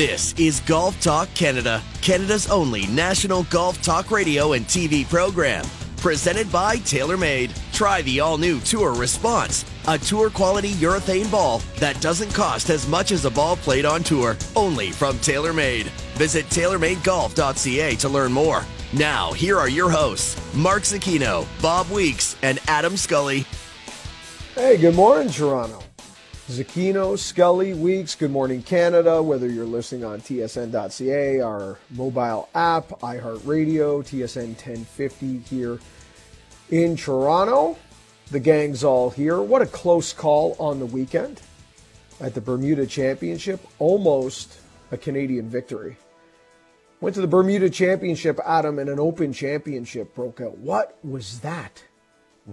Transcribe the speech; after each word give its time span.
This 0.00 0.32
is 0.38 0.60
Golf 0.60 0.98
Talk 1.02 1.28
Canada, 1.34 1.82
Canada's 2.00 2.50
only 2.50 2.86
national 2.86 3.42
golf 3.50 3.82
talk 3.82 4.10
radio 4.10 4.54
and 4.54 4.64
TV 4.64 5.06
program. 5.06 5.62
Presented 5.98 6.50
by 6.50 6.76
TaylorMade. 6.76 7.52
Try 7.74 8.00
the 8.00 8.18
all 8.20 8.38
new 8.38 8.60
Tour 8.60 8.94
Response, 8.94 9.66
a 9.88 9.98
tour 9.98 10.30
quality 10.30 10.72
urethane 10.72 11.30
ball 11.30 11.58
that 11.80 12.00
doesn't 12.00 12.32
cost 12.32 12.70
as 12.70 12.88
much 12.88 13.12
as 13.12 13.26
a 13.26 13.30
ball 13.30 13.56
played 13.56 13.84
on 13.84 14.02
tour, 14.02 14.38
only 14.56 14.90
from 14.90 15.18
TaylorMade. 15.18 15.84
Visit 16.16 16.46
TaylorMadeGolf.ca 16.46 17.96
to 17.96 18.08
learn 18.08 18.32
more. 18.32 18.64
Now, 18.94 19.34
here 19.34 19.58
are 19.58 19.68
your 19.68 19.90
hosts, 19.90 20.40
Mark 20.54 20.84
Zecchino, 20.84 21.46
Bob 21.60 21.90
Weeks, 21.90 22.36
and 22.40 22.58
Adam 22.68 22.96
Scully. 22.96 23.44
Hey, 24.54 24.78
good 24.78 24.94
morning, 24.94 25.28
Toronto. 25.28 25.82
Zecchino, 26.50 27.16
Scully, 27.16 27.74
Weeks, 27.74 28.16
Good 28.16 28.32
Morning 28.32 28.60
Canada, 28.60 29.22
whether 29.22 29.48
you're 29.48 29.64
listening 29.64 30.04
on 30.04 30.20
tsn.ca, 30.20 31.40
our 31.40 31.78
mobile 31.90 32.48
app, 32.56 32.88
iHeartRadio, 32.88 34.02
TSN 34.02 34.48
1050 34.48 35.38
here 35.38 35.78
in 36.70 36.96
Toronto. 36.96 37.78
The 38.32 38.40
gang's 38.40 38.82
all 38.82 39.10
here. 39.10 39.40
What 39.40 39.62
a 39.62 39.66
close 39.66 40.12
call 40.12 40.56
on 40.58 40.80
the 40.80 40.86
weekend 40.86 41.40
at 42.20 42.34
the 42.34 42.40
Bermuda 42.40 42.84
Championship. 42.84 43.64
Almost 43.78 44.58
a 44.90 44.96
Canadian 44.96 45.48
victory. 45.48 45.98
Went 47.00 47.14
to 47.14 47.20
the 47.20 47.28
Bermuda 47.28 47.70
Championship, 47.70 48.40
Adam, 48.44 48.80
and 48.80 48.90
an 48.90 48.98
Open 48.98 49.32
Championship 49.32 50.16
broke 50.16 50.40
out. 50.40 50.58
What 50.58 50.98
was 51.04 51.38
that? 51.40 51.84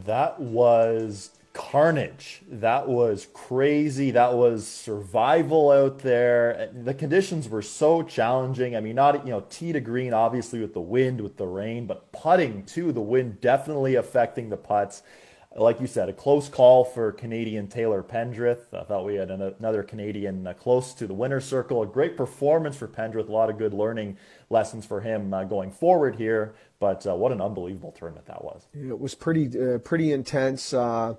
That 0.05 0.39
was 0.39 1.31
carnage. 1.57 2.43
That 2.47 2.87
was 2.87 3.27
crazy. 3.33 4.11
That 4.11 4.35
was 4.35 4.67
survival 4.67 5.71
out 5.71 5.99
there. 5.99 6.69
The 6.71 6.93
conditions 6.93 7.49
were 7.49 7.63
so 7.63 8.03
challenging. 8.03 8.75
I 8.75 8.79
mean, 8.79 8.95
not, 8.95 9.25
you 9.25 9.31
know, 9.31 9.43
tee 9.49 9.73
to 9.73 9.79
green, 9.79 10.13
obviously, 10.13 10.61
with 10.61 10.75
the 10.75 10.81
wind, 10.81 11.19
with 11.19 11.35
the 11.37 11.47
rain, 11.47 11.87
but 11.87 12.11
putting 12.11 12.63
too, 12.63 12.91
the 12.91 13.01
wind 13.01 13.41
definitely 13.41 13.95
affecting 13.95 14.49
the 14.49 14.57
putts. 14.57 15.01
Like 15.55 15.81
you 15.81 15.87
said, 15.87 16.07
a 16.09 16.13
close 16.13 16.47
call 16.47 16.85
for 16.85 17.11
Canadian 17.11 17.67
Taylor 17.67 18.03
Pendrith. 18.03 18.71
I 18.71 18.83
thought 18.83 19.05
we 19.05 19.15
had 19.15 19.31
another 19.31 19.81
Canadian 19.81 20.45
uh, 20.45 20.53
close 20.53 20.93
to 20.93 21.07
the 21.07 21.15
winner's 21.15 21.45
circle. 21.45 21.81
A 21.81 21.87
great 21.87 22.15
performance 22.15 22.77
for 22.77 22.87
Pendrith. 22.87 23.27
A 23.27 23.31
lot 23.31 23.49
of 23.49 23.57
good 23.57 23.73
learning 23.73 24.17
lessons 24.51 24.85
for 24.85 25.01
him 25.01 25.33
uh, 25.33 25.45
going 25.45 25.71
forward 25.71 26.17
here. 26.17 26.53
But 26.79 27.07
uh, 27.07 27.15
what 27.15 27.31
an 27.31 27.41
unbelievable 27.41 27.91
tournament 27.97 28.27
that 28.27 28.43
was. 28.43 28.67
It 28.75 28.99
was 28.99 29.15
pretty, 29.15 29.49
uh, 29.59 29.79
pretty 29.79 30.11
intense. 30.11 30.75
Uh, 30.75 31.15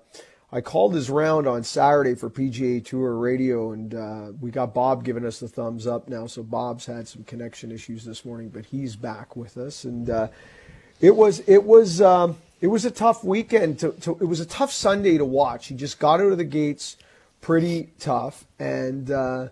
I 0.51 0.63
called 0.63 0.95
his 0.95 1.11
round 1.11 1.47
on 1.47 1.63
Saturday 1.63 2.15
for 2.15 2.31
PGA 2.31 2.83
Tour 2.83 3.15
Radio, 3.17 3.73
and 3.73 3.95
uh, 3.95 4.33
we 4.41 4.51
got 4.51 4.73
Bob 4.73 5.05
giving 5.05 5.27
us 5.27 5.41
the 5.41 5.49
thumbs 5.49 5.87
up 5.87 6.09
now. 6.09 6.27
So 6.27 6.43
Bob's 6.43 6.87
had 6.87 7.07
some 7.07 7.23
connection 7.25 7.71
issues 7.71 8.03
this 8.03 8.25
morning, 8.25 8.49
but 8.49 8.65
he's 8.65 8.97
back 8.97 9.37
with 9.37 9.59
us, 9.59 9.85
and 9.85 10.09
uh, 10.09 10.29
it 11.03 11.15
was 11.15 11.41
it 11.41 11.65
was 11.65 12.01
um, 12.01 12.39
it 12.63 12.69
was 12.69 12.87
a 12.87 12.91
tough 12.91 13.23
weekend. 13.23 13.81
To, 13.81 13.93
to, 13.93 14.13
it 14.13 14.25
was 14.25 14.41
a 14.41 14.47
tough 14.47 14.73
Sunday 14.73 15.19
to 15.19 15.25
watch. 15.25 15.67
He 15.67 15.75
just 15.75 15.99
got 15.99 16.21
out 16.21 16.33
of 16.33 16.39
the 16.39 16.45
gates 16.45 16.97
pretty 17.43 17.91
tough, 17.99 18.47
and 18.59 19.11
uh, 19.11 19.49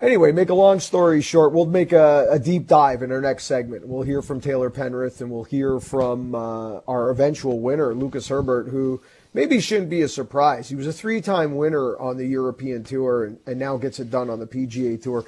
anyway, 0.00 0.30
make 0.30 0.48
a 0.48 0.54
long 0.54 0.78
story 0.78 1.22
short, 1.22 1.52
we'll 1.52 1.66
make 1.66 1.92
a, 1.92 2.28
a, 2.30 2.38
deep 2.38 2.68
dive 2.68 3.02
in 3.02 3.10
our 3.10 3.20
next 3.20 3.44
segment. 3.44 3.86
We'll 3.86 4.02
hear 4.02 4.22
from 4.22 4.40
Taylor 4.40 4.70
Pendrith 4.70 5.20
and 5.20 5.30
we'll 5.30 5.44
hear 5.44 5.80
from 5.80 6.34
uh, 6.34 6.80
our 6.88 7.10
eventual 7.10 7.60
winner, 7.60 7.94
Lucas 7.94 8.28
Herbert, 8.28 8.68
who 8.68 9.00
maybe 9.32 9.60
shouldn't 9.60 9.90
be 9.90 10.02
a 10.02 10.08
surprise. 10.08 10.68
He 10.68 10.74
was 10.74 10.86
a 10.86 10.92
three 10.92 11.20
time 11.20 11.56
winner 11.56 11.98
on 11.98 12.16
the 12.16 12.26
European 12.26 12.84
Tour 12.84 13.24
and, 13.24 13.38
and, 13.46 13.58
now 13.58 13.76
gets 13.76 14.00
it 14.00 14.10
done 14.10 14.30
on 14.30 14.40
the 14.40 14.46
PGA 14.46 15.00
Tour. 15.00 15.24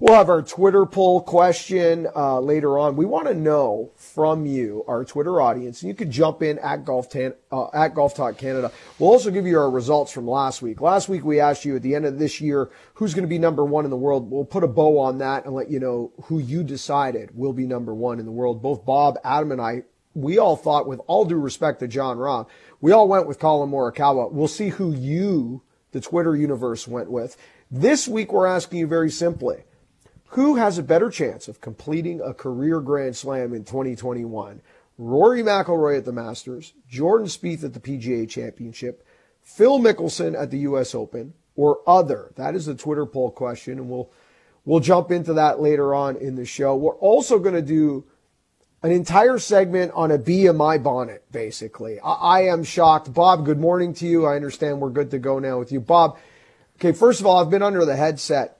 We'll 0.00 0.14
have 0.14 0.28
our 0.28 0.42
Twitter 0.42 0.86
poll 0.86 1.20
question 1.20 2.08
uh, 2.16 2.40
later 2.40 2.78
on. 2.78 2.96
We 2.96 3.04
want 3.04 3.28
to 3.28 3.34
know 3.34 3.92
from 3.94 4.44
you, 4.44 4.84
our 4.88 5.04
Twitter 5.04 5.40
audience, 5.40 5.82
and 5.82 5.88
you 5.88 5.94
can 5.94 6.10
jump 6.10 6.42
in 6.42 6.58
at 6.58 6.84
Golf, 6.84 7.08
Tan- 7.08 7.34
uh, 7.52 7.68
at 7.72 7.94
Golf 7.94 8.12
Talk 8.12 8.36
Canada. 8.36 8.72
We'll 8.98 9.10
also 9.10 9.30
give 9.30 9.46
you 9.46 9.56
our 9.56 9.70
results 9.70 10.10
from 10.10 10.26
last 10.26 10.62
week. 10.62 10.80
Last 10.80 11.08
week 11.08 11.24
we 11.24 11.38
asked 11.38 11.64
you 11.64 11.76
at 11.76 11.82
the 11.82 11.94
end 11.94 12.06
of 12.06 12.18
this 12.18 12.40
year 12.40 12.70
who's 12.94 13.14
going 13.14 13.22
to 13.22 13.28
be 13.28 13.38
number 13.38 13.64
one 13.64 13.84
in 13.84 13.90
the 13.90 13.96
world. 13.96 14.28
We'll 14.30 14.44
put 14.44 14.64
a 14.64 14.68
bow 14.68 14.98
on 14.98 15.18
that 15.18 15.44
and 15.44 15.54
let 15.54 15.70
you 15.70 15.78
know 15.78 16.12
who 16.24 16.40
you 16.40 16.64
decided 16.64 17.30
will 17.32 17.52
be 17.52 17.66
number 17.66 17.94
one 17.94 18.18
in 18.18 18.26
the 18.26 18.32
world. 18.32 18.62
Both 18.62 18.84
Bob, 18.84 19.16
Adam, 19.22 19.52
and 19.52 19.60
I, 19.60 19.84
we 20.14 20.38
all 20.38 20.56
thought, 20.56 20.86
with 20.86 21.00
all 21.06 21.24
due 21.24 21.36
respect 21.36 21.80
to 21.80 21.88
Jon 21.88 22.18
Rahm, 22.18 22.46
we 22.80 22.92
all 22.92 23.08
went 23.08 23.26
with 23.26 23.38
Collin 23.38 23.70
Morikawa. 23.70 24.30
We'll 24.32 24.48
see 24.48 24.68
who 24.68 24.92
you, 24.92 25.62
the 25.92 26.00
Twitter 26.00 26.36
universe, 26.36 26.88
went 26.88 27.10
with. 27.10 27.36
This 27.70 28.06
week, 28.06 28.32
we're 28.32 28.46
asking 28.46 28.78
you 28.78 28.86
very 28.86 29.10
simply 29.10 29.64
who 30.34 30.56
has 30.56 30.78
a 30.78 30.82
better 30.82 31.10
chance 31.10 31.46
of 31.46 31.60
completing 31.60 32.20
a 32.20 32.34
career 32.34 32.80
Grand 32.80 33.16
Slam 33.16 33.54
in 33.54 33.62
2021? 33.62 34.60
Rory 34.98 35.44
McIlroy 35.44 35.98
at 35.98 36.04
the 36.04 36.12
Masters, 36.12 36.72
Jordan 36.88 37.28
Spieth 37.28 37.62
at 37.62 37.72
the 37.72 37.78
PGA 37.78 38.28
Championship, 38.28 39.06
Phil 39.42 39.78
Mickelson 39.78 40.40
at 40.40 40.50
the 40.50 40.58
U.S. 40.58 40.92
Open, 40.92 41.34
or 41.54 41.78
other? 41.86 42.32
That 42.34 42.56
is 42.56 42.66
the 42.66 42.74
Twitter 42.74 43.06
poll 43.06 43.30
question, 43.30 43.78
and 43.78 43.88
we'll 43.88 44.10
we'll 44.64 44.80
jump 44.80 45.12
into 45.12 45.34
that 45.34 45.60
later 45.60 45.94
on 45.94 46.16
in 46.16 46.34
the 46.34 46.44
show. 46.44 46.74
We're 46.74 46.96
also 46.96 47.38
going 47.38 47.54
to 47.54 47.62
do 47.62 48.04
an 48.84 48.92
entire 48.92 49.38
segment 49.38 49.90
on 49.94 50.10
a 50.10 50.52
my 50.52 50.76
bonnet, 50.76 51.24
basically. 51.32 51.98
I, 52.00 52.12
I, 52.12 52.40
am 52.42 52.62
shocked. 52.64 53.14
Bob, 53.14 53.46
good 53.46 53.58
morning 53.58 53.94
to 53.94 54.06
you. 54.06 54.26
I 54.26 54.36
understand 54.36 54.78
we're 54.78 54.90
good 54.90 55.10
to 55.12 55.18
go 55.18 55.38
now 55.38 55.58
with 55.58 55.72
you. 55.72 55.80
Bob, 55.80 56.18
okay, 56.76 56.92
first 56.92 57.18
of 57.18 57.26
all, 57.26 57.38
I've 57.38 57.48
been 57.48 57.62
under 57.62 57.86
the 57.86 57.96
headset 57.96 58.58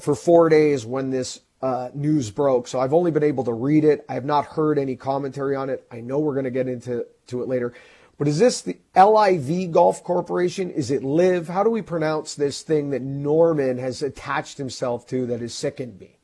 for 0.00 0.14
four 0.14 0.48
days 0.48 0.86
when 0.86 1.10
this 1.10 1.40
uh, 1.60 1.90
news 1.92 2.30
broke, 2.30 2.66
so 2.66 2.80
I've 2.80 2.94
only 2.94 3.10
been 3.10 3.22
able 3.22 3.44
to 3.44 3.52
read 3.52 3.84
it. 3.84 4.06
I 4.08 4.14
have 4.14 4.24
not 4.24 4.46
heard 4.46 4.78
any 4.78 4.96
commentary 4.96 5.54
on 5.54 5.68
it. 5.68 5.86
I 5.92 6.00
know 6.00 6.18
we're 6.18 6.32
going 6.32 6.44
to 6.44 6.50
get 6.50 6.66
into 6.66 7.04
to 7.26 7.42
it 7.42 7.48
later. 7.48 7.74
But 8.16 8.28
is 8.28 8.38
this 8.38 8.62
the 8.62 8.78
LIV 8.96 9.70
Golf 9.70 10.02
Corporation? 10.02 10.70
Is 10.70 10.90
it 10.90 11.04
LIV? 11.04 11.48
How 11.48 11.62
do 11.62 11.68
we 11.68 11.82
pronounce 11.82 12.34
this 12.34 12.62
thing 12.62 12.88
that 12.90 13.02
Norman 13.02 13.76
has 13.76 14.02
attached 14.02 14.56
himself 14.56 15.06
to 15.08 15.26
that 15.26 15.42
has 15.42 15.52
sickened 15.52 16.00
me? 16.00 16.16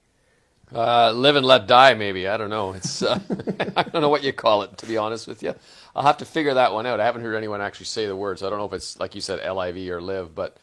Uh, 0.75 1.12
live 1.12 1.37
and 1.37 1.47
let 1.47 1.67
die, 1.67 1.95
maybe. 1.95 2.29
I 2.29 2.37
don't 2.37 2.51
know. 2.51 2.73
It's 2.75 3.03
uh, 3.03 3.19
I 3.77 3.83
don't 3.84 4.03
know 4.03 4.09
what 4.09 4.23
you 4.23 4.33
call 4.33 4.62
it, 4.62 4.77
to 4.79 4.87
be 4.87 4.97
honest 4.97 5.27
with 5.27 5.43
you. 5.43 5.55
I'll 5.97 6.03
have 6.03 6.19
to 6.19 6.25
figure 6.25 6.55
that 6.55 6.73
one 6.73 6.87
out. 6.87 7.01
I 7.01 7.05
haven't 7.05 7.23
heard 7.23 7.34
anyone 7.34 7.61
actually 7.61 7.87
say 7.87 8.06
the 8.06 8.17
words. 8.17 8.43
I 8.43 8.51
don't 8.51 8.59
know 8.59 8.67
if 8.67 8.73
it's 8.73 8.99
like 8.99 9.15
you 9.15 9.21
said, 9.21 9.41
LIV 9.49 9.91
or 9.91 10.01
live, 10.01 10.34
but 10.34 10.59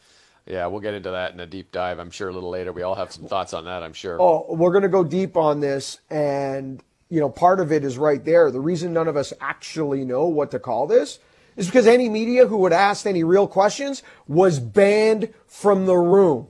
yeah, 0.46 0.66
we'll 0.66 0.80
get 0.80 0.94
into 0.94 1.10
that 1.10 1.32
in 1.32 1.40
a 1.40 1.46
deep 1.46 1.72
dive. 1.72 1.98
I'm 1.98 2.10
sure 2.10 2.28
a 2.28 2.32
little 2.32 2.50
later. 2.50 2.72
We 2.72 2.82
all 2.82 2.94
have 2.94 3.10
some 3.12 3.24
thoughts 3.24 3.52
on 3.52 3.64
that. 3.64 3.82
I'm 3.82 3.92
sure. 3.92 4.20
Oh, 4.20 4.46
we're 4.54 4.70
going 4.70 4.82
to 4.82 4.88
go 4.88 5.02
deep 5.02 5.36
on 5.36 5.60
this, 5.60 5.98
and 6.08 6.82
you 7.08 7.20
know, 7.20 7.28
part 7.28 7.58
of 7.58 7.72
it 7.72 7.84
is 7.84 7.98
right 7.98 8.24
there. 8.24 8.50
The 8.50 8.60
reason 8.60 8.92
none 8.92 9.08
of 9.08 9.16
us 9.16 9.32
actually 9.40 10.04
know 10.04 10.26
what 10.26 10.52
to 10.52 10.60
call 10.60 10.86
this 10.86 11.18
is 11.56 11.66
because 11.66 11.86
any 11.86 12.08
media 12.08 12.46
who 12.46 12.58
would 12.58 12.72
ask 12.72 13.06
any 13.06 13.24
real 13.24 13.48
questions 13.48 14.04
was 14.28 14.60
banned 14.60 15.32
from 15.46 15.86
the 15.86 15.96
room 15.96 16.48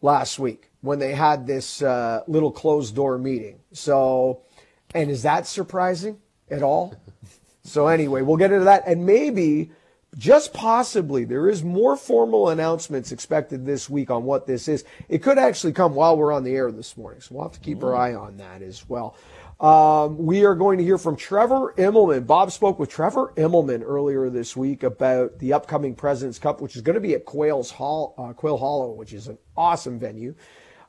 last 0.00 0.38
week 0.38 0.70
when 0.84 0.98
they 0.98 1.14
had 1.14 1.46
this 1.46 1.80
uh, 1.80 2.22
little 2.26 2.52
closed 2.52 2.94
door 2.94 3.16
meeting. 3.16 3.58
So, 3.72 4.42
and 4.94 5.10
is 5.10 5.22
that 5.22 5.46
surprising 5.46 6.18
at 6.50 6.62
all? 6.62 6.94
so, 7.64 7.86
anyway, 7.86 8.20
we'll 8.20 8.36
get 8.36 8.52
into 8.52 8.66
that. 8.66 8.82
And 8.86 9.06
maybe, 9.06 9.70
just 10.18 10.52
possibly, 10.52 11.24
there 11.24 11.48
is 11.48 11.64
more 11.64 11.96
formal 11.96 12.50
announcements 12.50 13.12
expected 13.12 13.64
this 13.64 13.88
week 13.88 14.10
on 14.10 14.24
what 14.24 14.46
this 14.46 14.68
is. 14.68 14.84
It 15.08 15.22
could 15.22 15.38
actually 15.38 15.72
come 15.72 15.94
while 15.94 16.18
we're 16.18 16.32
on 16.32 16.44
the 16.44 16.54
air 16.54 16.70
this 16.70 16.98
morning. 16.98 17.22
So, 17.22 17.34
we'll 17.34 17.44
have 17.44 17.52
to 17.52 17.60
keep 17.60 17.82
our 17.82 17.96
eye 17.96 18.14
on 18.14 18.36
that 18.36 18.60
as 18.60 18.86
well. 18.86 19.16
Um, 19.60 20.18
we 20.18 20.44
are 20.44 20.54
going 20.54 20.76
to 20.76 20.84
hear 20.84 20.98
from 20.98 21.16
Trevor 21.16 21.72
Immelman. 21.78 22.26
Bob 22.26 22.52
spoke 22.52 22.78
with 22.78 22.90
Trevor 22.90 23.32
Immelman 23.38 23.82
earlier 23.82 24.28
this 24.28 24.54
week 24.54 24.82
about 24.82 25.38
the 25.38 25.54
upcoming 25.54 25.94
President's 25.94 26.38
Cup, 26.38 26.60
which 26.60 26.76
is 26.76 26.82
going 26.82 26.94
to 26.94 27.00
be 27.00 27.14
at 27.14 27.24
Quail's 27.24 27.70
Hall, 27.70 28.14
uh, 28.18 28.34
Quail 28.34 28.58
Hollow, 28.58 28.90
which 28.90 29.14
is 29.14 29.28
an 29.28 29.38
awesome 29.56 29.98
venue 29.98 30.34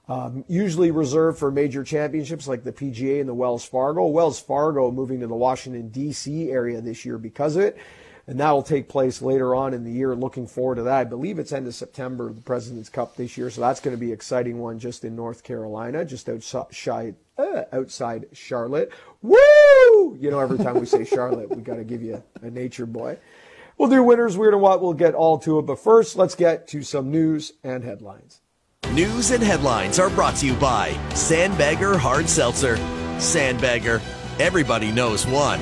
um, 0.08 0.46
usually 0.48 0.92
reserved 0.92 1.40
for 1.40 1.52
major 1.52 1.84
championships 1.84 2.48
like 2.48 2.64
the 2.64 2.72
PGA 2.72 3.20
and 3.20 3.30
the 3.30 3.34
Wells 3.34 3.66
Fargo. 3.66 4.06
Wells 4.06 4.40
Fargo 4.40 4.92
moving 4.92 5.20
to 5.22 5.28
the 5.28 5.36
Washington, 5.36 5.90
D.C. 5.90 6.52
area 6.52 6.80
this 6.82 7.06
year 7.06 7.18
because 7.18 7.56
of 7.56 7.64
it. 7.64 7.78
And 8.28 8.40
that 8.40 8.52
will 8.52 8.64
take 8.64 8.90
place 8.90 9.22
later 9.22 9.54
on 9.54 9.74
in 9.74 9.84
the 9.84 9.92
year. 9.92 10.16
Looking 10.16 10.48
forward 10.48 10.76
to 10.76 10.84
that. 10.84 11.00
I 11.00 11.04
believe 11.04 11.38
it's 11.38 11.52
end 11.52 11.68
of 11.68 11.76
September, 11.76 12.34
the 12.34 12.42
President's 12.42 12.90
Cup 12.90 13.16
this 13.16 13.38
year. 13.38 13.52
So 13.52 13.62
that's 13.62 13.80
going 13.80 13.96
to 13.96 14.00
be 14.00 14.08
an 14.08 14.14
exciting 14.14 14.58
one 14.58 14.80
just 14.80 15.06
in 15.06 15.16
North 15.16 15.44
Carolina, 15.44 16.04
just 16.06 16.28
outside, 16.28 17.16
uh, 17.38 17.64
outside 17.72 18.26
Charlotte. 18.34 18.92
Woo! 19.22 20.18
You 20.20 20.32
know, 20.32 20.40
every 20.40 20.58
time 20.58 20.80
we 20.80 20.88
say 20.88 21.06
Charlotte, 21.06 21.56
we 21.56 21.62
got 21.62 21.76
to 21.76 21.84
give 21.84 22.02
you 22.02 22.24
a 22.42 22.50
nature 22.50 22.88
boy. 22.88 23.20
We'll 23.78 23.90
do 23.90 24.02
winners, 24.02 24.38
weird 24.38 24.54
and 24.54 24.62
what. 24.62 24.82
We'll 24.82 24.94
get 24.94 25.14
all 25.14 25.38
to 25.40 25.60
it. 25.60 25.64
But 25.64 25.80
first, 25.80 26.16
let's 26.16 26.36
get 26.36 26.68
to 26.70 26.82
some 26.82 27.12
news 27.12 27.54
and 27.64 27.84
headlines. 27.84 28.42
News 28.94 29.32
and 29.32 29.44
headlines 29.44 30.00
are 30.00 30.10
brought 30.10 30.36
to 30.38 30.46
you 30.46 30.54
by 30.54 30.92
Sandbagger 31.10 31.98
Hard 31.98 32.30
Seltzer. 32.30 32.78
Sandbagger, 33.18 34.02
everybody 34.40 34.92
knows 34.92 35.28
one. 35.28 35.60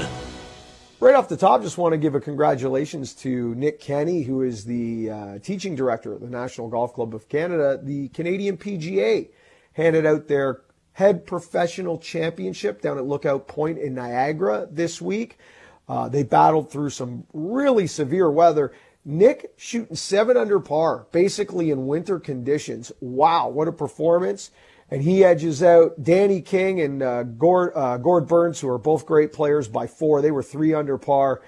Right 0.99 1.15
off 1.15 1.29
the 1.29 1.37
top, 1.37 1.63
just 1.63 1.79
want 1.79 1.93
to 1.93 1.97
give 1.97 2.13
a 2.13 2.19
congratulations 2.19 3.13
to 3.15 3.55
Nick 3.55 3.79
Kenny, 3.79 4.21
who 4.21 4.41
is 4.43 4.65
the 4.65 5.09
uh, 5.09 5.39
teaching 5.39 5.73
director 5.73 6.13
at 6.13 6.21
the 6.21 6.29
National 6.29 6.67
Golf 6.67 6.93
Club 6.93 7.15
of 7.15 7.27
Canada. 7.27 7.79
The 7.81 8.09
Canadian 8.09 8.57
PGA 8.57 9.29
handed 9.71 10.05
out 10.05 10.27
their 10.27 10.61
head 10.91 11.25
professional 11.25 11.97
championship 11.97 12.81
down 12.81 12.99
at 12.99 13.05
Lookout 13.05 13.47
Point 13.47 13.79
in 13.79 13.95
Niagara 13.95 14.67
this 14.69 15.01
week. 15.01 15.39
Uh, 15.87 16.07
they 16.07 16.23
battled 16.23 16.71
through 16.71 16.91
some 16.91 17.25
really 17.33 17.87
severe 17.87 18.29
weather. 18.29 18.73
Nick 19.05 19.53
shooting 19.57 19.95
seven 19.95 20.37
under 20.37 20.59
par, 20.59 21.07
basically 21.11 21.71
in 21.71 21.87
winter 21.87 22.19
conditions. 22.19 22.91
Wow, 23.01 23.49
what 23.49 23.67
a 23.67 23.71
performance! 23.71 24.51
And 24.89 25.01
he 25.01 25.23
edges 25.23 25.61
out 25.63 26.03
Danny 26.03 26.41
King 26.41 26.79
and 26.79 27.01
uh, 27.01 27.23
Gord, 27.23 27.71
uh, 27.75 27.97
Gord 27.97 28.27
Burns, 28.27 28.59
who 28.59 28.69
are 28.69 28.77
both 28.77 29.05
great 29.05 29.33
players, 29.33 29.67
by 29.67 29.87
four. 29.87 30.21
They 30.21 30.31
were 30.31 30.43
three 30.43 30.73
under 30.73 30.97
par, 30.97 31.41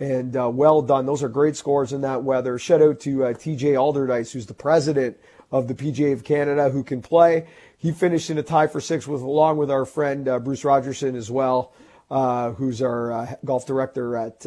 and 0.00 0.36
uh, 0.36 0.48
well 0.48 0.80
done. 0.80 1.04
Those 1.04 1.22
are 1.22 1.28
great 1.28 1.56
scores 1.56 1.92
in 1.92 2.00
that 2.02 2.22
weather. 2.22 2.58
Shout 2.58 2.80
out 2.80 3.00
to 3.00 3.24
uh, 3.24 3.32
TJ 3.34 3.74
Alderdice, 3.74 4.32
who's 4.32 4.46
the 4.46 4.54
president 4.54 5.18
of 5.50 5.68
the 5.68 5.74
PGA 5.74 6.12
of 6.14 6.24
Canada, 6.24 6.70
who 6.70 6.82
can 6.82 7.02
play. 7.02 7.46
He 7.76 7.92
finished 7.92 8.30
in 8.30 8.38
a 8.38 8.42
tie 8.42 8.68
for 8.68 8.80
six 8.80 9.06
with, 9.06 9.20
along 9.20 9.58
with 9.58 9.70
our 9.70 9.84
friend 9.84 10.28
uh, 10.28 10.38
Bruce 10.38 10.64
Rogerson 10.64 11.14
as 11.14 11.30
well, 11.30 11.74
uh, 12.10 12.52
who's 12.52 12.80
our 12.80 13.36
golf 13.44 13.66
director 13.66 14.16
at 14.16 14.46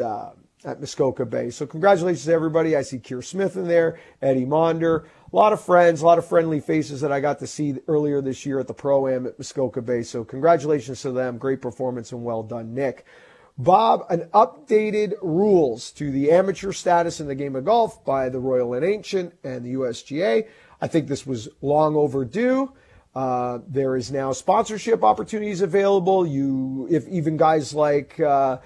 at 0.65 0.79
Muskoka 0.79 1.25
Bay. 1.25 1.49
So 1.51 1.65
congratulations 1.65 2.25
to 2.25 2.33
everybody. 2.33 2.75
I 2.75 2.81
see 2.81 2.99
Keir 2.99 3.21
Smith 3.21 3.55
in 3.55 3.67
there, 3.67 3.99
Eddie 4.21 4.45
Monder, 4.45 5.05
a 5.31 5.35
lot 5.35 5.53
of 5.53 5.61
friends, 5.61 6.01
a 6.01 6.05
lot 6.05 6.17
of 6.17 6.25
friendly 6.25 6.59
faces 6.59 7.01
that 7.01 7.11
I 7.11 7.19
got 7.19 7.39
to 7.39 7.47
see 7.47 7.75
earlier 7.87 8.21
this 8.21 8.45
year 8.45 8.59
at 8.59 8.67
the 8.67 8.73
Pro 8.73 9.07
Am 9.07 9.27
at 9.27 9.37
Muskoka 9.37 9.81
Bay. 9.81 10.01
So 10.01 10.23
congratulations 10.23 11.01
to 11.03 11.11
them. 11.11 11.37
Great 11.37 11.61
performance 11.61 12.11
and 12.11 12.23
well 12.23 12.43
done, 12.43 12.73
Nick. 12.73 13.05
Bob, 13.57 14.05
an 14.09 14.27
updated 14.33 15.13
rules 15.21 15.91
to 15.91 16.11
the 16.11 16.31
amateur 16.31 16.73
status 16.73 17.21
in 17.21 17.27
the 17.27 17.35
game 17.35 17.55
of 17.55 17.63
golf 17.63 18.03
by 18.03 18.27
the 18.27 18.39
Royal 18.39 18.73
and 18.73 18.83
Ancient 18.83 19.33
and 19.45 19.63
the 19.63 19.75
USGA. 19.75 20.47
I 20.81 20.87
think 20.87 21.07
this 21.07 21.25
was 21.25 21.47
long 21.61 21.95
overdue. 21.95 22.73
Uh, 23.15 23.59
there 23.65 23.95
is 23.95 24.11
now 24.11 24.33
sponsorship 24.33 25.03
opportunities 25.05 25.61
available. 25.61 26.27
You, 26.27 26.87
if 26.91 27.07
even 27.07 27.37
guys 27.37 27.73
like 27.73 28.19
uh, 28.19 28.57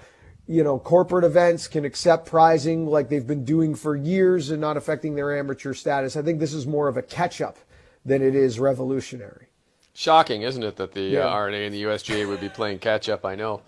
you 0.50 0.64
know, 0.64 0.80
corporate 0.80 1.24
events 1.24 1.68
can 1.68 1.84
accept 1.84 2.26
prizing 2.26 2.84
like 2.84 3.08
they've 3.08 3.26
been 3.26 3.44
doing 3.44 3.72
for 3.76 3.94
years 3.94 4.50
and 4.50 4.60
not 4.60 4.76
affecting 4.76 5.14
their 5.14 5.38
amateur 5.38 5.72
status. 5.72 6.16
I 6.16 6.22
think 6.22 6.40
this 6.40 6.52
is 6.52 6.66
more 6.66 6.88
of 6.88 6.96
a 6.96 7.02
catch 7.02 7.40
up 7.40 7.56
than 8.04 8.20
it 8.20 8.34
is 8.34 8.58
revolutionary. 8.58 9.46
Shocking, 9.94 10.42
isn't 10.42 10.64
it, 10.64 10.74
that 10.74 10.90
the 10.90 11.18
uh, 11.18 11.20
yeah. 11.20 11.26
uh, 11.26 11.30
R&A 11.30 11.66
and 11.66 11.72
the 11.72 11.84
USGA 11.84 12.26
would 12.26 12.40
be 12.40 12.48
playing 12.48 12.80
catch 12.80 13.08
up? 13.08 13.24
I 13.24 13.36
know. 13.36 13.62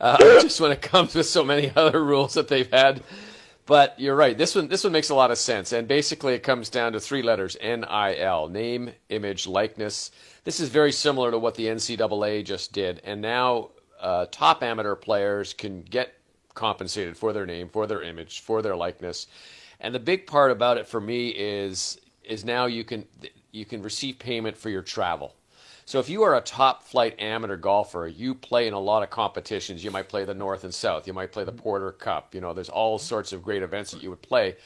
Uh, 0.00 0.16
just 0.40 0.58
when 0.58 0.72
it 0.72 0.80
comes 0.80 1.14
with 1.14 1.26
so 1.26 1.44
many 1.44 1.70
other 1.76 2.02
rules 2.02 2.32
that 2.32 2.48
they've 2.48 2.70
had. 2.70 3.02
But 3.66 4.00
you're 4.00 4.16
right. 4.16 4.36
This 4.36 4.54
one, 4.54 4.68
this 4.68 4.84
one 4.84 4.92
makes 4.94 5.10
a 5.10 5.14
lot 5.14 5.30
of 5.30 5.36
sense. 5.36 5.72
And 5.72 5.86
basically, 5.86 6.32
it 6.32 6.42
comes 6.42 6.70
down 6.70 6.94
to 6.94 7.00
three 7.00 7.22
letters: 7.22 7.58
NIL, 7.62 8.48
name, 8.48 8.92
image, 9.10 9.46
likeness. 9.46 10.10
This 10.44 10.60
is 10.60 10.70
very 10.70 10.92
similar 10.92 11.30
to 11.30 11.38
what 11.38 11.56
the 11.56 11.66
NCAA 11.66 12.42
just 12.44 12.72
did. 12.72 13.02
And 13.04 13.20
now, 13.20 13.68
uh, 14.00 14.26
top 14.30 14.62
amateur 14.62 14.96
players 14.96 15.52
can 15.52 15.82
get 15.82 16.12
compensated 16.54 17.16
for 17.16 17.32
their 17.32 17.46
name, 17.46 17.68
for 17.68 17.86
their 17.86 18.02
image, 18.02 18.40
for 18.40 18.62
their 18.62 18.76
likeness. 18.76 19.26
And 19.80 19.94
the 19.94 20.00
big 20.00 20.26
part 20.26 20.50
about 20.50 20.78
it 20.78 20.86
for 20.86 21.00
me 21.00 21.28
is 21.28 21.98
is 22.24 22.44
now 22.44 22.66
you 22.66 22.84
can 22.84 23.06
you 23.50 23.64
can 23.64 23.82
receive 23.82 24.18
payment 24.18 24.56
for 24.56 24.70
your 24.70 24.82
travel. 24.82 25.34
So 25.84 25.98
if 25.98 26.08
you 26.08 26.22
are 26.22 26.36
a 26.36 26.40
top 26.40 26.84
flight 26.84 27.20
amateur 27.20 27.56
golfer, 27.56 28.06
you 28.06 28.34
play 28.34 28.68
in 28.68 28.72
a 28.72 28.78
lot 28.78 29.02
of 29.02 29.10
competitions. 29.10 29.82
You 29.82 29.90
might 29.90 30.08
play 30.08 30.24
the 30.24 30.34
North 30.34 30.64
and 30.64 30.72
South. 30.72 31.06
You 31.06 31.12
might 31.12 31.32
play 31.32 31.44
the 31.44 31.52
Porter 31.52 31.90
Cup. 31.90 32.34
You 32.34 32.40
know, 32.40 32.54
there's 32.54 32.68
all 32.68 32.98
sorts 32.98 33.32
of 33.32 33.42
great 33.42 33.62
events 33.62 33.90
that 33.90 34.02
you 34.02 34.10
would 34.10 34.22
play. 34.22 34.56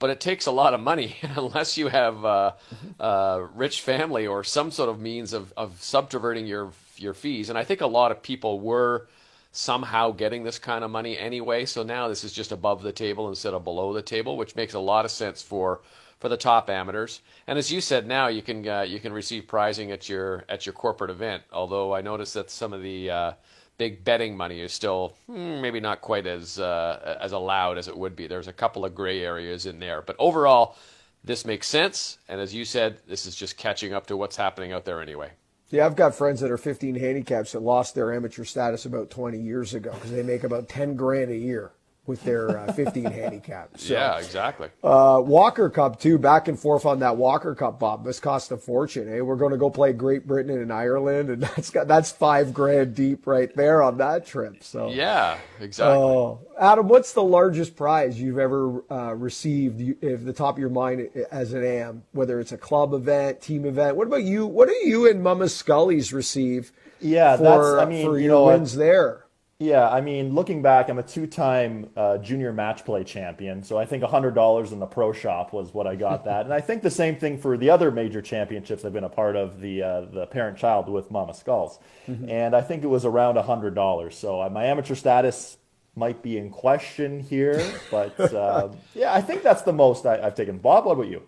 But 0.00 0.10
it 0.10 0.20
takes 0.20 0.46
a 0.46 0.50
lot 0.50 0.74
of 0.74 0.80
money 0.80 1.16
unless 1.22 1.78
you 1.78 1.88
have 1.88 2.24
a, 2.24 2.56
a 2.98 3.48
rich 3.54 3.82
family 3.82 4.26
or 4.26 4.42
some 4.42 4.70
sort 4.70 4.88
of 4.88 4.98
means 4.98 5.32
of, 5.32 5.52
of 5.56 5.80
subverting 5.82 6.46
your 6.46 6.72
your 6.96 7.14
fees. 7.14 7.48
And 7.48 7.56
I 7.56 7.64
think 7.64 7.80
a 7.80 7.86
lot 7.86 8.10
of 8.10 8.22
people 8.22 8.60
were 8.60 9.08
somehow 9.52 10.12
getting 10.12 10.44
this 10.44 10.58
kind 10.58 10.84
of 10.84 10.90
money 10.90 11.18
anyway. 11.18 11.64
So 11.64 11.82
now 11.82 12.08
this 12.08 12.24
is 12.24 12.32
just 12.32 12.52
above 12.52 12.82
the 12.82 12.92
table 12.92 13.28
instead 13.28 13.54
of 13.54 13.64
below 13.64 13.92
the 13.92 14.02
table, 14.02 14.36
which 14.36 14.56
makes 14.56 14.74
a 14.74 14.80
lot 14.80 15.04
of 15.04 15.10
sense 15.10 15.42
for 15.42 15.80
for 16.18 16.28
the 16.28 16.36
top 16.36 16.68
amateurs. 16.68 17.22
And 17.46 17.58
as 17.58 17.72
you 17.72 17.80
said, 17.80 18.06
now 18.06 18.28
you 18.28 18.42
can 18.42 18.66
uh, 18.66 18.82
you 18.82 19.00
can 19.00 19.12
receive 19.12 19.48
prizing 19.48 19.90
at 19.90 20.08
your 20.08 20.44
at 20.48 20.66
your 20.66 20.72
corporate 20.72 21.10
event. 21.10 21.42
Although 21.52 21.94
I 21.94 22.02
noticed 22.02 22.34
that 22.34 22.50
some 22.50 22.72
of 22.72 22.82
the 22.82 23.10
uh, 23.10 23.32
big 23.78 24.04
betting 24.04 24.36
money 24.36 24.60
is 24.60 24.72
still 24.72 25.14
hmm, 25.26 25.60
maybe 25.60 25.80
not 25.80 26.02
quite 26.02 26.26
as 26.26 26.60
uh, 26.60 27.16
as 27.20 27.32
allowed 27.32 27.78
as 27.78 27.88
it 27.88 27.96
would 27.96 28.14
be. 28.14 28.26
There's 28.26 28.48
a 28.48 28.52
couple 28.52 28.84
of 28.84 28.94
gray 28.94 29.24
areas 29.24 29.66
in 29.66 29.80
there, 29.80 30.02
but 30.02 30.16
overall, 30.18 30.76
this 31.24 31.44
makes 31.44 31.66
sense. 31.66 32.18
And 32.28 32.40
as 32.40 32.54
you 32.54 32.64
said, 32.64 32.98
this 33.08 33.26
is 33.26 33.34
just 33.34 33.56
catching 33.56 33.94
up 33.94 34.06
to 34.08 34.16
what's 34.16 34.36
happening 34.36 34.72
out 34.72 34.84
there 34.84 35.00
anyway. 35.00 35.30
Yeah, 35.70 35.86
I've 35.86 35.94
got 35.94 36.16
friends 36.16 36.40
that 36.40 36.50
are 36.50 36.58
15 36.58 36.96
handicaps 36.96 37.52
that 37.52 37.60
lost 37.62 37.94
their 37.94 38.12
amateur 38.12 38.44
status 38.44 38.84
about 38.84 39.08
20 39.08 39.38
years 39.38 39.72
ago 39.72 39.92
because 39.92 40.10
they 40.10 40.24
make 40.24 40.42
about 40.42 40.68
10 40.68 40.96
grand 40.96 41.30
a 41.30 41.36
year 41.36 41.70
with 42.06 42.22
their 42.24 42.58
uh, 42.58 42.72
15 42.74 43.04
handicap. 43.04 43.70
So, 43.76 43.94
yeah, 43.94 44.18
exactly. 44.18 44.68
Uh, 44.82 45.20
Walker 45.24 45.70
Cup 45.70 46.00
too, 46.00 46.18
back 46.18 46.48
and 46.48 46.58
forth 46.58 46.84
on 46.84 47.00
that 47.00 47.16
Walker 47.16 47.54
Cup, 47.54 47.78
Bob. 47.78 48.04
This 48.04 48.20
cost 48.20 48.50
a 48.52 48.56
fortune. 48.56 49.12
Eh? 49.12 49.20
We're 49.20 49.36
going 49.36 49.52
to 49.52 49.58
go 49.58 49.70
play 49.70 49.92
Great 49.92 50.26
Britain 50.26 50.58
and 50.58 50.72
Ireland, 50.72 51.30
and 51.30 51.42
that's 51.56 51.70
got 51.70 51.88
that's 51.88 52.10
five 52.10 52.52
grand 52.52 52.94
deep 52.94 53.26
right 53.26 53.54
there 53.54 53.82
on 53.82 53.98
that 53.98 54.26
trip. 54.26 54.62
So 54.62 54.90
yeah, 54.90 55.38
exactly. 55.60 56.02
Uh, 56.02 56.36
Adam, 56.60 56.88
what's 56.88 57.12
the 57.12 57.22
largest 57.22 57.76
prize 57.76 58.20
you've 58.20 58.38
ever 58.38 58.82
uh, 58.90 59.14
received? 59.14 59.80
If 60.02 60.24
the 60.24 60.32
top 60.32 60.56
of 60.56 60.58
your 60.58 60.68
mind 60.68 61.08
as 61.30 61.52
an 61.52 61.64
AM, 61.64 62.02
whether 62.12 62.40
it's 62.40 62.52
a 62.52 62.58
club 62.58 62.92
event, 62.92 63.40
team 63.40 63.64
event. 63.64 63.96
What 63.96 64.06
about 64.06 64.24
you? 64.24 64.46
What 64.46 64.68
do 64.68 64.74
you 64.74 65.08
and 65.08 65.22
Mama 65.22 65.48
Scully's 65.48 66.12
receive? 66.12 66.72
Yeah, 67.00 67.36
for, 67.36 67.42
that's. 67.42 67.86
I 67.86 67.90
mean, 67.90 68.06
for 68.06 68.18
you 68.18 68.24
your 68.24 68.32
know, 68.32 68.46
wins 68.46 68.76
there. 68.76 69.24
Yeah, 69.60 69.90
I 69.90 70.00
mean, 70.00 70.34
looking 70.34 70.62
back, 70.62 70.88
I'm 70.88 70.98
a 70.98 71.02
two-time 71.02 71.90
uh, 71.94 72.16
junior 72.16 72.50
match 72.50 72.82
play 72.86 73.04
champion, 73.04 73.62
so 73.62 73.76
I 73.76 73.84
think 73.84 74.02
$100 74.02 74.72
in 74.72 74.78
the 74.78 74.86
pro 74.86 75.12
shop 75.12 75.52
was 75.52 75.74
what 75.74 75.86
I 75.86 75.96
got 75.96 76.24
that, 76.24 76.46
and 76.46 76.54
I 76.54 76.62
think 76.62 76.82
the 76.82 76.90
same 76.90 77.16
thing 77.16 77.36
for 77.36 77.58
the 77.58 77.68
other 77.68 77.90
major 77.90 78.22
championships 78.22 78.86
I've 78.86 78.94
been 78.94 79.04
a 79.04 79.10
part 79.10 79.36
of, 79.36 79.60
the 79.60 79.82
uh, 79.82 80.00
the 80.06 80.26
parent-child 80.28 80.88
with 80.88 81.10
Mama 81.10 81.34
Skulls, 81.34 81.78
mm-hmm. 82.08 82.26
and 82.30 82.56
I 82.56 82.62
think 82.62 82.84
it 82.84 82.86
was 82.86 83.04
around 83.04 83.34
$100. 83.36 84.12
So 84.14 84.40
uh, 84.40 84.48
my 84.48 84.64
amateur 84.64 84.94
status 84.94 85.58
might 85.94 86.22
be 86.22 86.38
in 86.38 86.48
question 86.48 87.20
here, 87.20 87.62
but 87.90 88.18
uh, 88.34 88.70
yeah, 88.94 89.12
I 89.12 89.20
think 89.20 89.42
that's 89.42 89.60
the 89.60 89.74
most 89.74 90.06
I, 90.06 90.22
have 90.22 90.34
taken. 90.34 90.56
Bob, 90.56 90.86
what 90.86 90.92
about 90.92 91.08
you? 91.08 91.22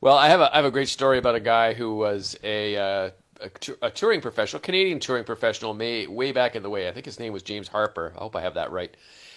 Well, 0.00 0.16
I 0.16 0.28
have 0.28 0.40
a 0.40 0.52
I 0.52 0.56
have 0.58 0.66
a 0.66 0.70
great 0.70 0.88
story 0.88 1.18
about 1.18 1.34
a 1.34 1.40
guy 1.40 1.74
who 1.74 1.96
was 1.96 2.38
a 2.44 2.76
uh, 2.76 3.10
a, 3.40 3.86
a, 3.86 3.90
touring 3.90 4.20
professional, 4.20 4.60
Canadian 4.60 5.00
touring 5.00 5.24
professional, 5.24 5.74
may, 5.74 6.06
way 6.06 6.32
back 6.32 6.56
in 6.56 6.62
the 6.62 6.70
way. 6.70 6.88
I 6.88 6.92
think 6.92 7.06
his 7.06 7.18
name 7.18 7.32
was 7.32 7.42
James 7.42 7.68
Harper. 7.68 8.12
I 8.16 8.20
hope 8.20 8.36
I 8.36 8.40
have 8.42 8.54
that 8.54 8.70
right. 8.70 8.94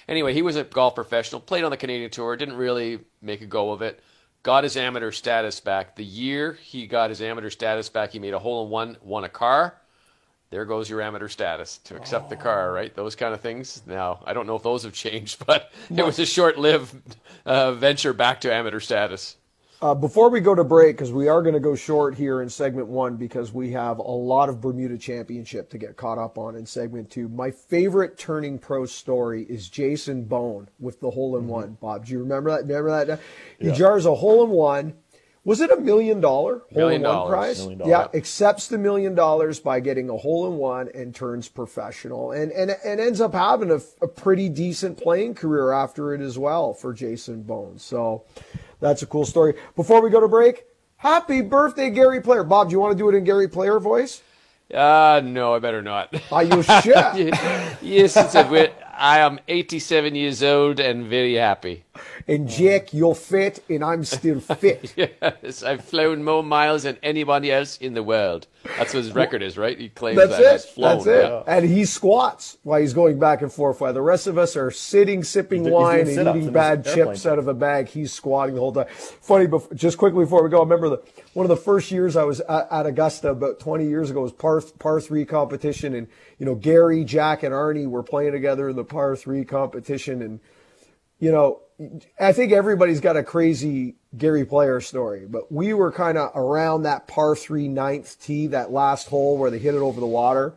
Anyway, 0.07 0.33
he 0.33 0.41
was 0.41 0.55
a 0.55 0.63
golf 0.63 0.95
professional, 0.95 1.39
played 1.39 1.63
on 1.63 1.71
the 1.71 1.77
Canadian 1.77 2.09
tour, 2.09 2.35
didn't 2.35 2.57
really 2.57 2.99
make 3.21 3.41
a 3.41 3.45
go 3.45 3.71
of 3.71 3.81
it. 3.81 4.01
Got 4.41 4.63
his 4.63 4.77
amateur 4.77 5.11
status 5.11 5.59
back. 5.59 5.95
The 5.95 6.03
year 6.03 6.53
he 6.53 6.87
got 6.87 7.09
his 7.09 7.21
amateur 7.21 7.49
status 7.49 7.89
back, 7.89 8.11
he 8.11 8.19
made 8.19 8.33
a 8.33 8.39
hole 8.39 8.65
in 8.65 8.71
one, 8.71 8.97
won 9.01 9.23
a 9.23 9.29
car. 9.29 9.79
There 10.49 10.65
goes 10.65 10.89
your 10.89 11.01
amateur 11.01 11.27
status 11.27 11.77
to 11.79 11.95
accept 11.95 12.25
oh. 12.25 12.29
the 12.29 12.35
car, 12.35 12.71
right? 12.71 12.95
Those 12.95 13.15
kind 13.15 13.35
of 13.35 13.41
things. 13.41 13.83
Now, 13.85 14.23
I 14.25 14.33
don't 14.33 14.47
know 14.47 14.55
if 14.55 14.63
those 14.63 14.83
have 14.83 14.93
changed, 14.93 15.45
but 15.45 15.71
it 15.95 16.03
was 16.03 16.17
a 16.17 16.25
short 16.25 16.57
lived 16.57 16.95
uh, 17.45 17.73
venture 17.73 18.13
back 18.13 18.41
to 18.41 18.53
amateur 18.53 18.79
status. 18.79 19.35
Uh, 19.81 19.95
before 19.95 20.29
we 20.29 20.41
go 20.41 20.53
to 20.53 20.63
break, 20.65 20.97
because 20.97 21.13
we 21.13 21.29
are 21.29 21.41
going 21.41 21.53
to 21.53 21.59
go 21.59 21.73
short 21.73 22.13
here 22.13 22.41
in 22.41 22.49
segment 22.49 22.87
one, 22.87 23.15
because 23.15 23.53
we 23.53 23.71
have 23.71 23.97
a 23.97 24.01
lot 24.01 24.49
of 24.49 24.59
Bermuda 24.59 24.97
Championship 24.97 25.69
to 25.69 25.77
get 25.77 25.95
caught 25.95 26.17
up 26.17 26.37
on 26.37 26.57
in 26.57 26.65
segment 26.65 27.09
two. 27.09 27.29
My 27.29 27.49
favorite 27.49 28.17
turning 28.17 28.59
pro 28.59 28.85
story 28.85 29.43
is 29.43 29.69
Jason 29.69 30.25
Bohn 30.25 30.67
with 30.79 30.99
the 30.99 31.09
hole 31.09 31.37
in 31.37 31.43
mm-hmm. 31.43 31.51
one. 31.51 31.77
Bob, 31.79 32.05
do 32.05 32.11
you 32.11 32.19
remember 32.19 32.51
that? 32.51 32.67
Remember 32.67 33.05
that? 33.05 33.21
He 33.57 33.67
yeah. 33.67 33.73
jars 33.73 34.05
a 34.05 34.15
hole 34.15 34.43
in 34.43 34.49
one. 34.49 34.95
Was 35.45 35.61
it 35.61 35.71
a 35.71 35.77
million 35.77 36.19
dollar 36.19 36.63
hole 36.73 36.89
in 36.89 37.01
one 37.01 37.29
prize? 37.29 37.65
Million 37.65 37.87
yeah, 37.87 38.07
accepts 38.13 38.67
the 38.67 38.77
million 38.77 39.15
dollars 39.15 39.61
by 39.61 39.79
getting 39.79 40.09
a 40.09 40.17
hole 40.17 40.51
in 40.51 40.57
one 40.57 40.89
and 40.93 41.15
turns 41.15 41.47
professional, 41.47 42.33
and 42.33 42.51
and 42.51 42.75
and 42.83 42.99
ends 42.99 43.21
up 43.21 43.33
having 43.33 43.71
a, 43.71 43.79
a 44.01 44.09
pretty 44.09 44.49
decent 44.49 44.97
playing 44.97 45.35
career 45.35 45.71
after 45.71 46.13
it 46.13 46.19
as 46.19 46.37
well 46.37 46.73
for 46.73 46.91
Jason 46.91 47.43
Bohn. 47.43 47.79
So. 47.79 48.25
That's 48.79 49.01
a 49.01 49.05
cool 49.05 49.25
story. 49.25 49.55
Before 49.75 50.01
we 50.01 50.09
go 50.09 50.19
to 50.19 50.27
break, 50.27 50.65
happy 50.97 51.41
birthday, 51.41 51.89
Gary 51.89 52.21
Player. 52.21 52.43
Bob, 52.43 52.69
do 52.69 52.73
you 52.73 52.79
want 52.79 52.93
to 52.93 52.97
do 52.97 53.09
it 53.09 53.15
in 53.15 53.23
Gary 53.23 53.47
Player 53.47 53.79
voice? 53.79 54.21
Uh, 54.73 55.21
no, 55.23 55.55
I 55.55 55.59
better 55.59 55.81
not. 55.81 56.13
Are 56.31 56.43
you 56.43 56.61
sure? 56.63 57.13
yes, 57.81 58.15
it's 58.15 58.35
a 58.35 58.43
bit. 58.43 58.75
I 58.95 59.19
am 59.19 59.39
87 59.47 60.13
years 60.13 60.43
old 60.43 60.79
and 60.79 61.07
very 61.07 61.35
happy. 61.35 61.85
And 62.27 62.47
Jake, 62.47 62.85
uh, 62.93 62.97
you're 62.97 63.15
fit, 63.15 63.63
and 63.69 63.83
I'm 63.83 64.03
still 64.03 64.39
fit. 64.39 64.93
yes, 64.95 65.63
I've 65.63 65.83
flown 65.83 66.23
more 66.23 66.43
miles 66.43 66.83
than 66.83 66.97
anybody 67.01 67.51
else 67.51 67.77
in 67.77 67.93
the 67.93 68.03
world. 68.03 68.47
That's 68.77 68.93
what 68.93 69.03
his 69.03 69.13
record 69.13 69.41
is, 69.41 69.57
right? 69.57 69.79
He 69.79 69.89
claims 69.89 70.17
That's 70.17 70.31
that. 70.31 70.39
it. 70.41 70.43
That's 70.43 70.65
flown. 70.65 70.97
That's 70.97 71.07
it. 71.07 71.23
yeah. 71.23 71.43
And 71.47 71.65
he 71.65 71.85
squats 71.85 72.57
while 72.63 72.81
he's 72.81 72.93
going 72.93 73.19
back 73.19 73.41
and 73.41 73.51
forth. 73.51 73.81
While 73.81 73.93
the 73.93 74.01
rest 74.01 74.27
of 74.27 74.37
us 74.37 74.55
are 74.55 74.69
sitting, 74.69 75.23
sipping 75.23 75.63
He's 75.63 75.71
wine, 75.71 76.07
and 76.07 76.27
eating 76.37 76.51
bad 76.51 76.85
chips 76.85 77.25
out 77.25 77.39
of 77.39 77.47
a 77.47 77.53
bag, 77.53 77.87
he's 77.87 78.11
squatting 78.13 78.55
the 78.55 78.61
whole 78.61 78.73
time. 78.73 78.87
Funny, 78.89 79.47
bef- 79.47 79.73
just 79.75 79.97
quickly 79.97 80.25
before 80.25 80.43
we 80.43 80.49
go, 80.49 80.57
I 80.59 80.63
remember 80.63 80.89
the 80.89 81.01
one 81.33 81.45
of 81.45 81.49
the 81.49 81.57
first 81.57 81.89
years 81.91 82.15
I 82.15 82.23
was 82.23 82.41
at, 82.41 82.67
at 82.71 82.85
Augusta 82.85 83.29
about 83.29 83.59
20 83.59 83.87
years 83.87 84.09
ago 84.09 84.21
was 84.21 84.33
par 84.33 84.61
par 84.77 84.99
three 84.99 85.25
competition, 85.25 85.93
and 85.95 86.07
you 86.37 86.45
know 86.45 86.55
Gary, 86.55 87.05
Jack, 87.05 87.43
and 87.43 87.53
Arnie 87.53 87.87
were 87.87 88.03
playing 88.03 88.33
together 88.33 88.69
in 88.69 88.75
the 88.75 88.83
par 88.83 89.15
three 89.15 89.45
competition, 89.45 90.21
and 90.21 90.39
you 91.19 91.31
know, 91.31 91.61
I 92.19 92.33
think 92.33 92.51
everybody's 92.51 92.99
got 92.99 93.15
a 93.15 93.23
crazy 93.23 93.95
Gary 94.17 94.45
Player 94.45 94.81
story, 94.81 95.25
but 95.25 95.49
we 95.49 95.73
were 95.73 95.91
kind 95.93 96.17
of 96.17 96.31
around 96.35 96.83
that 96.83 97.07
par 97.07 97.37
three 97.37 97.69
ninth 97.69 98.21
tee, 98.21 98.47
that 98.47 98.71
last 98.71 99.07
hole 99.07 99.37
where 99.37 99.49
they 99.49 99.59
hit 99.59 99.75
it 99.75 99.79
over 99.79 100.01
the 100.01 100.07
water, 100.07 100.55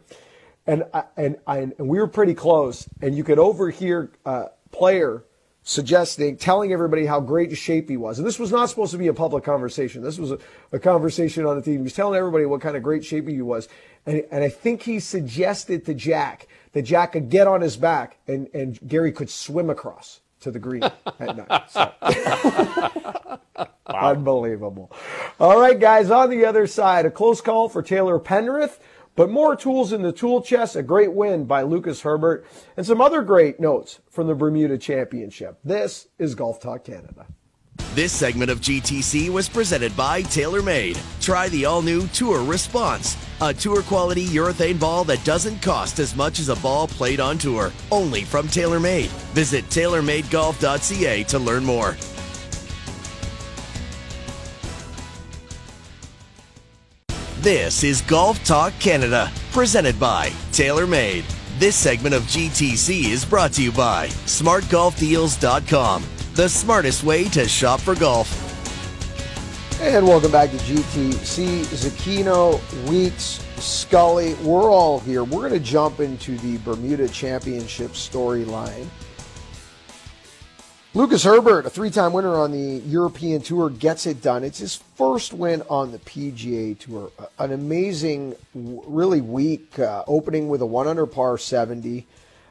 and 0.67 0.85
I, 0.93 1.05
and 1.17 1.37
I, 1.47 1.59
and 1.59 1.75
we 1.79 2.01
were 2.01 2.09
pretty 2.09 2.35
close, 2.35 2.89
and 3.01 3.17
you 3.17 3.23
could 3.23 3.39
overhear 3.39 4.11
uh, 4.27 4.47
Player 4.73 5.23
suggesting, 5.63 6.37
telling 6.37 6.73
everybody 6.73 7.07
how 7.07 7.21
great 7.21 7.57
shape 7.57 7.89
he 7.89 7.97
was, 7.97 8.19
and 8.19 8.27
this 8.27 8.41
was 8.41 8.51
not 8.51 8.69
supposed 8.69 8.91
to 8.91 8.99
be 8.99 9.07
a 9.07 9.15
public 9.15 9.45
conversation. 9.45 10.03
This 10.03 10.19
was 10.19 10.33
a, 10.33 10.39
a 10.73 10.81
conversation 10.81 11.47
on 11.47 11.55
the 11.55 11.63
team. 11.63 11.77
He 11.77 11.83
was 11.83 11.93
telling 11.93 12.19
everybody 12.19 12.47
what 12.47 12.61
kind 12.61 12.77
of 12.77 12.83
great 12.83 13.05
shape 13.05 13.29
he 13.29 13.43
was, 13.43 13.69
and 14.07 14.25
and 14.33 14.43
I 14.43 14.49
think 14.49 14.83
he 14.83 14.99
suggested 14.99 15.87
to 15.87 15.95
Jack 15.95 16.49
that 16.73 16.83
Jack 16.83 17.13
could 17.13 17.29
get 17.29 17.47
on 17.47 17.61
his 17.61 17.77
back 17.77 18.19
and 18.27 18.49
and 18.53 18.77
Gary 18.89 19.13
could 19.13 19.31
swim 19.31 19.71
across 19.71 20.22
to 20.43 20.51
the 20.51 20.59
green 20.59 20.83
at 20.83 21.37
night. 21.37 21.71
So. 21.71 21.93
Unbelievable. 23.87 24.93
All 25.41 25.61
right, 25.61 25.79
guys, 25.79 26.11
on 26.11 26.31
the 26.31 26.45
other 26.45 26.67
side, 26.67 27.07
a 27.07 27.11
close 27.11 27.41
call 27.41 27.69
for 27.69 27.83
Taylor 27.83 28.19
Pendrith, 28.19 28.79
but 29.15 29.31
more 29.31 29.55
tools 29.57 29.93
in 29.93 30.03
the 30.03 30.13
tool 30.13 30.43
chest, 30.43 30.77
a 30.77 30.83
great 30.83 31.13
win 31.13 31.45
by 31.45 31.63
Lucas 31.63 32.03
Herbert, 32.03 32.47
and 32.77 32.87
some 32.87 33.01
other 33.01 33.23
great 33.23 33.61
notes 33.61 34.01
from 34.11 34.27
the 34.27 34.35
Bermuda 34.35 34.79
Championship. 34.79 35.59
This 35.65 36.09
is 36.19 36.35
Golf 36.35 36.61
Talk 36.61 36.85
Canada. 36.85 37.27
This 37.95 38.13
segment 38.13 38.51
of 38.51 38.61
GTC 38.61 39.29
was 39.29 39.51
presented 39.51 39.95
by 39.95 40.23
TaylorMade. 40.23 40.99
Try 41.21 41.51
the 41.51 41.67
all 41.67 41.83
new 41.83 42.07
Tour 42.09 42.43
Response, 42.43 43.19
a 43.43 43.53
tour 43.53 43.83
quality 43.83 44.27
urethane 44.29 44.81
ball 44.81 45.05
that 45.05 45.23
doesn't 45.25 45.61
cost 45.61 45.99
as 45.99 46.17
much 46.17 46.39
as 46.39 46.49
a 46.49 46.57
ball 46.57 46.89
played 46.89 47.21
on 47.21 47.37
tour. 47.37 47.71
Only 47.91 48.23
from 48.25 48.49
TaylorMade. 48.49 49.09
Visit 49.35 49.67
TaylorMadeGolf.ca 49.67 51.25
to 51.25 51.39
learn 51.39 51.65
more. 51.65 51.97
This 57.43 57.83
is 57.83 58.03
Golf 58.03 58.43
Talk 58.45 58.73
Canada, 58.79 59.31
presented 59.51 59.99
by 59.99 60.29
TaylorMade. 60.53 61.25
This 61.59 61.75
segment 61.77 62.15
of 62.15 62.23
GTC 62.23 63.07
is 63.07 63.25
brought 63.25 63.53
to 63.55 63.63
you 63.63 63.73
by 63.73 64.07
SmartGolfDeals.com, 64.27 66.05
the 66.35 66.49
smartest 66.49 67.05
way 67.05 67.25
to 67.29 67.47
shop 67.47 67.81
for 67.81 67.95
golf. 67.95 68.49
And 69.81 70.07
welcome 70.07 70.31
back 70.31 70.51
to 70.51 70.57
GTC. 70.57 71.65
Zecchino, 71.65 72.89
Weeks, 72.89 73.45
Scully, 73.57 74.35
we're 74.35 74.71
all 74.71 75.01
here. 75.01 75.25
We're 75.25 75.49
going 75.49 75.53
to 75.53 75.61
jump 75.61 76.01
into 76.01 76.39
the 76.39 76.57
Bermuda 76.59 77.09
Championship 77.09 77.91
storyline. 77.91 78.87
Lucas 80.95 81.25
Herbert, 81.25 81.65
a 81.67 81.71
three 81.71 81.91
time 81.91 82.13
winner 82.13 82.35
on 82.35 82.53
the 82.53 82.83
European 82.87 83.41
Tour, 83.41 83.71
gets 83.71 84.07
it 84.07 84.23
done. 84.23 84.45
It's 84.45 84.59
his 84.59 84.77
first 84.77 85.33
win 85.33 85.63
on 85.69 85.91
the 85.91 85.99
PGA 85.99 86.79
Tour. 86.79 87.11
An 87.39 87.53
amazing, 87.53 88.37
really 88.55 89.21
weak 89.21 89.79
uh, 89.79 90.05
opening 90.07 90.49
with 90.49 90.61
a 90.61 90.67
1 90.67 90.87
under 90.87 91.07
par 91.07 91.39
70, 91.39 92.07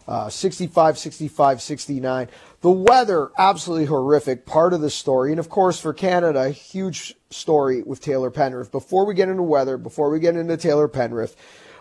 uh, 0.07 0.29
65, 0.29 0.97
65, 0.97 1.61
69. 1.61 2.27
The 2.61 2.69
weather, 2.69 3.31
absolutely 3.37 3.85
horrific, 3.85 4.45
part 4.45 4.73
of 4.73 4.81
the 4.81 4.89
story. 4.89 5.31
And 5.31 5.39
of 5.39 5.49
course, 5.49 5.79
for 5.79 5.93
Canada, 5.93 6.49
huge 6.49 7.15
story 7.29 7.81
with 7.81 8.01
Taylor 8.01 8.31
Pendrith. 8.31 8.71
Before 8.71 9.05
we 9.05 9.13
get 9.13 9.29
into 9.29 9.43
weather, 9.43 9.77
before 9.77 10.09
we 10.09 10.19
get 10.19 10.35
into 10.35 10.57
Taylor 10.57 10.87
Pendrith, 10.87 11.35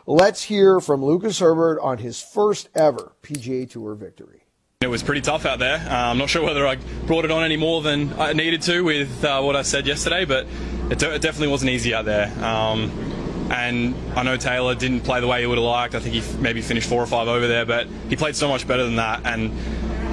let's 0.06 0.44
hear 0.44 0.80
from 0.80 1.04
Lucas 1.04 1.38
Herbert 1.38 1.80
on 1.80 1.98
his 1.98 2.20
first 2.20 2.68
ever 2.74 3.12
PGA 3.22 3.68
Tour 3.68 3.94
victory. 3.94 4.44
It 4.82 4.88
was 4.88 5.02
pretty 5.02 5.20
tough 5.20 5.44
out 5.44 5.58
there. 5.58 5.76
Uh, 5.76 6.10
I'm 6.10 6.16
not 6.16 6.30
sure 6.30 6.42
whether 6.42 6.66
I 6.66 6.76
brought 7.06 7.26
it 7.26 7.30
on 7.30 7.42
any 7.42 7.58
more 7.58 7.82
than 7.82 8.14
I 8.18 8.32
needed 8.32 8.62
to 8.62 8.80
with 8.80 9.22
uh, 9.22 9.42
what 9.42 9.54
I 9.54 9.60
said 9.60 9.86
yesterday, 9.86 10.24
but 10.24 10.46
it, 10.90 10.98
de- 10.98 11.16
it 11.16 11.20
definitely 11.20 11.48
wasn't 11.48 11.72
easy 11.72 11.92
out 11.92 12.06
there. 12.06 12.32
Um, 12.42 13.19
and 13.50 13.94
I 14.16 14.22
know 14.22 14.36
Taylor 14.36 14.74
didn't 14.74 15.00
play 15.00 15.20
the 15.20 15.26
way 15.26 15.40
he 15.40 15.46
would 15.46 15.58
have 15.58 15.64
liked. 15.64 15.94
I 15.94 16.00
think 16.00 16.14
he 16.14 16.36
maybe 16.38 16.62
finished 16.62 16.88
four 16.88 17.02
or 17.02 17.06
five 17.06 17.26
over 17.26 17.48
there, 17.48 17.66
but 17.66 17.88
he 18.08 18.14
played 18.14 18.36
so 18.36 18.48
much 18.48 18.66
better 18.66 18.84
than 18.84 18.96
that. 18.96 19.22
And 19.24 19.52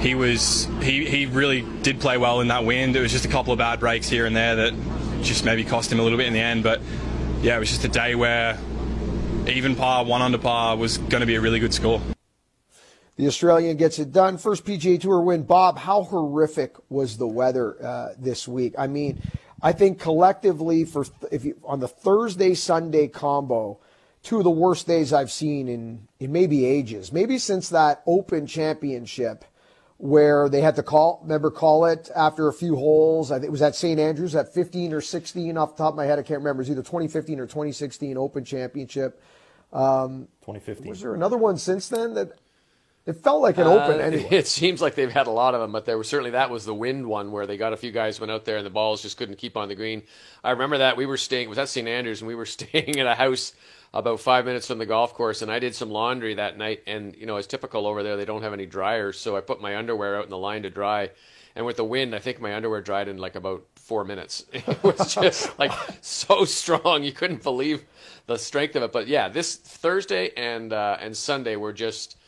he 0.02 0.14
was 0.16 0.68
he, 0.82 1.04
he 1.04 1.26
really 1.26 1.62
did 1.82 2.00
play 2.00 2.18
well 2.18 2.40
in 2.40 2.48
that 2.48 2.64
wind. 2.64 2.96
It 2.96 3.00
was 3.00 3.12
just 3.12 3.24
a 3.24 3.28
couple 3.28 3.52
of 3.52 3.58
bad 3.58 3.78
breaks 3.78 4.08
here 4.08 4.26
and 4.26 4.34
there 4.34 4.56
that 4.56 4.74
just 5.22 5.44
maybe 5.44 5.64
cost 5.64 5.92
him 5.92 6.00
a 6.00 6.02
little 6.02 6.18
bit 6.18 6.26
in 6.26 6.32
the 6.32 6.40
end. 6.40 6.64
But 6.64 6.80
yeah, 7.40 7.56
it 7.56 7.60
was 7.60 7.68
just 7.68 7.84
a 7.84 7.88
day 7.88 8.16
where 8.16 8.58
even 9.46 9.76
par, 9.76 10.04
one 10.04 10.20
under 10.20 10.38
par 10.38 10.76
was 10.76 10.98
going 10.98 11.20
to 11.20 11.26
be 11.26 11.36
a 11.36 11.40
really 11.40 11.60
good 11.60 11.72
score. 11.72 12.00
The 13.16 13.26
Australian 13.26 13.76
gets 13.76 13.98
it 13.98 14.12
done. 14.12 14.38
First 14.38 14.64
PGA 14.64 15.00
Tour 15.00 15.20
win. 15.20 15.42
Bob, 15.42 15.76
how 15.78 16.04
horrific 16.04 16.76
was 16.88 17.16
the 17.16 17.26
weather 17.26 17.84
uh, 17.84 18.08
this 18.16 18.46
week? 18.46 18.74
I 18.78 18.86
mean, 18.86 19.20
I 19.62 19.72
think 19.72 19.98
collectively 19.98 20.84
for 20.84 21.04
if 21.30 21.44
you, 21.44 21.60
on 21.64 21.80
the 21.80 21.88
Thursday 21.88 22.54
Sunday 22.54 23.08
combo, 23.08 23.78
two 24.22 24.38
of 24.38 24.44
the 24.44 24.50
worst 24.50 24.86
days 24.86 25.12
I've 25.12 25.32
seen 25.32 25.68
in 25.68 26.08
in 26.20 26.32
maybe 26.32 26.64
ages, 26.64 27.12
maybe 27.12 27.38
since 27.38 27.68
that 27.70 28.02
Open 28.06 28.46
Championship 28.46 29.44
where 29.98 30.48
they 30.48 30.60
had 30.60 30.76
to 30.76 30.82
call 30.82 31.18
remember 31.22 31.50
call 31.50 31.84
it 31.84 32.08
after 32.14 32.48
a 32.48 32.52
few 32.52 32.76
holes. 32.76 33.32
I 33.32 33.36
think 33.36 33.48
it 33.48 33.50
was 33.50 33.62
at 33.62 33.74
St 33.74 33.98
Andrews 33.98 34.34
at 34.34 34.54
15 34.54 34.92
or 34.92 35.00
16 35.00 35.58
off 35.58 35.76
the 35.76 35.82
top 35.82 35.92
of 35.92 35.96
my 35.96 36.06
head. 36.06 36.18
I 36.18 36.22
can't 36.22 36.38
remember. 36.38 36.62
It 36.62 36.66
was 36.66 36.70
either 36.70 36.82
2015 36.82 37.40
or 37.40 37.46
2016 37.46 38.16
Open 38.16 38.44
Championship. 38.44 39.20
Um, 39.72 40.28
2015. 40.42 40.88
Was 40.88 41.00
there 41.00 41.14
another 41.14 41.36
one 41.36 41.58
since 41.58 41.88
then 41.88 42.14
that 42.14 42.32
it 43.08 43.16
felt 43.16 43.40
like 43.40 43.56
an 43.56 43.66
Open 43.66 43.94
Uh, 44.00 44.04
anyway? 44.04 44.28
It 44.30 44.46
seems 44.46 44.82
like 44.82 44.94
they've 44.94 45.10
had 45.10 45.26
a 45.26 45.30
lot 45.30 45.54
of 45.54 45.62
them, 45.62 45.72
but 45.72 45.86
there 45.86 45.96
was 45.96 46.08
certainly 46.08 46.32
that 46.32 46.50
was 46.50 46.66
the 46.66 46.74
wind 46.74 47.06
one 47.06 47.32
where 47.32 47.46
they 47.46 47.56
got 47.56 47.72
a 47.72 47.76
few 47.76 47.90
guys 47.90 48.20
went 48.20 48.30
out 48.30 48.44
there 48.44 48.58
and 48.58 48.66
the 48.66 48.70
balls 48.70 49.00
just 49.00 49.16
couldn't 49.16 49.38
keep 49.38 49.56
on 49.56 49.68
the 49.68 49.74
green. 49.74 50.02
I 50.44 50.50
remember 50.50 50.76
that 50.78 50.98
we 50.98 51.06
were 51.06 51.16
staying 51.16 51.46
it 51.46 51.48
was 51.48 51.56
at 51.56 51.70
St 51.70 51.88
Andrews? 51.88 52.20
And 52.20 52.28
we 52.28 52.34
were 52.34 52.44
staying 52.58 53.00
at 53.00 53.06
a 53.06 53.14
house 53.14 53.54
about 53.94 54.20
five 54.20 54.44
minutes 54.44 54.66
from 54.66 54.76
the 54.76 54.84
golf 54.84 55.14
course 55.14 55.40
and 55.40 55.50
I 55.50 55.58
did 55.58 55.74
some 55.74 55.88
laundry 55.90 56.34
that 56.34 56.58
night. 56.58 56.82
And 56.86 57.16
you 57.16 57.24
know 57.24 57.38
it's 57.38 57.46
typical 57.46 57.86
over 57.86 58.02
there 58.02 58.18
they 58.18 58.26
don't 58.26 58.42
have 58.42 58.52
any 58.52 58.66
dryers 58.66 59.18
so 59.18 59.38
I 59.38 59.40
put 59.40 59.62
my 59.62 59.78
underwear 59.78 60.18
out 60.18 60.24
in 60.24 60.30
the 60.30 60.36
line 60.36 60.62
to 60.64 60.70
dry. 60.70 61.10
And 61.56 61.64
with 61.64 61.78
the 61.78 61.84
wind 61.84 62.14
I 62.14 62.18
think 62.18 62.42
my 62.42 62.54
underwear 62.54 62.82
dried 62.82 63.08
in 63.08 63.16
like 63.16 63.36
about 63.36 63.64
four 63.76 64.04
minutes. 64.04 64.44
It 64.52 64.82
was 64.82 65.14
just 65.14 65.58
like 65.58 65.72
so 66.02 66.44
strong 66.44 67.04
you 67.04 67.12
couldn't 67.12 67.42
believe 67.42 67.84
the 68.26 68.36
strength 68.36 68.76
of 68.76 68.82
it. 68.82 68.92
But 68.92 69.08
yeah 69.08 69.30
this 69.30 69.56
Thursday 69.56 70.30
and 70.36 70.74
uh, 70.74 70.98
and 71.00 71.16
Sunday 71.16 71.56
were 71.56 71.72
just 71.72 72.18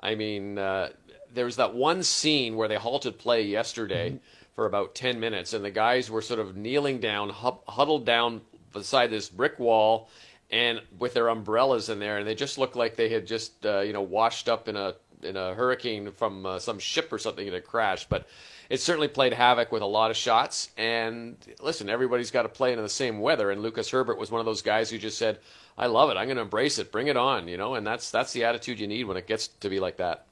I 0.00 0.14
mean, 0.14 0.58
uh, 0.58 0.90
there 1.32 1.44
was 1.44 1.56
that 1.56 1.74
one 1.74 2.02
scene 2.02 2.56
where 2.56 2.68
they 2.68 2.76
halted 2.76 3.18
play 3.18 3.42
yesterday 3.42 4.18
for 4.54 4.66
about 4.66 4.94
10 4.94 5.20
minutes, 5.20 5.52
and 5.52 5.64
the 5.64 5.70
guys 5.70 6.10
were 6.10 6.22
sort 6.22 6.40
of 6.40 6.56
kneeling 6.56 7.00
down, 7.00 7.30
hu- 7.30 7.60
huddled 7.68 8.04
down 8.04 8.40
beside 8.72 9.10
this 9.10 9.28
brick 9.28 9.58
wall, 9.58 10.08
and 10.50 10.80
with 10.98 11.14
their 11.14 11.28
umbrellas 11.28 11.88
in 11.88 11.98
there, 11.98 12.18
and 12.18 12.26
they 12.26 12.34
just 12.34 12.58
looked 12.58 12.76
like 12.76 12.96
they 12.96 13.08
had 13.08 13.26
just, 13.26 13.64
uh, 13.64 13.80
you 13.80 13.92
know, 13.92 14.02
washed 14.02 14.48
up 14.48 14.68
in 14.68 14.76
a 14.76 14.94
in 15.22 15.36
a 15.36 15.54
hurricane 15.54 16.10
from 16.12 16.46
uh, 16.46 16.58
some 16.58 16.78
ship 16.78 17.12
or 17.12 17.18
something 17.18 17.44
that 17.44 17.52
had 17.52 17.64
crashed. 17.64 18.08
But 18.08 18.26
it 18.70 18.80
certainly 18.80 19.08
played 19.08 19.34
havoc 19.34 19.72
with 19.72 19.82
a 19.82 19.86
lot 19.86 20.10
of 20.10 20.16
shots. 20.16 20.70
And 20.78 21.36
listen, 21.60 21.90
everybody's 21.90 22.30
got 22.30 22.42
to 22.42 22.48
play 22.48 22.72
in 22.72 22.80
the 22.80 22.88
same 22.88 23.18
weather, 23.18 23.50
and 23.50 23.60
Lucas 23.60 23.90
Herbert 23.90 24.16
was 24.16 24.30
one 24.30 24.38
of 24.38 24.46
those 24.46 24.62
guys 24.62 24.88
who 24.88 24.96
just 24.96 25.18
said, 25.18 25.40
"I 25.76 25.86
love 25.86 26.08
it. 26.10 26.16
I'm 26.16 26.26
going 26.26 26.36
to 26.36 26.42
embrace 26.42 26.78
it. 26.78 26.92
Bring 26.92 27.08
it 27.08 27.16
on." 27.16 27.48
You 27.48 27.58
know, 27.58 27.74
and 27.74 27.86
that's 27.86 28.10
that's 28.10 28.32
the 28.32 28.44
attitude 28.44 28.78
you 28.78 28.86
need 28.86 29.04
when 29.04 29.16
it 29.16 29.26
gets 29.26 29.48
to 29.48 29.68
be 29.68 29.80
like 29.80 29.96
that. 29.98 30.24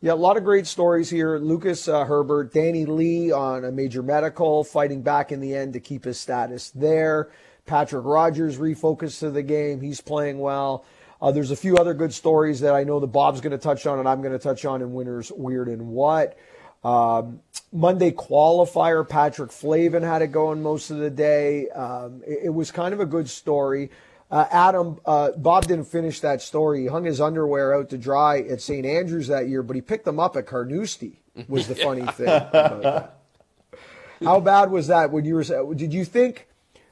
Yeah, 0.00 0.12
a 0.12 0.14
lot 0.16 0.36
of 0.36 0.44
great 0.44 0.66
stories 0.66 1.08
here. 1.08 1.38
Lucas 1.38 1.88
uh, 1.88 2.04
Herbert, 2.04 2.52
Danny 2.52 2.84
Lee 2.84 3.30
on 3.32 3.64
a 3.64 3.70
major 3.70 4.02
medical, 4.02 4.64
fighting 4.64 5.00
back 5.00 5.32
in 5.32 5.40
the 5.40 5.54
end 5.54 5.72
to 5.72 5.80
keep 5.80 6.04
his 6.04 6.20
status 6.20 6.70
there. 6.70 7.30
Patrick 7.64 8.04
Rodgers 8.04 8.58
refocused 8.58 9.20
to 9.20 9.30
the 9.30 9.42
game. 9.42 9.80
He's 9.80 10.00
playing 10.00 10.40
well. 10.40 10.84
Uh, 11.22 11.30
there's 11.30 11.52
a 11.52 11.56
few 11.56 11.78
other 11.78 11.94
good 11.94 12.12
stories 12.12 12.60
that 12.60 12.74
I 12.74 12.84
know 12.84 13.00
that 13.00 13.06
Bob's 13.06 13.40
going 13.40 13.52
to 13.52 13.58
touch 13.58 13.86
on 13.86 13.98
and 13.98 14.06
I'm 14.06 14.20
going 14.20 14.34
to 14.34 14.38
touch 14.38 14.66
on 14.66 14.82
in 14.82 14.92
Winners 14.92 15.32
Weird 15.32 15.68
and 15.68 15.88
What. 15.88 16.36
Um, 16.84 17.40
Monday 17.72 18.10
qualifier, 18.12 19.08
Patrick 19.08 19.50
Flavin 19.50 20.02
had 20.02 20.22
it 20.22 20.28
going 20.28 20.62
most 20.62 20.90
of 20.90 20.98
the 20.98 21.10
day. 21.10 21.68
Um, 21.70 22.22
it, 22.26 22.40
it 22.44 22.50
was 22.50 22.70
kind 22.70 22.92
of 22.92 23.00
a 23.00 23.06
good 23.06 23.28
story. 23.28 23.90
Uh, 24.30 24.46
Adam, 24.50 24.98
uh, 25.06 25.30
Bob 25.32 25.66
didn't 25.66 25.86
finish 25.86 26.20
that 26.20 26.42
story. 26.42 26.82
He 26.82 26.86
hung 26.86 27.04
his 27.04 27.20
underwear 27.20 27.74
out 27.74 27.90
to 27.90 27.98
dry 27.98 28.40
at 28.40 28.60
St. 28.60 28.84
Andrews 28.84 29.28
that 29.28 29.48
year, 29.48 29.62
but 29.62 29.76
he 29.76 29.82
picked 29.82 30.04
them 30.04 30.18
up 30.18 30.36
at 30.36 30.46
Carnoustie, 30.46 31.20
was 31.48 31.68
the 31.68 31.74
funny 31.74 32.06
thing. 32.06 32.28
How 34.24 34.40
bad 34.40 34.70
was 34.70 34.86
that 34.88 35.10
when 35.10 35.24
you 35.24 35.34
were? 35.36 35.74
Did 35.74 35.92
you 35.92 36.04
think? 36.04 36.48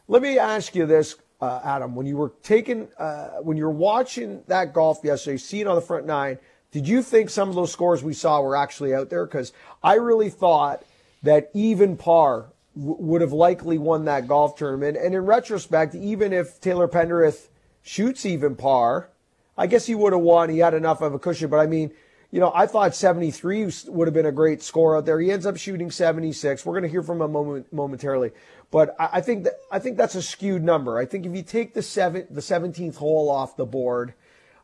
Let 0.08 0.22
me 0.22 0.38
ask 0.38 0.74
you 0.74 0.84
this, 0.86 1.16
uh, 1.40 1.60
Adam. 1.64 1.94
When 1.94 2.06
you 2.06 2.16
were 2.16 2.32
taking, 2.42 2.88
uh, 2.98 3.28
when 3.40 3.56
you 3.56 3.64
were 3.64 3.70
watching 3.70 4.42
that 4.48 4.74
golf 4.74 5.00
yesterday, 5.02 5.38
seeing 5.38 5.66
on 5.66 5.74
the 5.74 5.80
front 5.80 6.06
nine, 6.06 6.38
did 6.72 6.88
you 6.88 7.02
think 7.02 7.30
some 7.30 7.48
of 7.48 7.54
those 7.54 7.70
scores 7.70 8.02
we 8.02 8.14
saw 8.14 8.40
were 8.40 8.56
actually 8.56 8.94
out 8.94 9.10
there? 9.10 9.26
Because 9.26 9.52
I 9.82 9.94
really 9.94 10.30
thought 10.30 10.84
that 11.22 11.50
even 11.54 11.96
par 11.96 12.46
w- 12.74 12.96
would 12.98 13.20
have 13.20 13.32
likely 13.32 13.78
won 13.78 14.06
that 14.06 14.26
golf 14.26 14.56
tournament. 14.56 14.96
And 14.96 15.14
in 15.14 15.24
retrospect, 15.24 15.94
even 15.94 16.32
if 16.32 16.60
Taylor 16.60 16.88
Pendrith 16.88 17.48
shoots 17.82 18.24
even 18.24 18.56
par, 18.56 19.10
I 19.56 19.66
guess 19.66 19.86
he 19.86 19.94
would 19.94 20.14
have 20.14 20.22
won. 20.22 20.48
He 20.48 20.58
had 20.58 20.72
enough 20.72 21.02
of 21.02 21.12
a 21.12 21.18
cushion. 21.18 21.50
But 21.50 21.60
I 21.60 21.66
mean, 21.66 21.92
you 22.30 22.40
know, 22.40 22.50
I 22.54 22.66
thought 22.66 22.94
73 22.94 23.70
would 23.88 24.08
have 24.08 24.14
been 24.14 24.24
a 24.24 24.32
great 24.32 24.62
score 24.62 24.96
out 24.96 25.04
there. 25.04 25.20
He 25.20 25.30
ends 25.30 25.44
up 25.44 25.58
shooting 25.58 25.90
76. 25.90 26.64
We're 26.64 26.72
going 26.72 26.84
to 26.84 26.88
hear 26.88 27.02
from 27.02 27.20
him 27.20 27.32
moment, 27.32 27.70
momentarily. 27.70 28.32
But 28.70 28.96
I, 28.98 29.10
I 29.12 29.20
think 29.20 29.44
that 29.44 29.58
I 29.70 29.78
think 29.78 29.98
that's 29.98 30.14
a 30.14 30.22
skewed 30.22 30.64
number. 30.64 30.98
I 30.98 31.04
think 31.04 31.26
if 31.26 31.36
you 31.36 31.42
take 31.42 31.74
the 31.74 31.82
seven, 31.82 32.26
the 32.30 32.40
17th 32.40 32.96
hole 32.96 33.30
off 33.30 33.58
the 33.58 33.66
board, 33.66 34.14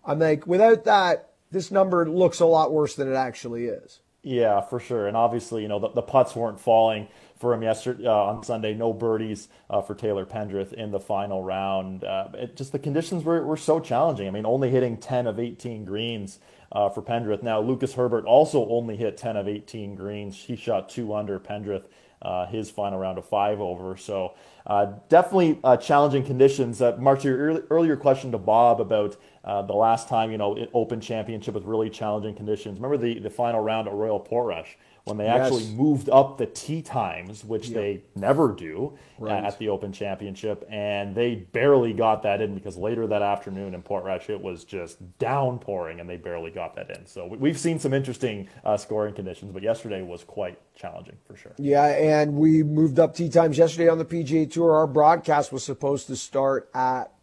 I'm 0.06 0.18
like, 0.18 0.46
without 0.46 0.84
that, 0.84 1.28
this 1.50 1.70
number 1.70 2.08
looks 2.08 2.40
a 2.40 2.46
lot 2.46 2.72
worse 2.72 2.94
than 2.94 3.10
it 3.10 3.16
actually 3.16 3.66
is. 3.66 4.00
Yeah, 4.22 4.60
for 4.60 4.80
sure. 4.80 5.06
And 5.06 5.16
obviously, 5.16 5.62
you 5.62 5.68
know, 5.68 5.78
the, 5.78 5.88
the 5.90 6.02
putts 6.02 6.34
weren't 6.34 6.60
falling 6.60 7.08
for 7.38 7.54
him 7.54 7.62
yesterday 7.62 8.06
uh, 8.06 8.12
on 8.12 8.42
Sunday. 8.42 8.74
No 8.74 8.92
birdies 8.92 9.48
uh, 9.70 9.80
for 9.80 9.94
Taylor 9.94 10.26
Pendrith 10.26 10.72
in 10.72 10.90
the 10.90 10.98
final 10.98 11.42
round. 11.42 12.04
Uh, 12.04 12.28
it, 12.34 12.56
just 12.56 12.72
the 12.72 12.78
conditions 12.78 13.22
were, 13.24 13.44
were 13.46 13.56
so 13.56 13.78
challenging. 13.78 14.26
I 14.26 14.30
mean, 14.30 14.44
only 14.44 14.70
hitting 14.70 14.96
10 14.96 15.28
of 15.28 15.38
18 15.38 15.84
greens 15.84 16.40
uh, 16.72 16.88
for 16.88 17.00
Pendrith. 17.00 17.42
Now, 17.42 17.60
Lucas 17.60 17.94
Herbert 17.94 18.24
also 18.24 18.68
only 18.68 18.96
hit 18.96 19.16
10 19.16 19.36
of 19.36 19.48
18 19.48 19.94
greens. 19.94 20.36
He 20.36 20.56
shot 20.56 20.88
two 20.88 21.14
under 21.14 21.38
Pendrith. 21.38 21.84
Uh, 22.20 22.46
his 22.46 22.68
final 22.68 22.98
round 22.98 23.16
of 23.16 23.24
five 23.24 23.60
over. 23.60 23.96
So 23.96 24.34
uh, 24.66 24.94
definitely 25.08 25.60
challenging 25.80 26.24
conditions. 26.24 26.82
Uh, 26.82 26.96
Mark, 26.98 27.22
your 27.22 27.62
earlier 27.70 27.96
question 27.96 28.32
to 28.32 28.38
Bob 28.38 28.80
about 28.80 29.16
uh, 29.48 29.62
the 29.62 29.72
last 29.72 30.08
time, 30.08 30.30
you 30.30 30.36
know, 30.36 30.66
Open 30.74 31.00
Championship 31.00 31.54
with 31.54 31.64
really 31.64 31.88
challenging 31.88 32.34
conditions. 32.34 32.78
Remember 32.78 32.98
the, 32.98 33.18
the 33.18 33.30
final 33.30 33.60
round 33.60 33.88
at 33.88 33.94
Royal 33.94 34.20
Portrush 34.20 34.76
when 35.04 35.16
they 35.16 35.24
yes. 35.24 35.40
actually 35.40 35.64
moved 35.74 36.10
up 36.10 36.36
the 36.36 36.44
tee 36.44 36.82
times, 36.82 37.46
which 37.46 37.68
yep. 37.68 37.74
they 37.74 38.02
never 38.14 38.52
do 38.52 38.92
right. 39.18 39.42
at 39.42 39.58
the 39.58 39.70
Open 39.70 39.90
Championship, 39.90 40.66
and 40.70 41.14
they 41.14 41.36
barely 41.36 41.94
got 41.94 42.22
that 42.24 42.42
in 42.42 42.54
because 42.54 42.76
later 42.76 43.06
that 43.06 43.22
afternoon 43.22 43.72
in 43.72 43.80
Portrush 43.82 44.28
it 44.28 44.38
was 44.38 44.64
just 44.64 44.98
downpouring, 45.18 45.98
and 45.98 46.10
they 46.10 46.18
barely 46.18 46.50
got 46.50 46.74
that 46.74 46.90
in. 46.90 47.06
So 47.06 47.24
we've 47.26 47.58
seen 47.58 47.78
some 47.78 47.94
interesting 47.94 48.50
uh, 48.64 48.76
scoring 48.76 49.14
conditions, 49.14 49.50
but 49.52 49.62
yesterday 49.62 50.02
was 50.02 50.24
quite 50.24 50.60
challenging 50.74 51.16
for 51.26 51.36
sure. 51.36 51.54
Yeah, 51.56 51.86
and 51.86 52.34
we 52.34 52.62
moved 52.62 52.98
up 52.98 53.14
tee 53.14 53.30
times 53.30 53.56
yesterday 53.56 53.88
on 53.88 53.96
the 53.96 54.04
PGA 54.04 54.52
Tour. 54.52 54.76
Our 54.76 54.86
broadcast 54.86 55.52
was 55.52 55.64
supposed 55.64 56.06
to 56.08 56.16
start 56.16 56.68
at 56.74 57.14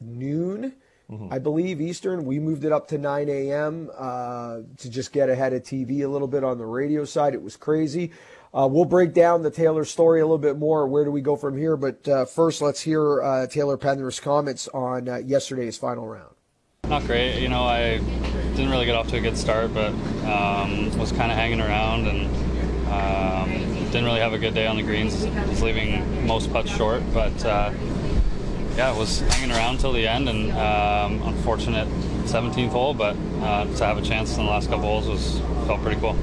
noon 0.00 0.74
mm-hmm. 1.12 1.32
I 1.32 1.38
believe 1.38 1.80
Eastern. 1.80 2.24
We 2.24 2.38
moved 2.38 2.64
it 2.64 2.72
up 2.72 2.88
to 2.88 2.98
9 2.98 3.28
a.m. 3.28 3.90
Uh, 3.96 4.60
to 4.78 4.90
just 4.90 5.12
get 5.12 5.28
ahead 5.28 5.52
of 5.52 5.62
TV 5.62 6.02
a 6.02 6.08
little 6.08 6.28
bit 6.28 6.42
on 6.42 6.58
the 6.58 6.66
radio 6.66 7.04
side. 7.04 7.34
It 7.34 7.42
was 7.42 7.56
crazy. 7.56 8.12
Uh, 8.54 8.68
we'll 8.70 8.84
break 8.84 9.14
down 9.14 9.42
the 9.42 9.50
Taylor 9.50 9.84
story 9.84 10.20
a 10.20 10.24
little 10.24 10.38
bit 10.38 10.58
more. 10.58 10.86
Where 10.86 11.04
do 11.04 11.10
we 11.10 11.22
go 11.22 11.36
from 11.36 11.56
here? 11.56 11.76
But 11.76 12.06
uh, 12.06 12.24
first, 12.26 12.60
let's 12.60 12.80
hear 12.80 13.22
uh, 13.22 13.46
Taylor 13.46 13.78
Pendrith's 13.78 14.20
comments 14.20 14.68
on 14.68 15.08
uh, 15.08 15.16
yesterday's 15.16 15.78
final 15.78 16.06
round. 16.06 16.34
Not 16.84 17.04
great. 17.04 17.40
You 17.40 17.48
know, 17.48 17.62
I 17.62 17.98
didn't 18.54 18.70
really 18.70 18.84
get 18.84 18.94
off 18.94 19.08
to 19.08 19.16
a 19.16 19.20
good 19.20 19.38
start, 19.38 19.72
but 19.72 19.92
um, 20.26 20.96
was 20.98 21.12
kind 21.12 21.32
of 21.32 21.38
hanging 21.38 21.60
around 21.60 22.06
and 22.06 22.26
um, 22.88 23.84
didn't 23.86 24.04
really 24.04 24.20
have 24.20 24.34
a 24.34 24.38
good 24.38 24.52
day 24.52 24.66
on 24.66 24.76
the 24.76 24.82
greens. 24.82 25.24
Was 25.48 25.62
leaving 25.62 26.26
most 26.26 26.52
putts 26.52 26.70
short, 26.70 27.02
but 27.14 27.32
uh, 28.78 28.92
it 28.94 28.98
was 28.98 29.20
hanging 29.20 29.54
around 29.54 29.80
till 29.80 29.92
the 29.92 30.06
end, 30.06 30.28
and 30.28 30.50
um, 30.52 31.22
unfortunate 31.28 31.86
17th 32.24 32.70
hole, 32.70 32.94
but 32.94 33.16
uh, 33.40 33.64
to 33.76 33.84
have 33.84 33.98
a 33.98 34.02
chance 34.02 34.36
in 34.36 34.44
the 34.44 34.50
last 34.50 34.68
couple 34.70 34.86
holes 34.86 35.08
was 35.08 35.40
felt 35.66 35.82
pretty 35.82 36.00
cool. 36.00 36.16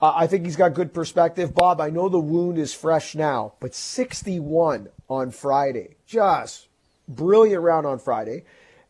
Uh, 0.00 0.12
I 0.16 0.26
think 0.26 0.44
he's 0.44 0.56
got 0.56 0.74
good 0.74 0.92
perspective, 0.92 1.54
Bob. 1.54 1.80
I 1.80 1.90
know 1.90 2.08
the 2.08 2.18
wound 2.18 2.58
is 2.58 2.74
fresh 2.74 3.14
now, 3.14 3.54
but 3.60 3.72
61 3.72 4.88
on 5.08 5.30
Friday, 5.30 5.94
just 6.06 6.66
brilliant 7.06 7.62
round 7.62 7.86
on 7.86 8.00
Friday, 8.00 8.44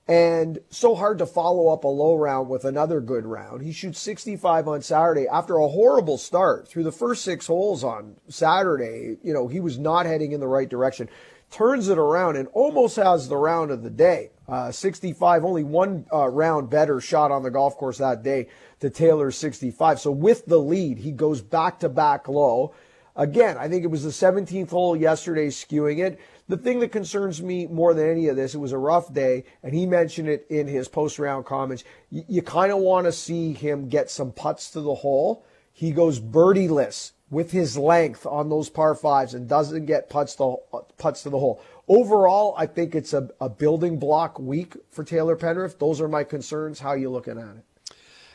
and 0.09 0.59
so 0.71 0.95
hard 0.95 1.19
to 1.19 1.27
follow 1.27 1.69
up 1.69 1.85
a 1.85 1.89
low 1.89 2.17
round 2.17 2.49
with 2.49 2.65
another 2.65 3.03
good 3.03 3.27
round. 3.27 3.63
He 3.63 3.73
shoots 3.73 4.01
65 4.01 4.69
on 4.69 4.81
Saturday 4.81 5.29
after 5.29 5.59
a 5.59 5.69
horrible 5.69 6.17
start 6.17 6.67
through 6.67 6.85
the 6.85 6.93
first 6.93 7.25
six 7.25 7.47
holes 7.47 7.85
on 7.85 8.17
Saturday. 8.29 9.19
You 9.23 9.35
know, 9.35 9.49
he 9.49 9.61
was 9.61 9.79
not 9.79 10.07
heading 10.07 10.33
in 10.33 10.41
the 10.41 10.49
right 10.49 10.69
direction 10.69 11.11
turns 11.53 11.89
it 11.89 11.99
around 11.99 12.37
and 12.37 12.49
almost 12.53 12.97
has 12.97 13.29
the 13.29 13.37
round 13.37 13.71
of 13.71 13.83
the 13.83 13.91
day. 13.91 14.31
Uh, 14.49 14.73
65, 14.73 15.45
only 15.45 15.63
one 15.63 16.07
uh, 16.13 16.29
round 16.29 16.69
better 16.69 17.01
shot 17.01 17.31
on 17.31 17.43
the 17.43 17.51
golf 17.51 17.77
course 17.77 17.99
that 17.99 18.23
day 18.23 18.49
to 18.81 18.91
Taylor's 18.91 19.37
65. 19.37 20.01
So 20.01 20.11
with 20.11 20.47
the 20.47 20.59
lead, 20.59 20.99
he 20.99 21.13
goes 21.13 21.41
back 21.41 21.79
to 21.81 21.89
back 21.89 22.27
low. 22.27 22.75
Again, 23.15 23.59
I 23.59 23.69
think 23.69 23.85
it 23.85 23.89
was 23.89 24.03
the 24.03 24.11
17th 24.11 24.71
hole 24.71 24.97
yesterday 24.97 25.49
skewing 25.49 25.99
it. 25.99 26.19
The 26.49 26.57
thing 26.57 26.81
that 26.81 26.93
concerns 26.93 27.43
me 27.43 27.67
more 27.67 27.95
than 27.95 28.09
any 28.09 28.29
of 28.29 28.37
this, 28.37 28.55
it 28.55 28.59
was 28.59 28.73
a 28.73 28.79
rough 28.79 29.13
day, 29.13 29.45
and 29.63 29.75
he 29.75 29.87
mentioned 29.87 30.29
it 30.29 30.47
in 30.49 30.67
his 30.67 30.89
post 30.89 31.19
round 31.19 31.45
comments. 31.45 31.85
You, 32.11 32.43
kind 32.43 32.73
of 32.73 32.79
want 32.79 33.07
to 33.07 33.13
see 33.13 33.53
him 33.53 33.89
get 33.89 34.11
some 34.11 34.33
putts 34.33 34.71
to 34.71 34.81
the 34.81 34.95
hole. 34.95 35.45
He 35.73 35.93
goes 35.93 36.21
birdieless 36.21 37.13
with 37.33 37.51
his 37.51 37.79
length 37.79 38.27
on 38.27 38.51
those 38.51 38.69
par 38.69 38.95
fives 38.95 39.33
and 39.33 39.49
doesn't 39.49 39.87
get 39.87 40.11
putts 40.11 40.35
to, 40.35 40.57
putts 40.99 41.23
to 41.23 41.31
the 41.31 41.39
hole. 41.39 41.63
Overall, 41.89 42.55
I 42.59 42.67
think 42.67 42.95
it's 42.95 43.15
a, 43.15 43.31
a 43.41 43.49
building 43.49 43.99
block 43.99 44.39
week 44.39 44.77
for 44.91 45.03
Taylor 45.03 45.35
Pendrith. 45.35 45.79
Those 45.79 45.99
are 46.03 46.09
my 46.09 46.25
concerns. 46.25 46.79
How 46.79 46.91
are 46.91 46.99
you 46.99 47.09
looking 47.09 47.39
at 47.39 47.57
it? 47.57 47.65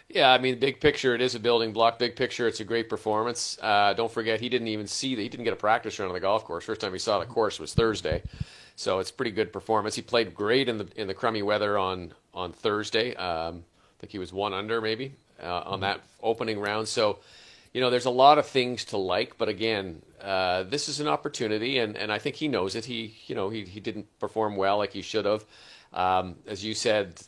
Yeah, 0.09 0.31
I 0.31 0.39
mean, 0.39 0.57
big 0.57 0.81
picture, 0.81 1.13
it 1.13 1.21
is 1.21 1.35
a 1.35 1.39
building 1.39 1.73
block. 1.73 1.99
Big 1.99 2.15
picture, 2.15 2.47
it's 2.47 2.59
a 2.59 2.63
great 2.63 2.89
performance. 2.89 3.59
Uh, 3.61 3.93
don't 3.93 4.11
forget, 4.11 4.39
he 4.39 4.49
didn't 4.49 4.69
even 4.69 4.87
see 4.87 5.13
that 5.13 5.21
he 5.21 5.29
didn't 5.29 5.43
get 5.43 5.53
a 5.53 5.57
practice 5.57 5.99
run 5.99 6.07
on 6.07 6.13
the 6.15 6.19
golf 6.19 6.43
course. 6.43 6.65
First 6.65 6.81
time 6.81 6.91
he 6.91 6.99
saw 6.99 7.19
the 7.19 7.25
course 7.27 7.59
was 7.59 7.75
Thursday, 7.75 8.23
so 8.75 8.97
it's 8.97 9.11
pretty 9.11 9.31
good 9.31 9.53
performance. 9.53 9.95
He 9.95 10.01
played 10.01 10.33
great 10.33 10.69
in 10.69 10.79
the 10.79 10.87
in 10.95 11.07
the 11.07 11.13
crummy 11.13 11.43
weather 11.43 11.77
on 11.77 12.13
on 12.33 12.51
Thursday. 12.51 13.13
Um, 13.15 13.63
I 13.75 13.99
think 13.99 14.11
he 14.11 14.17
was 14.17 14.33
one 14.33 14.53
under 14.53 14.81
maybe 14.81 15.13
uh, 15.43 15.63
on 15.65 15.81
that 15.81 16.01
opening 16.23 16.59
round. 16.59 16.87
So 16.87 17.19
you 17.77 17.81
know, 17.81 17.91
there's 17.91 18.05
a 18.05 18.09
lot 18.09 18.39
of 18.39 18.47
things 18.47 18.85
to 18.85 18.97
like, 18.97 19.37
but 19.37 19.49
again, 19.49 20.01
uh, 20.19 20.63
this 20.63 20.89
is 20.89 20.99
an 20.99 21.07
opportunity, 21.07 21.77
and, 21.77 21.95
and 21.95 22.11
I 22.11 22.17
think 22.17 22.35
he 22.35 22.47
knows 22.47 22.73
it. 22.73 22.85
He, 22.85 23.13
you 23.27 23.35
know, 23.35 23.49
he, 23.49 23.65
he 23.65 23.79
didn't 23.79 24.07
perform 24.17 24.55
well 24.55 24.79
like 24.79 24.93
he 24.93 25.03
should 25.03 25.25
have. 25.25 25.45
Um, 25.93 26.37
as 26.47 26.65
you 26.65 26.73
said, 26.73 27.21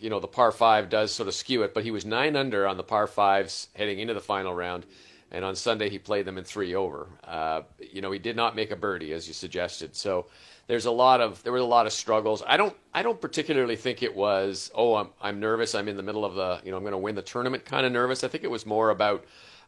you 0.00 0.08
know, 0.08 0.20
the 0.20 0.28
par 0.28 0.52
five 0.52 0.90
does 0.90 1.10
sort 1.10 1.26
of 1.26 1.34
skew 1.34 1.64
it, 1.64 1.74
but 1.74 1.82
he 1.82 1.90
was 1.90 2.06
nine 2.06 2.36
under 2.36 2.68
on 2.68 2.76
the 2.76 2.84
par 2.84 3.08
fives 3.08 3.66
heading 3.74 3.98
into 3.98 4.14
the 4.14 4.20
final 4.20 4.54
round, 4.54 4.86
and 5.32 5.44
on 5.44 5.56
Sunday 5.56 5.90
he 5.90 5.98
played 5.98 6.24
them 6.24 6.38
in 6.38 6.44
three 6.44 6.76
over. 6.76 7.08
Uh, 7.24 7.62
you 7.80 8.00
know, 8.00 8.12
he 8.12 8.20
did 8.20 8.36
not 8.36 8.54
make 8.54 8.70
a 8.70 8.76
birdie 8.76 9.12
as 9.12 9.26
you 9.26 9.34
suggested, 9.34 9.96
so 9.96 10.26
there's 10.68 10.86
a 10.86 10.90
lot 10.92 11.20
of 11.20 11.42
there 11.42 11.52
were 11.52 11.58
a 11.58 11.64
lot 11.64 11.86
of 11.86 11.92
struggles. 11.92 12.44
I 12.46 12.56
don't 12.56 12.76
I 12.94 13.02
don't 13.02 13.20
particularly 13.20 13.74
think 13.74 14.04
it 14.04 14.14
was 14.14 14.70
oh 14.72 14.94
I'm 14.94 15.08
I'm 15.20 15.40
nervous 15.40 15.74
I'm 15.74 15.88
in 15.88 15.96
the 15.96 16.04
middle 16.04 16.24
of 16.24 16.36
the 16.36 16.60
you 16.64 16.70
know 16.70 16.76
I'm 16.76 16.84
going 16.84 16.92
to 16.92 16.98
win 16.98 17.16
the 17.16 17.22
tournament 17.22 17.64
kind 17.64 17.84
of 17.84 17.90
nervous. 17.90 18.22
I 18.22 18.28
think 18.28 18.44
it 18.44 18.50
was 18.50 18.64
more 18.64 18.90
about 18.90 19.24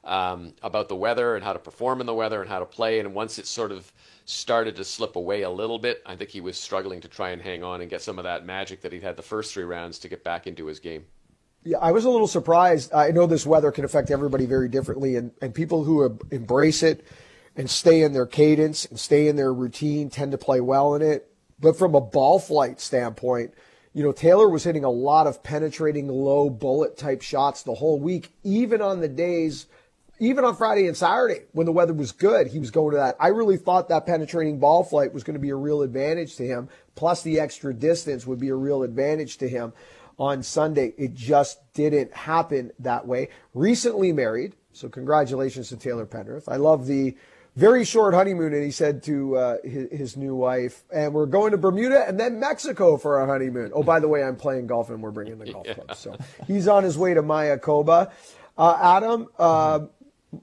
um, 0.09 0.55
about 0.63 0.89
the 0.89 0.97
weather 0.97 1.37
and 1.37 1.45
how 1.45 1.53
to 1.53 1.59
perform 1.59 2.01
in 2.01 2.07
the 2.07 2.15
weather 2.15 2.41
and 2.41 2.49
how 2.49 2.59
to 2.59 2.65
play. 2.65 2.99
And 2.99 3.15
once 3.15 3.39
it 3.39 3.47
sort 3.47 3.71
of 3.71 3.93
started 4.25 4.75
to 4.77 4.85
slip 4.85 5.17
away 5.17 5.43
a 5.43 5.51
little 5.51 5.79
bit, 5.79 6.03
I 6.05 6.17
think 6.17 6.31
he 6.31 6.41
was 6.41 6.59
struggling 6.59 7.01
to 7.03 7.09
try 7.09 7.31
and 7.31 7.41
hang 7.41 7.63
on 7.63 7.83
and 7.83 7.91
get 7.91 8.03
some 8.03 8.19
of 8.19 8.25
that 8.25 8.45
magic 8.45 8.81
that 8.81 8.93
he'd 8.93 9.03
had 9.03 9.17
the 9.17 9.23
first 9.23 9.53
three 9.53 9.65
rounds 9.65 9.99
to 10.01 10.09
get 10.09 10.25
back 10.25 10.47
into 10.47 10.67
his 10.67 10.81
game. 10.81 11.05
Yeah, 11.65 11.79
I 11.79 11.93
was 11.93 12.05
a 12.07 12.11
little 12.11 12.27
surprised. 12.27 12.93
I 12.95 13.11
know 13.11 13.27
this 13.27 13.47
weather 13.47 13.71
can 13.71 13.85
affect 13.85 14.11
everybody 14.11 14.47
very 14.47 14.69
differently, 14.69 15.17
and, 15.17 15.33
and 15.43 15.55
people 15.55 15.85
who 15.85 16.19
embrace 16.31 16.83
it 16.83 17.07
and 17.57 17.69
stay 17.69 18.03
in 18.03 18.13
their 18.13 18.27
cadence 18.27 18.87
and 18.87 18.99
stay 18.99 19.29
in 19.29 19.37
their 19.37 19.53
routine 19.53 20.09
tend 20.09 20.33
to 20.33 20.39
play 20.39 20.61
well 20.61 20.95
in 20.95 21.03
it. 21.03 21.31
But 21.61 21.77
from 21.77 21.95
a 21.95 22.01
ball 22.01 22.39
flight 22.39 22.81
standpoint, 22.81 23.53
you 23.93 24.05
know, 24.05 24.13
Taylor 24.13 24.49
was 24.49 24.63
hitting 24.65 24.85
a 24.85 24.91
lot 24.91 25.27
of 25.27 25.43
penetrating 25.43 26.09
low 26.09 26.49
bullet 26.49 26.97
type 26.97 27.21
shots 27.21 27.63
the 27.65 27.75
whole 27.75 27.99
week, 27.99 28.33
even 28.43 28.81
on 28.81 29.01
the 29.01 29.09
days– 29.09 29.67
even 30.21 30.45
on 30.45 30.57
Friday 30.57 30.87
and 30.87 30.97
Saturday 30.97 31.43
when 31.53 31.67
the 31.67 31.73
weather 31.73 31.93
was 31.93 32.13
good, 32.13 32.49
he 32.49 32.59
was 32.59 32.71
going 32.71 32.93
to 32.93 32.99
that. 32.99 33.17
I 33.21 33.29
really 33.29 33.57
thought 33.57 33.89
that 33.89 34.07
penetrating 34.07 34.59
ball 34.59 34.85
flight 34.85 35.13
was 35.13 35.23
going 35.23 35.35
to 35.35 35.41
be 35.41 35.51
a 35.51 35.57
real 35.57 35.83
advantage 35.83 36.37
to 36.37 36.47
him. 36.47 36.69
Plus, 36.95 37.23
the 37.23 37.41
extra 37.41 37.73
distance 37.73 38.27
would 38.27 38.39
be 38.39 38.49
a 38.49 38.55
real 38.55 38.83
advantage 38.83 39.39
to 39.39 39.49
him 39.49 39.73
on 40.19 40.43
Sunday. 40.43 40.95
It 40.99 41.15
just 41.15 41.61
didn't 41.75 42.13
happen 42.13 42.73
that 42.81 43.07
way. 43.07 43.29
Recently 43.55 44.13
married, 44.13 44.57
so 44.73 44.89
congratulations 44.89 45.69
to 45.69 45.77
Taylor 45.77 46.07
Pendrith. 46.07 46.45
I 46.49 46.57
love 46.57 46.87
the 46.87 47.17
very 47.59 47.85
short 47.85 48.15
honeymoon, 48.15 48.53
and 48.53 48.63
he 48.63 48.71
said 48.71 49.03
to 49.05 49.37
uh, 49.37 49.57
his, 49.65 49.91
his, 49.91 50.17
new 50.17 50.35
wife, 50.37 50.85
and 50.95 51.13
we're 51.13 51.27
going 51.27 51.51
to 51.51 51.59
Bermuda 51.59 52.07
and 52.07 52.19
then 52.19 52.39
Mexico 52.39 52.97
for 52.97 53.19
our 53.19 53.27
honeymoon. 53.27 53.73
Oh, 53.75 53.83
by 53.83 53.99
the 53.99 54.07
way, 54.07 54.23
I'm 54.23 54.37
playing 54.37 54.69
golf 54.69 54.91
and 54.91 55.03
we're 55.03 55.11
bringing 55.11 55.39
the 55.39 55.53
golf 55.53 55.67
yeah. 55.69 55.75
club. 55.75 55.97
So 55.97 56.17
he's 56.47 56.69
on 56.69 56.85
his 56.85 56.97
way 56.97 57.15
to 57.15 57.23
Mayakoba. 57.23 58.13
Uh, 58.57 58.79
Adam, 58.81 59.27
uh, 59.39 59.81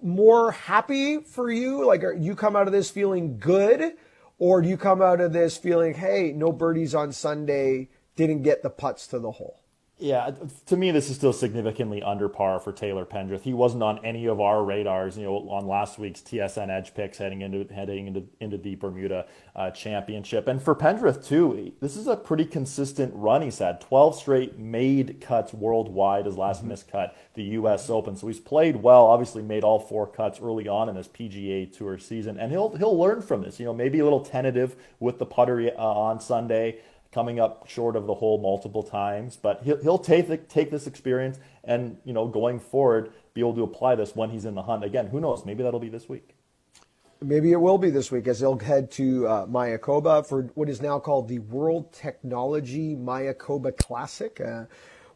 more 0.02 0.52
happy 0.52 1.20
for 1.20 1.52
you? 1.52 1.86
Like, 1.86 2.04
you 2.18 2.36
come 2.36 2.56
out 2.56 2.68
of 2.68 2.74
this 2.74 2.90
feeling 2.90 3.38
good, 3.40 3.94
or 4.38 4.62
do 4.62 4.70
you 4.70 4.78
come 4.78 5.02
out 5.02 5.22
of 5.22 5.34
this 5.34 5.58
feeling, 5.58 5.94
hey, 5.94 6.34
no 6.36 6.52
birdies 6.52 6.96
on 6.96 7.12
Sunday, 7.12 7.90
didn't 8.16 8.44
get 8.44 8.64
the 8.64 8.70
putts 8.70 9.08
to 9.08 9.20
the 9.20 9.32
hole? 9.32 9.65
Yeah, 9.98 10.32
to 10.66 10.76
me, 10.76 10.92
this 10.92 11.10
is 11.10 11.16
still 11.16 11.32
significantly 11.32 12.04
under 12.04 12.28
par 12.28 12.60
for 12.60 12.74
Taylor 12.74 13.06
Pendrith. 13.06 13.44
He 13.44 13.54
wasn't 13.54 13.82
on 13.82 14.04
any 14.04 14.26
of 14.26 14.42
our 14.42 14.62
radars, 14.62 15.18
you 15.18 15.24
know, 15.24 15.38
on 15.50 15.68
last 15.68 15.98
week's 15.98 16.20
TSN 16.20 16.70
Edge 16.70 16.94
picks 16.94 17.18
heading 17.18 17.40
into 17.40 17.74
heading 17.74 18.08
into 18.08 18.24
into 18.42 18.58
the 18.58 18.76
Bermuda 18.76 19.26
uh, 19.56 19.72
Championship. 19.72 20.50
And 20.50 20.62
for 20.62 20.76
Pendrith 20.76 21.26
too, 21.26 21.72
this 21.80 21.96
is 21.96 22.08
a 22.08 22.18
pretty 22.18 22.44
consistent 22.44 23.14
run. 23.16 23.42
He's 23.42 23.60
had 23.60 23.80
12 23.80 24.18
straight 24.18 24.60
made 24.60 25.22
cuts 25.22 25.54
worldwide. 25.54 26.26
His 26.26 26.36
last 26.36 26.60
mm-hmm. 26.60 26.70
missed 26.70 26.92
cut, 26.92 27.16
the 27.36 27.44
U.S. 27.44 27.90
Open. 27.90 28.18
So 28.18 28.28
he's 28.28 28.42
played 28.42 28.76
well. 28.76 29.06
Obviously, 29.06 29.44
made 29.44 29.64
all 29.64 29.80
four 29.80 30.08
cuts 30.08 30.42
early 30.42 30.68
on 30.68 30.90
in 30.90 30.96
this 30.96 31.08
PGA 31.08 31.72
Tour 31.72 32.00
season, 32.00 32.38
and 32.38 32.52
he'll 32.52 32.76
he'll 32.76 33.00
learn 33.00 33.22
from 33.22 33.44
this. 33.44 33.62
You 33.62 33.68
know, 33.68 33.74
maybe 33.74 34.00
a 34.00 34.04
little 34.04 34.26
tentative 34.26 34.76
with 35.00 35.20
the 35.20 35.26
putter 35.26 35.72
uh, 35.78 35.82
on 35.82 36.20
Sunday 36.20 36.80
coming 37.16 37.40
up 37.40 37.66
short 37.66 37.96
of 37.96 38.08
the 38.08 38.14
hole 38.14 38.38
multiple 38.38 38.84
times, 38.84 39.40
but 39.42 39.64
he'll, 39.64 39.82
he'll 39.82 39.98
take, 39.98 40.28
the, 40.28 40.36
take 40.36 40.70
this 40.70 40.86
experience 40.86 41.40
and, 41.64 41.96
you 42.04 42.12
know, 42.12 42.28
going 42.28 42.60
forward, 42.60 43.14
be 43.34 43.40
able 43.40 43.56
to 43.56 43.64
apply 43.64 43.96
this 43.96 44.14
when 44.18 44.30
he's 44.30 44.44
in 44.44 44.54
the 44.54 44.62
hunt. 44.62 44.84
Again, 44.84 45.08
who 45.08 45.22
knows? 45.22 45.46
Maybe 45.46 45.64
that'll 45.64 45.80
be 45.80 45.88
this 45.88 46.10
week. 46.10 46.36
Maybe 47.22 47.54
it 47.54 47.62
will 47.62 47.78
be 47.78 47.90
this 47.90 48.12
week 48.12 48.28
as 48.28 48.42
they'll 48.42 48.60
head 48.60 48.92
to 48.92 49.26
uh, 49.28 49.46
Mayakoba 49.46 50.28
for 50.28 50.44
what 50.56 50.68
is 50.68 50.82
now 50.82 51.00
called 51.00 51.30
the 51.30 51.40
World 51.40 51.94
Technology 51.94 52.98
Mayakoba 52.98 53.78
Classic. 53.78 54.42
Uh, 54.42 54.66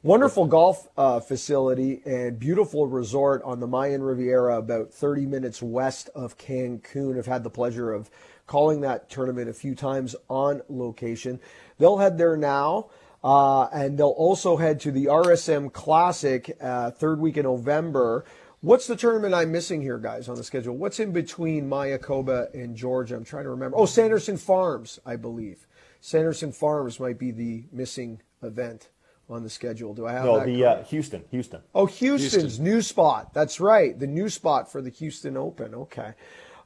wonderful 0.01 0.47
golf 0.47 0.87
uh, 0.95 1.19
facility 1.19 2.01
and 2.05 2.39
beautiful 2.39 2.87
resort 2.87 3.43
on 3.43 3.59
the 3.59 3.67
Mayan 3.67 4.01
Riviera, 4.01 4.57
about 4.57 4.93
30 4.93 5.25
minutes 5.25 5.61
west 5.61 6.09
of 6.15 6.37
Cancun. 6.37 7.17
I've 7.17 7.25
had 7.25 7.43
the 7.43 7.49
pleasure 7.49 7.91
of 7.91 8.09
calling 8.49 8.81
that 8.81 9.09
tournament 9.11 9.47
a 9.47 9.53
few 9.53 9.75
times 9.75 10.15
on 10.27 10.61
location. 10.69 11.39
They'll 11.79 11.97
head 11.97 12.17
there 12.17 12.37
now. 12.37 12.89
Uh, 13.23 13.63
and 13.73 13.97
they'll 13.97 14.07
also 14.09 14.55
head 14.55 14.79
to 14.81 14.91
the 14.91 15.05
RSM 15.05 15.73
Classic 15.73 16.55
uh, 16.61 16.91
third 16.91 17.19
week 17.19 17.35
in 17.35 17.43
November. 17.43 18.23
What's 18.61 18.87
the 18.87 18.95
tournament 18.95 19.33
I'm 19.33 19.51
missing 19.51 19.81
here, 19.81 19.97
guys, 19.97 20.29
on 20.29 20.35
the 20.35 20.43
schedule? 20.43 20.75
What's 20.75 20.99
in 20.99 21.11
between 21.11 21.69
Mayakoba 21.69 22.53
and 22.53 22.75
Georgia? 22.75 23.15
I'm 23.15 23.25
trying 23.25 23.43
to 23.43 23.49
remember. 23.49 23.77
Oh, 23.77 23.85
Sanderson 23.85 24.37
Farms, 24.37 24.99
I 25.05 25.15
believe. 25.15 25.65
Sanderson 26.01 26.51
Farms 26.51 26.99
might 26.99 27.19
be 27.19 27.31
the 27.31 27.63
missing 27.71 28.21
event 28.41 28.89
on 29.29 29.43
the 29.43 29.49
schedule. 29.49 29.93
Do 29.93 30.07
I 30.07 30.13
have 30.13 30.25
no, 30.25 30.39
that? 30.39 30.47
No, 30.47 30.53
the 30.53 30.65
uh, 30.65 30.83
Houston, 30.85 31.23
Houston. 31.31 31.61
Oh, 31.75 31.85
Houston's 31.85 32.33
Houston. 32.33 32.63
new 32.63 32.81
spot. 32.81 33.33
That's 33.33 33.59
right, 33.59 33.97
the 33.97 34.07
new 34.07 34.29
spot 34.29 34.71
for 34.71 34.81
the 34.81 34.89
Houston 34.89 35.37
Open. 35.37 35.75
Okay. 35.75 36.13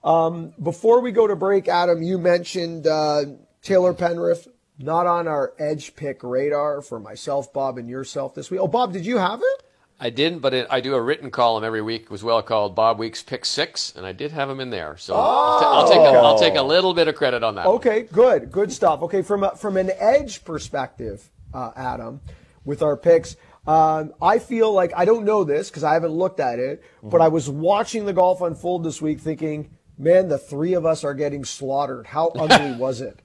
Um, 0.03 0.53
before 0.61 1.01
we 1.01 1.11
go 1.11 1.27
to 1.27 1.35
break, 1.35 1.67
Adam, 1.67 2.01
you 2.01 2.17
mentioned 2.17 2.87
uh, 2.87 3.23
Taylor 3.61 3.93
Pendrith 3.93 4.47
not 4.77 5.07
on 5.07 5.27
our 5.27 5.53
edge 5.59 5.95
pick 5.95 6.23
radar 6.23 6.81
for 6.81 6.99
myself, 6.99 7.51
Bob, 7.53 7.77
and 7.77 7.89
yourself 7.89 8.35
this 8.35 8.49
week. 8.49 8.59
Oh, 8.59 8.67
Bob, 8.67 8.93
did 8.93 9.05
you 9.05 9.17
have 9.17 9.41
it? 9.41 9.63
I 9.99 10.09
didn't, 10.09 10.39
but 10.39 10.53
it, 10.53 10.67
I 10.69 10.81
do 10.81 10.95
a 10.95 11.01
written 11.01 11.31
column 11.31 11.63
every 11.63 11.81
week 11.81 12.11
as 12.11 12.23
well 12.23 12.41
called 12.41 12.75
Bob 12.75 12.99
Weeks 12.99 13.23
Pick 13.23 13.45
Six, 13.45 13.95
and 13.95 14.05
I 14.05 14.11
did 14.11 14.31
have 14.31 14.49
him 14.49 14.59
in 14.59 14.69
there. 14.69 14.97
So 14.97 15.13
oh, 15.13 15.17
I'll, 15.17 15.59
t- 15.59 15.65
I'll, 15.65 15.87
take 15.87 16.15
a, 16.15 16.17
I'll 16.19 16.39
take 16.39 16.55
a 16.55 16.61
little 16.61 16.93
bit 16.93 17.07
of 17.07 17.15
credit 17.15 17.43
on 17.43 17.55
that. 17.55 17.65
Okay, 17.67 18.03
one. 18.03 18.11
good, 18.11 18.51
good 18.51 18.71
stuff. 18.71 19.01
Okay, 19.03 19.21
from 19.21 19.43
a, 19.43 19.55
from 19.55 19.77
an 19.77 19.91
edge 19.97 20.43
perspective, 20.43 21.29
uh, 21.53 21.71
Adam, 21.75 22.19
with 22.65 22.81
our 22.81 22.97
picks, 22.97 23.37
um, 23.65 24.13
I 24.21 24.39
feel 24.39 24.73
like 24.73 24.91
I 24.95 25.05
don't 25.05 25.23
know 25.23 25.43
this 25.43 25.69
because 25.69 25.83
I 25.83 25.93
haven't 25.93 26.11
looked 26.11 26.39
at 26.39 26.59
it, 26.59 26.81
mm-hmm. 26.97 27.09
but 27.09 27.21
I 27.21 27.29
was 27.29 27.49
watching 27.49 28.05
the 28.05 28.13
golf 28.13 28.41
unfold 28.41 28.83
this 28.83 29.01
week, 29.01 29.21
thinking, 29.21 29.69
man, 29.97 30.27
the 30.27 30.37
three 30.37 30.73
of 30.73 30.85
us 30.85 31.03
are 31.03 31.13
getting 31.13 31.45
slaughtered. 31.45 32.07
How 32.07 32.27
ugly 32.29 32.73
was 32.77 32.99
it? 32.99 33.21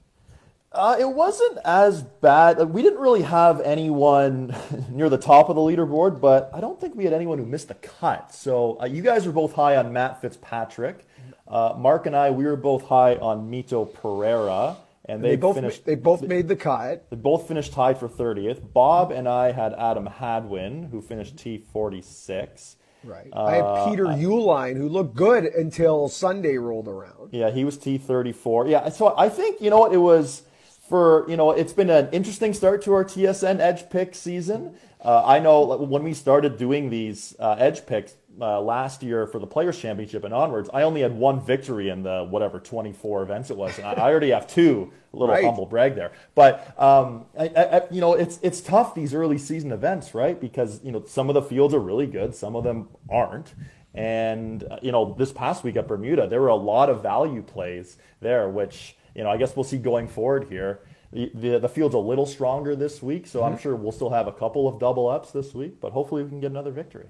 Uh, 0.71 0.95
it 0.99 1.09
wasn't 1.09 1.57
as 1.65 2.03
bad. 2.03 2.59
we 2.69 2.83
didn't 2.83 2.99
really 2.99 3.23
have 3.23 3.59
anyone 3.61 4.55
near 4.89 5.09
the 5.09 5.17
top 5.17 5.49
of 5.49 5.55
the 5.55 5.61
leaderboard, 5.61 6.21
but 6.21 6.51
I 6.53 6.61
don't 6.61 6.79
think 6.79 6.95
we 6.95 7.05
had 7.05 7.13
anyone 7.13 7.39
who 7.39 7.45
missed 7.45 7.69
the 7.69 7.73
cut. 7.75 8.33
So 8.33 8.79
uh, 8.79 8.85
you 8.85 9.01
guys 9.01 9.25
were 9.25 9.31
both 9.31 9.53
high 9.53 9.77
on 9.77 9.91
Matt 9.91 10.21
Fitzpatrick. 10.21 11.07
Uh, 11.47 11.73
Mark 11.75 12.05
and 12.05 12.15
I, 12.15 12.29
we 12.29 12.45
were 12.45 12.55
both 12.55 12.85
high 12.85 13.15
on 13.15 13.49
Mito 13.49 13.91
Pereira, 13.91 14.77
and 15.05 15.23
they, 15.23 15.29
they 15.31 15.35
both 15.37 15.55
finished. 15.55 15.85
They 15.85 15.95
both 15.95 16.21
made 16.21 16.47
the 16.47 16.55
cut. 16.55 17.09
They 17.09 17.15
both 17.15 17.47
finished 17.47 17.73
tied 17.73 17.97
for 17.97 18.07
30th. 18.07 18.71
Bob 18.71 19.11
and 19.11 19.27
I 19.27 19.51
had 19.51 19.73
Adam 19.73 20.05
Hadwin, 20.05 20.83
who 20.83 21.01
finished 21.01 21.37
T46. 21.37 22.75
Right. 23.03 23.29
Uh, 23.33 23.43
I 23.43 23.55
had 23.55 23.89
Peter 23.89 24.05
Uihlein, 24.05 24.77
who 24.77 24.87
looked 24.87 25.15
good 25.15 25.45
until 25.45 26.09
Sunday 26.09 26.57
rolled 26.57 26.87
around. 26.87 27.29
Yeah, 27.31 27.49
he 27.49 27.63
was 27.63 27.77
T34. 27.79 28.69
Yeah, 28.69 28.89
so 28.89 29.15
I 29.17 29.29
think 29.29 29.61
you 29.61 29.71
know 29.71 29.79
what 29.79 29.93
it 29.93 29.97
was 29.97 30.43
for 30.89 31.25
you 31.29 31.37
know 31.37 31.51
it's 31.51 31.71
been 31.71 31.89
an 31.89 32.09
interesting 32.11 32.53
start 32.53 32.81
to 32.81 32.93
our 32.93 33.05
TSN 33.05 33.59
Edge 33.59 33.89
pick 33.89 34.15
season. 34.15 34.75
Uh, 34.99 35.23
I 35.23 35.39
know 35.39 35.77
when 35.77 36.03
we 36.03 36.13
started 36.13 36.57
doing 36.57 36.89
these 36.89 37.35
uh, 37.39 37.55
Edge 37.57 37.85
picks 37.85 38.15
uh, 38.41 38.59
last 38.59 39.01
year 39.03 39.27
for 39.27 39.39
the 39.39 39.47
Players 39.47 39.79
Championship 39.79 40.25
and 40.25 40.33
onwards, 40.33 40.69
I 40.73 40.81
only 40.81 41.01
had 41.01 41.15
one 41.15 41.39
victory 41.39 41.89
in 41.89 42.03
the 42.03 42.27
whatever 42.29 42.59
24 42.59 43.23
events 43.23 43.49
it 43.49 43.55
was, 43.55 43.77
and 43.77 43.87
I, 43.87 43.93
I 43.93 44.09
already 44.09 44.31
have 44.31 44.47
two. 44.47 44.91
A 45.11 45.17
little 45.17 45.33
right. 45.33 45.43
humble 45.43 45.65
brag 45.65 45.95
there, 45.95 46.11
but 46.35 46.79
um, 46.79 47.25
I, 47.37 47.47
I, 47.47 47.81
you 47.89 47.99
know 47.99 48.13
it's 48.13 48.39
it's 48.43 48.61
tough 48.61 48.93
these 48.93 49.15
early 49.15 49.39
season 49.39 49.71
events, 49.71 50.13
right? 50.13 50.39
Because 50.39 50.83
you 50.83 50.91
know 50.91 51.03
some 51.05 51.29
of 51.29 51.33
the 51.33 51.41
fields 51.41 51.73
are 51.73 51.79
really 51.79 52.05
good, 52.05 52.35
some 52.35 52.55
of 52.55 52.63
them 52.63 52.89
aren't. 53.09 53.53
And 53.95 54.63
uh, 54.69 54.77
you 54.83 54.91
know, 54.91 55.15
this 55.17 55.31
past 55.31 55.63
week 55.63 55.75
at 55.77 55.87
Bermuda, 55.87 56.27
there 56.27 56.41
were 56.41 56.49
a 56.49 56.55
lot 56.55 56.89
of 56.89 57.01
value 57.01 57.41
plays 57.41 57.97
there, 58.21 58.47
which 58.47 58.95
you 59.19 59.25
know, 59.25 59.31
I 59.31 59.35
guess 59.35 59.53
we'll 59.53 59.65
see 59.65 59.77
going 59.77 60.07
forward 60.07 60.47
here. 60.47 60.79
The, 61.11 61.29
the, 61.33 61.59
the 61.59 61.67
field's 61.67 61.93
a 61.93 61.99
little 61.99 62.25
stronger 62.25 62.73
this 62.73 63.03
week, 63.03 63.27
so 63.27 63.41
mm-hmm. 63.41 63.51
I'm 63.51 63.59
sure 63.59 63.75
we'll 63.75 63.91
still 63.91 64.11
have 64.11 64.27
a 64.27 64.31
couple 64.31 64.65
of 64.65 64.79
double 64.79 65.09
ups 65.09 65.31
this 65.31 65.53
week, 65.53 65.81
but 65.81 65.91
hopefully 65.91 66.23
we 66.23 66.29
can 66.29 66.39
get 66.39 66.51
another 66.51 66.71
victory. 66.71 67.07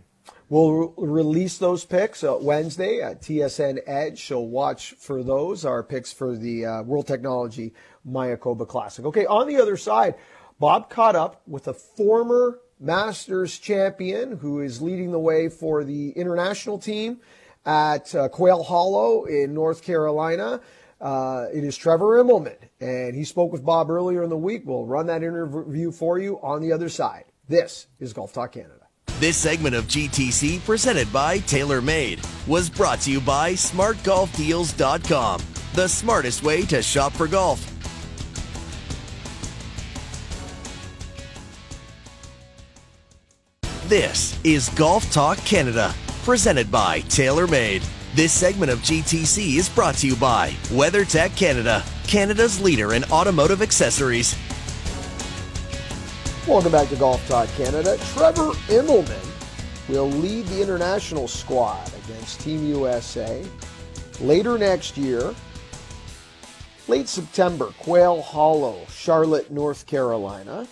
We'll 0.49 0.73
re- 0.73 0.89
release 0.97 1.59
those 1.59 1.85
picks 1.85 2.23
uh, 2.23 2.35
Wednesday 2.41 2.99
at 2.99 3.21
TSN 3.21 3.81
Edge, 3.85 4.25
so 4.25 4.39
watch 4.39 4.95
for 4.97 5.21
those. 5.21 5.65
Our 5.65 5.83
picks 5.83 6.11
for 6.11 6.35
the 6.35 6.65
uh, 6.65 6.81
World 6.81 7.05
Technology 7.05 7.75
Mayakoba 8.09 8.67
Classic. 8.67 9.05
Okay, 9.05 9.27
on 9.27 9.47
the 9.47 9.57
other 9.61 9.77
side, 9.77 10.15
Bob 10.57 10.89
caught 10.89 11.15
up 11.15 11.43
with 11.45 11.67
a 11.67 11.75
former 11.75 12.59
Masters 12.79 13.59
champion 13.59 14.37
who 14.37 14.61
is 14.61 14.81
leading 14.81 15.11
the 15.11 15.19
way 15.19 15.47
for 15.47 15.83
the 15.83 16.09
international 16.13 16.79
team 16.79 17.19
at 17.67 18.15
uh, 18.15 18.29
Quail 18.29 18.63
Hollow 18.63 19.25
in 19.25 19.53
North 19.53 19.83
Carolina. 19.83 20.59
Uh, 21.01 21.47
it 21.53 21.63
is 21.63 21.77
Trevor 21.77 22.21
Immelman, 22.21 22.57
and 22.81 23.15
he 23.15 23.23
spoke 23.23 23.51
with 23.51 23.63
Bob 23.63 23.89
earlier 23.89 24.23
in 24.23 24.29
the 24.29 24.37
week. 24.37 24.63
We'll 24.65 24.85
run 24.85 25.07
that 25.07 25.23
interview 25.23 25.91
for 25.91 26.19
you 26.19 26.39
on 26.41 26.61
the 26.61 26.71
other 26.71 26.89
side. 26.89 27.25
This 27.47 27.87
is 27.99 28.11
Golf 28.13 28.33
Talk 28.33 28.51
Canada. 28.53 28.87
This 29.19 29.37
segment 29.37 29.75
of 29.75 29.85
GTC, 29.85 30.63
presented 30.65 31.11
by 31.11 31.39
TaylorMade, 31.39 32.25
was 32.47 32.69
brought 32.69 33.01
to 33.01 33.11
you 33.11 33.19
by 33.19 33.53
SmartGolfDeals.com, 33.53 35.41
the 35.73 35.87
smartest 35.87 36.43
way 36.43 36.65
to 36.65 36.81
shop 36.81 37.13
for 37.13 37.27
golf. 37.27 37.65
This 43.87 44.39
is 44.43 44.69
Golf 44.69 45.11
Talk 45.11 45.37
Canada, 45.39 45.93
presented 46.23 46.71
by 46.71 47.01
TaylorMade. 47.01 47.83
This 48.19 48.33
segment 48.33 48.69
of 48.69 48.79
GTC 48.79 49.55
is 49.55 49.69
brought 49.69 49.95
to 49.99 50.07
you 50.07 50.13
by 50.17 50.49
WeatherTech 50.71 51.37
Canada, 51.37 51.81
Canada's 52.05 52.59
leader 52.59 52.93
in 52.93 53.05
automotive 53.05 53.61
accessories. 53.61 54.35
Welcome 56.45 56.73
back 56.73 56.89
to 56.89 56.97
Golf 56.97 57.25
Talk 57.29 57.47
Canada. 57.55 57.97
Trevor 58.11 58.51
Immelman 58.67 59.25
will 59.87 60.09
lead 60.09 60.45
the 60.47 60.61
international 60.61 61.29
squad 61.29 61.89
against 62.03 62.41
Team 62.41 62.67
USA 62.67 63.41
later 64.19 64.57
next 64.57 64.97
year. 64.97 65.33
Late 66.89 67.07
September, 67.07 67.67
Quail 67.79 68.21
Hollow, 68.21 68.85
Charlotte, 68.91 69.49
North 69.49 69.87
Carolina. 69.87 70.67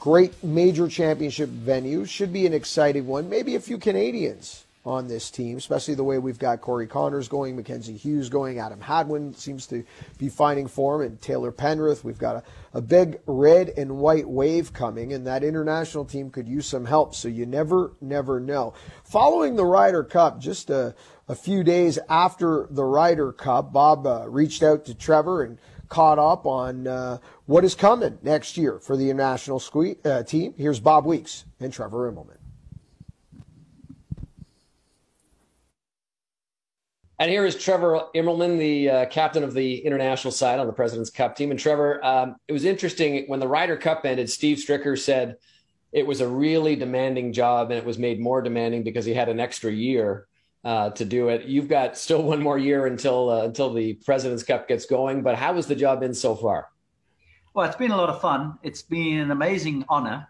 Great 0.00 0.42
major 0.42 0.88
championship 0.88 1.48
venue. 1.48 2.04
Should 2.04 2.32
be 2.32 2.44
an 2.44 2.52
exciting 2.52 3.06
one. 3.06 3.28
Maybe 3.28 3.54
a 3.54 3.60
few 3.60 3.78
Canadians 3.78 4.64
on 4.84 5.06
this 5.06 5.30
team, 5.30 5.56
especially 5.56 5.94
the 5.94 6.02
way 6.02 6.18
we've 6.18 6.38
got 6.38 6.60
Corey 6.60 6.88
Conners 6.88 7.28
going, 7.28 7.54
Mackenzie 7.54 7.96
Hughes 7.96 8.28
going, 8.28 8.58
Adam 8.58 8.80
Hadwin 8.80 9.32
seems 9.32 9.66
to 9.68 9.84
be 10.18 10.28
finding 10.28 10.66
form, 10.66 11.02
and 11.02 11.20
Taylor 11.20 11.52
Pendrith. 11.52 12.02
We've 12.02 12.18
got 12.18 12.36
a, 12.36 12.42
a 12.74 12.80
big 12.80 13.20
red 13.26 13.68
and 13.76 13.98
white 13.98 14.28
wave 14.28 14.72
coming, 14.72 15.12
and 15.12 15.26
that 15.26 15.44
international 15.44 16.04
team 16.04 16.30
could 16.30 16.48
use 16.48 16.66
some 16.66 16.84
help. 16.84 17.14
So 17.14 17.28
you 17.28 17.46
never, 17.46 17.92
never 18.00 18.40
know. 18.40 18.74
Following 19.04 19.54
the 19.54 19.64
Ryder 19.64 20.02
Cup, 20.02 20.40
just 20.40 20.68
a, 20.68 20.96
a 21.28 21.36
few 21.36 21.62
days 21.62 22.00
after 22.08 22.66
the 22.68 22.84
Ryder 22.84 23.32
Cup, 23.32 23.72
Bob 23.72 24.04
uh, 24.04 24.28
reached 24.28 24.64
out 24.64 24.84
to 24.86 24.94
Trevor 24.94 25.44
and 25.44 25.58
caught 25.88 26.18
up 26.18 26.44
on 26.44 26.88
uh, 26.88 27.18
what 27.46 27.64
is 27.64 27.76
coming 27.76 28.18
next 28.22 28.56
year 28.56 28.80
for 28.80 28.96
the 28.96 29.10
international 29.10 29.60
sque- 29.60 30.04
uh, 30.04 30.24
team. 30.24 30.54
Here's 30.56 30.80
Bob 30.80 31.04
Weeks 31.04 31.44
and 31.60 31.72
Trevor 31.72 32.10
Immelman. 32.10 32.41
And 37.22 37.30
here 37.30 37.46
is 37.46 37.54
Trevor 37.54 38.00
Immelman, 38.16 38.58
the 38.58 38.90
uh, 38.90 39.06
captain 39.06 39.44
of 39.44 39.54
the 39.54 39.76
international 39.86 40.32
side 40.32 40.58
on 40.58 40.66
the 40.66 40.72
President's 40.72 41.08
Cup 41.08 41.36
team. 41.36 41.52
And 41.52 41.60
Trevor, 41.60 42.04
um, 42.04 42.34
it 42.48 42.52
was 42.52 42.64
interesting 42.64 43.26
when 43.28 43.38
the 43.38 43.46
Ryder 43.46 43.76
Cup 43.76 44.04
ended. 44.04 44.28
Steve 44.28 44.58
Stricker 44.58 44.98
said 44.98 45.36
it 45.92 46.04
was 46.04 46.20
a 46.20 46.26
really 46.26 46.74
demanding 46.74 47.32
job, 47.32 47.70
and 47.70 47.78
it 47.78 47.84
was 47.84 47.96
made 47.96 48.18
more 48.18 48.42
demanding 48.42 48.82
because 48.82 49.04
he 49.04 49.14
had 49.14 49.28
an 49.28 49.38
extra 49.38 49.70
year 49.70 50.26
uh, 50.64 50.90
to 50.90 51.04
do 51.04 51.28
it. 51.28 51.44
You've 51.44 51.68
got 51.68 51.96
still 51.96 52.24
one 52.24 52.42
more 52.42 52.58
year 52.58 52.88
until 52.88 53.30
uh, 53.30 53.44
until 53.44 53.72
the 53.72 53.94
President's 54.04 54.42
Cup 54.42 54.66
gets 54.66 54.86
going. 54.86 55.22
But 55.22 55.36
how 55.36 55.54
has 55.54 55.68
the 55.68 55.76
job 55.76 56.00
been 56.00 56.14
so 56.14 56.34
far? 56.34 56.70
Well, 57.54 57.64
it's 57.66 57.76
been 57.76 57.92
a 57.92 57.96
lot 57.96 58.08
of 58.08 58.20
fun. 58.20 58.58
It's 58.64 58.82
been 58.82 59.20
an 59.20 59.30
amazing 59.30 59.84
honor, 59.88 60.26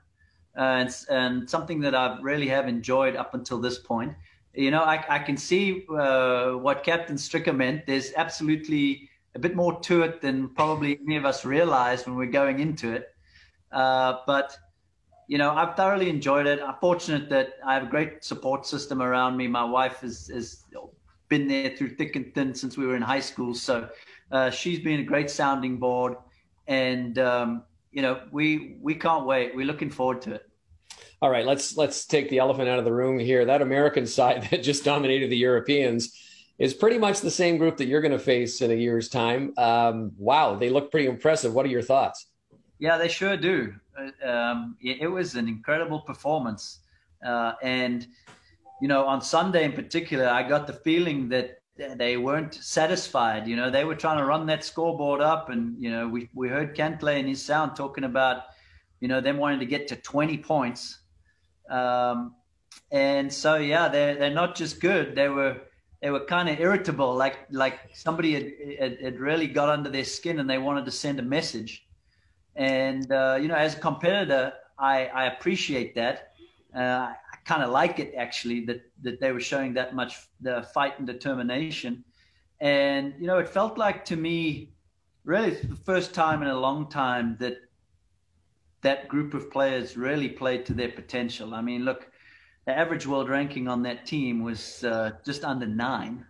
uh, 0.59 0.61
and, 0.61 0.97
and 1.09 1.49
something 1.49 1.81
that 1.81 1.95
I 1.95 2.19
really 2.21 2.49
have 2.49 2.69
enjoyed 2.69 3.17
up 3.17 3.33
until 3.33 3.59
this 3.63 3.79
point. 3.79 4.13
You 4.55 4.71
know, 4.71 4.83
I, 4.83 5.05
I 5.09 5.19
can 5.19 5.37
see 5.37 5.87
uh, 5.89 6.53
what 6.53 6.85
Captain 6.85 7.17
Stricker 7.17 7.57
meant. 7.57 7.87
There's 7.87 8.13
absolutely 8.17 9.09
a 9.35 9.39
bit 9.39 9.57
more 9.57 9.81
to 9.81 10.03
it 10.03 10.21
than 10.21 10.49
probably 10.51 10.99
any 11.07 11.17
of 11.17 11.25
us 11.25 11.45
realized 11.45 12.07
when 12.07 12.17
we're 12.17 12.27
going 12.27 12.61
into 12.61 12.93
it. 12.93 13.15
Uh, 13.71 14.19
but 14.27 14.57
you 15.29 15.39
know, 15.39 15.53
I've 15.53 15.77
thoroughly 15.77 16.11
enjoyed 16.11 16.47
it. 16.47 16.61
I'm 16.61 16.75
fortunate 16.81 17.31
that 17.31 17.55
I 17.65 17.73
have 17.75 17.85
a 17.85 17.87
great 17.87 18.23
support 18.23 18.67
system 18.67 19.01
around 19.01 19.37
me. 19.37 19.49
My 19.49 19.65
wife 19.65 20.01
has, 20.01 20.29
has 20.29 20.65
been 21.29 21.49
there 21.49 21.75
through 21.75 21.95
thick 21.95 22.17
and 22.17 22.35
thin 22.35 22.55
since 22.55 22.77
we 22.77 22.87
were 22.87 22.97
in 22.97 23.03
high 23.03 23.21
school. 23.21 23.55
So 23.55 23.89
uh, 24.31 24.51
she's 24.51 24.81
been 24.81 25.01
a 25.01 25.05
great 25.05 25.31
sounding 25.31 25.79
board. 25.79 26.17
And, 26.67 27.19
um, 27.19 27.63
you 27.93 28.03
know, 28.03 28.21
we, 28.31 28.77
we 28.83 28.95
can't 28.95 29.25
wait. 29.25 29.57
We're 29.57 29.65
looking 29.65 29.89
forward 29.89 30.21
to 30.23 30.35
it. 30.35 30.49
All 31.23 31.31
right, 31.31 31.47
let's 31.47 31.77
let's 31.77 32.05
take 32.05 32.29
the 32.31 32.39
elephant 32.39 32.69
out 32.69 32.81
of 32.81 32.85
the 32.85 32.93
room 32.93 33.17
here. 33.17 33.45
That 33.45 33.63
American 33.63 34.09
side 34.09 34.43
that 34.51 34.65
just 34.65 34.83
dominated 34.83 35.31
the 35.31 35.37
Europeans 35.37 36.19
is 36.59 36.75
pretty 36.75 36.99
much 36.99 37.21
the 37.21 37.31
same 37.31 37.59
group 37.59 37.77
that 37.77 37.87
you're 37.87 38.01
going 38.01 38.13
to 38.13 38.19
face 38.19 38.61
in 38.61 38.73
a 38.73 38.75
year's 38.75 39.09
time. 39.09 39.55
Um, 39.57 40.11
wow, 40.19 40.57
they 40.57 40.69
look 40.69 40.91
pretty 40.91 41.07
impressive. 41.07 41.55
What 41.55 41.65
are 41.65 41.69
your 41.69 41.81
thoughts? 41.81 42.27
Yeah, 42.81 42.99
they 42.99 43.09
sure 43.09 43.37
do. 43.37 43.73
Uh, 43.97 44.29
um, 44.29 44.77
it, 44.81 45.09
was 45.09 45.37
an 45.37 45.47
incredible 45.47 46.01
performance. 46.01 46.81
Uh, 47.25 47.53
and, 47.63 48.07
you 48.81 48.89
know, 48.89 49.05
on 49.07 49.23
Sunday 49.23 49.65
in 49.65 49.73
particular, 49.73 50.29
I 50.29 50.43
got 50.43 50.67
the 50.67 50.73
feeling 50.73 51.29
that 51.29 51.61
they 51.77 52.17
weren't 52.17 52.55
satisfied. 52.55 53.47
You 53.47 53.55
know, 53.57 53.71
they 53.71 53.85
were 53.85 53.95
trying 53.95 54.19
to 54.19 54.25
run 54.25 54.47
that 54.47 54.65
scoreboard 54.65 55.21
up. 55.21 55.51
And, 55.51 55.81
you 55.81 55.91
know, 55.91 56.09
we, 56.09 56.29
we 56.35 56.49
heard 56.49 56.77
Cantlay 56.77 57.19
and 57.21 57.29
his 57.29 57.45
sound 57.45 57.77
talking 57.77 58.05
about, 58.05 58.45
you 59.01 59.09
know, 59.09 59.21
them 59.21 59.37
wanting 59.39 59.61
to 59.61 59.67
get 59.67 59.87
to 59.89 59.97
20 59.97 60.39
points. 60.39 60.99
Um, 61.69 62.35
and 62.91 63.33
so, 63.33 63.57
yeah, 63.57 63.89
they're, 63.89 64.15
they're 64.17 64.31
not 64.31 64.55
just 64.55 64.81
good. 64.81 65.15
They 65.15 65.29
were, 65.29 65.61
they 66.01 66.11
were 66.11 66.25
kind 66.25 66.49
of 66.49 66.59
irritable, 66.59 67.15
like, 67.15 67.39
like 67.51 67.79
somebody 67.95 68.35
had, 68.35 68.53
had, 68.79 69.01
had 69.01 69.21
really 69.21 69.47
got 69.47 69.69
under 69.69 69.91
their 69.91 70.05
skin 70.05 70.41
and 70.41 70.49
they 70.49 70.59
wanted 70.59 70.85
to 70.85 70.91
send 70.91 71.19
a 71.19 71.23
message. 71.23 71.87
And 72.55 73.11
uh, 73.11 73.39
you 73.41 73.49
know, 73.49 73.55
as 73.55 73.75
a 73.75 73.79
competitor, 73.79 74.53
I, 74.79 75.07
I 75.07 75.27
appreciate 75.27 75.95
that. 75.95 76.35
Uh, 76.75 77.13
I 77.13 77.15
kind 77.45 77.63
of 77.63 77.71
like 77.71 77.99
it 77.99 78.15
actually 78.17 78.65
that 78.67 78.83
that 79.03 79.21
they 79.21 79.33
were 79.33 79.41
showing 79.41 79.75
that 79.75 79.95
much 79.95 80.17
the 80.41 80.63
fight 80.75 80.99
and 80.99 81.07
determination. 81.07 82.05
And 82.61 83.15
you 83.19 83.27
know, 83.27 83.39
it 83.39 83.49
felt 83.49 83.79
like 83.79 84.05
to 84.07 84.17
me, 84.17 84.73
really, 85.25 85.51
the 85.51 85.77
first 85.77 86.15
time 86.15 86.43
in 86.43 86.49
a 86.49 86.59
long 86.59 86.89
time 86.89 87.37
that 87.41 87.59
that 88.83 89.09
group 89.09 89.35
of 89.35 89.51
players 89.51 89.97
really 89.97 90.29
played 90.29 90.67
to 90.67 90.75
their 90.75 90.91
potential. 90.91 91.55
I 91.55 91.63
mean, 91.63 91.85
look, 91.85 92.11
the 92.67 92.77
average 92.77 93.07
world 93.07 93.29
ranking 93.29 93.69
on 93.69 93.83
that 93.83 94.07
team 94.07 94.43
was 94.43 94.85
uh, 94.85 95.13
just 95.25 95.45
under 95.45 95.67
nine. 95.67 96.27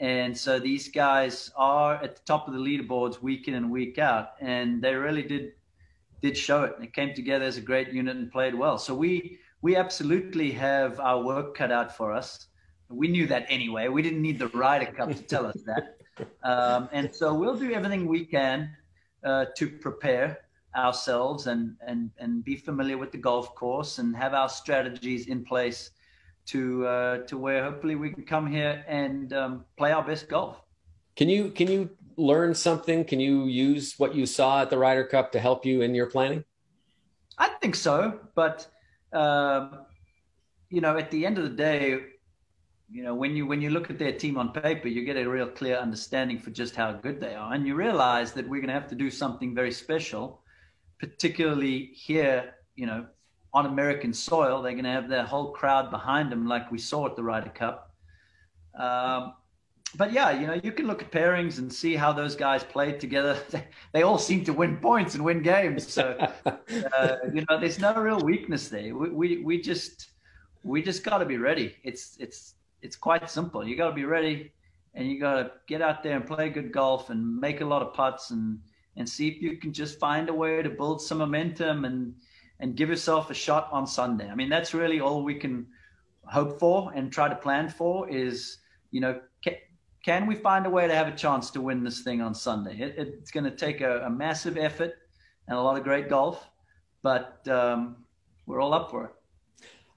And 0.00 0.36
so 0.36 0.58
these 0.58 0.88
guys 0.88 1.50
are 1.56 1.94
at 1.96 2.16
the 2.16 2.22
top 2.24 2.46
of 2.46 2.54
the 2.54 2.60
leaderboards 2.60 3.20
week 3.20 3.48
in 3.48 3.54
and 3.54 3.70
week 3.70 3.98
out, 3.98 4.30
and 4.40 4.80
they 4.82 4.94
really 4.94 5.22
did 5.22 5.52
did 6.20 6.36
show 6.36 6.64
it. 6.64 6.78
They 6.80 6.86
came 6.86 7.14
together 7.14 7.44
as 7.44 7.56
a 7.56 7.60
great 7.60 7.92
unit 7.92 8.16
and 8.16 8.30
played 8.30 8.54
well. 8.54 8.78
So 8.78 8.94
we 8.94 9.38
we 9.60 9.74
absolutely 9.74 10.52
have 10.52 11.00
our 11.00 11.22
work 11.22 11.56
cut 11.56 11.72
out 11.72 11.96
for 11.96 12.12
us. 12.12 12.46
We 12.88 13.08
knew 13.08 13.26
that 13.26 13.46
anyway. 13.48 13.88
We 13.88 14.02
didn't 14.02 14.22
need 14.22 14.38
the 14.38 14.48
Ryder 14.48 14.92
Cup 14.92 15.10
to 15.10 15.22
tell 15.22 15.46
us 15.46 15.60
that. 15.66 15.94
Um, 16.42 16.88
and 16.90 17.14
so 17.14 17.32
we'll 17.32 17.54
do 17.54 17.70
everything 17.70 18.08
we 18.08 18.24
can 18.24 18.74
uh, 19.22 19.44
to 19.56 19.68
prepare 19.68 20.47
ourselves 20.76 21.46
and, 21.46 21.76
and, 21.86 22.10
and 22.18 22.44
be 22.44 22.56
familiar 22.56 22.98
with 22.98 23.12
the 23.12 23.18
golf 23.18 23.54
course 23.54 23.98
and 23.98 24.14
have 24.16 24.34
our 24.34 24.48
strategies 24.48 25.26
in 25.26 25.44
place 25.44 25.90
to 26.46 26.86
uh, 26.86 27.18
to 27.26 27.36
where 27.36 27.62
hopefully 27.62 27.94
we 27.94 28.10
can 28.10 28.24
come 28.24 28.46
here 28.50 28.82
and 28.88 29.32
um, 29.34 29.64
play 29.76 29.92
our 29.92 30.02
best 30.02 30.28
golf. 30.28 30.56
Can 31.14 31.28
you 31.28 31.50
can 31.50 31.68
you 31.70 31.90
learn 32.16 32.54
something? 32.54 33.04
Can 33.04 33.20
you 33.20 33.44
use 33.44 33.94
what 33.98 34.14
you 34.14 34.24
saw 34.24 34.62
at 34.62 34.70
the 34.70 34.78
Ryder 34.78 35.04
Cup 35.04 35.30
to 35.32 35.40
help 35.40 35.66
you 35.66 35.82
in 35.82 35.94
your 35.94 36.06
planning? 36.06 36.44
I 37.36 37.48
think 37.60 37.74
so, 37.74 38.18
but 38.34 38.66
um, 39.12 39.80
you 40.70 40.80
know, 40.80 40.96
at 40.96 41.10
the 41.10 41.24
end 41.26 41.38
of 41.38 41.44
the 41.44 41.56
day, 41.56 42.00
you 42.90 43.02
know, 43.02 43.14
when 43.14 43.36
you 43.36 43.46
when 43.46 43.60
you 43.60 43.70
look 43.70 43.90
at 43.90 43.98
their 43.98 44.12
team 44.12 44.38
on 44.38 44.52
paper, 44.52 44.88
you 44.88 45.04
get 45.04 45.16
a 45.16 45.28
real 45.28 45.48
clear 45.48 45.76
understanding 45.76 46.38
for 46.38 46.50
just 46.50 46.74
how 46.74 46.92
good 46.92 47.20
they 47.20 47.34
are, 47.34 47.52
and 47.52 47.66
you 47.66 47.74
realize 47.74 48.32
that 48.32 48.48
we're 48.48 48.62
going 48.62 48.68
to 48.68 48.80
have 48.80 48.88
to 48.88 48.94
do 48.94 49.10
something 49.10 49.54
very 49.54 49.72
special, 49.72 50.40
particularly 50.98 51.90
here. 51.94 52.54
You 52.74 52.86
know, 52.86 53.06
on 53.54 53.66
American 53.66 54.12
soil. 54.12 54.62
They're 54.62 54.72
going 54.72 54.84
to 54.84 54.90
have 54.90 55.08
their 55.08 55.24
whole 55.24 55.52
crowd 55.52 55.90
behind 55.90 56.30
them, 56.30 56.46
like 56.46 56.70
we 56.70 56.78
saw 56.78 57.06
at 57.06 57.16
the 57.16 57.22
Ryder 57.22 57.50
Cup. 57.50 57.94
Um, 58.78 59.34
but 59.96 60.12
yeah, 60.12 60.30
you 60.30 60.46
know, 60.46 60.60
you 60.62 60.70
can 60.72 60.86
look 60.86 61.02
at 61.02 61.10
pairings 61.10 61.58
and 61.58 61.72
see 61.72 61.96
how 61.96 62.12
those 62.12 62.36
guys 62.36 62.62
played 62.62 63.00
together. 63.00 63.38
they 63.92 64.02
all 64.02 64.18
seem 64.18 64.44
to 64.44 64.52
win 64.52 64.76
points 64.76 65.14
and 65.14 65.24
win 65.24 65.42
games. 65.42 65.90
So, 65.90 66.16
uh, 66.46 67.16
you 67.32 67.44
know, 67.48 67.58
there's 67.58 67.78
no 67.78 67.94
real 67.94 68.20
weakness 68.20 68.68
there. 68.68 68.94
We, 68.94 69.08
we, 69.08 69.36
we 69.38 69.60
just, 69.60 70.10
we 70.62 70.82
just 70.82 71.02
got 71.02 71.18
to 71.18 71.24
be 71.24 71.38
ready. 71.38 71.74
It's, 71.82 72.16
it's, 72.20 72.54
it's 72.82 72.96
quite 72.96 73.30
simple. 73.30 73.66
You 73.66 73.76
got 73.76 73.88
to 73.88 73.94
be 73.94 74.04
ready 74.04 74.52
and 74.94 75.10
you 75.10 75.18
got 75.18 75.34
to 75.34 75.52
get 75.66 75.80
out 75.80 76.02
there 76.02 76.16
and 76.16 76.26
play 76.26 76.50
good 76.50 76.70
golf 76.70 77.08
and 77.08 77.40
make 77.40 77.62
a 77.62 77.64
lot 77.64 77.80
of 77.80 77.94
putts 77.94 78.30
and, 78.30 78.60
and 78.98 79.08
see 79.08 79.28
if 79.28 79.40
you 79.40 79.56
can 79.56 79.72
just 79.72 79.98
find 79.98 80.28
a 80.28 80.34
way 80.34 80.60
to 80.60 80.68
build 80.68 81.00
some 81.00 81.18
momentum 81.18 81.84
and, 81.84 82.14
and 82.60 82.76
give 82.76 82.88
yourself 82.88 83.30
a 83.30 83.34
shot 83.34 83.68
on 83.72 83.86
Sunday. 83.86 84.28
I 84.28 84.34
mean, 84.34 84.50
that's 84.50 84.74
really 84.74 85.00
all 85.00 85.22
we 85.22 85.36
can 85.36 85.66
hope 86.24 86.58
for 86.58 86.92
and 86.94 87.10
try 87.10 87.28
to 87.28 87.36
plan 87.36 87.68
for 87.68 88.10
is, 88.10 88.58
you 88.90 89.00
know, 89.00 89.20
can, 89.42 89.54
can 90.04 90.26
we 90.26 90.34
find 90.34 90.66
a 90.66 90.70
way 90.70 90.88
to 90.88 90.94
have 90.94 91.06
a 91.06 91.16
chance 91.16 91.50
to 91.52 91.60
win 91.60 91.84
this 91.84 92.00
thing 92.00 92.20
on 92.20 92.34
Sunday? 92.34 92.76
It, 92.78 92.94
it's 92.98 93.30
going 93.30 93.44
to 93.44 93.52
take 93.52 93.80
a, 93.80 94.00
a, 94.00 94.10
massive 94.10 94.58
effort 94.58 94.94
and 95.46 95.56
a 95.56 95.62
lot 95.62 95.78
of 95.78 95.84
great 95.84 96.08
golf, 96.08 96.50
but 97.02 97.46
um, 97.48 97.96
we're 98.46 98.60
all 98.60 98.74
up 98.74 98.90
for 98.90 99.04
it. 99.04 99.10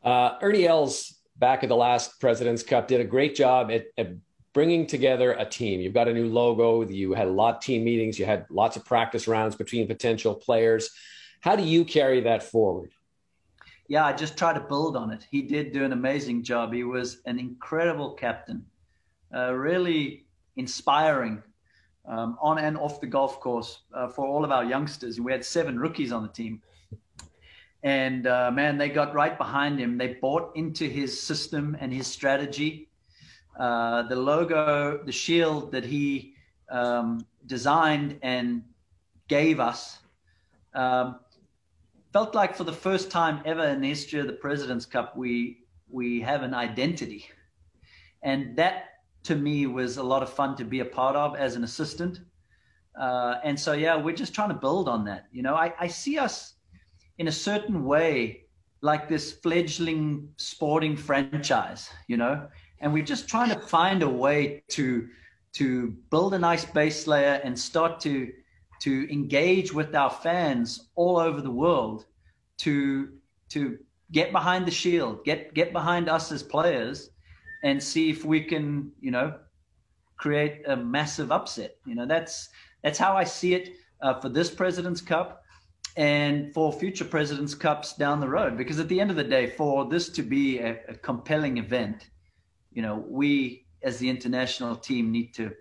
Uh, 0.03 0.37
Ernie 0.41 0.67
Els 0.67 1.15
back 1.37 1.63
at 1.63 1.69
the 1.69 1.75
last 1.75 2.19
President's 2.19 2.61
Cup 2.61 2.87
did 2.87 3.01
a 3.01 3.05
great 3.05 3.35
job 3.35 3.71
at, 3.71 3.87
at 3.97 4.11
bringing 4.53 4.85
together 4.85 5.33
a 5.33 5.45
team. 5.45 5.79
You've 5.79 5.93
got 5.93 6.07
a 6.07 6.13
new 6.13 6.27
logo. 6.27 6.83
You 6.83 7.13
had 7.13 7.27
a 7.27 7.31
lot 7.31 7.55
of 7.55 7.61
team 7.61 7.83
meetings. 7.83 8.19
You 8.19 8.25
had 8.25 8.45
lots 8.49 8.75
of 8.75 8.85
practice 8.85 9.27
rounds 9.27 9.55
between 9.55 9.87
potential 9.87 10.35
players. 10.35 10.89
How 11.39 11.55
do 11.55 11.63
you 11.63 11.85
carry 11.85 12.21
that 12.21 12.43
forward? 12.43 12.91
Yeah, 13.87 14.05
I 14.05 14.13
just 14.13 14.37
try 14.37 14.53
to 14.53 14.59
build 14.59 14.95
on 14.95 15.11
it. 15.11 15.27
He 15.29 15.41
did 15.41 15.73
do 15.73 15.83
an 15.83 15.91
amazing 15.91 16.43
job. 16.43 16.73
He 16.73 16.83
was 16.83 17.21
an 17.25 17.39
incredible 17.39 18.13
captain, 18.13 18.65
uh, 19.35 19.53
really 19.53 20.25
inspiring 20.55 21.43
um, 22.07 22.37
on 22.41 22.57
and 22.57 22.77
off 22.77 23.01
the 23.01 23.07
golf 23.07 23.39
course 23.39 23.79
uh, 23.93 24.07
for 24.07 24.25
all 24.25 24.43
of 24.45 24.51
our 24.51 24.63
youngsters. 24.63 25.19
We 25.19 25.31
had 25.31 25.43
seven 25.43 25.77
rookies 25.79 26.11
on 26.11 26.23
the 26.23 26.29
team. 26.29 26.61
And 27.83 28.27
uh, 28.27 28.51
man, 28.51 28.77
they 28.77 28.89
got 28.89 29.13
right 29.13 29.37
behind 29.37 29.79
him. 29.79 29.97
They 29.97 30.13
bought 30.13 30.55
into 30.55 30.85
his 30.85 31.19
system 31.19 31.75
and 31.79 31.91
his 31.91 32.07
strategy. 32.07 32.89
Uh, 33.57 34.03
the 34.03 34.15
logo, 34.15 35.01
the 35.05 35.11
shield 35.11 35.71
that 35.71 35.85
he 35.85 36.33
um, 36.69 37.25
designed 37.45 38.17
and 38.21 38.63
gave 39.27 39.59
us 39.59 39.99
um, 40.73 41.19
felt 42.13 42.35
like 42.35 42.55
for 42.55 42.63
the 42.63 42.73
first 42.73 43.09
time 43.11 43.41
ever 43.45 43.63
in 43.65 43.81
the 43.81 43.87
history 43.87 44.19
of 44.19 44.27
the 44.27 44.33
President's 44.33 44.85
Cup, 44.85 45.15
we 45.17 45.59
we 45.89 46.21
have 46.21 46.43
an 46.43 46.53
identity, 46.53 47.25
and 48.23 48.55
that 48.55 48.85
to 49.23 49.35
me 49.35 49.67
was 49.67 49.97
a 49.97 50.03
lot 50.03 50.23
of 50.23 50.29
fun 50.31 50.55
to 50.55 50.63
be 50.63 50.79
a 50.79 50.85
part 50.85 51.15
of 51.15 51.35
as 51.35 51.55
an 51.55 51.63
assistant. 51.63 52.19
Uh, 52.99 53.35
and 53.43 53.59
so 53.59 53.73
yeah, 53.73 53.95
we're 53.95 54.15
just 54.15 54.33
trying 54.33 54.49
to 54.49 54.55
build 54.55 54.87
on 54.87 55.05
that. 55.05 55.25
You 55.31 55.43
know, 55.43 55.55
I, 55.55 55.73
I 55.79 55.87
see 55.87 56.17
us 56.17 56.55
in 57.17 57.27
a 57.27 57.31
certain 57.31 57.83
way 57.85 58.45
like 58.81 59.07
this 59.07 59.33
fledgling 59.33 60.29
sporting 60.37 60.95
franchise. 60.95 61.89
You 62.07 62.17
know, 62.17 62.47
and 62.81 62.91
we're 62.91 63.03
just 63.03 63.27
trying 63.27 63.49
to 63.49 63.59
find 63.59 64.03
a 64.03 64.09
way 64.09 64.63
to 64.69 65.07
to 65.53 65.95
build 66.09 66.33
a 66.33 66.39
nice 66.39 66.65
base 66.65 67.07
layer 67.07 67.39
and 67.43 67.57
start 67.57 67.99
to 68.01 68.31
to 68.81 69.11
engage 69.11 69.73
with 69.73 69.93
our 69.95 70.09
fans 70.09 70.89
all 70.95 71.17
over 71.17 71.41
the 71.41 71.51
world 71.51 72.05
to 72.57 73.09
to 73.49 73.77
get 74.11 74.31
behind 74.31 74.65
the 74.65 74.71
shield, 74.71 75.23
get 75.23 75.53
get 75.53 75.71
behind 75.71 76.09
us 76.09 76.31
as 76.31 76.43
players, 76.43 77.11
and 77.63 77.81
see 77.81 78.09
if 78.09 78.25
we 78.25 78.41
can, 78.41 78.91
you 78.99 79.11
know, 79.11 79.35
create 80.17 80.61
a 80.67 80.75
massive 80.75 81.31
upset. 81.31 81.75
You 81.85 81.95
know, 81.95 82.05
that's 82.05 82.49
that's 82.83 82.97
how 82.97 83.15
I 83.15 83.23
see 83.23 83.53
it 83.53 83.69
uh, 84.01 84.19
for 84.19 84.29
this 84.29 84.49
President's 84.49 85.01
Cup 85.01 85.43
and 85.97 86.53
for 86.53 86.71
future 86.71 87.05
President's 87.05 87.53
Cups 87.53 87.93
down 87.95 88.19
the 88.19 88.27
road. 88.27 88.57
Because 88.57 88.79
at 88.79 88.87
the 88.87 88.99
end 88.99 89.11
of 89.11 89.17
the 89.17 89.23
day, 89.23 89.47
for 89.47 89.87
this 89.87 90.09
to 90.09 90.23
be 90.23 90.59
a, 90.59 90.79
a 90.87 90.95
compelling 90.95 91.57
event, 91.57 92.09
you 92.71 92.81
know, 92.81 93.03
we 93.07 93.65
as 93.83 93.97
the 93.97 94.09
international 94.09 94.75
team 94.75 95.11
need 95.11 95.33
to 95.35 95.51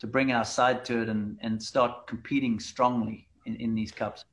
to 0.00 0.06
bring 0.06 0.32
our 0.32 0.44
side 0.44 0.84
to 0.86 1.02
it 1.02 1.08
and, 1.10 1.38
and 1.42 1.62
start 1.62 2.06
competing 2.06 2.58
strongly 2.58 3.28
in, 3.44 3.56
in 3.56 3.74
these 3.74 3.92
cups. 3.92 4.24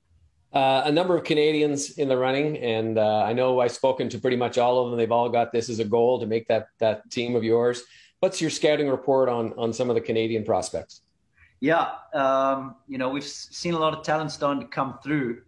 Uh, 0.53 0.83
a 0.85 0.91
number 0.91 1.15
of 1.15 1.25
Canadians 1.25 1.97
in 1.97 2.07
the 2.07 2.17
running, 2.17 2.57
and 2.59 2.97
uh, 2.97 3.21
I 3.23 3.33
know 3.33 3.59
I've 3.59 3.73
spoken 3.73 4.07
to 4.09 4.17
pretty 4.17 4.37
much 4.37 4.57
all 4.57 4.83
of 4.83 4.89
them. 4.89 4.97
They've 4.97 5.11
all 5.11 5.27
got 5.27 5.51
this 5.51 5.69
as 5.69 5.79
a 5.79 5.85
goal 5.85 6.19
to 6.21 6.25
make 6.25 6.47
that 6.47 6.67
that 6.79 7.09
team 7.11 7.35
of 7.35 7.43
yours. 7.43 7.83
What's 8.21 8.41
your 8.41 8.49
scouting 8.49 8.89
report 8.89 9.27
on 9.27 9.53
on 9.57 9.73
some 9.73 9.89
of 9.89 9.95
the 9.95 10.01
Canadian 10.01 10.45
prospects? 10.45 11.01
Yeah, 11.59 11.89
um, 12.13 12.75
you 12.87 12.97
know 12.97 13.09
we've 13.09 13.25
seen 13.25 13.73
a 13.73 13.79
lot 13.79 13.93
of 13.93 14.03
talent 14.03 14.31
starting 14.31 14.61
to 14.61 14.67
come 14.67 14.99
through. 15.03 15.41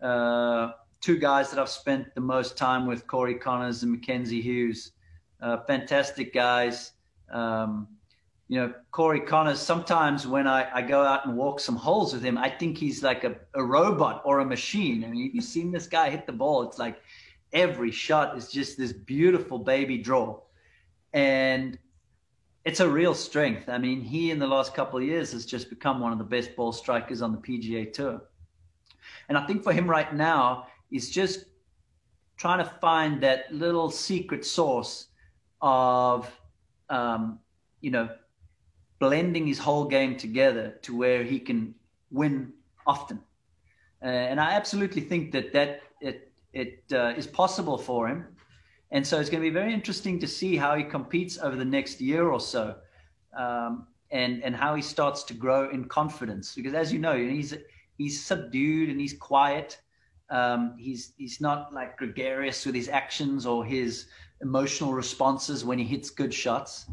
Uh, 0.00 0.72
two 1.00 1.18
guys 1.18 1.50
that 1.50 1.58
I've 1.58 1.68
spent 1.68 2.14
the 2.14 2.20
most 2.20 2.56
time 2.56 2.86
with, 2.86 3.06
Corey 3.06 3.34
Conners 3.34 3.82
and 3.82 3.92
Mackenzie 3.92 4.40
Hughes, 4.40 4.92
uh, 5.44 5.58
fantastic 5.66 6.32
guys. 6.32 6.92
Um, 7.30 7.86
you 8.48 8.58
know, 8.58 8.72
Corey 8.90 9.20
Conners, 9.20 9.58
sometimes 9.58 10.26
when 10.26 10.46
I, 10.46 10.68
I 10.72 10.82
go 10.82 11.02
out 11.02 11.26
and 11.26 11.36
walk 11.36 11.60
some 11.60 11.76
holes 11.76 12.14
with 12.14 12.22
him, 12.22 12.38
I 12.38 12.48
think 12.48 12.78
he's 12.78 13.02
like 13.02 13.24
a, 13.24 13.36
a 13.54 13.62
robot 13.62 14.22
or 14.24 14.40
a 14.40 14.44
machine. 14.44 15.04
I 15.04 15.08
mean, 15.08 15.30
you've 15.34 15.44
seen 15.44 15.70
this 15.70 15.86
guy 15.86 16.08
hit 16.08 16.26
the 16.26 16.32
ball. 16.32 16.62
It's 16.62 16.78
like 16.78 17.00
every 17.52 17.90
shot 17.90 18.36
is 18.36 18.50
just 18.50 18.78
this 18.78 18.92
beautiful 18.92 19.58
baby 19.58 19.98
draw. 19.98 20.40
And 21.12 21.78
it's 22.64 22.80
a 22.80 22.88
real 22.88 23.14
strength. 23.14 23.68
I 23.68 23.76
mean, 23.76 24.00
he 24.00 24.30
in 24.30 24.38
the 24.38 24.46
last 24.46 24.74
couple 24.74 24.98
of 24.98 25.04
years 25.04 25.32
has 25.32 25.44
just 25.44 25.68
become 25.68 26.00
one 26.00 26.12
of 26.12 26.18
the 26.18 26.24
best 26.24 26.56
ball 26.56 26.72
strikers 26.72 27.20
on 27.20 27.32
the 27.32 27.38
PGA 27.38 27.92
Tour. 27.92 28.22
And 29.28 29.36
I 29.36 29.46
think 29.46 29.62
for 29.62 29.72
him 29.72 29.88
right 29.88 30.14
now, 30.14 30.68
he's 30.90 31.10
just 31.10 31.44
trying 32.38 32.58
to 32.58 32.70
find 32.80 33.22
that 33.22 33.52
little 33.52 33.90
secret 33.90 34.44
source 34.44 35.08
of, 35.64 36.30
um, 36.90 37.40
you 37.80 37.90
know, 37.90 38.08
blending 39.00 39.46
his 39.46 39.58
whole 39.58 39.86
game 39.86 40.16
together 40.16 40.78
to 40.82 40.94
where 40.96 41.24
he 41.24 41.40
can 41.40 41.74
win 42.10 42.52
often. 42.86 43.18
Uh, 44.02 44.08
and 44.08 44.38
I 44.38 44.52
absolutely 44.52 45.00
think 45.00 45.32
that 45.32 45.52
that 45.54 45.80
it 46.02 46.30
it 46.52 46.84
uh, 46.92 47.14
is 47.16 47.26
possible 47.26 47.78
for 47.78 48.06
him. 48.06 48.26
And 48.90 49.04
so 49.04 49.18
it's 49.18 49.30
going 49.30 49.42
to 49.42 49.48
be 49.48 49.54
very 49.54 49.72
interesting 49.72 50.20
to 50.20 50.28
see 50.28 50.54
how 50.56 50.76
he 50.76 50.84
competes 50.84 51.38
over 51.38 51.56
the 51.56 51.64
next 51.64 52.00
year 52.00 52.28
or 52.28 52.38
so, 52.38 52.76
um, 53.36 53.86
and 54.10 54.44
and 54.44 54.54
how 54.54 54.74
he 54.74 54.82
starts 54.82 55.22
to 55.24 55.34
grow 55.34 55.70
in 55.70 55.86
confidence. 55.86 56.54
Because 56.54 56.74
as 56.74 56.92
you 56.92 56.98
know, 56.98 57.16
he's 57.16 57.54
he's 57.96 58.22
subdued 58.22 58.90
and 58.90 59.00
he's 59.00 59.14
quiet. 59.14 59.80
Um, 60.28 60.76
he's 60.78 61.14
he's 61.16 61.40
not 61.40 61.72
like 61.72 61.96
gregarious 61.96 62.66
with 62.66 62.74
his 62.74 62.88
actions 62.90 63.46
or 63.46 63.64
his 63.64 64.06
emotional 64.44 64.92
responses 64.92 65.64
when 65.64 65.78
he 65.78 65.84
hits 65.84 66.10
good 66.10 66.32
shots. 66.32 66.86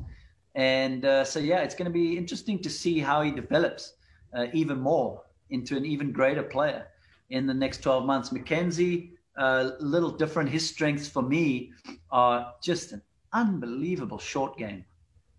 And 0.55 1.05
uh, 1.05 1.23
so, 1.23 1.39
yeah, 1.39 1.59
it's 1.59 1.75
going 1.75 1.85
to 1.85 1.91
be 1.91 2.17
interesting 2.17 2.59
to 2.59 2.69
see 2.69 2.99
how 2.99 3.21
he 3.21 3.31
develops 3.31 3.93
uh, 4.33 4.47
even 4.53 4.79
more 4.79 5.21
into 5.49 5.77
an 5.77 5.85
even 5.85 6.11
greater 6.11 6.43
player 6.43 6.87
in 7.29 7.45
the 7.45 7.53
next 7.53 7.83
12 7.83 8.05
months. 8.05 8.31
Mackenzie, 8.31 9.13
a 9.37 9.41
uh, 9.41 9.71
little 9.79 10.09
different. 10.09 10.49
His 10.49 10.67
strengths 10.67 11.07
for 11.07 11.21
me 11.21 11.71
are 12.09 12.53
just 12.63 12.93
an 12.93 13.01
unbelievable 13.33 14.17
short 14.19 14.57
game. 14.57 14.83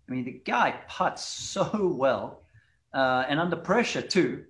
I 0.09 0.13
mean, 0.13 0.25
the 0.25 0.41
guy 0.45 0.79
puts 0.89 1.25
so 1.25 1.95
well 1.99 2.43
uh, 2.95 3.25
and 3.29 3.41
under 3.41 3.57
pressure, 3.57 4.03
too. 4.03 4.45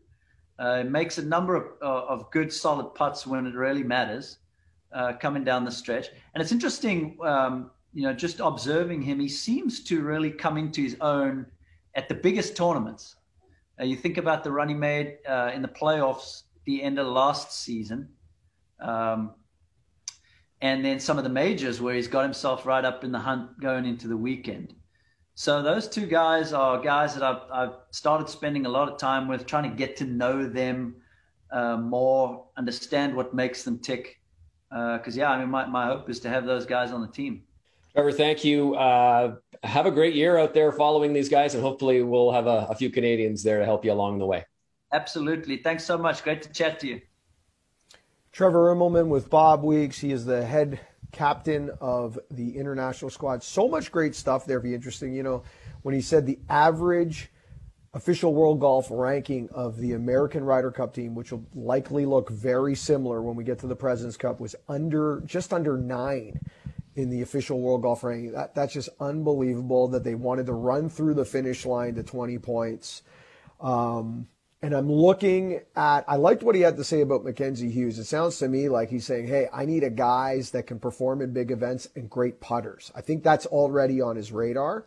Uh, 0.59 0.85
makes 0.85 1.19
a 1.19 1.25
number 1.25 1.57
of, 1.57 1.65
uh, 1.83 2.07
of 2.07 2.31
good, 2.31 2.53
solid 2.53 2.95
putts 2.95 3.27
when 3.27 3.47
it 3.47 3.55
really 3.55 3.83
matters 3.83 4.39
coming 5.21 5.45
down 5.45 5.65
the 5.65 5.71
stretch. 5.71 6.09
And 6.35 6.43
it's 6.43 6.53
interesting. 6.53 7.19
Um, 7.25 7.71
you 7.95 8.03
know, 8.03 8.13
just 8.15 8.41
observing 8.41 9.03
him, 9.03 9.21
he 9.21 9.29
seems 9.29 9.85
to 9.85 10.03
really 10.03 10.31
come 10.31 10.57
into 10.57 10.83
his 10.83 10.97
own 11.01 11.47
at 11.95 12.09
the 12.09 12.15
biggest 12.15 12.57
tournaments. 12.57 13.17
Uh, 13.79 13.85
you 13.85 13.97
think 13.97 14.17
about 14.17 14.45
the 14.45 14.51
run 14.51 14.69
he 14.69 14.75
made 14.75 15.19
uh, 15.29 15.51
in 15.55 15.63
the 15.63 15.69
playoffs 15.69 16.45
the 16.65 16.83
end 16.83 16.99
of 16.99 17.07
last 17.07 17.65
season, 17.65 18.09
um, 18.81 19.35
and 20.61 20.85
then 20.85 21.01
some 21.01 21.19
of 21.19 21.25
the 21.25 21.31
majors 21.31 21.81
where 21.81 21.95
he's 21.95 22.09
got 22.09 22.23
himself 22.23 22.65
right 22.65 22.85
up 22.85 23.05
in 23.05 23.13
the 23.13 23.19
hunt 23.19 23.61
going 23.61 23.85
into 23.85 24.09
the 24.09 24.17
weekend. 24.17 24.75
So 25.35 25.63
those 25.63 25.89
two 25.89 26.07
guys 26.07 26.53
are 26.53 26.81
guys 26.81 27.15
that 27.15 27.23
I've, 27.23 27.43
I've 27.53 27.75
started 27.91 28.29
spending 28.29 28.67
a 28.67 28.69
lot 28.69 28.89
of 28.89 28.99
time 28.99 29.29
with, 29.29 29.47
trying 29.47 29.69
to 29.69 29.77
get 29.77 29.97
to 29.97 30.05
know 30.05 30.47
them 30.47 30.95
uh, 31.51 31.77
more, 31.77 32.47
understand 32.57 33.17
what 33.17 33.35
makes 33.35 33.65
them 33.65 33.79
tick. 33.79 34.21
Because 34.73 35.19
uh, 35.19 35.21
yeah, 35.21 35.31
I 35.31 35.39
mean, 35.39 35.51
my, 35.51 35.67
my 35.67 35.87
hope 35.87 36.09
is 36.09 36.19
to 36.21 36.31
have 36.31 36.47
those 36.47 36.65
guys 36.65 36.93
on 36.93 37.03
the 37.03 37.09
team. 37.09 37.43
Trevor, 37.95 38.13
thank 38.13 38.43
you. 38.43 38.75
Uh, 38.75 39.37
have 39.63 39.85
a 39.85 39.91
great 39.91 40.15
year 40.15 40.39
out 40.39 40.55
there 40.55 40.73
following 40.73 41.13
these 41.13 41.29
guys, 41.29 41.53
and 41.55 41.63
hopefully 41.63 42.03
we'll 42.03 42.33
have 42.33 42.47
a, 42.47 42.67
a, 42.71 42.75
few 42.75 42.89
Canadians 42.89 43.43
there 43.43 43.59
to 43.59 43.67
help 43.67 43.85
you 43.85 43.93
along 43.93 44.19
the 44.19 44.25
way. 44.25 44.47
Absolutely. 44.93 45.59
Thanks 45.59 45.85
so 45.85 45.99
much. 45.99 46.25
Great 46.25 46.41
to 46.43 46.53
chat 46.53 46.81
to 46.81 46.87
you. 46.87 47.03
Trevor 48.33 48.75
Immelman 48.75 49.09
with 49.09 49.29
Bob 49.29 49.63
Weeks. 49.63 49.99
He 49.99 50.11
is 50.11 50.25
the 50.25 50.43
head 50.43 50.81
captain 51.13 51.71
of 51.83 52.19
the 52.31 52.57
international 52.57 53.11
squad. 53.11 53.43
So 53.43 53.69
much 53.69 53.93
great 53.93 54.15
stuff 54.15 54.47
there. 54.47 54.59
Be 54.59 54.75
interesting. 54.75 55.13
You 55.13 55.23
know, 55.23 55.43
when 55.83 55.95
he 55.95 56.01
said 56.01 56.25
the 56.25 56.39
average 56.49 57.31
official 57.95 58.33
world 58.33 58.61
golf 58.61 58.89
ranking 58.91 59.49
of 59.51 59.77
the 59.77 59.93
American 59.93 60.45
Ryder 60.45 60.71
Cup 60.71 60.95
team, 60.95 61.15
which 61.15 61.33
will 61.33 61.45
likely 61.55 62.07
look 62.07 62.31
very 62.31 62.75
similar 62.75 63.21
when 63.21 63.37
we 63.37 63.45
get 63.45 63.59
to 63.61 63.67
the 63.67 63.77
President's 63.77 64.17
Cup, 64.17 64.41
was 64.41 64.57
under 64.69 65.23
just 65.27 65.53
under 65.53 65.77
nine 65.77 66.41
in 66.95 67.11
the 67.11 67.23
official 67.23 67.61
world 67.61 67.83
golf 67.83 68.03
ranking. 68.03 68.33
That, 68.33 68.55
that's 68.55 68.73
just 68.73 68.89
unbelievable 69.01 69.89
that 69.89 70.05
they 70.05 70.15
wanted 70.15 70.47
to 70.47 70.53
run 70.53 70.89
through 70.89 71.15
the 71.15 71.25
finish 71.25 71.67
line 71.67 71.95
to 71.95 72.03
20 72.03 72.39
points. 72.39 73.03
Um, 73.61 74.29
and 74.63 74.75
I'm 74.75 74.91
looking 74.91 75.61
at, 75.75 76.05
I 76.07 76.17
liked 76.17 76.43
what 76.43 76.55
he 76.55 76.61
had 76.61 76.77
to 76.77 76.85
say 76.85 77.01
about 77.01 77.25
Mackenzie 77.25 77.71
Hughes. 77.71 77.99
It 77.99 78.05
sounds 78.05 78.39
to 78.39 78.49
me 78.49 78.69
like 78.69 78.91
he's 78.91 79.05
saying, 79.05 79.27
hey, 79.27 79.49
I 79.53 79.65
need 79.65 79.83
a 79.83 79.91
guys 79.91 80.53
that 80.53 80.67
can 80.67 80.79
perform 80.79 81.21
in 81.21 81.33
big 81.33 81.51
events 81.51 81.89
and 81.97 82.09
great 82.09 82.41
putters. 82.41 82.93
I 82.95 83.01
think 83.01 83.23
that's 83.23 83.47
already 83.47 84.01
on 84.01 84.17
his 84.17 84.31
radar. 84.31 84.87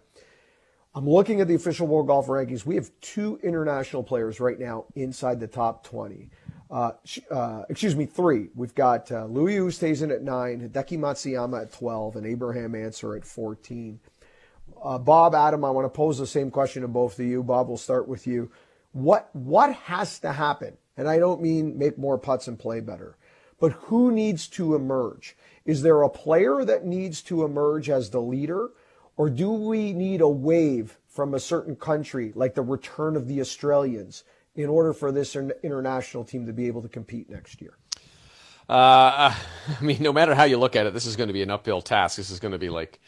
I'm 0.95 1.09
looking 1.09 1.41
at 1.41 1.49
the 1.49 1.55
official 1.55 1.87
world 1.87 2.07
golf 2.07 2.27
rankings. 2.27 2.65
We 2.65 2.75
have 2.75 2.89
two 3.01 3.37
international 3.43 4.01
players 4.01 4.39
right 4.39 4.57
now 4.57 4.85
inside 4.95 5.41
the 5.41 5.47
top 5.47 5.83
20. 5.83 6.29
Uh, 6.71 6.91
uh, 7.29 7.63
excuse 7.67 7.97
me, 7.97 8.05
three. 8.05 8.47
We've 8.55 8.73
got 8.73 9.11
uh, 9.11 9.25
Louis 9.25 9.57
Oosthuizen 9.57 10.09
at 10.09 10.23
nine, 10.23 10.61
Hideki 10.61 10.97
Matsuyama 10.97 11.63
at 11.63 11.73
12, 11.73 12.15
and 12.15 12.25
Abraham 12.25 12.75
Ancer 12.75 13.13
at 13.13 13.25
14. 13.25 13.99
Uh, 14.81 14.97
Bob, 14.97 15.35
Adam, 15.35 15.65
I 15.65 15.69
want 15.69 15.83
to 15.85 15.89
pose 15.89 16.17
the 16.17 16.25
same 16.25 16.49
question 16.49 16.81
to 16.83 16.87
both 16.87 17.19
of 17.19 17.25
you. 17.25 17.43
Bob, 17.43 17.67
we'll 17.67 17.77
start 17.77 18.07
with 18.07 18.25
you. 18.25 18.49
What 18.93 19.29
what 19.33 19.73
has 19.73 20.19
to 20.19 20.31
happen? 20.31 20.77
And 20.95 21.09
I 21.09 21.19
don't 21.19 21.41
mean 21.41 21.77
make 21.77 21.97
more 21.97 22.17
putts 22.17 22.47
and 22.47 22.57
play 22.57 22.79
better, 22.79 23.17
but 23.59 23.73
who 23.73 24.11
needs 24.11 24.47
to 24.49 24.75
emerge? 24.75 25.35
Is 25.65 25.81
there 25.81 26.01
a 26.01 26.09
player 26.09 26.63
that 26.63 26.85
needs 26.85 27.21
to 27.23 27.43
emerge 27.43 27.89
as 27.89 28.09
the 28.09 28.21
leader, 28.21 28.69
or 29.17 29.29
do 29.29 29.51
we 29.51 29.93
need 29.93 30.21
a 30.21 30.29
wave 30.29 30.97
from 31.07 31.33
a 31.33 31.39
certain 31.39 31.75
country, 31.75 32.31
like 32.35 32.55
the 32.55 32.61
return 32.61 33.15
of 33.15 33.27
the 33.27 33.39
Australians? 33.41 34.23
in 34.55 34.69
order 34.69 34.93
for 34.93 35.11
this 35.11 35.35
international 35.35 36.23
team 36.23 36.45
to 36.45 36.53
be 36.53 36.67
able 36.67 36.81
to 36.81 36.87
compete 36.87 37.29
next 37.29 37.61
year? 37.61 37.77
Uh, 38.67 39.33
I 39.79 39.81
mean, 39.81 40.01
no 40.01 40.13
matter 40.13 40.33
how 40.33 40.45
you 40.45 40.57
look 40.57 40.75
at 40.75 40.85
it, 40.85 40.93
this 40.93 41.05
is 41.05 41.15
going 41.15 41.27
to 41.27 41.33
be 41.33 41.41
an 41.41 41.51
uphill 41.51 41.81
task. 41.81 42.17
This 42.17 42.29
is 42.29 42.39
going 42.39 42.53
to 42.53 42.57
be 42.57 42.69
like, 42.69 42.99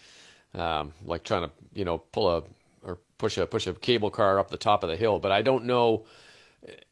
um, 0.53 0.93
like 1.03 1.23
trying 1.23 1.43
to, 1.43 1.51
you 1.73 1.85
know, 1.85 1.97
pull 1.97 2.29
a 2.29 2.43
or 2.83 2.99
push 3.17 3.37
a 3.37 3.45
push 3.45 3.67
a 3.67 3.73
cable 3.73 4.11
car 4.11 4.39
up 4.39 4.49
the 4.49 4.57
top 4.57 4.83
of 4.83 4.89
the 4.89 4.95
hill. 4.95 5.19
But 5.19 5.31
I 5.31 5.41
don't 5.41 5.65
know. 5.65 6.05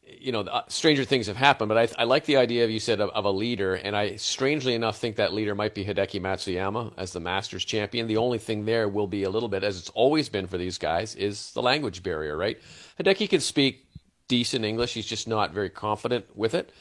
You 0.08 0.32
know, 0.32 0.41
uh, 0.41 0.63
stranger 0.68 1.04
things 1.04 1.28
have 1.28 1.38
happened. 1.38 1.70
But 1.70 1.78
I, 1.78 2.02
I 2.02 2.04
like 2.06 2.26
the 2.26 2.38
idea 2.38 2.63
of 2.63 2.70
you 2.70 2.80
said 2.80 3.00
of, 3.00 3.10
of, 3.10 3.26
a 3.26 3.32
leader, 3.32 3.76
and 3.76 3.96
I 3.96 4.18
strangely 4.18 4.76
enough 4.76 4.98
think 4.98 5.15
that 5.15 5.34
leader 5.34 5.56
might 5.56 5.74
be 5.74 5.84
Hideki 5.84 6.22
Matsuyama 6.22 6.94
as 6.98 7.13
the 7.13 7.20
Masters 7.20 7.65
champion. 7.65 8.08
The 8.08 8.18
only 8.18 8.38
thing 8.38 8.65
there 8.65 8.88
will 8.88 9.08
be 9.08 9.24
a 9.24 9.30
little 9.30 9.50
bit, 9.50 9.63
as 9.63 9.80
it's 9.80 9.89
always 9.89 10.30
been 10.30 10.48
for 10.48 10.58
these 10.58 10.78
guys, 10.78 11.15
is 11.15 11.52
the 11.54 11.62
language 11.62 12.04
barrier. 12.04 12.38
Right? 12.38 12.60
Hideki 13.00 13.30
can 13.30 13.41
speak 13.41 13.88
decent 14.28 14.66
English. 14.66 14.93
He's 14.93 15.06
just 15.06 15.28
not 15.28 15.53
very 15.53 15.70
confident 15.70 16.26
with 16.36 16.53
it. 16.53 16.72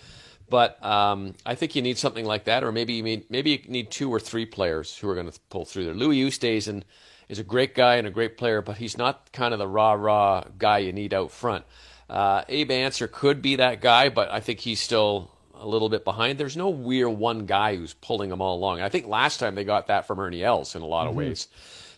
But 0.49 0.83
um, 0.85 1.35
I 1.47 1.55
think 1.55 1.75
you 1.75 1.83
need 1.83 1.99
something 1.99 2.25
like 2.25 2.45
that, 2.45 2.65
or 2.65 2.73
maybe 2.73 2.95
you 2.95 3.03
mean 3.03 3.25
maybe 3.31 3.51
you 3.51 3.59
need 3.69 3.91
two 3.91 4.11
or 4.13 4.21
three 4.21 4.45
players 4.45 4.97
who 4.97 5.09
are 5.09 5.15
going 5.15 5.31
to 5.31 5.39
pull 5.49 5.65
through 5.65 5.85
there. 5.85 5.95
Louis 5.95 6.21
Oosthuizen 6.23 6.83
is 7.29 7.39
a 7.39 7.45
great 7.45 7.75
guy 7.75 7.97
and 7.97 8.07
a 8.07 8.11
great 8.11 8.37
player, 8.37 8.61
but 8.61 8.77
he's 8.77 8.99
not 8.99 9.33
kind 9.33 9.55
of 9.55 9.59
the 9.59 9.67
rah 9.67 9.93
rah 9.93 10.45
guy 10.59 10.79
you 10.79 10.93
need 10.93 11.15
out 11.15 11.31
front. 11.31 11.65
Uh, 12.09 12.43
Abe 12.49 12.71
Ancer 12.71 13.09
could 13.09 13.43
be 13.43 13.57
that 13.57 13.81
guy, 13.81 14.09
but 14.09 14.31
I 14.31 14.41
think 14.41 14.61
he's 14.61 14.81
still 14.81 15.31
a 15.55 15.67
little 15.67 15.89
bit 15.89 16.05
behind. 16.05 16.39
There's 16.39 16.57
no 16.57 16.69
weird 16.69 17.11
one 17.11 17.47
guy 17.47 17.77
who's 17.77 17.95
pulling 17.95 18.31
them 18.31 18.41
all 18.41 18.57
along. 18.57 18.81
I 18.81 18.89
think 18.89 19.07
last 19.07 19.41
time 19.41 19.55
they 19.55 19.65
got 19.65 19.87
that 19.87 20.07
from 20.07 20.19
Ernie 20.19 20.43
Els 20.43 20.75
in 20.75 20.83
a 20.83 20.87
lot 20.87 21.07
of 21.07 21.13
mm-hmm. 21.13 21.29
ways. 21.29 21.49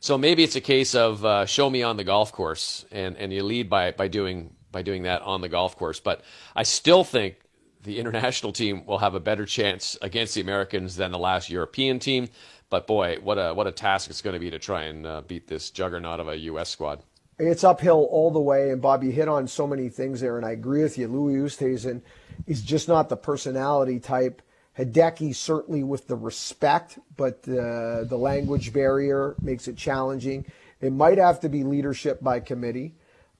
So 0.01 0.17
maybe 0.17 0.45
it's 0.45 0.57
a 0.57 0.61
case 0.61 0.95
of 0.95 1.25
uh, 1.25 1.47
show 1.47 1.69
me 1.69 1.83
on 1.83 1.97
the 1.97 2.05
golf 2.05 2.31
course, 2.33 2.85
and, 2.93 3.17
and 3.17 3.33
you 3.33 3.43
lead 3.43 3.69
by, 3.69 3.93
by 3.93 4.09
doing 4.09 4.53
by 4.73 4.83
doing 4.83 5.05
that 5.05 5.23
on 5.23 5.41
the 5.41 5.49
golf 5.49 5.75
course. 5.77 6.01
But 6.01 6.23
I 6.55 6.65
still 6.65 7.03
think 7.03 7.37
the 7.83 7.99
international 7.99 8.53
team 8.53 8.85
will 8.85 8.99
have 8.99 9.15
a 9.15 9.21
better 9.21 9.47
chance 9.47 9.97
against 10.03 10.35
the 10.35 10.43
Americans 10.43 10.97
than 10.97 11.13
the 11.13 11.19
last 11.19 11.49
European 11.49 11.99
team. 11.99 12.29
But 12.69 12.87
boy, 12.87 13.19
what 13.23 13.39
a 13.39 13.55
what 13.55 13.67
a 13.67 13.73
task 13.73 14.11
it's 14.11 14.23
going 14.23 14.35
to 14.35 14.41
be 14.41 14.51
to 14.51 14.59
try 14.59 14.83
and 14.83 15.07
uh, 15.07 15.23
beat 15.23 15.47
this 15.47 15.71
juggernaut 15.71 16.21
of 16.21 16.29
a 16.29 16.37
U.S. 16.51 16.69
squad. 16.69 17.03
It's 17.39 17.65
uphill 17.65 18.09
all 18.11 18.31
the 18.31 18.41
way, 18.41 18.71
and 18.71 18.81
Bob, 18.81 19.05
you 19.05 19.11
hit 19.11 19.29
on 19.29 19.47
so 19.47 19.67
many 19.67 19.91
things 19.91 20.21
there, 20.21 20.39
and 20.39 20.47
I 20.47 20.53
agree 20.53 20.83
with 20.83 20.97
you. 20.97 21.07
Louis 21.07 21.37
Oosthuizen 21.37 22.01
is 22.47 22.63
just 22.63 22.89
not 22.89 23.11
the 23.11 23.17
personality 23.17 24.01
type. 24.01 24.41
Hideki 24.79 25.35
certainly 25.35 25.83
with 25.83 26.07
the 26.07 26.17
respect, 26.17 26.99
but 27.17 27.47
uh, 27.49 28.05
the 28.05 28.17
language 28.19 28.73
barrier 28.73 29.35
makes 29.41 29.69
it 29.69 29.77
challenging. 29.77 30.47
It 30.81 30.93
might 30.93 31.19
have 31.19 31.41
to 31.41 31.49
be 31.51 31.63
leadership 31.63 32.23
by 32.23 32.41
committee. 32.41 32.95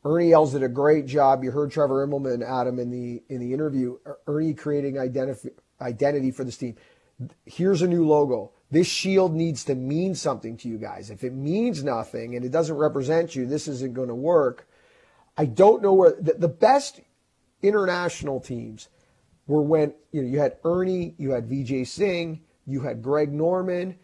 Ernie 0.05 0.33
Els 0.33 0.53
did 0.53 0.63
a 0.63 0.69
great 0.69 1.07
job. 1.07 1.43
You 1.43 1.51
heard 1.51 1.71
Trevor 1.71 2.07
Immelman, 2.07 2.47
Adam, 2.47 2.79
in 2.79 2.91
the 2.91 3.23
in 3.29 3.41
the 3.41 3.53
interview. 3.53 3.99
Ernie 4.27 4.55
creating 4.55 4.95
identif- 4.95 5.51
identity 5.81 6.31
for 6.31 6.45
this 6.45 6.57
team. 6.57 6.77
Here's 7.45 7.83
a 7.83 7.89
new 7.89 8.07
logo. 8.07 8.53
This 8.71 8.87
shield 8.87 9.35
needs 9.35 9.65
to 9.65 9.75
mean 9.75 10.15
something 10.15 10.57
to 10.59 10.69
you 10.69 10.79
guys. 10.79 11.11
If 11.11 11.23
it 11.23 11.33
means 11.33 11.85
nothing 11.85 12.35
and 12.35 12.45
it 12.45 12.51
doesn't 12.51 12.77
represent 12.77 13.37
you, 13.37 13.47
this 13.47 13.69
isn't 13.69 13.95
going 13.95 14.09
to 14.09 14.15
work. 14.15 14.69
I 15.37 15.45
don't 15.45 15.83
know 15.83 15.93
where 15.93 16.17
the, 16.19 16.35
the 16.35 16.49
best 16.49 17.01
international 17.63 18.41
teams 18.41 18.89
were 19.47 19.63
when 19.63 19.95
you 20.11 20.23
know 20.23 20.29
you 20.29 20.41
had 20.41 20.57
Ernie, 20.65 21.15
you 21.19 21.31
had 21.31 21.49
Vijay 21.49 21.87
Singh, 21.87 22.41
you 22.67 22.81
had 22.81 23.03
Greg 23.03 23.33
Norman, 23.33 23.97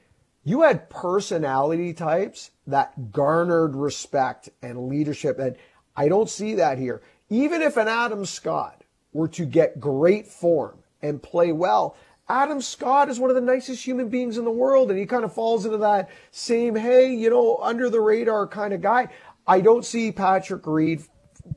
you 0.44 0.62
had 0.62 0.88
personality 0.88 1.92
types 1.92 2.52
that 2.66 3.10
garnered 3.10 3.74
respect 3.74 4.48
and 4.62 4.88
leadership 4.88 5.38
and 5.38 5.56
I 5.96 6.08
don't 6.08 6.30
see 6.30 6.54
that 6.54 6.78
here. 6.78 7.02
Even 7.28 7.62
if 7.62 7.76
an 7.76 7.88
Adam 7.88 8.24
Scott 8.24 8.82
were 9.12 9.28
to 9.28 9.44
get 9.44 9.80
great 9.80 10.26
form 10.26 10.78
and 11.02 11.22
play 11.22 11.52
well, 11.52 11.96
Adam 12.32 12.62
Scott 12.62 13.10
is 13.10 13.20
one 13.20 13.28
of 13.28 13.36
the 13.36 13.42
nicest 13.42 13.84
human 13.84 14.08
beings 14.08 14.38
in 14.38 14.44
the 14.46 14.50
world, 14.50 14.88
and 14.88 14.98
he 14.98 15.04
kind 15.04 15.22
of 15.22 15.34
falls 15.34 15.66
into 15.66 15.76
that 15.76 16.08
same, 16.30 16.74
hey, 16.74 17.12
you 17.14 17.28
know, 17.28 17.58
under 17.58 17.90
the 17.90 18.00
radar 18.00 18.46
kind 18.46 18.72
of 18.72 18.80
guy. 18.80 19.08
I 19.46 19.60
don't 19.60 19.84
see 19.84 20.10
Patrick 20.10 20.66
Reed, 20.66 21.02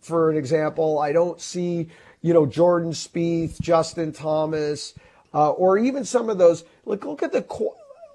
for 0.01 0.29
an 0.29 0.35
example. 0.35 0.99
I 0.99 1.13
don't 1.13 1.39
see, 1.39 1.87
you 2.21 2.33
know, 2.33 2.45
Jordan 2.45 2.91
Spieth, 2.91 3.57
Justin 3.61 4.11
Thomas, 4.11 4.93
uh, 5.33 5.51
or 5.51 5.77
even 5.77 6.03
some 6.03 6.29
of 6.29 6.37
those. 6.37 6.65
Look, 6.83 7.05
look 7.05 7.23
at 7.23 7.31
the 7.31 7.45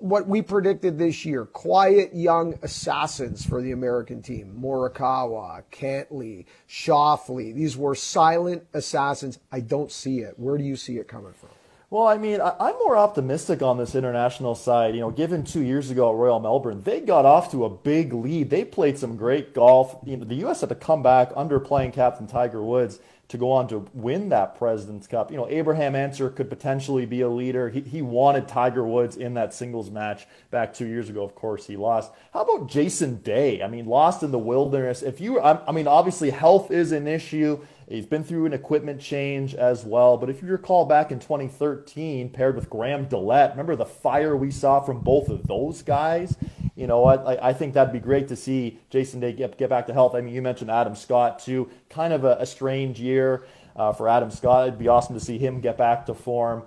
what 0.01 0.29
we 0.29 0.43
predicted 0.43 0.99
this 0.99 1.25
year 1.25 1.47
quiet 1.47 2.15
young 2.15 2.59
assassins 2.61 3.43
for 3.43 3.63
the 3.63 3.73
American 3.73 4.21
team. 4.21 4.59
Morikawa, 4.61 5.63
Cantlay, 5.73 6.45
Schauffele. 6.69 7.55
These 7.55 7.79
were 7.79 7.95
silent 7.95 8.67
assassins. 8.75 9.39
I 9.51 9.61
don't 9.61 9.91
see 9.91 10.19
it. 10.19 10.39
Where 10.39 10.59
do 10.59 10.65
you 10.65 10.77
see 10.77 10.99
it 10.99 11.09
coming 11.09 11.33
from? 11.33 11.49
Well, 11.91 12.07
I 12.07 12.19
mean, 12.19 12.41
I'm 12.41 12.75
more 12.75 12.97
optimistic 12.97 13.63
on 13.63 13.77
this 13.77 13.97
international 13.97 14.55
side. 14.55 14.95
You 14.95 15.01
know, 15.01 15.11
given 15.11 15.43
two 15.43 15.63
years 15.63 15.91
ago 15.91 16.11
at 16.11 16.17
Royal 16.17 16.39
Melbourne, 16.39 16.83
they 16.85 17.01
got 17.01 17.25
off 17.25 17.51
to 17.51 17.65
a 17.65 17.69
big 17.69 18.13
lead. 18.13 18.49
They 18.49 18.65
played 18.65 18.97
some 18.97 19.17
great 19.17 19.55
golf. 19.55 19.97
You 20.07 20.17
know, 20.17 20.25
the 20.25 20.37
U.S. 20.37 20.61
had 20.61 20.69
to 20.69 20.77
come 20.77 21.03
back 21.03 21.33
under 21.35 21.59
playing 21.59 21.91
captain 21.91 22.29
Tiger 22.29 22.63
Woods 22.63 23.01
to 23.27 23.39
go 23.39 23.51
on 23.51 23.67
to 23.69 23.89
win 23.93 24.29
that 24.29 24.57
President's 24.57 25.09
Cup. 25.09 25.33
You 25.33 25.37
know, 25.37 25.49
Abraham 25.49 25.97
Ancer 25.97 26.31
could 26.31 26.49
potentially 26.49 27.07
be 27.07 27.23
a 27.23 27.29
leader. 27.29 27.69
He, 27.69 27.81
he 27.81 28.03
wanted 28.03 28.47
Tiger 28.47 28.85
Woods 28.85 29.17
in 29.17 29.35
that 29.35 29.53
singles 29.53 29.91
match 29.91 30.27
back 30.53 30.73
two 30.75 30.87
years 30.87 31.09
ago. 31.09 31.25
Of 31.25 31.35
course, 31.35 31.67
he 31.67 31.77
lost. 31.77 32.13
How 32.33 32.43
about 32.43 32.69
Jason 32.69 33.17
Day? 33.23 33.63
I 33.63 33.69
mean, 33.69 33.87
lost 33.87 34.23
in 34.23 34.31
the 34.31 34.39
wilderness. 34.39 35.03
If 35.03 35.21
you, 35.21 35.41
I, 35.41 35.65
I 35.67 35.73
mean, 35.73 35.89
obviously 35.89 36.31
health 36.31 36.71
is 36.71 36.93
an 36.93 37.09
issue. 37.09 37.61
He's 37.91 38.07
been 38.07 38.23
through 38.23 38.47
an 38.47 38.53
equipment 38.53 39.01
change 39.01 39.53
as 39.57 39.85
well. 39.85 40.17
But 40.17 40.31
if 40.31 40.43
you 40.43 40.49
recall 40.49 40.85
back 40.85 41.11
in 41.11 41.19
2013, 41.19 42.31
paired 42.31 42.55
with 42.55 42.71
Graham 42.71 43.07
DeLaet, 43.07 43.51
remember 43.51 43.75
the 43.75 43.85
fire 43.85 44.37
we 44.37 44.53
saw 44.53 44.81
from 44.81 45.01
both 45.01 45.29
of 45.29 45.49
those 45.49 45.83
guys? 45.83 46.37
You 46.77 46.87
know, 46.87 47.05
I, 47.05 47.49
I 47.49 47.53
think 47.53 47.75
that'd 47.75 47.93
be 47.93 47.99
great 47.99 48.29
to 48.29 48.37
see 48.37 48.79
Jason 48.91 49.19
Day 49.19 49.33
get, 49.33 49.59
get 49.59 49.71
back 49.71 49.89
to 49.89 49.93
health. 49.93 50.15
I 50.15 50.21
mean, 50.21 50.33
you 50.33 50.41
mentioned 50.41 50.71
Adam 50.71 50.95
Scott, 50.95 51.41
too. 51.41 51.69
Kind 51.89 52.13
of 52.13 52.23
a, 52.23 52.37
a 52.39 52.47
strange 52.47 53.01
year 53.01 53.45
uh, 53.75 53.93
for 53.93 54.09
Adam 54.09 54.31
Scott. 54.31 54.69
It'd 54.69 54.79
be 54.79 54.87
awesome 54.87 55.15
to 55.15 55.21
see 55.21 55.39
him 55.39 55.61
get 55.61 55.77
back 55.77 56.07
to 56.07 56.15
form. 56.15 56.63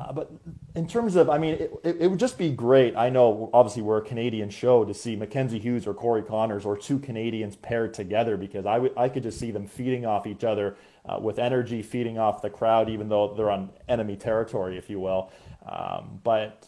Uh, 0.00 0.12
but 0.12 0.30
in 0.74 0.86
terms 0.86 1.14
of, 1.14 1.28
I 1.28 1.36
mean, 1.36 1.54
it, 1.54 1.72
it, 1.84 1.96
it, 2.00 2.10
would 2.10 2.18
just 2.18 2.38
be 2.38 2.50
great. 2.50 2.96
I 2.96 3.10
know, 3.10 3.50
obviously, 3.52 3.82
we're 3.82 3.98
a 3.98 4.02
Canadian 4.02 4.48
show 4.48 4.82
to 4.82 4.94
see 4.94 5.14
Mackenzie 5.14 5.58
Hughes 5.58 5.86
or 5.86 5.92
Corey 5.92 6.22
Conners 6.22 6.64
or 6.64 6.76
two 6.76 6.98
Canadians 6.98 7.56
paired 7.56 7.92
together 7.92 8.38
because 8.38 8.64
I, 8.64 8.74
w- 8.74 8.94
I 8.96 9.10
could 9.10 9.22
just 9.22 9.38
see 9.38 9.50
them 9.50 9.66
feeding 9.66 10.06
off 10.06 10.26
each 10.26 10.42
other 10.42 10.76
uh, 11.06 11.18
with 11.20 11.38
energy, 11.38 11.82
feeding 11.82 12.18
off 12.18 12.40
the 12.40 12.48
crowd, 12.48 12.88
even 12.88 13.10
though 13.10 13.34
they're 13.34 13.50
on 13.50 13.70
enemy 13.88 14.16
territory, 14.16 14.78
if 14.78 14.88
you 14.88 15.00
will. 15.00 15.30
Um, 15.66 16.20
but 16.24 16.66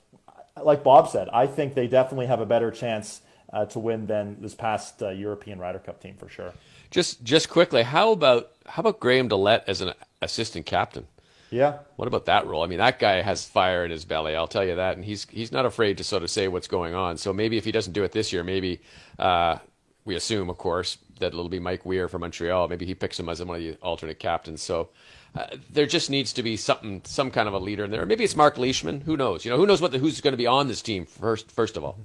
like 0.63 0.85
Bob 0.85 1.09
said, 1.09 1.31
I 1.33 1.47
think 1.47 1.75
they 1.75 1.87
definitely 1.87 2.27
have 2.27 2.41
a 2.41 2.47
better 2.47 2.71
chance 2.71 3.23
uh, 3.51 3.65
to 3.67 3.79
win 3.79 4.07
than 4.07 4.37
this 4.41 4.55
past 4.55 5.03
uh, 5.03 5.09
European 5.09 5.59
Ryder 5.59 5.79
Cup 5.79 6.03
team 6.03 6.17
for 6.19 6.29
sure. 6.29 6.53
Just 6.91 7.25
just 7.25 7.49
quickly, 7.49 7.83
how 7.83 8.13
about 8.13 8.51
how 8.67 8.81
about 8.81 9.01
Graham 9.01 9.31
DeLaet 9.31 9.63
as 9.67 9.81
an 9.81 9.95
assistant 10.21 10.67
captain? 10.67 11.07
Yeah. 11.53 11.81
What 11.97 12.09
about 12.09 12.25
that 12.25 12.47
role? 12.47 12.65
I 12.65 12.67
mean, 12.67 12.79
that 12.79 12.99
guy 12.99 13.21
has 13.21 13.45
fire 13.45 13.85
in 13.85 13.91
his 13.91 14.07
belly. 14.07 14.35
I'll 14.35 14.49
tell 14.49 14.65
you 14.65 14.77
that, 14.77 14.97
and 14.97 15.05
he's 15.05 15.27
he's 15.31 15.53
not 15.53 15.67
afraid 15.67 15.99
to 15.99 16.05
sort 16.05 16.23
of 16.23 16.31
say 16.31 16.49
what's 16.49 16.67
going 16.67 16.95
on. 16.95 17.19
So 17.19 17.33
maybe 17.33 17.59
if 17.59 17.65
he 17.65 17.73
doesn't 17.73 17.93
do 17.93 18.05
it 18.05 18.13
this 18.13 18.33
year, 18.33 18.43
maybe 18.43 18.81
uh, 19.19 19.59
we 20.07 20.17
assume, 20.17 20.49
of 20.49 20.57
course, 20.57 20.97
that 21.21 21.27
it'll 21.29 21.51
be 21.51 21.61
Mike 21.61 21.85
Weir 21.85 22.09
from 22.09 22.23
Montreal. 22.23 22.69
Maybe 22.69 22.87
he 22.87 22.95
picks 22.95 23.21
him 23.21 23.29
as 23.29 23.45
one 23.45 23.57
of 23.57 23.63
the 23.63 23.77
alternate 23.83 24.19
captains. 24.19 24.63
So 24.63 24.89
uh, 25.35 25.47
there 25.71 25.87
just 25.87 26.09
needs 26.09 26.33
to 26.33 26.43
be 26.43 26.57
something, 26.57 27.03
some 27.05 27.31
kind 27.31 27.47
of 27.47 27.55
a 27.55 27.59
leader 27.59 27.85
in 27.85 27.91
there. 27.91 28.07
Maybe 28.07 28.25
it's 28.25 28.35
Mark 28.35 28.57
Leishman. 28.57 29.03
Who 29.03 29.19
knows? 29.19 29.45
You 29.45 29.51
know, 29.51 29.59
who 29.59 29.67
knows 29.67 29.83
what 29.83 29.93
the, 29.93 29.99
who's 29.99 30.23
going 30.23 30.33
to 30.33 30.39
be 30.39 30.47
on 30.47 30.69
this 30.69 30.81
team 30.81 31.05
first? 31.05 31.51
First 31.51 31.77
of 31.77 31.85
all. 31.85 31.99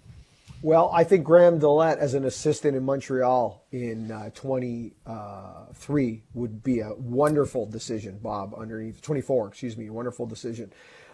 Well, 0.63 0.89
I 0.91 1.03
think 1.03 1.23
Graham 1.23 1.59
DeLaet 1.59 1.97
as 1.97 2.15
an 2.15 2.25
assistant 2.25 2.75
in 2.75 2.83
Montreal 2.83 3.63
in 3.71 4.11
uh, 4.11 4.31
23 4.33 4.91
uh, 5.05 6.27
would 6.33 6.63
be 6.63 6.79
a 6.79 6.93
wonderful 6.95 7.67
decision, 7.67 8.17
Bob, 8.17 8.55
underneath 8.57 8.99
24, 8.99 9.49
excuse 9.49 9.77
me, 9.77 9.91
wonderful 9.91 10.25
decision 10.25 10.73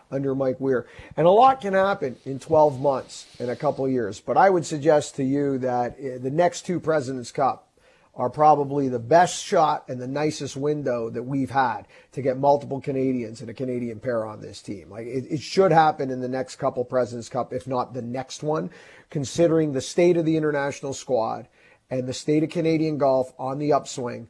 under 0.10 0.34
Mike 0.34 0.62
Weir. 0.62 0.88
And 1.18 1.28
a 1.28 1.30
lot 1.30 1.60
can 1.60 1.74
happen 1.74 2.16
in 2.26 2.40
12 2.40 2.80
months 2.80 3.28
and 3.38 3.50
a 3.50 3.56
couple 3.56 3.88
years. 3.90 4.22
But 4.22 4.38
I 4.38 4.50
would 4.50 4.66
suggest 4.66 5.18
to 5.18 5.26
you 5.26 5.58
that 5.58 5.98
uh, 6.00 6.20
the 6.20 6.32
next 6.32 6.66
two 6.66 6.80
President's 6.80 7.32
Cup, 7.32 7.68
are 8.16 8.30
probably 8.30 8.90
the 8.90 9.00
best 9.00 9.44
shot 9.44 9.86
and 9.90 10.00
the 10.00 10.08
nicest 10.08 10.56
window 10.56 11.10
that 11.10 11.24
we've 11.24 11.50
had 11.50 11.88
to 12.12 12.22
get 12.22 12.38
multiple 12.38 12.80
Canadians 12.80 13.42
and 13.42 13.50
a 13.50 13.54
Canadian 13.54 14.00
pair 14.00 14.24
on 14.24 14.40
this 14.40 14.62
team. 14.62 14.90
Like 14.90 15.08
it, 15.08 15.26
it, 15.32 15.42
should 15.42 15.72
happen 15.72 16.12
in 16.12 16.22
the 16.22 16.28
next 16.28 16.58
couple 16.58 16.86
Presidents 16.86 17.28
Cup, 17.28 17.54
if 17.54 17.66
not 17.66 17.94
the 17.96 18.04
next 18.04 18.44
one, 18.44 18.70
considering 19.14 19.72
the 19.72 19.80
state 19.80 20.18
of 20.18 20.26
the 20.26 20.36
international 20.36 20.92
squad 20.92 21.48
and 21.92 22.08
the 22.08 22.14
state 22.14 22.42
of 22.42 22.50
Canadian 22.50 22.98
golf 22.98 23.32
on 23.38 23.60
the 23.60 23.72
upswing. 23.72 24.28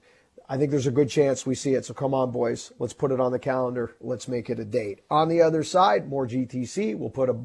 I 0.49 0.57
think 0.57 0.71
there's 0.71 0.87
a 0.87 0.91
good 0.91 1.09
chance 1.09 1.45
we 1.45 1.55
see 1.55 1.73
it. 1.73 1.85
So 1.85 1.93
come 1.93 2.13
on, 2.13 2.31
boys. 2.31 2.73
Let's 2.79 2.91
put 2.91 3.13
it 3.13 3.21
on 3.21 3.31
the 3.31 3.39
calendar. 3.39 3.95
Let's 4.01 4.27
make 4.27 4.49
it 4.49 4.59
a 4.59 4.65
date. 4.65 4.99
On 5.09 5.29
the 5.29 5.41
other 5.41 5.63
side, 5.63 6.09
more 6.09 6.27
GTC. 6.27 6.97
We'll 6.97 7.09
put 7.09 7.29
a 7.29 7.39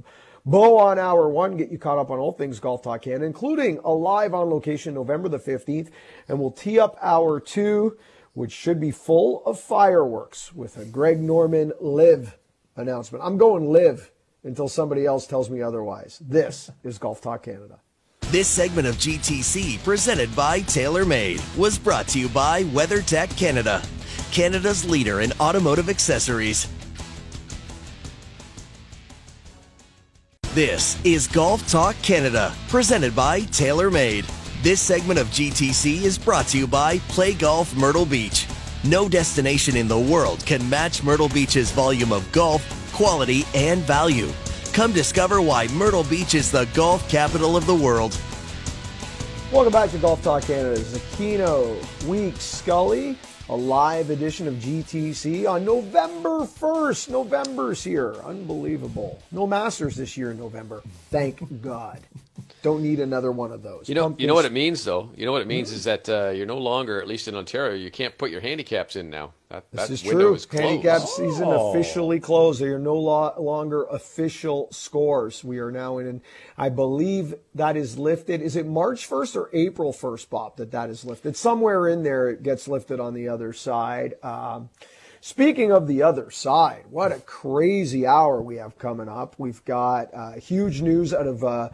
bow 0.45 0.79
on 0.79 0.99
hour 0.99 1.29
one, 1.29 1.57
get 1.57 1.71
you 1.71 1.79
caught 1.79 1.99
up 1.99 2.11
on 2.11 2.19
all 2.19 2.33
things 2.33 2.59
Golf 2.59 2.83
Talk 2.83 3.03
Canada, 3.03 3.27
including 3.27 3.79
a 3.85 3.93
live 3.93 4.35
on 4.35 4.51
location 4.51 4.93
November 4.95 5.29
the 5.29 5.39
15th. 5.39 5.91
And 6.27 6.41
we'll 6.41 6.51
tee 6.51 6.81
up 6.81 6.99
hour 7.01 7.39
two, 7.39 7.97
which 8.33 8.51
should 8.51 8.81
be 8.81 8.91
full 8.91 9.47
of 9.47 9.61
fireworks 9.61 10.53
with 10.53 10.77
a 10.77 10.85
Greg 10.85 11.21
Norman 11.21 11.73
live 11.81 12.37
announcement. 12.75 13.23
I'm 13.25 13.39
going 13.39 13.71
LIV 13.71 14.11
until 14.45 14.69
somebody 14.69 15.05
else 15.05 15.27
tells 15.27 15.51
me 15.51 15.63
otherwise. 15.63 16.21
This 16.27 16.71
is 16.85 16.99
Golf 16.99 17.21
Talk 17.21 17.43
Canada. 17.43 17.81
This 18.31 18.47
segment 18.47 18.87
of 18.87 18.97
GTC, 18.97 19.83
presented 19.83 20.35
by 20.37 20.61
TaylorMade, 20.61 21.57
was 21.57 21.79
brought 21.79 22.07
to 22.09 22.21
you 22.21 22.29
by 22.29 22.65
WeatherTech 22.65 23.35
Canada, 23.39 23.83
Canada's 24.33 24.89
leader 24.89 25.23
in 25.23 25.33
automotive 25.41 25.89
accessories. 25.89 26.69
This 30.53 31.03
is 31.05 31.27
Golf 31.27 31.67
Talk 31.71 31.97
Canada, 32.03 32.53
presented 32.69 33.17
by 33.17 33.43
TaylorMade. 33.43 34.27
This 34.63 34.81
segment 34.81 35.19
of 35.19 35.29
GTC 35.29 36.03
is 36.03 36.19
brought 36.19 36.49
to 36.49 36.59
you 36.59 36.67
by 36.67 36.99
Play 37.09 37.33
Golf 37.33 37.75
Myrtle 37.77 38.05
Beach. 38.05 38.47
No 38.85 39.09
destination 39.09 39.77
in 39.77 39.89
the 39.89 39.99
world 39.99 40.45
can 40.45 40.69
match 40.69 41.03
Myrtle 41.03 41.29
Beach's 41.29 41.71
volume 41.71 42.13
of 42.13 42.31
golf, 42.33 42.63
quality, 42.99 43.45
and 43.55 43.81
value. 43.83 44.29
Come 44.73 44.93
discover 44.93 45.41
why 45.41 45.69
Myrtle 45.69 46.03
Beach 46.03 46.35
is 46.35 46.51
the 46.51 46.69
golf 46.75 47.09
capital 47.09 47.57
of 47.57 47.65
the 47.65 47.75
world. 47.75 48.19
Welcome 49.53 49.73
back 49.73 49.91
to 49.93 49.99
Golf 49.99 50.21
Talk 50.25 50.43
Canada. 50.43 50.81
Zecchino, 50.81 52.07
Weeks, 52.09 52.43
Scully, 52.43 53.17
a 53.49 53.57
live 53.57 54.11
edition 54.11 54.49
of 54.49 54.55
GTC 54.55 55.49
on 55.49 55.65
November 55.65 56.41
1st. 56.41 57.11
November's 57.11 57.85
here. 57.85 58.15
Unbelievable. 58.25 59.23
No 59.31 59.47
Masters 59.47 59.95
this 59.95 60.17
year 60.17 60.33
in 60.33 60.39
November. 60.39 60.83
Thank 61.11 61.63
God. 61.63 62.01
Don't 62.63 62.83
need 62.83 63.01
another 63.01 63.31
one 63.31 63.53
of 63.53 63.63
those. 63.63 63.89
You 63.89 63.95
know, 63.95 64.05
Pumpkins. 64.05 64.23
you 64.23 64.27
know 64.27 64.35
what 64.35 64.45
it 64.45 64.53
means, 64.53 64.85
though. 64.85 65.11
You 65.17 65.27
know 65.27 65.33
what 65.33 65.43
it 65.43 65.47
means 65.47 65.71
is 65.71 65.85
that 65.85 66.09
uh, 66.09 66.31
you're 66.31 66.47
no 66.47 66.59
longer, 66.59 67.01
at 67.01 67.07
least 67.07 67.29
in 67.29 67.35
Ontario, 67.35 67.75
you 67.75 67.91
can't 67.91 68.17
put 68.19 68.31
your 68.31 68.41
handicaps 68.41 68.97
in 68.97 69.11
now. 69.11 69.33
That, 69.49 69.65
this 69.71 69.87
that 69.89 69.93
is 69.93 70.03
true. 70.03 70.35
Is 70.35 70.47
Handicap 70.51 71.03
season 71.03 71.49
oh. 71.49 71.71
officially 71.71 72.21
closed. 72.21 72.61
They 72.61 72.67
are 72.67 72.79
no 72.79 72.97
lo- 72.97 73.35
longer 73.39 73.85
official 73.85 74.69
scores. 74.71 75.43
We 75.45 75.59
are 75.59 75.71
now 75.71 75.99
in, 75.99 76.21
I 76.57 76.69
believe 76.69 77.35
that 77.55 77.77
is 77.77 77.99
lifted. 77.99 78.43
Is 78.43 78.57
it 78.57 78.67
March 78.67 79.09
1st 79.09 79.37
or 79.37 79.51
April 79.53 79.93
1st, 79.93 80.29
Bob, 80.29 80.57
that 80.57 80.73
that 80.73 80.91
is 80.91 81.05
lifted? 81.05 81.37
Somewhere 81.37 81.89
in 81.89 82.03
there, 82.03 82.29
it 82.29 82.43
gets 82.43 82.69
lifted 82.69 83.01
on 83.01 83.15
the 83.15 83.29
other 83.29 83.53
side. 83.53 84.15
Um, 84.23 84.71
Speaking 85.21 85.73
of 85.73 85.89
the 85.89 86.03
other 86.03 86.31
side, 86.31 86.85
what 86.91 87.11
a 87.11 87.19
crazy 87.19 88.07
hour 88.07 88.41
we 88.41 88.57
have 88.57 88.79
coming 88.79 89.09
up. 89.09 89.35
We've 89.37 89.65
got 89.65 90.15
uh, 90.15 90.33
huge 90.35 90.81
news 90.81 91.13
out 91.13 91.27
of 91.27 91.43
uh, 91.43 91.71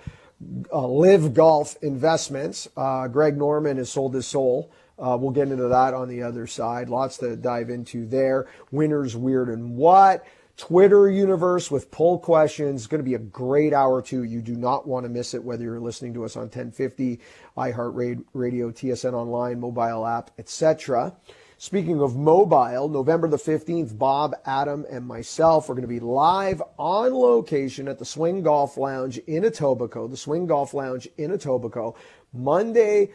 uh, 0.72 0.86
LIV 0.86 1.34
Golf 1.34 1.76
Investments. 1.82 2.68
Uh, 2.76 3.09
Greg 3.09 3.36
Norman 3.36 3.76
has 3.76 3.90
sold 3.90 4.14
his 4.14 4.26
soul. 4.26 4.70
Uh, 4.99 5.16
we'll 5.20 5.32
get 5.32 5.49
into 5.49 5.68
that 5.68 5.92
on 5.92 6.09
the 6.09 6.22
other 6.22 6.47
side. 6.47 6.88
Lots 6.88 7.18
to 7.18 7.36
dive 7.36 7.68
into 7.70 8.07
there. 8.07 8.47
Winners, 8.70 9.16
weird, 9.16 9.49
and 9.49 9.76
what. 9.76 10.24
Twitter 10.57 11.11
universe 11.11 11.68
with 11.68 11.90
poll 11.90 12.18
questions. 12.18 12.82
It's 12.82 12.86
going 12.86 13.01
to 13.01 13.05
be 13.05 13.14
a 13.14 13.18
great 13.18 13.72
hour 13.72 14.01
too. 14.01 14.22
You 14.22 14.40
do 14.40 14.55
not 14.55 14.86
want 14.86 15.05
to 15.05 15.11
miss 15.11 15.34
it, 15.34 15.42
whether 15.42 15.64
you're 15.64 15.80
listening 15.80 16.14
to 16.14 16.24
us 16.24 16.36
on 16.36 16.42
1050, 16.42 17.18
iHeartRadio, 17.57 18.24
TSN 18.32 19.14
Online, 19.14 19.59
mobile 19.59 20.07
app, 20.07 20.30
etc. 20.38 21.12
Speaking 21.59 22.02
of 22.02 22.16
mobile, 22.16 22.88
November 22.88 23.28
the 23.28 23.36
15th, 23.36 23.96
Bob, 23.96 24.34
Adam, 24.44 24.84
and 24.90 25.07
myself 25.07 25.70
are 25.70 25.74
going 25.74 25.82
to 25.82 25.88
be 25.88 26.00
live 26.00 26.61
on 26.78 27.14
location 27.14 27.86
at 27.86 28.00
the 28.00 28.05
Swing 28.05 28.42
Golf 28.42 28.76
Lounge 28.76 29.18
in 29.18 29.44
Etobicoke, 29.44 30.11
the 30.11 30.16
Swing 30.16 30.46
Golf 30.46 30.74
Lounge 30.74 31.09
in 31.16 31.30
Etobicoke, 31.30 31.96
Monday, 32.32 33.12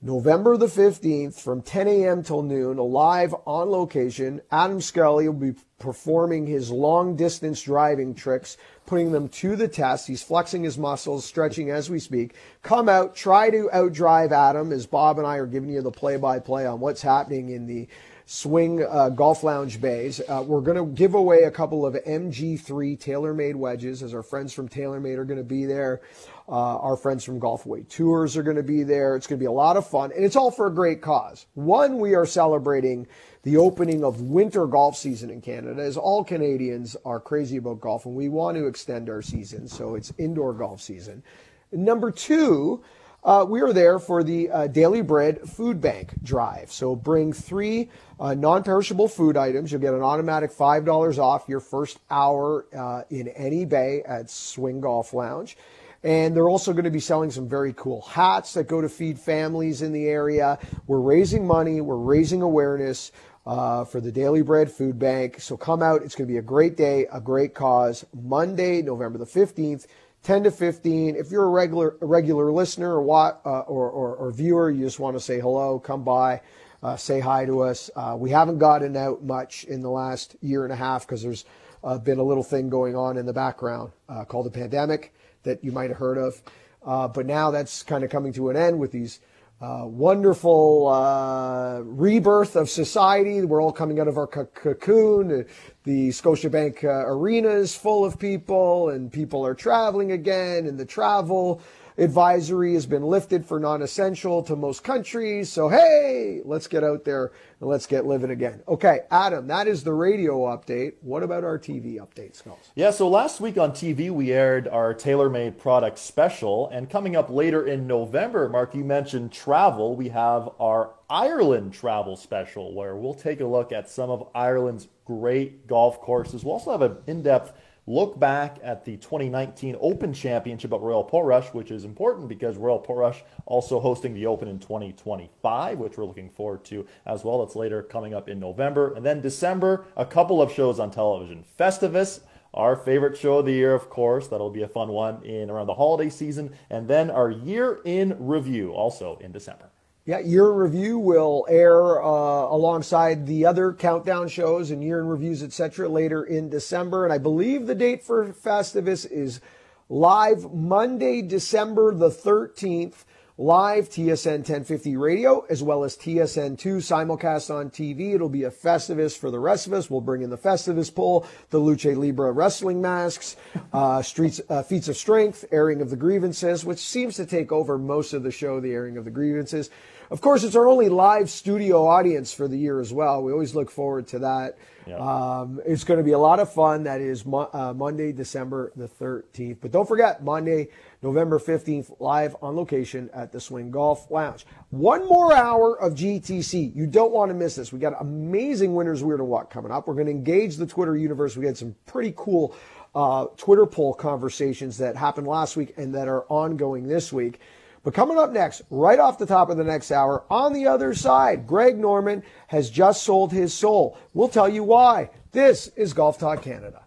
November 0.00 0.56
the 0.56 0.66
15th 0.66 1.34
from 1.34 1.60
10 1.60 1.86
a.m. 1.88 2.22
till 2.22 2.42
noon, 2.42 2.78
live 2.78 3.34
on 3.46 3.70
location. 3.70 4.40
Adam 4.50 4.80
Scully 4.80 5.28
will 5.28 5.52
be 5.52 5.58
performing 5.78 6.46
his 6.46 6.70
long 6.70 7.14
distance 7.14 7.60
driving 7.62 8.14
tricks, 8.14 8.56
putting 8.86 9.12
them 9.12 9.28
to 9.28 9.56
the 9.56 9.68
test. 9.68 10.06
He's 10.06 10.22
flexing 10.22 10.62
his 10.62 10.78
muscles, 10.78 11.24
stretching 11.24 11.70
as 11.70 11.90
we 11.90 11.98
speak. 11.98 12.34
Come 12.62 12.88
out, 12.88 13.14
try 13.14 13.50
to 13.50 13.68
outdrive 13.72 14.32
Adam 14.32 14.72
as 14.72 14.86
Bob 14.86 15.18
and 15.18 15.26
I 15.26 15.36
are 15.36 15.46
giving 15.46 15.70
you 15.70 15.82
the 15.82 15.90
play 15.90 16.16
by 16.16 16.38
play 16.38 16.66
on 16.66 16.80
what's 16.80 17.02
happening 17.02 17.50
in 17.50 17.66
the 17.66 17.88
swing 18.26 18.84
uh, 18.84 19.08
golf 19.08 19.44
lounge 19.44 19.80
bays. 19.80 20.20
Uh, 20.28 20.42
we're 20.44 20.60
going 20.60 20.76
to 20.76 20.92
give 20.96 21.14
away 21.14 21.42
a 21.42 21.50
couple 21.50 21.86
of 21.86 21.94
MG3 21.94 22.98
TaylorMade 22.98 23.54
wedges 23.54 24.02
as 24.02 24.12
our 24.12 24.22
friends 24.22 24.52
from 24.52 24.68
TaylorMade 24.68 25.16
are 25.16 25.24
going 25.24 25.38
to 25.38 25.44
be 25.44 25.64
there. 25.64 26.00
Uh, 26.48 26.76
our 26.78 26.96
friends 26.96 27.24
from 27.24 27.40
Golfway 27.40 27.88
Tours 27.88 28.36
are 28.36 28.42
going 28.42 28.56
to 28.56 28.62
be 28.62 28.82
there. 28.82 29.16
It's 29.16 29.26
going 29.26 29.38
to 29.38 29.42
be 29.42 29.46
a 29.46 29.52
lot 29.52 29.76
of 29.76 29.88
fun, 29.88 30.12
and 30.12 30.24
it's 30.24 30.36
all 30.36 30.50
for 30.50 30.66
a 30.66 30.74
great 30.74 31.02
cause. 31.02 31.46
One, 31.54 31.98
we 31.98 32.14
are 32.14 32.26
celebrating 32.26 33.06
the 33.46 33.56
opening 33.56 34.02
of 34.02 34.22
winter 34.22 34.66
golf 34.66 34.96
season 34.96 35.30
in 35.30 35.40
Canada, 35.40 35.80
as 35.80 35.96
all 35.96 36.24
Canadians 36.24 36.96
are 37.04 37.20
crazy 37.20 37.58
about 37.58 37.80
golf, 37.80 38.04
and 38.04 38.16
we 38.16 38.28
want 38.28 38.56
to 38.56 38.66
extend 38.66 39.08
our 39.08 39.22
season, 39.22 39.68
so 39.68 39.94
it's 39.94 40.12
indoor 40.18 40.52
golf 40.52 40.80
season. 40.80 41.22
Number 41.70 42.10
two, 42.10 42.82
uh, 43.22 43.46
we 43.48 43.60
are 43.60 43.72
there 43.72 44.00
for 44.00 44.24
the 44.24 44.50
uh, 44.50 44.66
Daily 44.66 45.00
Bread 45.00 45.48
Food 45.48 45.80
Bank 45.80 46.12
Drive. 46.24 46.72
So 46.72 46.96
bring 46.96 47.32
three 47.32 47.88
uh, 48.18 48.34
non 48.34 48.64
perishable 48.64 49.06
food 49.06 49.36
items. 49.36 49.70
You'll 49.70 49.80
get 49.80 49.94
an 49.94 50.02
automatic 50.02 50.50
$5 50.50 51.18
off 51.18 51.44
your 51.46 51.60
first 51.60 52.00
hour 52.10 52.66
uh, 52.76 53.02
in 53.10 53.28
any 53.28 53.64
bay 53.64 54.02
at 54.04 54.28
Swing 54.28 54.80
Golf 54.80 55.14
Lounge. 55.14 55.56
And 56.02 56.36
they're 56.36 56.48
also 56.48 56.72
going 56.72 56.84
to 56.84 56.90
be 56.90 57.00
selling 57.00 57.30
some 57.30 57.48
very 57.48 57.72
cool 57.72 58.02
hats 58.02 58.54
that 58.54 58.68
go 58.68 58.80
to 58.80 58.88
feed 58.88 59.18
families 59.18 59.82
in 59.82 59.92
the 59.92 60.06
area. 60.06 60.58
We're 60.86 61.00
raising 61.00 61.46
money, 61.46 61.80
we're 61.80 61.96
raising 61.96 62.42
awareness. 62.42 63.10
Uh, 63.46 63.84
for 63.84 64.00
the 64.00 64.10
Daily 64.10 64.42
Bread 64.42 64.68
Food 64.68 64.98
Bank. 64.98 65.40
So 65.40 65.56
come 65.56 65.80
out. 65.80 66.02
It's 66.02 66.16
going 66.16 66.26
to 66.26 66.32
be 66.32 66.38
a 66.38 66.42
great 66.42 66.76
day, 66.76 67.06
a 67.12 67.20
great 67.20 67.54
cause. 67.54 68.04
Monday, 68.12 68.82
November 68.82 69.18
the 69.18 69.24
15th, 69.24 69.86
10 70.24 70.42
to 70.42 70.50
15. 70.50 71.14
If 71.14 71.30
you're 71.30 71.44
a 71.44 71.48
regular, 71.48 71.96
a 72.00 72.06
regular 72.06 72.50
listener 72.50 72.94
or, 72.94 73.02
what, 73.02 73.40
uh, 73.44 73.60
or, 73.60 73.88
or, 73.88 74.16
or, 74.16 74.32
viewer, 74.32 74.68
you 74.68 74.84
just 74.84 74.98
want 74.98 75.16
to 75.16 75.20
say 75.20 75.38
hello, 75.38 75.78
come 75.78 76.02
by, 76.02 76.40
uh, 76.82 76.96
say 76.96 77.20
hi 77.20 77.44
to 77.44 77.60
us. 77.60 77.88
Uh, 77.94 78.16
we 78.18 78.30
haven't 78.30 78.58
gotten 78.58 78.96
out 78.96 79.22
much 79.22 79.62
in 79.62 79.80
the 79.80 79.90
last 79.90 80.34
year 80.40 80.64
and 80.64 80.72
a 80.72 80.76
half 80.76 81.06
because 81.06 81.22
there's 81.22 81.44
uh, 81.84 81.98
been 81.98 82.18
a 82.18 82.24
little 82.24 82.42
thing 82.42 82.68
going 82.68 82.96
on 82.96 83.16
in 83.16 83.26
the 83.26 83.32
background 83.32 83.92
uh, 84.08 84.24
called 84.24 84.46
the 84.46 84.50
pandemic 84.50 85.14
that 85.44 85.62
you 85.62 85.70
might 85.70 85.88
have 85.88 85.98
heard 85.98 86.18
of. 86.18 86.42
But 86.84 87.26
now 87.26 87.52
that's 87.52 87.84
kind 87.84 88.02
of 88.02 88.10
coming 88.10 88.32
to 88.32 88.50
an 88.50 88.56
end 88.56 88.80
with 88.80 88.90
these 88.90 89.20
uh, 89.60 89.84
wonderful 89.86 90.86
uh, 90.88 91.80
rebirth 91.80 92.56
of 92.56 92.68
society. 92.68 93.42
We're 93.42 93.62
all 93.62 93.72
coming 93.72 93.98
out 94.00 94.08
of 94.08 94.18
our 94.18 94.26
cocoon. 94.26 95.46
The 95.84 96.08
Scotiabank 96.10 96.84
uh, 96.84 97.06
arena 97.06 97.48
is 97.48 97.74
full 97.74 98.04
of 98.04 98.18
people, 98.18 98.90
and 98.90 99.10
people 99.10 99.46
are 99.46 99.54
traveling 99.54 100.12
again, 100.12 100.66
and 100.66 100.78
the 100.78 100.84
travel 100.84 101.62
advisory 101.98 102.74
has 102.74 102.86
been 102.86 103.02
lifted 103.02 103.46
for 103.46 103.58
non-essential 103.58 104.42
to 104.42 104.56
most 104.56 104.84
countries. 104.84 105.50
So 105.50 105.68
hey, 105.68 106.40
let's 106.44 106.66
get 106.66 106.84
out 106.84 107.04
there 107.04 107.32
and 107.60 107.68
let's 107.68 107.86
get 107.86 108.06
living 108.06 108.30
again. 108.30 108.62
Okay, 108.68 109.00
Adam, 109.10 109.46
that 109.46 109.66
is 109.66 109.84
the 109.84 109.92
radio 109.92 110.46
update. 110.46 110.94
What 111.00 111.22
about 111.22 111.44
our 111.44 111.58
TV 111.58 111.96
update, 111.96 112.36
Skulls? 112.36 112.70
Yeah, 112.74 112.90
so 112.90 113.08
last 113.08 113.40
week 113.40 113.56
on 113.56 113.72
TV 113.72 114.10
we 114.10 114.32
aired 114.32 114.68
our 114.68 114.94
TaylorMade 114.94 115.58
product 115.58 115.98
special, 115.98 116.68
and 116.68 116.90
coming 116.90 117.16
up 117.16 117.30
later 117.30 117.66
in 117.66 117.86
November, 117.86 118.48
Mark, 118.48 118.74
you 118.74 118.84
mentioned 118.84 119.32
travel. 119.32 119.96
We 119.96 120.10
have 120.10 120.50
our 120.60 120.92
Ireland 121.08 121.72
travel 121.72 122.16
special 122.16 122.74
where 122.74 122.96
we'll 122.96 123.14
take 123.14 123.40
a 123.40 123.46
look 123.46 123.72
at 123.72 123.88
some 123.88 124.10
of 124.10 124.28
Ireland's 124.34 124.88
great 125.04 125.66
golf 125.66 126.00
courses. 126.00 126.44
We'll 126.44 126.54
also 126.54 126.72
have 126.72 126.82
an 126.82 126.96
in-depth 127.06 127.52
look 127.86 128.18
back 128.18 128.58
at 128.62 128.84
the 128.84 128.96
2019 128.96 129.76
Open 129.80 130.12
Championship 130.12 130.72
at 130.72 130.80
Royal 130.80 131.04
Portrush, 131.04 131.54
which 131.54 131.70
is 131.70 131.84
important 131.84 132.28
because 132.28 132.56
Royal 132.56 132.80
Portrush 132.80 133.22
also 133.46 133.78
hosting 133.78 134.14
the 134.14 134.26
Open 134.26 134.48
in 134.48 134.58
2025, 134.58 135.78
which 135.78 135.96
we're 135.96 136.04
looking 136.04 136.30
forward 136.30 136.64
to 136.64 136.86
as 137.06 137.24
well. 137.24 137.44
That's 137.44 137.56
later 137.56 137.82
coming 137.82 138.14
up 138.14 138.28
in 138.28 138.40
November. 138.40 138.94
And 138.94 139.06
then 139.06 139.20
December, 139.20 139.84
a 139.96 140.04
couple 140.04 140.42
of 140.42 140.52
shows 140.52 140.80
on 140.80 140.90
television. 140.90 141.44
Festivus, 141.58 142.20
our 142.52 142.74
favorite 142.74 143.16
show 143.16 143.38
of 143.38 143.46
the 143.46 143.52
year, 143.52 143.74
of 143.74 143.88
course. 143.90 144.28
That'll 144.28 144.50
be 144.50 144.62
a 144.62 144.68
fun 144.68 144.88
one 144.88 145.22
in 145.24 145.50
around 145.50 145.66
the 145.66 145.74
holiday 145.74 146.10
season. 146.10 146.54
And 146.70 146.88
then 146.88 147.10
our 147.10 147.30
year 147.30 147.80
in 147.84 148.16
review, 148.18 148.72
also 148.72 149.18
in 149.20 149.30
December. 149.30 149.70
Yeah, 150.08 150.20
year 150.20 150.52
in 150.52 150.54
review 150.54 151.00
will 151.00 151.44
air 151.48 152.00
uh, 152.00 152.06
alongside 152.06 153.26
the 153.26 153.44
other 153.44 153.72
countdown 153.72 154.28
shows 154.28 154.70
and 154.70 154.80
year 154.80 155.00
in 155.00 155.08
reviews, 155.08 155.42
etc. 155.42 155.88
later 155.88 156.22
in 156.22 156.48
December. 156.48 157.02
And 157.02 157.12
I 157.12 157.18
believe 157.18 157.66
the 157.66 157.74
date 157.74 158.04
for 158.04 158.24
Festivus 158.32 159.04
is 159.10 159.40
live 159.88 160.54
Monday, 160.54 161.22
December 161.22 161.92
the 161.92 162.08
13th 162.08 163.04
live 163.38 163.90
TSN 163.90 164.38
1050 164.38 164.96
radio 164.96 165.44
as 165.50 165.62
well 165.62 165.84
as 165.84 165.94
TSN 165.94 166.58
2 166.58 166.76
simulcast 166.76 167.54
on 167.54 167.68
TV. 167.68 168.14
It'll 168.14 168.30
be 168.30 168.44
a 168.44 168.50
Festivus 168.50 169.16
for 169.16 169.30
the 169.30 169.38
rest 169.38 169.66
of 169.66 169.74
us. 169.74 169.90
We'll 169.90 170.00
bring 170.00 170.22
in 170.22 170.30
the 170.30 170.38
Festivus 170.38 170.94
pole, 170.94 171.26
the 171.50 171.60
Lucha 171.60 171.94
Libre 171.94 172.32
wrestling 172.32 172.80
masks, 172.80 173.36
uh, 173.74 174.00
streets, 174.00 174.40
uh, 174.48 174.62
feats 174.62 174.88
of 174.88 174.96
strength, 174.96 175.44
airing 175.52 175.82
of 175.82 175.90
the 175.90 175.96
grievances, 175.96 176.64
which 176.64 176.78
seems 176.78 177.16
to 177.16 177.26
take 177.26 177.52
over 177.52 177.76
most 177.76 178.14
of 178.14 178.22
the 178.22 178.30
show, 178.30 178.58
the 178.58 178.72
airing 178.72 178.96
of 178.96 179.04
the 179.04 179.10
grievances. 179.10 179.68
Of 180.10 180.20
course, 180.20 180.44
it's 180.44 180.56
our 180.56 180.68
only 180.68 180.88
live 180.88 181.28
studio 181.28 181.86
audience 181.86 182.32
for 182.32 182.48
the 182.48 182.56
year 182.56 182.80
as 182.80 182.92
well. 182.92 183.22
We 183.22 183.32
always 183.32 183.54
look 183.54 183.70
forward 183.70 184.06
to 184.08 184.20
that. 184.20 184.56
Yep. 184.86 185.00
Um, 185.00 185.60
it's 185.66 185.82
going 185.82 185.98
to 185.98 186.04
be 186.04 186.12
a 186.12 186.18
lot 186.18 186.38
of 186.38 186.52
fun. 186.52 186.84
That 186.84 187.00
is 187.00 187.26
mo- 187.26 187.50
uh, 187.52 187.74
Monday, 187.74 188.12
December 188.12 188.72
the 188.76 188.86
13th. 188.86 189.58
But 189.60 189.72
don't 189.72 189.86
forget, 189.88 190.22
Monday, 190.22 190.68
November 191.02 191.38
15th, 191.38 191.96
live 192.00 192.36
on 192.42 192.56
location 192.56 193.10
at 193.12 193.32
the 193.32 193.40
Swing 193.40 193.70
Golf 193.70 194.10
Lounge. 194.10 194.46
One 194.70 195.06
more 195.06 195.32
hour 195.32 195.78
of 195.80 195.94
GTC. 195.94 196.74
You 196.74 196.86
don't 196.86 197.12
want 197.12 197.30
to 197.30 197.34
miss 197.34 197.56
this. 197.56 197.72
We 197.72 197.78
got 197.78 198.00
amazing 198.00 198.74
winners 198.74 199.04
weird 199.04 199.20
and 199.20 199.28
what 199.28 199.50
coming 199.50 199.70
up. 199.70 199.86
We're 199.86 199.94
going 199.94 200.06
to 200.06 200.12
engage 200.12 200.56
the 200.56 200.66
Twitter 200.66 200.96
universe. 200.96 201.36
We 201.36 201.46
had 201.46 201.56
some 201.56 201.74
pretty 201.86 202.14
cool 202.16 202.56
uh, 202.94 203.26
Twitter 203.36 203.66
poll 203.66 203.94
conversations 203.94 204.78
that 204.78 204.96
happened 204.96 205.26
last 205.26 205.56
week 205.56 205.74
and 205.76 205.94
that 205.94 206.08
are 206.08 206.24
ongoing 206.28 206.88
this 206.88 207.12
week. 207.12 207.40
But 207.84 207.94
coming 207.94 208.18
up 208.18 208.32
next, 208.32 208.62
right 208.68 208.98
off 208.98 209.16
the 209.16 209.26
top 209.26 209.48
of 209.48 209.58
the 209.58 209.64
next 209.64 209.92
hour, 209.92 210.24
on 210.28 210.52
the 210.52 210.66
other 210.66 210.92
side, 210.92 211.46
Greg 211.46 211.78
Norman 211.78 212.24
has 212.48 212.68
just 212.68 213.04
sold 213.04 213.32
his 213.32 213.54
soul. 213.54 213.96
We'll 214.12 214.28
tell 214.28 214.48
you 214.48 214.64
why. 214.64 215.10
This 215.30 215.68
is 215.76 215.92
Golf 215.92 216.18
Talk 216.18 216.42
Canada. 216.42 216.85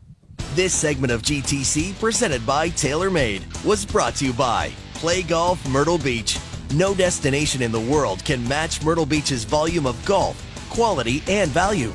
This 0.55 0.73
segment 0.73 1.11
of 1.11 1.21
GTC, 1.21 1.99
presented 1.99 2.45
by 2.45 2.69
TaylorMade, 2.69 3.65
was 3.65 3.85
brought 3.85 4.15
to 4.15 4.25
you 4.25 4.33
by 4.33 4.71
Play 4.95 5.23
Golf 5.23 5.65
Myrtle 5.69 5.97
Beach. 5.97 6.37
No 6.73 6.93
destination 6.93 7.61
in 7.61 7.71
the 7.71 7.79
world 7.79 8.23
can 8.25 8.47
match 8.47 8.83
Myrtle 8.83 9.05
Beach's 9.05 9.43
volume 9.43 9.85
of 9.85 10.03
golf 10.05 10.45
quality, 10.69 11.21
and 11.27 11.51
value. 11.51 11.91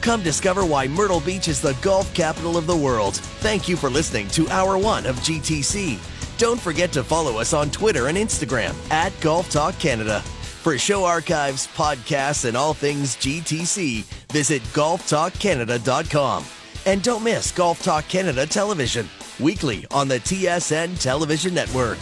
Come 0.00 0.22
discover 0.22 0.64
why 0.64 0.86
Myrtle 0.86 1.20
Beach 1.20 1.48
is 1.48 1.60
the 1.60 1.76
golf 1.82 2.12
capital 2.14 2.56
of 2.56 2.66
the 2.66 2.76
world. 2.76 3.16
Thank 3.16 3.68
you 3.68 3.76
for 3.76 3.90
listening 3.90 4.28
to 4.28 4.48
Hour 4.48 4.78
1 4.78 5.06
of 5.06 5.16
GTC. 5.16 5.98
Don't 6.38 6.60
forget 6.60 6.92
to 6.92 7.02
follow 7.02 7.38
us 7.38 7.52
on 7.52 7.70
Twitter 7.70 8.06
and 8.06 8.16
Instagram 8.16 8.74
at 8.92 9.18
Golf 9.20 9.50
Talk 9.50 9.76
Canada. 9.80 10.20
For 10.20 10.78
show 10.78 11.04
archives, 11.04 11.66
podcasts, 11.68 12.44
and 12.44 12.56
all 12.56 12.74
things 12.74 13.16
GTC, 13.16 14.04
visit 14.30 14.62
golftalkcanada.com. 14.62 16.44
And 16.86 17.02
don't 17.02 17.22
miss 17.22 17.52
Golf 17.52 17.82
Talk 17.82 18.08
Canada 18.08 18.46
television, 18.46 19.08
weekly 19.38 19.86
on 19.90 20.08
the 20.08 20.20
TSN 20.20 20.98
television 21.00 21.54
network. 21.54 21.98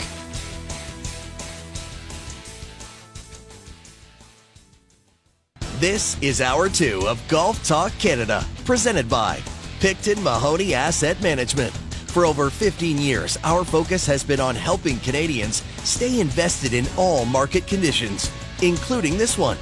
This 5.78 6.20
is 6.22 6.40
Hour 6.40 6.70
2 6.70 7.06
of 7.06 7.20
Golf 7.28 7.62
Talk 7.62 7.92
Canada, 7.98 8.42
presented 8.64 9.10
by 9.10 9.42
Picton 9.80 10.22
Mahoney 10.22 10.72
Asset 10.72 11.20
Management. 11.20 11.70
For 12.16 12.24
over 12.24 12.48
15 12.48 12.96
years, 12.96 13.36
our 13.44 13.62
focus 13.62 14.06
has 14.06 14.24
been 14.24 14.40
on 14.40 14.54
helping 14.54 14.98
Canadians 15.00 15.62
stay 15.84 16.18
invested 16.18 16.72
in 16.72 16.86
all 16.96 17.26
market 17.26 17.66
conditions, 17.66 18.30
including 18.62 19.18
this 19.18 19.36
one. 19.36 19.58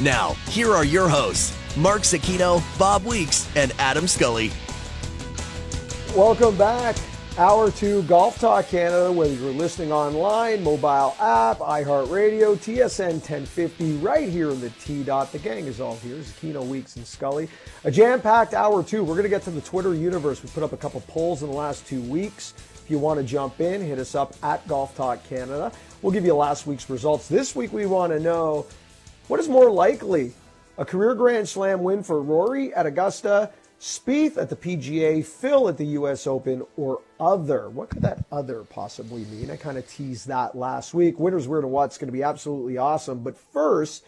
Now, 0.00 0.30
here 0.48 0.72
are 0.72 0.84
your 0.84 1.08
hosts, 1.08 1.56
Mark 1.76 2.02
Zecchino, 2.02 2.62
Bob 2.78 3.04
Weeks, 3.04 3.48
and 3.56 3.72
Adam 3.80 4.06
Scully. 4.06 4.52
Welcome 6.14 6.56
back. 6.56 6.94
Hour 7.36 7.72
two 7.72 8.02
Golf 8.04 8.38
Talk 8.38 8.68
Canada, 8.68 9.10
whether 9.10 9.34
you're 9.34 9.50
listening 9.50 9.90
online, 9.90 10.62
mobile 10.62 11.16
app, 11.18 11.58
iHeartRadio, 11.58 12.54
TSN 12.54 13.14
1050, 13.14 13.96
right 13.96 14.28
here 14.28 14.50
in 14.50 14.60
the 14.60 14.70
T 14.70 15.02
dot. 15.02 15.32
The 15.32 15.40
gang 15.40 15.66
is 15.66 15.80
all 15.80 15.96
here. 15.96 16.14
Zecchino, 16.18 16.64
Weeks, 16.64 16.94
and 16.94 17.04
Scully. 17.04 17.48
A 17.82 17.90
jam 17.90 18.20
packed 18.20 18.54
hour 18.54 18.84
two. 18.84 19.02
We're 19.02 19.14
going 19.14 19.24
to 19.24 19.28
get 19.28 19.42
to 19.42 19.50
the 19.50 19.60
Twitter 19.60 19.96
universe. 19.96 20.44
We 20.44 20.50
put 20.50 20.62
up 20.62 20.72
a 20.72 20.76
couple 20.76 21.00
polls 21.08 21.42
in 21.42 21.50
the 21.50 21.56
last 21.56 21.84
two 21.88 22.02
weeks. 22.02 22.54
If 22.84 22.88
you 22.88 23.00
want 23.00 23.18
to 23.18 23.26
jump 23.26 23.60
in, 23.60 23.80
hit 23.80 23.98
us 23.98 24.14
up 24.14 24.36
at 24.44 24.64
Golf 24.68 24.94
Talk 24.94 25.28
Canada. 25.28 25.72
We'll 26.02 26.12
give 26.12 26.24
you 26.24 26.36
last 26.36 26.68
week's 26.68 26.88
results. 26.88 27.26
This 27.26 27.56
week, 27.56 27.72
we 27.72 27.86
want 27.86 28.12
to 28.12 28.20
know 28.20 28.64
what 29.26 29.40
is 29.40 29.48
more 29.48 29.72
likely 29.72 30.34
a 30.76 30.84
career 30.84 31.14
Grand 31.14 31.48
Slam 31.48 31.82
win 31.82 32.02
for 32.02 32.22
Rory 32.22 32.74
at 32.74 32.86
Augusta 32.86 33.50
Spieth 33.80 34.38
at 34.38 34.48
the 34.48 34.56
PGA, 34.56 35.24
Phil 35.24 35.68
at 35.68 35.76
the 35.76 35.86
US 35.86 36.26
Open, 36.26 36.64
or 36.76 37.02
other. 37.20 37.68
What 37.68 37.90
could 37.90 38.02
that 38.02 38.24
other 38.32 38.62
possibly 38.62 39.24
mean? 39.26 39.50
I 39.50 39.56
kind 39.56 39.76
of 39.76 39.88
teased 39.88 40.28
that 40.28 40.56
last 40.56 40.94
week. 40.94 41.18
Winners, 41.18 41.46
where 41.46 41.60
to 41.60 41.66
what's 41.66 41.98
going 41.98 42.08
to 42.08 42.12
be 42.12 42.22
absolutely 42.22 42.78
awesome. 42.78 43.22
But 43.22 43.36
first, 43.36 44.04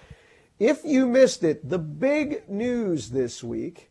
if 0.58 0.84
you 0.84 1.06
missed 1.06 1.44
it, 1.44 1.68
the 1.68 1.78
big 1.78 2.48
news 2.48 3.10
this 3.10 3.44
week 3.44 3.90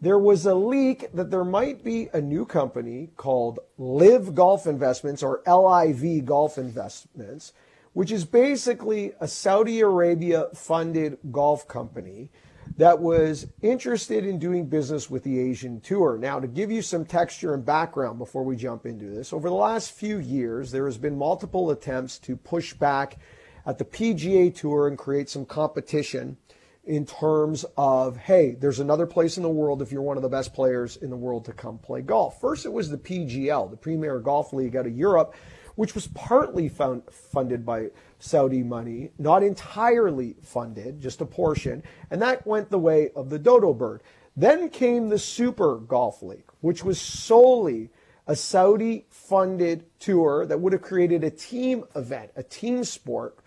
there 0.00 0.18
was 0.18 0.46
a 0.46 0.54
leak 0.54 1.10
that 1.12 1.30
there 1.30 1.44
might 1.44 1.82
be 1.82 2.08
a 2.12 2.20
new 2.20 2.46
company 2.46 3.10
called 3.16 3.58
Live 3.78 4.34
Golf 4.34 4.66
Investments 4.66 5.22
or 5.22 5.42
LIV 5.46 6.24
Golf 6.24 6.56
Investments, 6.56 7.52
which 7.98 8.12
is 8.12 8.24
basically 8.24 9.12
a 9.18 9.26
Saudi 9.26 9.80
Arabia 9.80 10.46
funded 10.54 11.18
golf 11.32 11.66
company 11.66 12.30
that 12.76 13.00
was 13.00 13.48
interested 13.60 14.24
in 14.24 14.38
doing 14.38 14.66
business 14.66 15.10
with 15.10 15.24
the 15.24 15.40
Asian 15.40 15.80
Tour. 15.80 16.16
Now, 16.16 16.38
to 16.38 16.46
give 16.46 16.70
you 16.70 16.80
some 16.80 17.04
texture 17.04 17.54
and 17.54 17.66
background 17.66 18.20
before 18.20 18.44
we 18.44 18.54
jump 18.54 18.86
into 18.86 19.06
this, 19.06 19.32
over 19.32 19.48
the 19.48 19.56
last 19.56 19.90
few 19.90 20.18
years, 20.18 20.70
there 20.70 20.84
has 20.84 20.96
been 20.96 21.18
multiple 21.18 21.72
attempts 21.72 22.20
to 22.20 22.36
push 22.36 22.72
back 22.72 23.18
at 23.66 23.78
the 23.78 23.84
PGA 23.84 24.54
Tour 24.54 24.86
and 24.86 24.96
create 24.96 25.28
some 25.28 25.44
competition 25.44 26.36
in 26.84 27.04
terms 27.04 27.64
of, 27.76 28.16
hey, 28.16 28.52
there's 28.60 28.78
another 28.78 29.06
place 29.06 29.38
in 29.38 29.42
the 29.42 29.48
world 29.48 29.82
if 29.82 29.90
you're 29.90 30.02
one 30.02 30.16
of 30.16 30.22
the 30.22 30.28
best 30.28 30.54
players 30.54 30.98
in 30.98 31.10
the 31.10 31.16
world 31.16 31.44
to 31.46 31.52
come 31.52 31.78
play 31.78 32.00
golf. 32.00 32.40
First, 32.40 32.64
it 32.64 32.72
was 32.72 32.90
the 32.90 32.96
PGL, 32.96 33.72
the 33.72 33.76
Premier 33.76 34.20
Golf 34.20 34.52
League 34.52 34.76
out 34.76 34.86
of 34.86 34.96
Europe, 34.96 35.34
which 35.78 35.94
was 35.94 36.08
partly 36.08 36.68
found, 36.68 37.00
funded 37.08 37.64
by 37.64 37.88
Saudi 38.18 38.64
money, 38.64 39.12
not 39.16 39.44
entirely 39.44 40.34
funded, 40.42 41.00
just 41.00 41.20
a 41.20 41.24
portion, 41.24 41.84
and 42.10 42.20
that 42.20 42.44
went 42.44 42.68
the 42.68 42.80
way 42.80 43.10
of 43.14 43.30
the 43.30 43.38
dodo 43.38 43.72
bird. 43.72 44.02
Then 44.36 44.70
came 44.70 45.08
the 45.08 45.20
Super 45.20 45.76
Golf 45.76 46.20
League, 46.20 46.50
which 46.62 46.82
was 46.82 47.00
solely 47.00 47.90
a 48.26 48.34
Saudi 48.34 49.06
funded 49.08 49.84
tour 50.00 50.44
that 50.46 50.58
would 50.58 50.72
have 50.72 50.82
created 50.82 51.22
a 51.22 51.30
team 51.30 51.84
event, 51.94 52.32
a 52.34 52.42
team 52.42 52.82
sport, 52.82 53.38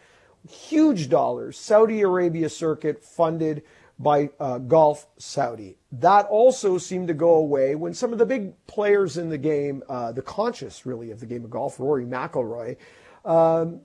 huge 0.50 1.10
dollars, 1.10 1.58
Saudi 1.58 2.00
Arabia 2.00 2.48
circuit 2.48 3.04
funded 3.04 3.62
by 4.02 4.30
uh, 4.40 4.58
Golf 4.58 5.08
Saudi. 5.18 5.78
That 5.92 6.26
also 6.26 6.78
seemed 6.78 7.08
to 7.10 7.14
go 7.14 7.36
away 7.36 7.76
when 7.76 7.94
some 7.94 8.14
of 8.14 8.20
the 8.20 8.26
big 8.26 8.54
players 8.68 9.18
in 9.18 9.30
the 9.30 9.38
game, 9.38 9.84
uh, 9.90 10.12
the 10.12 10.22
conscious 10.22 10.86
really 10.86 11.12
of 11.12 11.20
the 11.20 11.26
game 11.26 11.44
of 11.44 11.50
golf, 11.50 11.80
Rory 11.80 12.06
McIlroy, 12.06 12.78
um, 13.26 13.82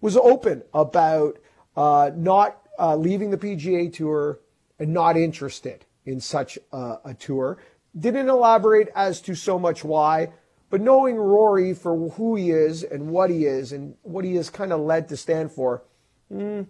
was 0.00 0.16
open 0.16 0.62
about 0.74 1.38
uh, 1.76 2.10
not 2.16 2.66
uh, 2.78 2.96
leaving 2.96 3.30
the 3.30 3.36
PGA 3.36 3.92
Tour 3.92 4.40
and 4.78 4.92
not 4.92 5.16
interested 5.16 5.84
in 6.06 6.20
such 6.20 6.58
a, 6.72 6.98
a 7.04 7.14
tour. 7.14 7.58
Didn't 7.98 8.28
elaborate 8.28 8.88
as 8.94 9.20
to 9.22 9.34
so 9.34 9.58
much 9.58 9.84
why, 9.84 10.32
but 10.70 10.80
knowing 10.80 11.16
Rory 11.16 11.74
for 11.74 12.10
who 12.10 12.36
he 12.36 12.50
is 12.50 12.82
and 12.82 13.10
what 13.10 13.30
he 13.30 13.44
is 13.44 13.72
and 13.72 13.94
what 14.02 14.24
he 14.24 14.36
is 14.36 14.48
kind 14.48 14.72
of 14.72 14.80
led 14.80 15.08
to 15.08 15.16
stand 15.16 15.52
for, 15.52 15.82
mm, 16.32 16.66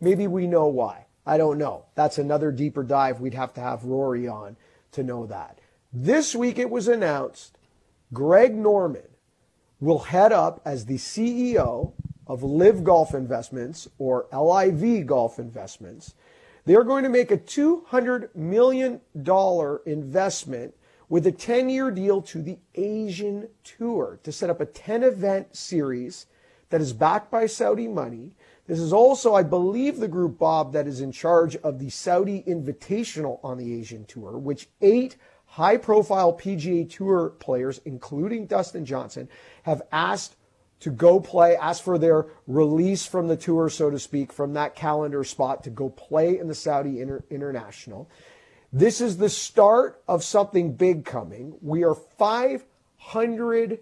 maybe 0.00 0.26
we 0.26 0.46
know 0.46 0.66
why. 0.66 1.03
I 1.26 1.36
don't 1.38 1.58
know. 1.58 1.86
That's 1.94 2.18
another 2.18 2.52
deeper 2.52 2.82
dive. 2.82 3.20
We'd 3.20 3.34
have 3.34 3.54
to 3.54 3.60
have 3.60 3.84
Rory 3.84 4.28
on 4.28 4.56
to 4.92 5.02
know 5.02 5.26
that. 5.26 5.58
This 5.92 6.34
week 6.34 6.58
it 6.58 6.70
was 6.70 6.88
announced 6.88 7.56
Greg 8.12 8.54
Norman 8.54 9.08
will 9.80 10.00
head 10.00 10.32
up 10.32 10.60
as 10.64 10.86
the 10.86 10.96
CEO 10.96 11.92
of 12.26 12.42
Live 12.42 12.84
Golf 12.84 13.14
Investments 13.14 13.88
or 13.98 14.26
LIV 14.32 15.06
Golf 15.06 15.38
Investments. 15.38 16.14
They're 16.64 16.84
going 16.84 17.04
to 17.04 17.10
make 17.10 17.30
a 17.30 17.36
$200 17.36 18.34
million 18.34 19.00
investment 19.86 20.74
with 21.08 21.26
a 21.26 21.32
10 21.32 21.68
year 21.68 21.90
deal 21.90 22.22
to 22.22 22.40
the 22.40 22.58
Asian 22.74 23.48
Tour 23.62 24.18
to 24.22 24.32
set 24.32 24.50
up 24.50 24.60
a 24.60 24.66
10 24.66 25.02
event 25.02 25.54
series 25.54 26.26
that 26.70 26.80
is 26.80 26.92
backed 26.92 27.30
by 27.30 27.46
Saudi 27.46 27.86
money. 27.86 28.32
This 28.66 28.78
is 28.78 28.92
also, 28.92 29.34
I 29.34 29.42
believe, 29.42 29.98
the 29.98 30.08
group, 30.08 30.38
Bob, 30.38 30.72
that 30.72 30.86
is 30.86 31.00
in 31.00 31.12
charge 31.12 31.56
of 31.56 31.78
the 31.78 31.90
Saudi 31.90 32.42
Invitational 32.46 33.38
on 33.44 33.58
the 33.58 33.78
Asian 33.78 34.06
Tour, 34.06 34.38
which 34.38 34.68
eight 34.80 35.16
high 35.46 35.76
profile 35.76 36.32
PGA 36.32 36.88
Tour 36.88 37.30
players, 37.38 37.80
including 37.84 38.46
Dustin 38.46 38.86
Johnson, 38.86 39.28
have 39.64 39.82
asked 39.92 40.36
to 40.80 40.90
go 40.90 41.20
play, 41.20 41.56
ask 41.56 41.82
for 41.82 41.98
their 41.98 42.26
release 42.46 43.06
from 43.06 43.28
the 43.28 43.36
tour, 43.36 43.68
so 43.70 43.90
to 43.90 43.98
speak, 43.98 44.32
from 44.32 44.54
that 44.54 44.74
calendar 44.74 45.24
spot 45.24 45.64
to 45.64 45.70
go 45.70 45.88
play 45.88 46.38
in 46.38 46.48
the 46.48 46.54
Saudi 46.54 47.00
Inter- 47.00 47.24
International. 47.30 48.10
This 48.72 49.00
is 49.00 49.16
the 49.16 49.28
start 49.28 50.02
of 50.08 50.24
something 50.24 50.74
big 50.74 51.04
coming. 51.04 51.54
We 51.62 51.84
are 51.84 51.94
500 51.94 53.78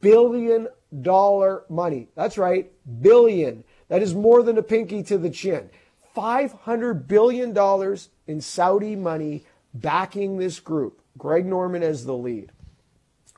billion 0.00 0.68
dollar 1.00 1.64
money. 1.68 2.08
That's 2.14 2.36
right, 2.36 2.70
billion. 3.00 3.64
That 3.90 4.02
is 4.02 4.14
more 4.14 4.42
than 4.42 4.56
a 4.56 4.62
pinky 4.62 5.02
to 5.02 5.18
the 5.18 5.30
chin. 5.30 5.68
500 6.14 7.06
billion 7.06 7.52
dollars 7.52 8.08
in 8.26 8.40
Saudi 8.40 8.96
money 8.96 9.44
backing 9.74 10.38
this 10.38 10.60
group. 10.60 11.02
Greg 11.18 11.44
Norman 11.44 11.82
as 11.82 12.06
the 12.06 12.14
lead. 12.14 12.52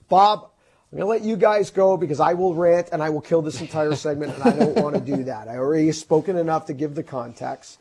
Bob, 0.08 0.50
I'm 0.92 0.98
going 0.98 1.00
to 1.00 1.06
let 1.06 1.22
you 1.22 1.36
guys 1.36 1.70
go 1.70 1.96
because 1.96 2.20
I 2.20 2.34
will 2.34 2.54
rant 2.54 2.90
and 2.92 3.02
I 3.02 3.08
will 3.08 3.22
kill 3.22 3.40
this 3.40 3.62
entire 3.62 3.94
segment, 3.96 4.34
and 4.34 4.42
I 4.42 4.50
don't 4.50 4.76
want 4.76 4.94
to 4.94 5.00
do 5.00 5.24
that. 5.24 5.48
I 5.48 5.56
already 5.56 5.90
spoken 5.92 6.36
enough 6.36 6.66
to 6.66 6.74
give 6.74 6.94
the 6.94 7.02
context. 7.02 7.78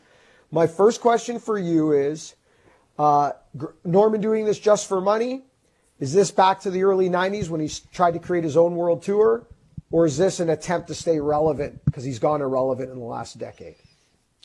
My 0.49 0.65
first 0.65 1.01
question 1.01 1.39
for 1.39 1.59
you 1.59 1.91
is 1.91 2.35
uh, 2.97 3.33
Norman 3.83 4.21
doing 4.21 4.45
this 4.45 4.59
just 4.59 4.87
for 4.87 5.01
money? 5.01 5.43
Is 5.99 6.13
this 6.13 6.31
back 6.31 6.61
to 6.61 6.71
the 6.71 6.83
early 6.83 7.09
90s 7.09 7.49
when 7.49 7.59
he 7.59 7.69
tried 7.91 8.13
to 8.13 8.19
create 8.19 8.45
his 8.45 8.55
own 8.55 8.75
world 8.75 9.03
tour? 9.03 9.45
Or 9.91 10.05
is 10.05 10.17
this 10.17 10.39
an 10.39 10.49
attempt 10.49 10.87
to 10.87 10.95
stay 10.95 11.19
relevant 11.19 11.83
because 11.85 12.03
he's 12.03 12.19
gone 12.19 12.41
irrelevant 12.41 12.91
in 12.91 12.97
the 12.97 13.05
last 13.05 13.37
decade? 13.37 13.75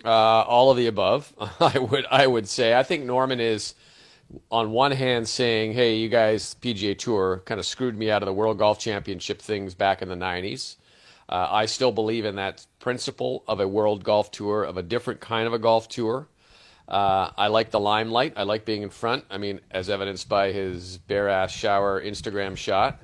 Uh, 0.05 0.09
all 0.09 0.71
of 0.71 0.77
the 0.77 0.89
above, 0.89 1.33
I 1.61 1.79
would 1.79 2.05
I 2.11 2.27
would 2.27 2.49
say. 2.49 2.75
I 2.75 2.83
think 2.83 3.05
Norman 3.05 3.41
is 3.41 3.75
on 4.51 4.73
one 4.73 4.93
hand 4.93 5.29
saying, 5.29 5.73
"Hey, 5.73 5.97
you 5.97 6.09
guys, 6.09 6.57
PGA 6.61 6.99
Tour 6.99 7.43
kind 7.47 7.59
of 7.59 7.67
screwed 7.67 7.97
me 7.97 8.11
out 8.11 8.23
of 8.23 8.27
the 8.27 8.33
World 8.33 8.59
Golf 8.59 8.79
Championship 8.79 9.41
things 9.41 9.75
back 9.75 10.03
in 10.03 10.09
the 10.09 10.17
'90s." 10.17 10.77
Uh, 11.29 11.49
I 11.51 11.67
still 11.67 11.91
believe 11.91 12.25
in 12.25 12.37
that 12.37 12.65
principle 12.79 13.43
of 13.49 13.59
a 13.59 13.67
World 13.67 14.05
Golf 14.05 14.31
Tour, 14.31 14.65
of 14.65 14.77
a 14.77 14.83
different 14.83 15.21
kind 15.21 15.47
of 15.47 15.53
a 15.53 15.59
golf 15.59 15.89
tour. 15.89 16.29
Uh, 16.87 17.31
I 17.37 17.49
like 17.49 17.71
the 17.71 17.81
limelight. 17.81 18.35
I 18.37 18.45
like 18.45 18.65
being 18.65 18.83
in 18.83 18.91
front. 18.91 19.25
I 19.29 19.39
mean, 19.39 19.61
as 19.73 19.91
evidenced 19.91 20.29
by 20.29 20.53
his 20.53 20.99
bare 20.99 21.29
ass 21.29 21.51
shower 21.51 22.01
Instagram 22.01 22.57
shot, 22.57 23.01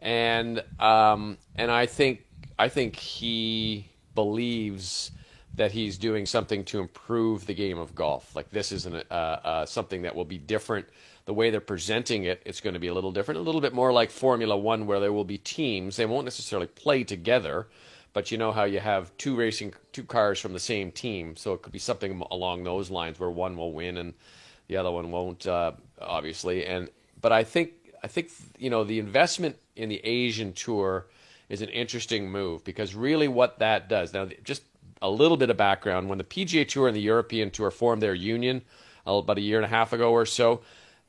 and 0.00 0.62
um, 0.78 1.38
and 1.58 1.70
I 1.70 1.86
think 1.86 2.24
I 2.58 2.68
think 2.68 2.96
he 2.96 3.88
believes 4.14 5.10
that 5.54 5.72
he's 5.72 5.98
doing 5.98 6.24
something 6.24 6.64
to 6.64 6.78
improve 6.78 7.46
the 7.46 7.54
game 7.54 7.78
of 7.78 7.94
golf. 7.94 8.34
Like 8.34 8.50
this 8.50 8.70
is 8.70 8.86
an, 8.86 9.02
uh, 9.10 9.14
uh, 9.14 9.66
something 9.66 10.02
that 10.02 10.14
will 10.14 10.24
be 10.24 10.38
different. 10.38 10.86
The 11.24 11.34
way 11.34 11.50
they're 11.50 11.60
presenting 11.60 12.24
it, 12.24 12.40
it's 12.46 12.60
going 12.60 12.74
to 12.74 12.80
be 12.80 12.86
a 12.86 12.94
little 12.94 13.12
different, 13.12 13.38
a 13.38 13.42
little 13.42 13.60
bit 13.60 13.74
more 13.74 13.92
like 13.92 14.10
Formula 14.10 14.56
One, 14.56 14.86
where 14.86 15.00
there 15.00 15.12
will 15.12 15.24
be 15.24 15.38
teams. 15.38 15.96
They 15.96 16.06
won't 16.06 16.24
necessarily 16.24 16.68
play 16.68 17.04
together, 17.04 17.66
but 18.12 18.30
you 18.30 18.38
know 18.38 18.52
how 18.52 18.64
you 18.64 18.78
have 18.80 19.14
two 19.18 19.36
racing, 19.36 19.74
two 19.92 20.04
cars 20.04 20.40
from 20.40 20.52
the 20.52 20.60
same 20.60 20.90
team, 20.90 21.36
so 21.36 21.52
it 21.52 21.62
could 21.62 21.72
be 21.72 21.78
something 21.78 22.22
along 22.30 22.64
those 22.64 22.88
lines 22.90 23.18
where 23.18 23.30
one 23.30 23.56
will 23.56 23.72
win 23.72 23.98
and 23.98 24.14
the 24.68 24.76
other 24.76 24.90
one 24.90 25.10
won't, 25.10 25.46
uh, 25.46 25.72
obviously. 26.00 26.66
And 26.66 26.88
but 27.20 27.32
I 27.32 27.42
think 27.44 27.72
I 28.02 28.06
think 28.06 28.30
you 28.58 28.70
know 28.70 28.84
the 28.84 28.98
investment 28.98 29.56
in 29.76 29.88
the 29.88 30.00
Asian 30.04 30.52
Tour 30.52 31.06
is 31.48 31.62
an 31.62 31.68
interesting 31.70 32.30
move 32.30 32.62
because 32.64 32.94
really 32.94 33.28
what 33.28 33.58
that 33.58 33.88
does 33.88 34.12
now 34.12 34.28
just 34.44 34.62
a 35.02 35.10
little 35.10 35.36
bit 35.36 35.50
of 35.50 35.56
background. 35.56 36.08
When 36.08 36.18
the 36.18 36.24
PGA 36.24 36.66
Tour 36.66 36.88
and 36.88 36.96
the 36.96 37.00
European 37.00 37.50
Tour 37.50 37.70
formed 37.70 38.02
their 38.02 38.14
union 38.14 38.62
uh, 39.06 39.14
about 39.14 39.38
a 39.38 39.42
year 39.42 39.58
and 39.58 39.64
a 39.64 39.68
half 39.68 39.92
ago 39.92 40.12
or 40.12 40.26
so, 40.26 40.60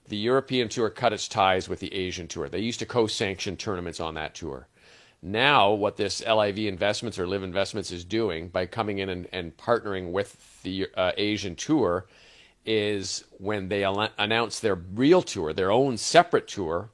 the 0.07 0.17
European 0.17 0.69
Tour 0.69 0.89
cut 0.89 1.13
its 1.13 1.27
ties 1.27 1.69
with 1.69 1.79
the 1.79 1.93
Asian 1.93 2.27
Tour. 2.27 2.49
They 2.49 2.59
used 2.59 2.79
to 2.79 2.85
co 2.85 3.07
sanction 3.07 3.57
tournaments 3.57 3.99
on 3.99 4.15
that 4.15 4.35
tour. 4.35 4.67
Now, 5.21 5.71
what 5.71 5.97
this 5.97 6.25
LIV 6.25 6.59
Investments 6.59 7.19
or 7.19 7.27
Live 7.27 7.43
Investments 7.43 7.91
is 7.91 8.05
doing 8.05 8.47
by 8.47 8.65
coming 8.65 8.99
in 8.99 9.09
and, 9.09 9.27
and 9.33 9.55
partnering 9.57 10.11
with 10.11 10.61
the 10.63 10.87
uh, 10.95 11.11
Asian 11.17 11.55
Tour 11.55 12.05
is 12.65 13.25
when 13.37 13.67
they 13.67 13.83
al- 13.83 14.09
announce 14.17 14.59
their 14.59 14.75
real 14.75 15.21
tour, 15.21 15.51
their 15.51 15.71
own 15.71 15.97
separate 15.97 16.47
tour, 16.47 16.89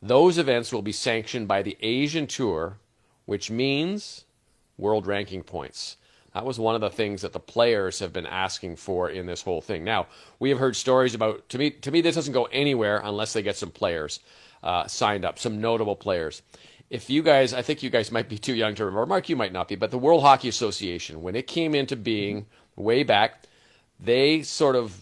those 0.00 0.38
events 0.38 0.72
will 0.72 0.82
be 0.82 0.92
sanctioned 0.92 1.48
by 1.48 1.62
the 1.62 1.76
Asian 1.80 2.26
Tour, 2.26 2.78
which 3.26 3.50
means 3.50 4.24
world 4.78 5.06
ranking 5.06 5.42
points. 5.42 5.96
That 6.32 6.44
was 6.44 6.58
one 6.58 6.74
of 6.74 6.80
the 6.82 6.90
things 6.90 7.22
that 7.22 7.32
the 7.32 7.40
players 7.40 8.00
have 8.00 8.12
been 8.12 8.26
asking 8.26 8.76
for 8.76 9.08
in 9.08 9.24
this 9.24 9.42
whole 9.42 9.62
thing. 9.62 9.84
Now, 9.84 10.06
we 10.38 10.50
have 10.50 10.58
heard 10.58 10.76
stories 10.76 11.14
about, 11.14 11.48
to 11.48 11.58
me, 11.58 11.70
to 11.70 11.90
me 11.90 12.00
this 12.00 12.14
doesn't 12.14 12.34
go 12.34 12.44
anywhere 12.46 13.00
unless 13.02 13.32
they 13.32 13.42
get 13.42 13.56
some 13.56 13.70
players 13.70 14.20
uh, 14.62 14.86
signed 14.86 15.24
up, 15.24 15.38
some 15.38 15.60
notable 15.60 15.96
players. 15.96 16.42
If 16.90 17.08
you 17.08 17.22
guys, 17.22 17.54
I 17.54 17.62
think 17.62 17.82
you 17.82 17.88
guys 17.88 18.12
might 18.12 18.28
be 18.28 18.36
too 18.36 18.54
young 18.54 18.74
to 18.74 18.84
remember, 18.84 19.06
Mark, 19.06 19.28
you 19.28 19.36
might 19.36 19.52
not 19.52 19.68
be, 19.68 19.76
but 19.76 19.90
the 19.90 19.98
World 19.98 20.22
Hockey 20.22 20.48
Association, 20.48 21.22
when 21.22 21.36
it 21.36 21.46
came 21.46 21.74
into 21.74 21.96
being 21.96 22.46
way 22.76 23.02
back, 23.02 23.44
they 23.98 24.42
sort 24.42 24.76
of 24.76 25.00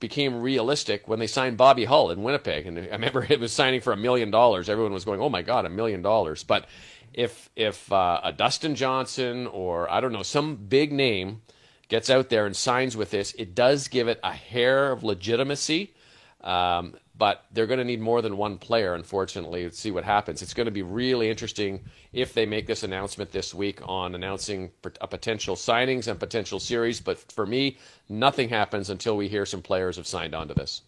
became 0.00 0.40
realistic 0.40 1.08
when 1.08 1.18
they 1.18 1.26
signed 1.26 1.56
Bobby 1.56 1.84
Hull 1.86 2.10
in 2.10 2.22
Winnipeg. 2.22 2.66
And 2.66 2.78
I 2.78 2.92
remember 2.92 3.26
it 3.28 3.40
was 3.40 3.52
signing 3.52 3.80
for 3.80 3.92
a 3.92 3.96
million 3.96 4.30
dollars. 4.30 4.68
Everyone 4.68 4.92
was 4.92 5.04
going, 5.04 5.20
oh 5.20 5.28
my 5.28 5.42
God, 5.42 5.64
a 5.64 5.70
million 5.70 6.02
dollars. 6.02 6.44
But 6.44 6.66
if 7.14 7.50
if 7.56 7.90
uh, 7.92 8.20
a 8.22 8.32
Dustin 8.32 8.74
Johnson 8.74 9.46
or 9.46 9.90
I 9.90 10.00
don't 10.00 10.12
know 10.12 10.22
some 10.22 10.56
big 10.56 10.92
name 10.92 11.42
gets 11.88 12.10
out 12.10 12.28
there 12.28 12.46
and 12.46 12.54
signs 12.54 12.96
with 12.96 13.10
this, 13.10 13.32
it 13.34 13.54
does 13.54 13.88
give 13.88 14.08
it 14.08 14.20
a 14.22 14.32
hair 14.32 14.92
of 14.92 15.02
legitimacy. 15.02 15.94
Um, 16.42 16.94
but 17.16 17.44
they're 17.50 17.66
going 17.66 17.78
to 17.78 17.84
need 17.84 18.00
more 18.00 18.22
than 18.22 18.36
one 18.36 18.58
player, 18.58 18.94
unfortunately, 18.94 19.68
to 19.68 19.74
see 19.74 19.90
what 19.90 20.04
happens. 20.04 20.40
It's 20.40 20.54
going 20.54 20.66
to 20.66 20.72
be 20.72 20.82
really 20.82 21.28
interesting 21.28 21.80
if 22.12 22.32
they 22.32 22.46
make 22.46 22.66
this 22.68 22.84
announcement 22.84 23.32
this 23.32 23.52
week 23.52 23.80
on 23.84 24.14
announcing 24.14 24.70
a 25.00 25.08
potential 25.08 25.56
signings 25.56 26.06
and 26.06 26.20
potential 26.20 26.60
series. 26.60 27.00
But 27.00 27.18
for 27.32 27.44
me, 27.44 27.78
nothing 28.08 28.48
happens 28.48 28.88
until 28.88 29.16
we 29.16 29.26
hear 29.26 29.44
some 29.44 29.62
players 29.62 29.96
have 29.96 30.06
signed 30.06 30.32
on 30.32 30.46
to 30.46 30.54
this. 30.54 30.82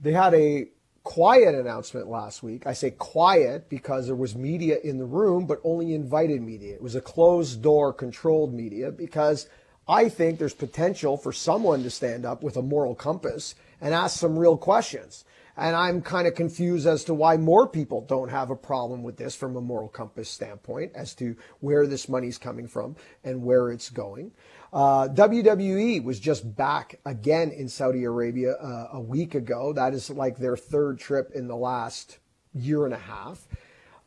They 0.00 0.12
had 0.12 0.34
a 0.34 0.66
quiet 1.02 1.54
announcement 1.54 2.08
last 2.08 2.42
week. 2.42 2.66
I 2.66 2.72
say 2.72 2.90
quiet 2.90 3.68
because 3.68 4.06
there 4.06 4.16
was 4.16 4.34
media 4.36 4.78
in 4.84 4.98
the 4.98 5.04
room, 5.04 5.46
but 5.46 5.60
only 5.64 5.94
invited 5.94 6.42
media. 6.42 6.74
It 6.74 6.82
was 6.82 6.94
a 6.94 7.00
closed 7.00 7.62
door 7.62 7.92
controlled 7.92 8.52
media 8.52 8.90
because 8.90 9.48
I 9.88 10.08
think 10.08 10.38
there's 10.38 10.54
potential 10.54 11.16
for 11.16 11.32
someone 11.32 11.82
to 11.82 11.90
stand 11.90 12.24
up 12.24 12.42
with 12.42 12.56
a 12.56 12.62
moral 12.62 12.94
compass 12.94 13.54
and 13.80 13.94
ask 13.94 14.18
some 14.18 14.38
real 14.38 14.56
questions. 14.56 15.24
And 15.56 15.74
I'm 15.74 16.00
kind 16.00 16.26
of 16.26 16.34
confused 16.34 16.86
as 16.86 17.04
to 17.04 17.14
why 17.14 17.36
more 17.36 17.66
people 17.66 18.02
don't 18.02 18.30
have 18.30 18.50
a 18.50 18.56
problem 18.56 19.02
with 19.02 19.16
this 19.16 19.34
from 19.34 19.56
a 19.56 19.60
moral 19.60 19.88
compass 19.88 20.30
standpoint 20.30 20.92
as 20.94 21.14
to 21.16 21.36
where 21.60 21.86
this 21.86 22.08
money's 22.08 22.38
coming 22.38 22.66
from 22.66 22.96
and 23.24 23.42
where 23.42 23.70
it's 23.70 23.90
going. 23.90 24.32
Uh, 24.72 25.08
WWE 25.08 26.02
was 26.04 26.20
just 26.20 26.56
back 26.56 27.00
again 27.04 27.50
in 27.50 27.68
Saudi 27.68 28.04
Arabia 28.04 28.52
uh, 28.52 28.90
a 28.92 29.00
week 29.00 29.34
ago. 29.34 29.72
That 29.72 29.94
is 29.94 30.10
like 30.10 30.36
their 30.38 30.56
third 30.56 30.98
trip 30.98 31.32
in 31.34 31.48
the 31.48 31.56
last 31.56 32.18
year 32.54 32.84
and 32.84 32.94
a 32.94 32.98
half. 32.98 33.46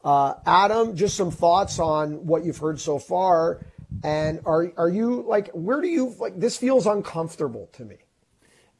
Uh, 0.04 0.36
Adam, 0.46 0.96
just 0.96 1.18
some 1.18 1.32
thoughts 1.32 1.80
on 1.80 2.26
what 2.26 2.46
you've 2.46 2.58
heard 2.58 2.80
so 2.80 2.98
far, 2.98 3.66
and 4.04 4.42
are 4.46 4.72
are 4.78 4.90
you 4.90 5.24
like 5.28 5.50
where 5.52 5.82
do 5.82 5.88
you 5.88 6.16
like 6.20 6.40
this 6.40 6.58
feels 6.58 6.86
uncomfortable 6.86 7.70
to 7.74 7.86
me? 7.86 7.96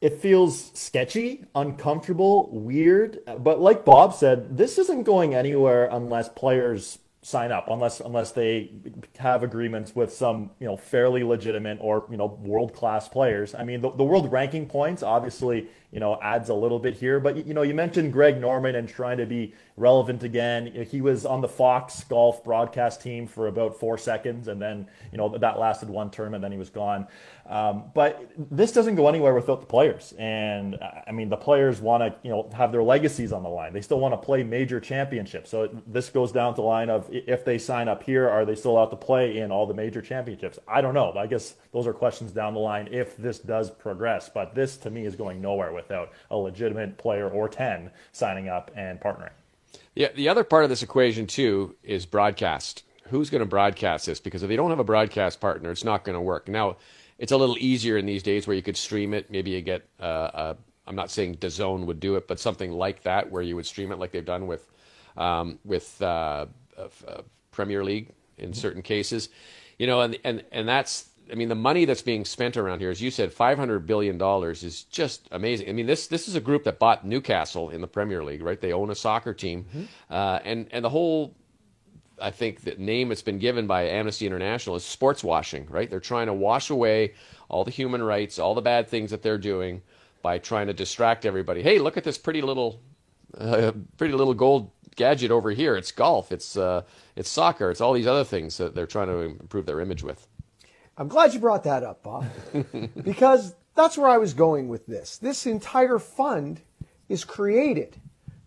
It 0.00 0.20
feels 0.20 0.70
sketchy, 0.74 1.44
uncomfortable, 1.54 2.50
weird, 2.50 3.20
but 3.38 3.60
like 3.60 3.86
Bob 3.86 4.12
said, 4.12 4.54
this 4.56 4.76
isn't 4.76 5.04
going 5.04 5.34
anywhere 5.34 5.88
unless 5.90 6.28
players 6.28 6.98
sign 7.24 7.50
up 7.50 7.68
unless 7.70 8.00
unless 8.00 8.32
they 8.32 8.70
have 9.18 9.42
agreements 9.42 9.96
with 9.96 10.12
some 10.12 10.50
you 10.60 10.66
know 10.66 10.76
fairly 10.76 11.24
legitimate 11.24 11.78
or 11.80 12.06
you 12.10 12.18
know 12.18 12.26
world 12.42 12.74
class 12.74 13.08
players. 13.08 13.54
I 13.54 13.64
mean 13.64 13.80
the, 13.80 13.90
the 13.90 14.04
world 14.04 14.30
ranking 14.30 14.66
points 14.66 15.02
obviously 15.02 15.68
you 15.94 16.00
know 16.00 16.18
adds 16.20 16.48
a 16.48 16.54
little 16.54 16.80
bit 16.80 16.94
here, 16.94 17.20
but 17.20 17.46
you 17.46 17.54
know 17.54 17.62
you 17.62 17.72
mentioned 17.72 18.12
Greg 18.12 18.40
Norman 18.40 18.74
and 18.74 18.88
trying 18.88 19.16
to 19.18 19.26
be 19.26 19.54
relevant 19.76 20.24
again. 20.24 20.86
He 20.90 21.00
was 21.00 21.24
on 21.24 21.40
the 21.40 21.48
Fox 21.48 22.02
golf 22.04 22.42
broadcast 22.42 23.00
team 23.00 23.28
for 23.28 23.46
about 23.46 23.78
four 23.78 23.96
seconds, 23.96 24.48
and 24.48 24.60
then 24.60 24.88
you 25.12 25.18
know 25.18 25.38
that 25.38 25.58
lasted 25.60 25.88
one 25.88 26.10
term, 26.10 26.34
and 26.34 26.42
then 26.42 26.50
he 26.50 26.58
was 26.58 26.68
gone. 26.68 27.06
Um, 27.46 27.84
but 27.94 28.28
this 28.36 28.72
doesn't 28.72 28.96
go 28.96 29.08
anywhere 29.08 29.34
without 29.34 29.60
the 29.60 29.66
players, 29.66 30.12
and 30.18 30.78
I 31.06 31.12
mean 31.12 31.28
the 31.28 31.36
players 31.36 31.80
want 31.80 32.02
to 32.02 32.14
you 32.24 32.30
know 32.30 32.50
have 32.52 32.72
their 32.72 32.82
legacies 32.82 33.32
on 33.32 33.44
the 33.44 33.48
line. 33.48 33.72
They 33.72 33.80
still 33.80 34.00
want 34.00 34.14
to 34.14 34.18
play 34.18 34.42
major 34.42 34.80
championships. 34.80 35.48
So 35.48 35.68
this 35.86 36.10
goes 36.10 36.32
down 36.32 36.54
to 36.54 36.56
the 36.56 36.66
line 36.66 36.90
of 36.90 37.08
if 37.12 37.44
they 37.44 37.56
sign 37.56 37.86
up 37.86 38.02
here, 38.02 38.28
are 38.28 38.44
they 38.44 38.56
still 38.56 38.76
out 38.76 38.90
to 38.90 38.96
play 38.96 39.38
in 39.38 39.52
all 39.52 39.64
the 39.64 39.74
major 39.74 40.02
championships? 40.02 40.58
I 40.66 40.80
don't 40.80 40.94
know. 40.94 41.12
I 41.12 41.28
guess 41.28 41.54
those 41.72 41.86
are 41.86 41.92
questions 41.92 42.32
down 42.32 42.54
the 42.54 42.60
line 42.60 42.88
if 42.90 43.16
this 43.16 43.38
does 43.38 43.70
progress. 43.70 44.28
But 44.28 44.56
this 44.56 44.76
to 44.78 44.90
me 44.90 45.06
is 45.06 45.14
going 45.14 45.40
nowhere 45.40 45.72
without 45.88 46.12
a 46.30 46.36
legitimate 46.36 46.98
player 46.98 47.28
or 47.28 47.48
ten 47.48 47.90
signing 48.12 48.48
up 48.48 48.70
and 48.76 49.00
partnering. 49.00 49.30
Yeah, 49.94 50.08
the 50.14 50.28
other 50.28 50.44
part 50.44 50.64
of 50.64 50.70
this 50.70 50.82
equation 50.82 51.26
too 51.26 51.76
is 51.82 52.06
broadcast. 52.06 52.84
Who's 53.08 53.30
going 53.30 53.40
to 53.40 53.46
broadcast 53.46 54.06
this? 54.06 54.20
Because 54.20 54.42
if 54.42 54.48
they 54.48 54.56
don't 54.56 54.70
have 54.70 54.78
a 54.78 54.84
broadcast 54.84 55.40
partner, 55.40 55.70
it's 55.70 55.84
not 55.84 56.04
going 56.04 56.14
to 56.14 56.20
work. 56.20 56.48
Now, 56.48 56.76
it's 57.18 57.32
a 57.32 57.36
little 57.36 57.56
easier 57.58 57.96
in 57.96 58.06
these 58.06 58.22
days 58.22 58.46
where 58.46 58.56
you 58.56 58.62
could 58.62 58.76
stream 58.76 59.14
it. 59.14 59.30
Maybe 59.30 59.52
you 59.52 59.60
get, 59.60 59.86
uh, 60.00 60.02
uh, 60.02 60.54
I'm 60.86 60.96
not 60.96 61.10
saying 61.10 61.36
DAZN 61.36 61.86
would 61.86 62.00
do 62.00 62.16
it, 62.16 62.26
but 62.26 62.40
something 62.40 62.72
like 62.72 63.02
that 63.02 63.30
where 63.30 63.42
you 63.42 63.56
would 63.56 63.66
stream 63.66 63.92
it 63.92 63.98
like 63.98 64.10
they've 64.10 64.24
done 64.24 64.46
with 64.46 64.66
um, 65.16 65.60
with 65.64 66.02
uh, 66.02 66.46
uh 66.76 67.22
Premier 67.52 67.84
League 67.84 68.08
in 68.36 68.52
certain 68.52 68.82
cases. 68.82 69.28
You 69.78 69.86
know, 69.86 70.00
and 70.00 70.18
and 70.24 70.44
and 70.50 70.68
that's 70.68 71.08
I 71.30 71.34
mean, 71.34 71.48
the 71.48 71.54
money 71.54 71.84
that's 71.84 72.02
being 72.02 72.24
spent 72.24 72.56
around 72.56 72.80
here, 72.80 72.90
as 72.90 73.00
you 73.00 73.10
said, 73.10 73.32
five 73.32 73.58
hundred 73.58 73.86
billion 73.86 74.18
dollars 74.18 74.62
is 74.62 74.84
just 74.84 75.28
amazing. 75.30 75.68
I 75.68 75.72
mean, 75.72 75.86
this 75.86 76.06
this 76.06 76.28
is 76.28 76.34
a 76.34 76.40
group 76.40 76.64
that 76.64 76.78
bought 76.78 77.06
Newcastle 77.06 77.70
in 77.70 77.80
the 77.80 77.86
Premier 77.86 78.22
League, 78.22 78.42
right? 78.42 78.60
They 78.60 78.72
own 78.72 78.90
a 78.90 78.94
soccer 78.94 79.32
team, 79.32 79.64
mm-hmm. 79.64 79.84
uh, 80.10 80.40
and 80.44 80.68
and 80.70 80.84
the 80.84 80.90
whole, 80.90 81.34
I 82.20 82.30
think, 82.30 82.60
the 82.60 82.74
name 82.76 83.08
that's 83.08 83.22
been 83.22 83.38
given 83.38 83.66
by 83.66 83.88
Amnesty 83.88 84.26
International 84.26 84.76
is 84.76 84.84
sports 84.84 85.24
washing, 85.24 85.66
right? 85.70 85.88
They're 85.88 86.00
trying 86.00 86.26
to 86.26 86.34
wash 86.34 86.70
away 86.70 87.14
all 87.48 87.64
the 87.64 87.70
human 87.70 88.02
rights, 88.02 88.38
all 88.38 88.54
the 88.54 88.60
bad 88.62 88.88
things 88.88 89.10
that 89.10 89.22
they're 89.22 89.38
doing 89.38 89.82
by 90.22 90.38
trying 90.38 90.66
to 90.66 90.72
distract 90.72 91.24
everybody. 91.26 91.62
Hey, 91.62 91.78
look 91.78 91.96
at 91.96 92.04
this 92.04 92.18
pretty 92.18 92.42
little, 92.42 92.80
uh, 93.38 93.72
pretty 93.96 94.14
little 94.14 94.34
gold 94.34 94.70
gadget 94.96 95.30
over 95.30 95.50
here. 95.50 95.76
It's 95.76 95.92
golf. 95.92 96.32
It's 96.32 96.56
uh, 96.56 96.82
it's 97.16 97.30
soccer. 97.30 97.70
It's 97.70 97.80
all 97.80 97.92
these 97.92 98.06
other 98.06 98.24
things 98.24 98.58
that 98.58 98.74
they're 98.74 98.86
trying 98.86 99.08
to 99.08 99.18
improve 99.20 99.66
their 99.66 99.80
image 99.80 100.02
with. 100.02 100.26
I'm 100.96 101.08
glad 101.08 101.34
you 101.34 101.40
brought 101.40 101.64
that 101.64 101.82
up, 101.82 102.02
Bob, 102.02 102.26
because 103.02 103.54
that's 103.74 103.98
where 103.98 104.08
I 104.08 104.18
was 104.18 104.32
going 104.32 104.68
with 104.68 104.86
this. 104.86 105.18
This 105.18 105.46
entire 105.46 105.98
fund 105.98 106.60
is 107.08 107.24
created 107.24 107.96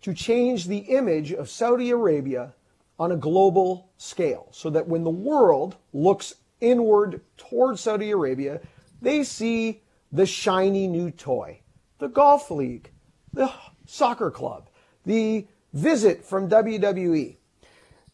to 0.00 0.14
change 0.14 0.66
the 0.66 0.78
image 0.78 1.32
of 1.32 1.50
Saudi 1.50 1.90
Arabia 1.90 2.54
on 2.98 3.12
a 3.12 3.16
global 3.16 3.90
scale 3.98 4.48
so 4.50 4.70
that 4.70 4.88
when 4.88 5.04
the 5.04 5.10
world 5.10 5.76
looks 5.92 6.34
inward 6.60 7.20
towards 7.36 7.80
Saudi 7.80 8.10
Arabia, 8.10 8.60
they 9.02 9.22
see 9.22 9.82
the 10.10 10.26
shiny 10.26 10.86
new 10.86 11.10
toy, 11.10 11.60
the 11.98 12.08
golf 12.08 12.50
league, 12.50 12.90
the 13.32 13.52
soccer 13.86 14.30
club, 14.30 14.70
the 15.04 15.46
visit 15.74 16.24
from 16.24 16.48
WWE. 16.48 17.36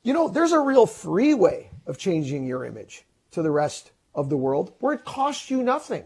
You 0.03 0.13
know, 0.13 0.29
there's 0.29 0.53
a 0.53 0.59
real 0.59 0.87
free 0.87 1.35
way 1.35 1.71
of 1.87 1.99
changing 1.99 2.47
your 2.47 2.65
image 2.65 3.05
to 3.31 3.43
the 3.43 3.51
rest 3.51 3.93
of 4.15 4.29
the 4.29 4.37
world 4.37 4.75
where 4.79 4.95
it 4.95 5.05
costs 5.05 5.51
you 5.51 5.63
nothing. 5.63 6.05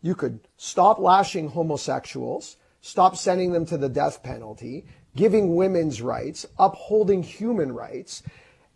You 0.00 0.14
could 0.14 0.40
stop 0.56 0.98
lashing 0.98 1.48
homosexuals, 1.48 2.56
stop 2.80 3.16
sending 3.16 3.52
them 3.52 3.66
to 3.66 3.76
the 3.76 3.88
death 3.88 4.22
penalty, 4.22 4.86
giving 5.16 5.56
women's 5.56 6.00
rights, 6.00 6.46
upholding 6.58 7.22
human 7.22 7.72
rights. 7.72 8.22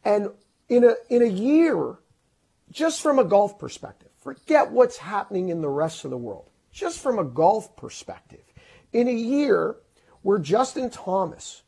And 0.04 0.30
in 0.68 0.84
a, 0.84 0.94
in 1.08 1.22
a 1.22 1.26
year, 1.26 1.98
just 2.70 3.02
from 3.02 3.18
a 3.18 3.24
golf 3.24 3.58
perspective, 3.58 4.12
Forget 4.22 4.70
what's 4.70 4.98
happening 4.98 5.48
in 5.48 5.62
the 5.62 5.68
rest 5.68 6.04
of 6.04 6.12
the 6.12 6.16
world. 6.16 6.48
Just 6.70 7.00
from 7.00 7.18
a 7.18 7.24
golf 7.24 7.76
perspective. 7.76 8.44
In 8.92 9.08
a 9.08 9.12
year 9.12 9.76
where 10.22 10.38
Justin 10.38 10.90
Thomas 10.90 11.62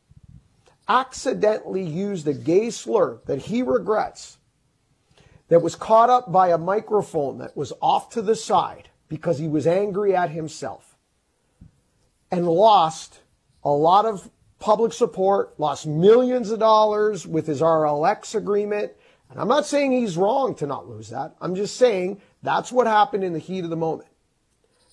accidentally 0.89 1.83
used 1.83 2.29
a 2.29 2.33
gay 2.33 2.71
slur 2.71 3.21
that 3.27 3.41
he 3.41 3.63
regrets, 3.63 4.39
that 5.49 5.63
was 5.63 5.77
caught 5.77 6.11
up 6.11 6.33
by 6.33 6.49
a 6.49 6.59
microphone 6.59 7.39
that 7.39 7.57
was 7.57 7.73
off 7.81 8.11
to 8.11 8.23
the 8.23 8.37
side 8.37 8.89
because 9.09 9.39
he 9.39 9.49
was 9.49 9.67
angry 9.67 10.15
at 10.17 10.31
himself, 10.31 10.97
and 12.31 12.49
lost 12.49 13.21
a 13.63 13.71
lot 13.71 14.07
of 14.07 14.31
public 14.59 14.93
support, 14.93 15.59
lost 15.59 15.87
millions 15.87 16.51
of 16.51 16.59
dollars 16.59 17.27
with 17.27 17.47
his 17.47 17.61
RLX 17.61 18.35
agreement. 18.35 18.93
And 19.31 19.39
I'm 19.39 19.49
not 19.49 19.67
saying 19.67 19.93
he's 19.93 20.17
wrong 20.17 20.55
to 20.57 20.67
not 20.67 20.89
lose 20.89 21.11
that. 21.11 21.35
I'm 21.41 21.55
just 21.55 21.77
saying 21.77 22.21
that's 22.43 22.73
what 22.73 22.87
happened 22.87 23.25
in 23.25 23.33
the 23.33 23.39
heat 23.39 23.65
of 23.65 23.71
the 23.71 23.77
moment. 23.77 24.09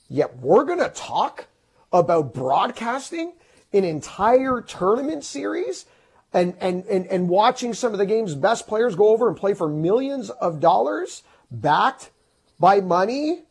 Yet 0.10 0.38
we're 0.38 0.66
going 0.66 0.80
to 0.80 0.90
talk 0.90 1.48
about 1.94 2.34
broadcasting 2.34 3.34
an 3.72 3.84
entire 3.84 4.62
tournament 4.62 5.24
series 5.24 5.86
and, 6.34 6.56
and, 6.62 6.86
and, 6.86 7.06
and 7.08 7.30
watching 7.30 7.74
some 7.74 7.92
of 7.92 8.00
the 8.00 8.06
game's 8.06 8.36
best 8.36 8.68
players 8.68 8.96
go 8.96 9.10
over 9.10 9.28
and 9.28 9.36
play 9.36 9.54
for 9.54 9.68
millions 9.68 10.30
of 10.30 10.60
dollars 10.60 11.24
backed 11.50 12.12
by 12.60 12.80
money 12.80 13.44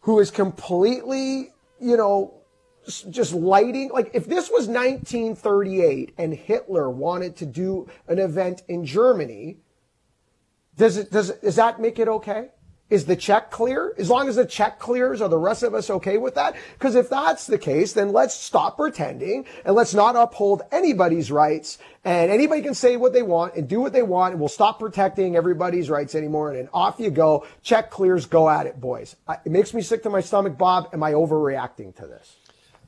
who 0.00 0.18
is 0.20 0.30
completely, 0.30 1.50
you 1.80 1.96
know, 1.96 2.34
just 3.10 3.32
lighting. 3.32 3.90
Like 3.92 4.10
if 4.14 4.26
this 4.26 4.50
was 4.50 4.68
1938 4.68 6.14
and 6.18 6.34
Hitler 6.34 6.90
wanted 6.90 7.36
to 7.36 7.46
do 7.46 7.88
an 8.08 8.18
event 8.18 8.62
in 8.68 8.84
Germany, 8.84 9.58
does 10.76 10.96
it, 10.96 11.10
does 11.10 11.30
it, 11.30 11.42
does 11.42 11.56
that 11.56 11.80
make 11.80 11.98
it 11.98 12.08
okay? 12.08 12.48
Is 12.92 13.06
the 13.06 13.16
check 13.16 13.50
clear? 13.50 13.94
As 13.96 14.10
long 14.10 14.28
as 14.28 14.36
the 14.36 14.44
check 14.44 14.78
clears, 14.78 15.22
are 15.22 15.28
the 15.30 15.38
rest 15.38 15.62
of 15.62 15.72
us 15.72 15.88
okay 15.88 16.18
with 16.18 16.34
that? 16.34 16.54
Because 16.74 16.94
if 16.94 17.08
that's 17.08 17.46
the 17.46 17.56
case, 17.56 17.94
then 17.94 18.12
let's 18.12 18.34
stop 18.34 18.76
pretending 18.76 19.46
and 19.64 19.74
let's 19.74 19.94
not 19.94 20.14
uphold 20.14 20.60
anybody's 20.70 21.32
rights. 21.32 21.78
And 22.04 22.30
anybody 22.30 22.60
can 22.60 22.74
say 22.74 22.98
what 22.98 23.14
they 23.14 23.22
want 23.22 23.54
and 23.54 23.66
do 23.66 23.80
what 23.80 23.94
they 23.94 24.02
want, 24.02 24.32
and 24.32 24.40
we'll 24.40 24.50
stop 24.50 24.78
protecting 24.78 25.36
everybody's 25.36 25.88
rights 25.88 26.14
anymore. 26.14 26.52
And, 26.52 26.68
off 26.74 27.00
you 27.00 27.10
go. 27.10 27.46
Check 27.62 27.90
clears. 27.90 28.26
Go 28.26 28.46
at 28.50 28.66
it, 28.66 28.78
boys. 28.78 29.16
it 29.42 29.50
makes 29.50 29.72
me 29.72 29.80
sick 29.80 30.02
to 30.02 30.10
my 30.10 30.20
stomach, 30.20 30.58
Bob. 30.58 30.90
Am 30.92 31.02
I 31.02 31.12
overreacting 31.12 31.96
to 31.96 32.06
this? 32.06 32.36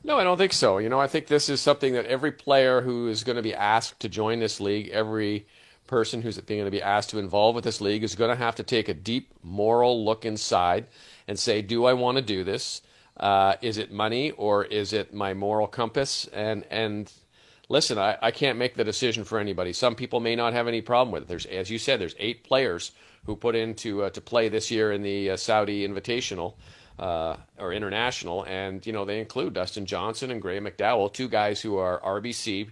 No, 0.03 0.19
I 0.19 0.25
don't 0.25 0.37
think 0.37 0.53
so. 0.53 0.77
You 0.77 0.91
know, 0.91 1.01
I 1.01 1.07
think 1.07 1.29
this 1.29 1.49
is 1.49 1.63
something 1.63 1.95
that 1.95 2.05
every 2.05 2.33
player 2.33 2.83
who 2.83 3.09
is 3.09 3.25
going 3.25 3.37
to 3.37 3.43
be 3.43 3.55
asked 3.55 4.01
to 4.01 4.11
join 4.11 4.39
this 4.39 4.61
league, 4.61 4.91
every 4.91 5.47
person 5.95 6.23
who's 6.23 6.39
going 6.39 6.65
to 6.65 6.73
be 6.73 6.83
asked 6.83 7.11
to 7.11 7.21
involve 7.21 7.55
with 7.55 7.63
this 7.63 7.81
league 7.81 8.03
is 8.03 8.17
going 8.17 8.29
to 8.29 8.37
have 8.37 8.57
to 8.57 8.65
take 8.65 8.89
a 8.89 8.95
deep 8.95 9.33
moral 9.45 10.05
look 10.05 10.25
inside 10.25 10.89
and 11.29 11.39
say, 11.39 11.63
do 11.63 11.85
I 11.85 11.93
want 11.93 12.17
to 12.17 12.23
do 12.23 12.43
this? 12.43 12.83
Uh, 13.17 13.55
is 13.63 13.79
it 13.79 13.93
money 13.93 14.33
or 14.33 14.65
is 14.65 14.93
it 14.93 15.15
my 15.15 15.35
moral 15.35 15.69
compass? 15.69 16.27
And 16.33 16.67
and 16.69 17.13
listen, 17.69 17.97
I, 17.97 18.19
I 18.21 18.33
can't 18.33 18.59
make 18.59 18.75
the 18.75 18.83
decision 18.83 19.23
for 19.23 19.39
anybody. 19.39 19.73
Some 19.73 19.95
people 19.95 20.19
may 20.19 20.35
not 20.35 20.53
have 20.53 20.67
any 20.67 20.81
problem 20.81 21.13
with 21.13 21.23
it. 21.23 21.29
There's, 21.29 21.47
as 21.47 21.71
you 21.71 21.79
said, 21.79 22.01
there's 22.01 22.17
eight 22.19 22.43
players 22.43 22.91
who 23.27 23.37
put 23.37 23.55
in 23.55 23.77
to, 23.77 24.03
uh, 24.03 24.11
to 24.11 24.21
play 24.21 24.49
this 24.49 24.73
year 24.73 24.91
in 24.91 25.03
the 25.03 25.31
uh, 25.31 25.37
Saudi 25.37 25.87
Invitational 25.87 26.55
uh, 26.99 27.37
or 27.57 27.73
International, 27.73 28.45
and 28.47 28.85
you 28.85 28.93
know 28.93 29.05
they 29.05 29.21
include 29.21 29.55
Dustin 29.55 29.87
Johnson 29.87 30.33
and 30.33 30.43
Graham 30.43 30.65
McDowell, 30.65 31.13
two 31.13 31.29
guys 31.29 31.61
who 31.61 31.77
are 31.77 32.01
RBC. 32.01 32.71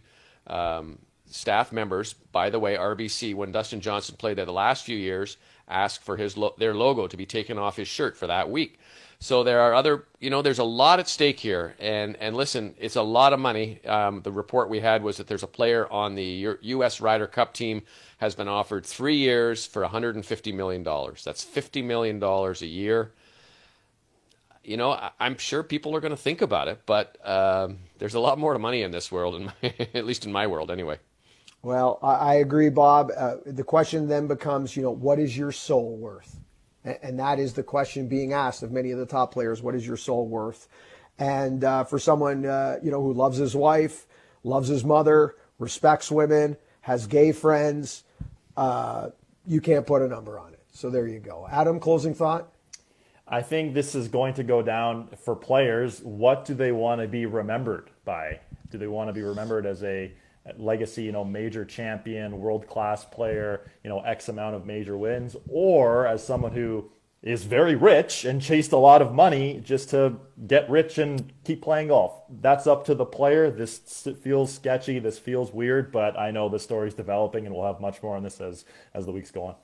Um, 0.49 0.99
staff 1.33 1.73
members, 1.73 2.13
by 2.13 2.51
the 2.51 2.59
way, 2.59 2.77
RBC, 2.77 3.35
when 3.35 3.53
Dustin 3.53 3.81
Johnson 3.81 4.17
played 4.17 4.37
there 4.39 4.45
the 4.45 4.53
last 4.53 4.85
few 4.85 4.97
years, 4.97 5.37
asked 5.69 6.03
for 6.03 6.17
his 6.17 6.37
lo- 6.37 6.55
their 6.59 6.75
logo 6.75 7.07
to 7.07 7.17
be 7.17 7.27
taken 7.27 7.59
off 7.59 7.77
his 7.77 7.89
shirt 7.89 8.17
for 8.17 8.27
that 8.27 8.51
week. 8.51 8.79
So 9.19 9.45
there 9.45 9.61
are 9.61 9.73
other, 9.73 10.05
you 10.19 10.31
know, 10.31 10.43
there's 10.43 10.59
a 10.59 10.65
lot 10.65 10.99
at 10.99 11.09
stake 11.09 11.39
here, 11.39 11.77
and 11.79 12.17
and 12.17 12.37
listen, 12.37 12.75
it's 12.77 12.97
a 12.97 13.03
lot 13.03 13.33
of 13.33 13.39
money. 13.39 13.85
Um, 13.87 14.21
the 14.23 14.33
report 14.33 14.69
we 14.69 14.81
had 14.81 15.05
was 15.05 15.17
that 15.19 15.29
there's 15.29 15.45
a 15.45 15.49
player 15.49 15.87
on 15.93 16.17
the 16.17 16.25
U- 16.25 16.59
U.S. 16.61 17.01
Ryder 17.01 17.29
Cup 17.29 17.55
team 17.55 17.83
has 18.19 18.35
been 18.35 18.49
offered 18.49 18.85
three 18.85 19.15
years 19.15 19.65
for 19.65 19.83
150 19.83 20.53
million 20.53 20.83
dollars. 20.83 21.23
That's 21.23 21.45
50 21.45 21.83
million 21.83 22.19
dollars 22.19 22.63
a 22.63 22.67
year. 22.67 23.13
You 24.65 24.77
know, 24.77 24.91
I, 24.91 25.13
am 25.21 25.39
sure 25.39 25.63
people 25.63 25.95
are 25.95 26.01
going 26.01 26.11
to 26.11 26.17
think 26.17 26.43
about 26.43 26.67
it, 26.67 26.81
but 26.85 27.17
um, 27.25 27.79
there's 27.99 28.15
a 28.15 28.21
lot 28.21 28.39
more 28.39 28.53
to 28.53 28.59
money 28.59 28.83
in 28.83 28.91
this 28.91 29.13
world, 29.13 29.41
my, 29.63 29.75
at 29.95 30.05
least 30.05 30.25
in 30.27 30.33
my 30.33 30.49
world, 30.49 30.69
anyway. 30.69 30.99
Well, 31.63 32.01
I, 32.03 32.37
agree, 32.37 32.71
Bob. 32.71 33.13
Uh, 33.17 33.37
the 33.47 33.63
question 33.63 34.09
then 34.09 34.27
becomes, 34.27 34.77
you 34.77 34.83
know, 34.83 34.91
what 34.91 35.21
is 35.21 35.39
your 35.39 35.53
soul 35.53 35.97
worth? 35.97 36.41
And, 36.85 36.99
and, 37.03 37.19
that 37.21 37.39
is 37.39 37.53
the 37.53 37.63
question 37.63 38.09
being 38.09 38.33
asked 38.33 38.65
of 38.65 38.73
many 38.73 38.91
of 38.91 38.99
the 38.99 39.07
top 39.07 39.33
players. 39.33 39.63
What 39.63 39.77
is 39.77 39.87
your 39.87 39.97
soul 39.97 40.27
worth? 40.27 40.67
And 41.21 41.63
uh, 41.63 41.85
for 41.85 42.01
someone, 42.01 42.45
uh, 42.45 42.79
you 42.83 42.91
know, 42.91 43.01
who 43.01 43.13
loves 43.13 43.39
his 43.39 43.55
wife, 43.55 44.07
loves 44.43 44.69
his 44.69 44.85
mother, 44.85 45.37
respects 45.61 46.11
women, 46.11 46.57
has 46.81 47.07
gay 47.07 47.31
friends, 47.31 48.03
uh, 48.57 49.11
you 49.47 49.61
can't 49.61 49.87
put 49.87 50.03
a 50.03 50.09
number 50.09 50.41
on 50.41 50.53
it. 50.53 50.61
So 50.73 50.91
there 50.91 51.07
you 51.07 51.21
go. 51.21 51.47
Adam, 51.49 51.79
closing 51.79 52.13
thought? 52.13 52.49
I 53.29 53.41
think 53.41 53.73
this 53.73 53.95
is 53.95 54.09
going 54.09 54.35
to 54.35 54.43
go 54.43 54.63
down 54.63 55.09
for 55.17 55.37
players. 55.37 56.01
What 56.03 56.45
do 56.45 56.55
they 56.55 56.73
want 56.73 57.01
to 57.01 57.07
be 57.07 57.25
remembered 57.25 57.91
by? 58.05 58.41
Do 58.71 58.79
they 58.79 58.89
want 58.89 59.09
to 59.09 59.13
be 59.13 59.23
remembered 59.23 59.65
as 59.65 59.85
a 59.85 60.13
legacy, 60.57 61.05
you 61.05 61.13
know, 61.13 61.25
major 61.25 61.65
champion, 61.65 62.39
world 62.41 62.67
class 62.67 63.05
player, 63.05 63.71
you 63.85 63.91
know, 63.91 64.01
X 64.01 64.29
amount 64.29 64.57
of 64.57 64.67
major 64.67 64.97
wins, 64.97 65.37
or 65.49 66.07
as 66.07 66.25
someone 66.25 66.53
who 66.53 66.91
is 67.23 67.45
very 67.45 67.77
rich 67.77 68.25
and 68.25 68.43
chased 68.43 68.73
a 68.73 68.77
lot 68.77 69.01
of 69.01 69.15
money 69.15 69.61
just 69.65 69.91
to 69.91 70.17
get 70.49 70.69
rich 70.69 70.99
and 70.99 71.33
keep 71.45 71.63
playing 71.63 71.89
golf. 71.89 72.21
That's 72.29 72.67
up 72.67 72.85
to 72.87 72.95
the 72.97 73.05
player. 73.05 73.49
This 73.49 74.09
feels 74.23 74.53
sketchy. 74.53 74.99
This 74.99 75.21
feels 75.21 75.53
weird, 75.53 75.93
but 75.93 76.19
I 76.19 76.33
know 76.33 76.49
the 76.49 76.59
story's 76.59 76.95
developing 76.95 77.47
and 77.47 77.55
we'll 77.55 77.67
have 77.67 77.81
much 77.81 78.03
more 78.03 78.17
on 78.17 78.25
this 78.25 78.41
as, 78.41 78.65
as 78.93 79.07
the 79.07 79.13
weeks 79.13 79.31
go 79.31 79.45
on. 79.45 79.55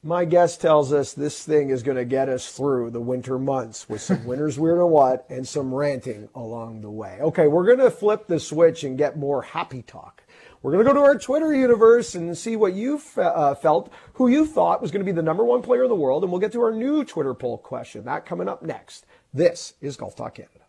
My 0.00 0.24
guest 0.24 0.60
tells 0.60 0.92
us 0.92 1.12
this 1.12 1.44
thing 1.44 1.70
is 1.70 1.82
going 1.82 1.96
to 1.96 2.04
get 2.04 2.28
us 2.28 2.52
through 2.52 2.92
the 2.92 3.00
winter 3.00 3.36
months 3.36 3.88
with 3.88 4.00
some 4.00 4.24
winter's 4.24 4.56
weird 4.56 4.78
and 4.78 4.90
what 4.90 5.26
and 5.28 5.46
some 5.46 5.74
ranting 5.74 6.28
along 6.36 6.82
the 6.82 6.90
way. 6.90 7.18
Okay, 7.20 7.48
we're 7.48 7.66
going 7.66 7.80
to 7.80 7.90
flip 7.90 8.28
the 8.28 8.38
switch 8.38 8.84
and 8.84 8.96
get 8.96 9.18
more 9.18 9.42
happy 9.42 9.82
talk. 9.82 10.22
We're 10.60 10.72
going 10.72 10.84
to 10.84 10.92
go 10.92 10.98
to 10.98 11.06
our 11.06 11.16
Twitter 11.16 11.54
universe 11.54 12.16
and 12.16 12.36
see 12.36 12.56
what 12.56 12.72
you 12.72 12.98
fe- 12.98 13.22
uh, 13.22 13.54
felt, 13.54 13.92
who 14.14 14.26
you 14.26 14.44
thought 14.44 14.82
was 14.82 14.90
going 14.90 15.04
to 15.04 15.10
be 15.10 15.14
the 15.14 15.22
number 15.22 15.44
one 15.44 15.62
player 15.62 15.84
in 15.84 15.88
the 15.88 15.94
world, 15.94 16.24
and 16.24 16.32
we'll 16.32 16.40
get 16.40 16.50
to 16.52 16.62
our 16.62 16.72
new 16.72 17.04
Twitter 17.04 17.32
poll 17.32 17.58
question. 17.58 18.04
That 18.04 18.26
coming 18.26 18.48
up 18.48 18.62
next. 18.62 19.06
This 19.32 19.74
is 19.80 19.96
Golf 19.96 20.16
Talk 20.16 20.34
Canada. 20.34 20.64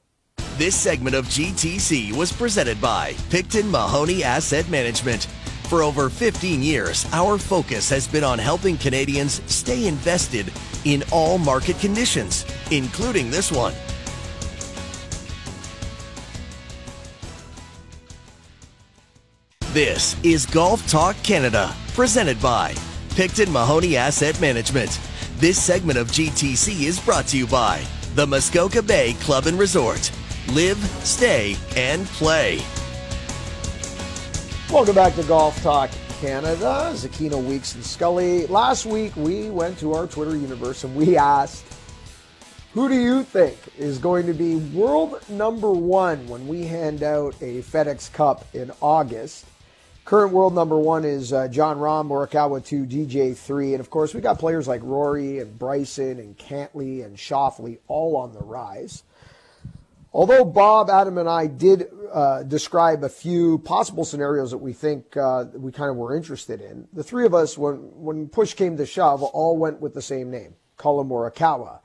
This 0.57 0.75
segment 0.75 1.15
of 1.15 1.25
GTC 1.25 2.11
was 2.15 2.31
presented 2.31 2.79
by 2.79 3.15
Picton 3.31 3.71
Mahoney 3.71 4.23
Asset 4.23 4.69
Management. 4.69 5.25
For 5.69 5.81
over 5.81 6.09
15 6.09 6.61
years, 6.61 7.07
our 7.11 7.37
focus 7.39 7.89
has 7.89 8.07
been 8.07 8.23
on 8.23 8.37
helping 8.37 8.77
Canadians 8.77 9.41
stay 9.51 9.87
invested 9.87 10.51
in 10.85 11.03
all 11.11 11.37
market 11.39 11.79
conditions, 11.79 12.45
including 12.71 13.31
this 13.31 13.51
one. 13.51 13.73
This 19.73 20.15
is 20.23 20.47
Golf 20.47 20.89
Talk 20.89 21.15
Canada, 21.21 21.71
presented 21.93 22.41
by 22.41 22.73
Picton 23.11 23.51
Mahoney 23.51 23.97
Asset 23.97 24.41
Management. 24.41 24.99
This 25.35 25.61
segment 25.61 25.99
of 25.99 26.07
GTC 26.07 26.85
is 26.85 26.99
brought 26.99 27.27
to 27.27 27.37
you 27.37 27.45
by 27.45 27.85
the 28.15 28.25
Muskoka 28.25 28.81
Bay 28.81 29.13
Club 29.19 29.45
and 29.45 29.59
Resort. 29.59 30.11
Live, 30.53 30.79
stay, 31.03 31.55
and 31.75 32.07
play. 32.07 32.59
Welcome 34.71 34.95
back 34.95 35.13
to 35.13 35.23
Golf 35.25 35.61
Talk 35.61 35.91
Canada. 36.19 36.89
Zecchino 36.95 37.39
Weeks 37.39 37.75
and 37.75 37.85
Scully. 37.85 38.47
Last 38.47 38.87
week 38.87 39.15
we 39.15 39.51
went 39.51 39.77
to 39.81 39.93
our 39.93 40.07
Twitter 40.07 40.35
universe 40.35 40.83
and 40.83 40.95
we 40.95 41.15
asked, 41.15 41.63
who 42.73 42.89
do 42.89 42.95
you 42.95 43.21
think 43.21 43.55
is 43.77 43.99
going 43.99 44.25
to 44.25 44.33
be 44.33 44.55
world 44.55 45.19
number 45.29 45.71
one 45.71 46.27
when 46.27 46.47
we 46.47 46.63
hand 46.63 47.03
out 47.03 47.35
a 47.41 47.61
FedEx 47.61 48.11
Cup 48.11 48.47
in 48.55 48.71
August? 48.81 49.45
Current 50.09 50.33
world 50.33 50.55
number 50.55 50.75
one 50.75 51.05
is 51.05 51.31
uh, 51.31 51.47
Jon 51.49 51.77
Rahm, 51.77 52.07
Morikawa 52.07 52.65
2, 52.65 52.87
DJ 52.87 53.37
3. 53.37 53.75
And 53.75 53.79
of 53.79 53.91
course, 53.91 54.15
we 54.15 54.21
got 54.21 54.39
players 54.39 54.67
like 54.67 54.81
Rory 54.83 55.37
and 55.37 55.59
Bryson 55.59 56.17
and 56.17 56.35
Cantlay 56.35 57.05
and 57.05 57.15
Schauffele 57.15 57.77
all 57.87 58.17
on 58.17 58.33
the 58.33 58.39
rise. 58.39 59.03
Although 60.11 60.45
Bob, 60.45 60.89
Adam, 60.89 61.19
and 61.19 61.29
I 61.29 61.45
did 61.45 61.89
uh, 62.11 62.41
describe 62.41 63.03
a 63.03 63.09
few 63.09 63.59
possible 63.59 64.03
scenarios 64.03 64.49
that 64.49 64.57
we 64.57 64.73
think 64.73 65.15
uh, 65.15 65.45
we 65.53 65.71
kind 65.71 65.91
of 65.91 65.95
were 65.95 66.15
interested 66.15 66.59
in, 66.59 66.87
the 66.91 67.03
three 67.03 67.27
of 67.27 67.35
us, 67.35 67.55
when, 67.55 67.75
when 67.75 68.29
push 68.29 68.55
came 68.55 68.77
to 68.77 68.87
shove, 68.87 69.21
all 69.21 69.57
went 69.57 69.79
with 69.79 69.93
the 69.93 70.01
same 70.01 70.31
name, 70.31 70.55
Collin 70.77 71.07
Morikawa. 71.07 71.81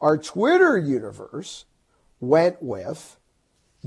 Our 0.00 0.18
Twitter 0.18 0.76
universe 0.76 1.66
went 2.18 2.60
with 2.60 3.16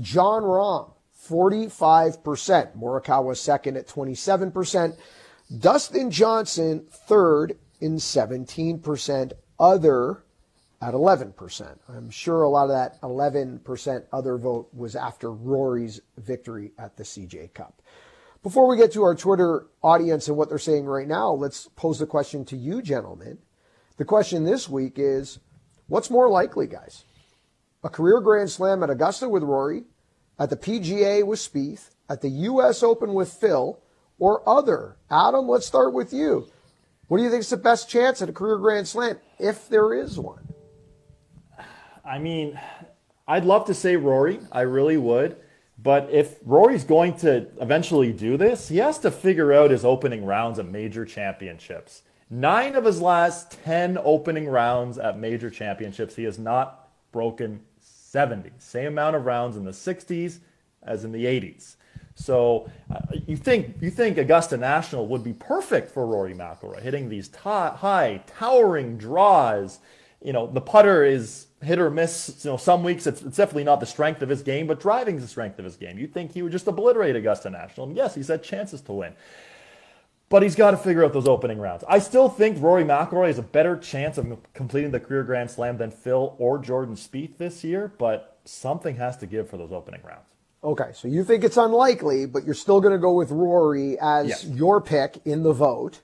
Jon 0.00 0.42
Rahm. 0.42 0.93
45%. 1.28 2.76
Morikawa 2.76 3.36
second 3.36 3.76
at 3.76 3.88
27%. 3.88 4.96
Dustin 5.58 6.10
Johnson 6.10 6.86
third 6.90 7.58
in 7.80 7.96
17%. 7.96 9.32
Other 9.58 10.24
at 10.84 10.92
11%. 10.92 11.78
I'm 11.88 12.10
sure 12.10 12.42
a 12.42 12.48
lot 12.48 12.64
of 12.64 12.70
that 12.70 13.00
11% 13.00 14.04
other 14.12 14.36
vote 14.36 14.68
was 14.74 14.94
after 14.94 15.32
Rory's 15.32 16.00
victory 16.18 16.72
at 16.78 16.96
the 16.96 17.04
CJ 17.04 17.54
Cup. 17.54 17.80
Before 18.42 18.68
we 18.68 18.76
get 18.76 18.92
to 18.92 19.02
our 19.02 19.14
Twitter 19.14 19.66
audience 19.82 20.28
and 20.28 20.36
what 20.36 20.50
they're 20.50 20.58
saying 20.58 20.84
right 20.84 21.08
now, 21.08 21.32
let's 21.32 21.68
pose 21.76 21.98
the 21.98 22.06
question 22.06 22.44
to 22.46 22.56
you, 22.56 22.82
gentlemen. 22.82 23.38
The 23.96 24.04
question 24.04 24.44
this 24.44 24.68
week 24.68 24.94
is 24.96 25.38
what's 25.86 26.10
more 26.10 26.28
likely, 26.28 26.66
guys? 26.66 27.04
A 27.82 27.88
career 27.88 28.20
Grand 28.20 28.50
Slam 28.50 28.82
at 28.82 28.90
Augusta 28.90 29.28
with 29.28 29.42
Rory, 29.42 29.84
at 30.38 30.50
the 30.50 30.56
PGA 30.56 31.24
with 31.24 31.38
Spieth, 31.38 31.90
at 32.08 32.20
the 32.20 32.28
U.S. 32.28 32.82
Open 32.82 33.14
with 33.14 33.32
Phil, 33.32 33.78
or 34.18 34.48
other? 34.48 34.96
Adam, 35.10 35.48
let's 35.48 35.66
start 35.66 35.92
with 35.92 36.12
you. 36.12 36.48
What 37.08 37.18
do 37.18 37.24
you 37.24 37.30
think 37.30 37.40
is 37.40 37.50
the 37.50 37.56
best 37.56 37.88
chance 37.88 38.22
at 38.22 38.28
a 38.28 38.32
career 38.32 38.56
Grand 38.58 38.88
Slam, 38.88 39.18
if 39.38 39.68
there 39.68 39.94
is 39.94 40.18
one? 40.18 40.48
I 42.04 42.18
mean, 42.18 42.58
I'd 43.26 43.44
love 43.44 43.66
to 43.66 43.74
say 43.74 43.96
Rory. 43.96 44.40
I 44.52 44.62
really 44.62 44.96
would. 44.96 45.36
But 45.82 46.08
if 46.10 46.38
Rory's 46.44 46.84
going 46.84 47.16
to 47.18 47.46
eventually 47.60 48.12
do 48.12 48.36
this, 48.36 48.68
he 48.68 48.78
has 48.78 48.98
to 49.00 49.10
figure 49.10 49.52
out 49.52 49.70
his 49.70 49.84
opening 49.84 50.24
rounds 50.24 50.58
at 50.58 50.66
major 50.66 51.04
championships. 51.04 52.02
Nine 52.30 52.74
of 52.74 52.84
his 52.84 53.00
last 53.00 53.58
10 53.64 53.98
opening 54.02 54.48
rounds 54.48 54.98
at 54.98 55.18
major 55.18 55.50
championships, 55.50 56.16
he 56.16 56.24
has 56.24 56.38
not 56.38 56.88
broken 57.12 57.60
70. 58.14 58.52
Same 58.58 58.86
amount 58.86 59.16
of 59.16 59.26
rounds 59.26 59.56
in 59.56 59.64
the 59.64 59.72
60s 59.72 60.38
as 60.84 61.02
in 61.02 61.10
the 61.10 61.24
80s. 61.24 61.74
So 62.14 62.70
uh, 62.88 63.00
you 63.26 63.36
think 63.36 63.74
you 63.80 63.90
think 63.90 64.18
Augusta 64.18 64.56
National 64.56 65.08
would 65.08 65.24
be 65.24 65.32
perfect 65.32 65.90
for 65.90 66.06
Rory 66.06 66.32
McIlroy, 66.32 66.80
hitting 66.80 67.08
these 67.08 67.28
high, 67.34 68.22
towering 68.38 68.98
draws. 68.98 69.80
You 70.22 70.32
know, 70.32 70.46
the 70.46 70.60
putter 70.60 71.02
is 71.02 71.48
hit 71.60 71.80
or 71.80 71.90
miss. 71.90 72.44
You 72.44 72.52
know, 72.52 72.56
some 72.56 72.84
weeks 72.84 73.08
it's, 73.08 73.20
it's, 73.20 73.36
definitely 73.36 73.64
not 73.64 73.80
the 73.80 73.86
strength 73.86 74.22
of 74.22 74.28
his 74.28 74.42
game, 74.42 74.68
but 74.68 74.78
driving 74.78 75.16
is 75.16 75.22
the 75.22 75.28
strength 75.28 75.58
of 75.58 75.64
his 75.64 75.74
game. 75.74 75.98
You'd 75.98 76.14
think 76.14 76.30
he 76.30 76.42
would 76.42 76.52
just 76.52 76.68
obliterate 76.68 77.16
Augusta 77.16 77.50
National. 77.50 77.88
And 77.88 77.96
yes, 77.96 78.14
he's 78.14 78.28
had 78.28 78.44
chances 78.44 78.80
to 78.82 78.92
win. 78.92 79.14
But 80.30 80.42
he's 80.42 80.54
got 80.54 80.72
to 80.72 80.76
figure 80.76 81.04
out 81.04 81.12
those 81.12 81.28
opening 81.28 81.58
rounds. 81.58 81.84
I 81.88 81.98
still 81.98 82.28
think 82.28 82.60
Rory 82.60 82.82
McIlroy 82.82 83.26
has 83.28 83.38
a 83.38 83.42
better 83.42 83.76
chance 83.76 84.18
of 84.18 84.38
completing 84.54 84.90
the 84.90 84.98
career 84.98 85.22
Grand 85.22 85.50
Slam 85.50 85.76
than 85.76 85.90
Phil 85.90 86.34
or 86.38 86.58
Jordan 86.58 86.96
Spieth 86.96 87.36
this 87.36 87.62
year, 87.62 87.92
but 87.98 88.38
something 88.44 88.96
has 88.96 89.16
to 89.18 89.26
give 89.26 89.48
for 89.48 89.56
those 89.56 89.70
opening 89.70 90.00
rounds. 90.02 90.26
Okay, 90.64 90.90
so 90.94 91.08
you 91.08 91.24
think 91.24 91.44
it's 91.44 91.58
unlikely, 91.58 92.24
but 92.24 92.44
you're 92.44 92.54
still 92.54 92.80
going 92.80 92.92
to 92.94 92.98
go 92.98 93.12
with 93.12 93.30
Rory 93.30 93.98
as 94.00 94.28
yes. 94.28 94.44
your 94.46 94.80
pick 94.80 95.20
in 95.26 95.42
the 95.42 95.52
vote. 95.52 96.00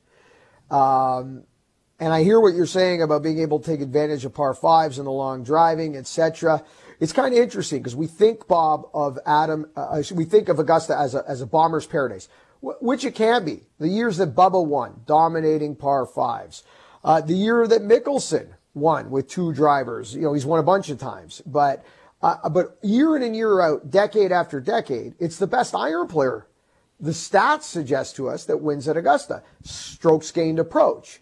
Um, 0.71 1.45
and 1.99 2.13
I 2.13 2.23
hear 2.23 2.41
what 2.41 2.55
you're 2.55 2.67
saying 2.67 3.03
about 3.03 3.23
being 3.23 3.39
able 3.41 3.59
to 3.59 3.71
take 3.71 3.81
advantage 3.81 4.25
of 4.25 4.35
par 4.35 4.55
fives 4.55 4.99
and 4.99 5.07
the 5.07 5.13
long 5.13 5.45
driving, 5.45 5.97
etc. 5.97 6.63
It's 6.99 7.13
kind 7.13 7.35
of 7.35 7.41
interesting 7.41 7.79
because 7.79 7.97
we 7.97 8.07
think 8.07 8.49
Bob 8.49 8.89
of 8.93 9.19
Adam, 9.27 9.67
uh, 9.77 10.03
we 10.13 10.25
think 10.25 10.49
of 10.49 10.59
Augusta 10.59 10.97
as 10.97 11.15
a 11.15 11.25
as 11.27 11.41
a 11.41 11.47
bomber's 11.47 11.87
paradise, 11.87 12.29
which 12.61 13.05
it 13.05 13.15
can 13.15 13.45
be. 13.45 13.63
The 13.79 13.89
years 13.89 14.19
that 14.19 14.35
Bubba 14.35 14.65
won, 14.65 15.03
dominating 15.07 15.77
par 15.77 16.07
fives, 16.07 16.63
uh, 17.03 17.21
the 17.21 17.35
year 17.35 17.67
that 17.67 17.83
Mickelson 17.83 18.49
won 18.75 19.11
with 19.11 19.29
two 19.29 19.53
drivers. 19.53 20.15
You 20.15 20.23
know, 20.23 20.33
he's 20.33 20.47
won 20.47 20.61
a 20.61 20.65
bunch 20.65 20.91
of 20.91 20.99
times, 20.99 21.43
but 21.47 21.85
uh, 22.23 22.49
but 22.51 22.79
year 22.83 23.17
in 23.17 23.23
and 23.23 23.35
year 23.35 23.61
out, 23.61 23.91
decade 23.91 24.31
after 24.31 24.61
decade, 24.61 25.15
it's 25.19 25.39
the 25.39 25.47
best 25.47 25.75
iron 25.75 26.07
player. 26.07 26.47
The 26.99 27.13
stats 27.13 27.63
suggest 27.63 28.17
to 28.17 28.29
us 28.29 28.45
that 28.45 28.59
wins 28.59 28.87
at 28.87 28.97
Augusta. 28.99 29.43
Strokes 29.63 30.31
gained 30.31 30.59
approach 30.59 31.21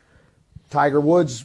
Tiger 0.70 1.00
Woods, 1.00 1.44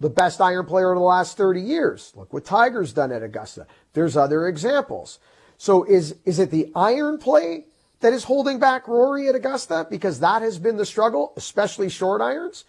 the 0.00 0.10
best 0.10 0.40
iron 0.40 0.66
player 0.66 0.92
in 0.92 0.98
the 0.98 1.04
last 1.04 1.36
30 1.36 1.60
years. 1.60 2.12
Look 2.16 2.32
what 2.32 2.44
Tiger's 2.44 2.92
done 2.92 3.12
at 3.12 3.22
Augusta. 3.22 3.68
There's 3.92 4.16
other 4.16 4.48
examples. 4.48 5.20
So 5.56 5.84
is, 5.84 6.16
is 6.24 6.40
it 6.40 6.50
the 6.50 6.72
iron 6.74 7.18
play 7.18 7.66
that 8.00 8.12
is 8.12 8.24
holding 8.24 8.58
back 8.58 8.88
Rory 8.88 9.28
at 9.28 9.34
Augusta? 9.34 9.86
Because 9.90 10.20
that 10.20 10.42
has 10.42 10.58
been 10.58 10.76
the 10.76 10.86
struggle, 10.86 11.32
especially 11.36 11.88
short 11.88 12.20
irons. 12.20 12.64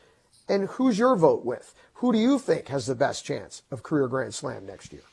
And 0.47 0.67
who's 0.69 0.99
your 0.99 1.15
vote 1.15 1.45
with? 1.45 1.73
Who 1.95 2.11
do 2.11 2.17
you 2.17 2.39
think 2.39 2.67
has 2.67 2.87
the 2.87 2.95
best 2.95 3.25
chance 3.25 3.63
of 3.71 3.83
career 3.83 4.07
Grand 4.07 4.33
Slam 4.33 4.65
next 4.65 4.91
year? 4.91 5.03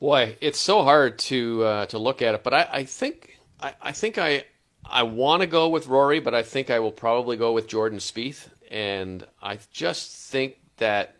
Boy, 0.00 0.36
it's 0.40 0.58
so 0.58 0.82
hard 0.82 1.18
to 1.20 1.62
uh, 1.62 1.86
to 1.86 1.98
look 1.98 2.22
at 2.22 2.34
it, 2.34 2.42
but 2.42 2.52
I, 2.52 2.68
I 2.72 2.84
think 2.84 3.38
I, 3.60 3.74
I 3.80 3.92
think 3.92 4.18
I 4.18 4.44
I 4.84 5.04
want 5.04 5.42
to 5.42 5.46
go 5.46 5.68
with 5.68 5.86
Rory, 5.86 6.18
but 6.18 6.34
I 6.34 6.42
think 6.42 6.70
I 6.70 6.80
will 6.80 6.92
probably 6.92 7.36
go 7.36 7.52
with 7.52 7.68
Jordan 7.68 7.98
Spieth 7.98 8.48
and 8.72 9.26
I 9.42 9.58
just 9.70 10.30
think 10.30 10.56
that 10.78 11.14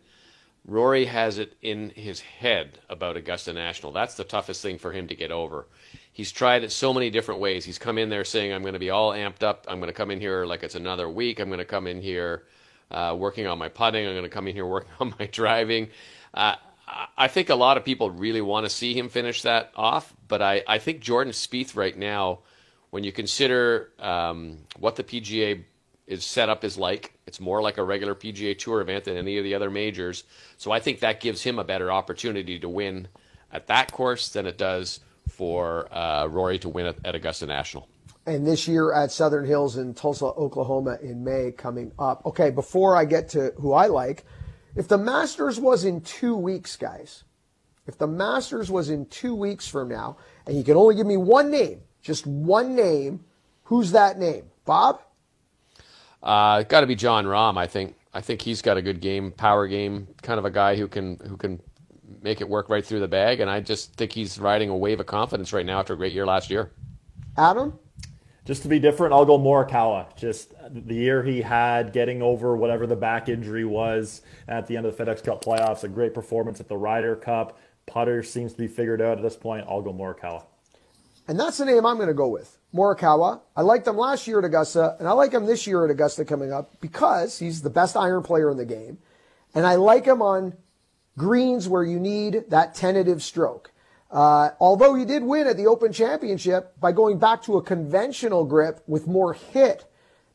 Rory 0.65 1.05
has 1.05 1.37
it 1.37 1.55
in 1.61 1.91
his 1.91 2.19
head 2.19 2.79
about 2.89 3.15
Augusta 3.15 3.53
National. 3.53 3.91
That's 3.91 4.15
the 4.15 4.23
toughest 4.23 4.61
thing 4.61 4.79
for 4.79 4.91
him 4.91 5.07
to 5.07 5.15
get 5.15 5.31
over. 5.31 5.67
He's 6.13 6.31
tried 6.31 6.63
it 6.63 6.71
so 6.71 6.93
many 6.93 7.09
different 7.09 7.41
ways. 7.41 7.65
He's 7.65 7.79
come 7.79 7.97
in 7.97 8.09
there 8.09 8.23
saying, 8.23 8.53
I'm 8.53 8.61
going 8.61 8.73
to 8.73 8.79
be 8.79 8.91
all 8.91 9.11
amped 9.11 9.41
up. 9.41 9.65
I'm 9.67 9.79
going 9.79 9.89
to 9.89 9.93
come 9.93 10.11
in 10.11 10.19
here 10.19 10.45
like 10.45 10.61
it's 10.61 10.75
another 10.75 11.09
week. 11.09 11.39
I'm 11.39 11.47
going 11.49 11.57
to 11.57 11.65
come 11.65 11.87
in 11.87 11.99
here 12.01 12.43
uh, 12.91 13.15
working 13.17 13.47
on 13.47 13.57
my 13.57 13.67
putting. 13.67 14.05
I'm 14.05 14.13
going 14.13 14.23
to 14.23 14.29
come 14.29 14.47
in 14.47 14.53
here 14.53 14.65
working 14.67 14.91
on 14.99 15.15
my 15.19 15.25
driving. 15.25 15.89
Uh, 16.31 16.55
I 17.17 17.27
think 17.27 17.49
a 17.49 17.55
lot 17.55 17.77
of 17.77 17.83
people 17.83 18.11
really 18.11 18.41
want 18.41 18.67
to 18.67 18.69
see 18.69 18.93
him 18.93 19.09
finish 19.09 19.41
that 19.41 19.71
off, 19.75 20.13
but 20.27 20.41
I, 20.41 20.63
I 20.67 20.77
think 20.77 20.99
Jordan 20.99 21.33
Spieth 21.33 21.75
right 21.75 21.97
now, 21.97 22.39
when 22.91 23.03
you 23.03 23.11
consider 23.11 23.89
um, 23.97 24.59
what 24.77 24.95
the 24.95 25.03
PGA 25.03 25.63
is 26.05 26.23
set 26.25 26.49
up 26.49 26.63
is 26.63 26.77
like. 26.77 27.13
It's 27.25 27.39
more 27.39 27.61
like 27.61 27.77
a 27.77 27.83
regular 27.83 28.13
PGA 28.13 28.55
Tour 28.57 28.81
event 28.81 29.05
than 29.05 29.17
any 29.17 29.37
of 29.37 29.43
the 29.43 29.55
other 29.55 29.71
majors. 29.71 30.25
So 30.57 30.71
I 30.71 30.79
think 30.79 30.99
that 30.99 31.21
gives 31.21 31.41
him 31.41 31.57
a 31.57 31.63
better 31.63 31.91
opportunity 31.91 32.59
to 32.59 32.69
win 32.69 33.07
at 33.51 33.67
that 33.67 33.91
course 33.91 34.29
than 34.29 34.45
it 34.45 34.57
does 34.57 34.99
for 35.29 35.93
uh, 35.93 36.27
Rory 36.27 36.59
to 36.59 36.69
win 36.69 36.85
at, 36.85 36.95
at 37.05 37.15
Augusta 37.15 37.45
National. 37.45 37.87
And 38.25 38.47
this 38.47 38.67
year 38.67 38.93
at 38.93 39.11
Southern 39.11 39.45
Hills 39.45 39.77
in 39.77 39.93
Tulsa, 39.93 40.25
Oklahoma 40.25 40.97
in 41.01 41.23
May 41.23 41.51
coming 41.51 41.91
up. 41.99 42.25
Okay, 42.25 42.49
before 42.49 42.95
I 42.95 43.03
get 43.05 43.29
to 43.29 43.53
who 43.57 43.73
I 43.73 43.87
like, 43.87 44.23
if 44.75 44.87
the 44.87 44.97
Masters 44.97 45.59
was 45.59 45.83
in 45.83 46.01
two 46.01 46.35
weeks, 46.35 46.75
guys, 46.77 47.23
if 47.85 47.97
the 47.97 48.07
Masters 48.07 48.71
was 48.71 48.89
in 48.89 49.05
two 49.07 49.35
weeks 49.35 49.67
from 49.67 49.89
now, 49.89 50.17
and 50.47 50.57
you 50.57 50.63
can 50.63 50.77
only 50.77 50.95
give 50.95 51.05
me 51.05 51.17
one 51.17 51.51
name, 51.51 51.81
just 52.01 52.25
one 52.25 52.75
name, 52.75 53.25
who's 53.63 53.91
that 53.91 54.17
name? 54.17 54.45
Bob? 54.65 55.01
Uh, 56.21 56.63
got 56.63 56.81
to 56.81 56.87
be 56.87 56.95
Jon 56.95 57.25
Rahm. 57.25 57.57
I 57.57 57.67
think. 57.67 57.95
I 58.15 58.21
think 58.21 58.43
he's 58.43 58.61
got 58.61 58.77
a 58.77 58.81
good 58.83 59.01
game, 59.01 59.31
power 59.31 59.67
game, 59.67 60.07
kind 60.21 60.37
of 60.37 60.45
a 60.45 60.51
guy 60.51 60.75
who 60.75 60.87
can 60.87 61.17
who 61.27 61.35
can 61.35 61.59
make 62.21 62.41
it 62.41 62.49
work 62.49 62.69
right 62.69 62.85
through 62.85 62.99
the 62.99 63.07
bag. 63.07 63.39
And 63.39 63.49
I 63.49 63.59
just 63.59 63.95
think 63.95 64.11
he's 64.11 64.37
riding 64.39 64.69
a 64.69 64.77
wave 64.77 64.99
of 64.99 65.05
confidence 65.05 65.53
right 65.53 65.65
now 65.65 65.79
after 65.79 65.93
a 65.93 65.97
great 65.97 66.13
year 66.13 66.25
last 66.25 66.49
year. 66.49 66.71
Adam. 67.37 67.79
Just 68.45 68.61
to 68.63 68.67
be 68.67 68.77
different, 68.77 69.13
I'll 69.13 69.25
go 69.25 69.39
Morikawa. 69.39 70.13
Just 70.17 70.53
the 70.69 70.95
year 70.95 71.23
he 71.23 71.41
had, 71.41 71.93
getting 71.93 72.21
over 72.21 72.57
whatever 72.57 72.85
the 72.85 72.95
back 72.95 73.29
injury 73.29 73.63
was 73.63 74.21
at 74.49 74.67
the 74.67 74.75
end 74.75 74.85
of 74.85 74.97
the 74.97 75.05
FedEx 75.05 75.23
Cup 75.23 75.43
playoffs, 75.43 75.85
a 75.85 75.87
great 75.87 76.13
performance 76.13 76.59
at 76.59 76.67
the 76.67 76.75
Ryder 76.75 77.15
Cup. 77.15 77.57
Putter 77.85 78.21
seems 78.21 78.51
to 78.51 78.57
be 78.57 78.67
figured 78.67 79.01
out 79.01 79.17
at 79.17 79.23
this 79.23 79.37
point. 79.37 79.65
I'll 79.69 79.81
go 79.81 79.93
Morikawa. 79.93 80.45
And 81.27 81.39
that's 81.39 81.57
the 81.57 81.65
name 81.65 81.85
I'm 81.85 81.95
going 81.95 82.09
to 82.09 82.13
go 82.13 82.27
with. 82.27 82.57
Morikawa. 82.73 83.41
I 83.55 83.61
liked 83.61 83.87
him 83.87 83.97
last 83.97 84.27
year 84.27 84.39
at 84.39 84.45
Augusta, 84.45 84.97
and 84.99 85.07
I 85.07 85.13
like 85.13 85.31
him 85.31 85.45
this 85.45 85.65
year 85.65 85.85
at 85.85 85.91
Augusta 85.91 86.25
coming 86.25 86.51
up 86.51 86.81
because 86.81 87.39
he's 87.39 87.61
the 87.61 87.69
best 87.69 87.95
iron 87.95 88.23
player 88.23 88.51
in 88.51 88.57
the 88.57 88.65
game. 88.65 88.97
And 89.55 89.65
I 89.65 89.75
like 89.75 90.05
him 90.05 90.21
on 90.21 90.53
greens 91.17 91.67
where 91.67 91.83
you 91.83 91.99
need 91.99 92.45
that 92.49 92.75
tentative 92.75 93.21
stroke. 93.21 93.71
Uh, 94.11 94.51
although 94.59 94.93
he 94.93 95.05
did 95.05 95.23
win 95.23 95.47
at 95.47 95.57
the 95.57 95.65
Open 95.65 95.91
Championship 95.91 96.79
by 96.79 96.91
going 96.91 97.17
back 97.17 97.41
to 97.43 97.57
a 97.57 97.63
conventional 97.63 98.45
grip 98.45 98.81
with 98.85 99.07
more 99.07 99.33
hit 99.33 99.85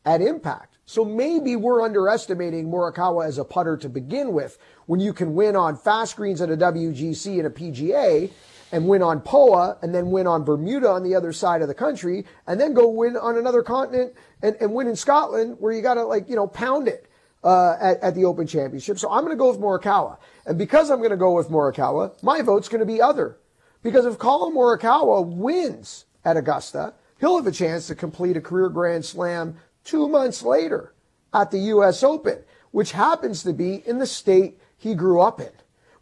at 0.05 0.20
impact. 0.20 0.79
So 0.85 1.05
maybe 1.05 1.55
we're 1.55 1.83
underestimating 1.83 2.70
Morikawa 2.70 3.26
as 3.26 3.39
a 3.39 3.45
putter 3.45 3.76
to 3.76 3.89
begin 3.89 4.33
with 4.33 4.59
when 4.87 5.01
you 5.01 5.12
can 5.12 5.35
win 5.35 5.55
on 5.55 5.76
fast 5.76 6.16
greens 6.16 6.41
at 6.41 6.51
a 6.51 6.57
WGC 6.57 7.39
and 7.39 7.47
a 7.47 7.51
PGA 7.51 8.31
and 8.72 8.89
win 8.89 9.03
on 9.03 9.20
POA 9.20 9.79
and 9.83 9.95
then 9.95 10.11
win 10.11 10.26
on 10.26 10.45
Bermuda 10.45 10.89
on 10.89 11.03
the 11.03 11.14
other 11.14 11.33
side 11.33 11.62
of 11.62 11.68
the 11.68 11.74
country 11.74 12.24
and 12.47 12.61
then 12.61 12.74
go 12.74 12.89
win 12.89 13.16
on 13.16 13.37
another 13.37 13.62
continent 13.62 14.14
and, 14.43 14.57
and 14.61 14.72
win 14.72 14.89
in 14.89 14.97
Scotland 14.97 15.57
where 15.61 15.72
you 15.72 15.83
got 15.83 15.95
to 15.95 16.05
like, 16.05 16.29
you 16.29 16.37
know, 16.37 16.47
pound 16.47 16.89
it. 16.89 17.05
Uh, 17.45 17.76
at, 17.81 18.01
at 18.03 18.14
the 18.16 18.24
Open 18.24 18.49
Championship. 18.49 18.99
So 18.99 19.09
I'm 19.09 19.20
going 19.20 19.31
to 19.31 19.37
go 19.37 19.49
with 19.49 19.61
Morikawa. 19.61 20.18
And 20.49 20.57
because 20.57 20.90
I'm 20.90 20.99
going 20.99 21.11
to 21.11 21.16
go 21.16 21.32
with 21.32 21.51
Morikawa, 21.51 22.20
my 22.22 22.40
vote's 22.40 22.70
going 22.70 22.80
to 22.80 22.86
be 22.86 23.03
other. 23.03 23.36
Because 23.82 24.07
if 24.07 24.18
Collin 24.18 24.55
Morikawa 24.55 25.24
wins 25.24 26.07
at 26.24 26.38
Augusta, 26.38 26.94
he'll 27.20 27.36
have 27.36 27.46
a 27.46 27.53
chance 27.53 27.86
to 27.88 27.94
complete 27.94 28.34
a 28.34 28.40
career 28.40 28.70
Grand 28.70 29.05
Slam 29.05 29.57
two 29.84 30.09
months 30.09 30.42
later 30.42 30.94
at 31.34 31.51
the 31.51 31.59
U.S. 31.59 32.03
Open, 32.03 32.42
which 32.70 32.92
happens 32.92 33.42
to 33.42 33.53
be 33.53 33.86
in 33.86 33.99
the 33.99 34.07
state 34.07 34.59
he 34.78 34.94
grew 34.94 35.20
up 35.20 35.38
in 35.38 35.51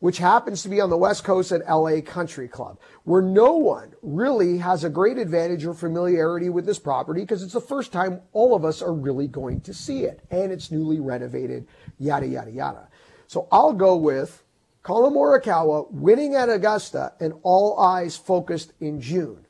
which 0.01 0.19
happens 0.19 0.63
to 0.63 0.69
be 0.69 0.81
on 0.81 0.91
the 0.91 0.97
West 0.97 1.25
Coast 1.25 1.53
at 1.53 1.67
LA 1.69 2.01
Country 2.01 2.49
Club, 2.49 2.79
where 3.05 3.23
no 3.23 3.53
one 3.57 3.95
really 4.03 4.59
has 4.59 4.85
a 4.85 4.91
great 4.91 5.19
advantage 5.19 5.65
or 5.65 5.75
familiarity 5.75 6.49
with 6.49 6.67
this 6.67 6.79
property 6.79 7.23
because 7.23 7.43
it's 7.43 7.55
the 7.55 7.61
first 7.61 7.93
time 7.93 8.21
all 8.33 8.55
of 8.55 8.65
us 8.65 8.83
are 8.83 8.93
really 8.93 9.27
going 9.27 9.61
to 9.63 9.73
see 9.73 10.05
it. 10.05 10.21
And 10.31 10.53
it's 10.53 10.71
newly 10.71 11.01
renovated, 11.01 11.67
yada, 11.99 12.27
yada, 12.27 12.51
yada. 12.51 12.89
So 13.27 13.49
I'll 13.51 13.73
go 13.73 13.97
with 13.97 14.43
Collin 14.83 15.15
Morikawa 15.15 15.91
winning 15.91 16.35
at 16.35 16.49
Augusta 16.49 17.13
and 17.21 17.35
all 17.43 17.79
eyes 17.79 18.17
focused 18.17 18.73
in 18.81 19.01
June 19.01 19.47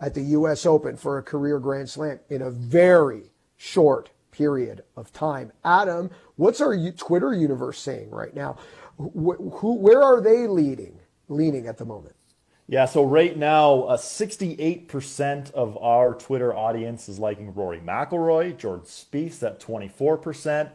at 0.00 0.14
the 0.14 0.22
U.S. 0.22 0.66
Open 0.66 0.96
for 0.96 1.18
a 1.18 1.22
career 1.22 1.58
Grand 1.58 1.88
Slam 1.88 2.20
in 2.28 2.42
a 2.42 2.50
very 2.50 3.30
short 3.56 4.10
period 4.30 4.82
of 4.96 5.12
time. 5.12 5.52
Adam, 5.64 6.10
what's 6.36 6.60
our 6.60 6.76
Twitter 6.92 7.32
universe 7.32 7.78
saying 7.78 8.10
right 8.10 8.34
now? 8.34 8.56
Who, 8.98 9.50
who 9.56 9.74
where 9.74 10.02
are 10.02 10.20
they 10.20 10.46
leading, 10.46 10.98
leaning 11.28 11.66
at 11.66 11.78
the 11.78 11.84
moment? 11.84 12.14
Yeah, 12.66 12.86
so 12.86 13.04
right 13.04 13.36
now, 13.36 13.82
uh, 13.82 13.96
68% 13.98 15.50
of 15.52 15.76
our 15.82 16.14
Twitter 16.14 16.54
audience 16.56 17.10
is 17.10 17.18
liking 17.18 17.52
Rory 17.52 17.80
McIlroy, 17.80 18.56
George 18.56 18.84
Spieth 18.84 19.42
at 19.42 19.60
24%, 19.60 20.70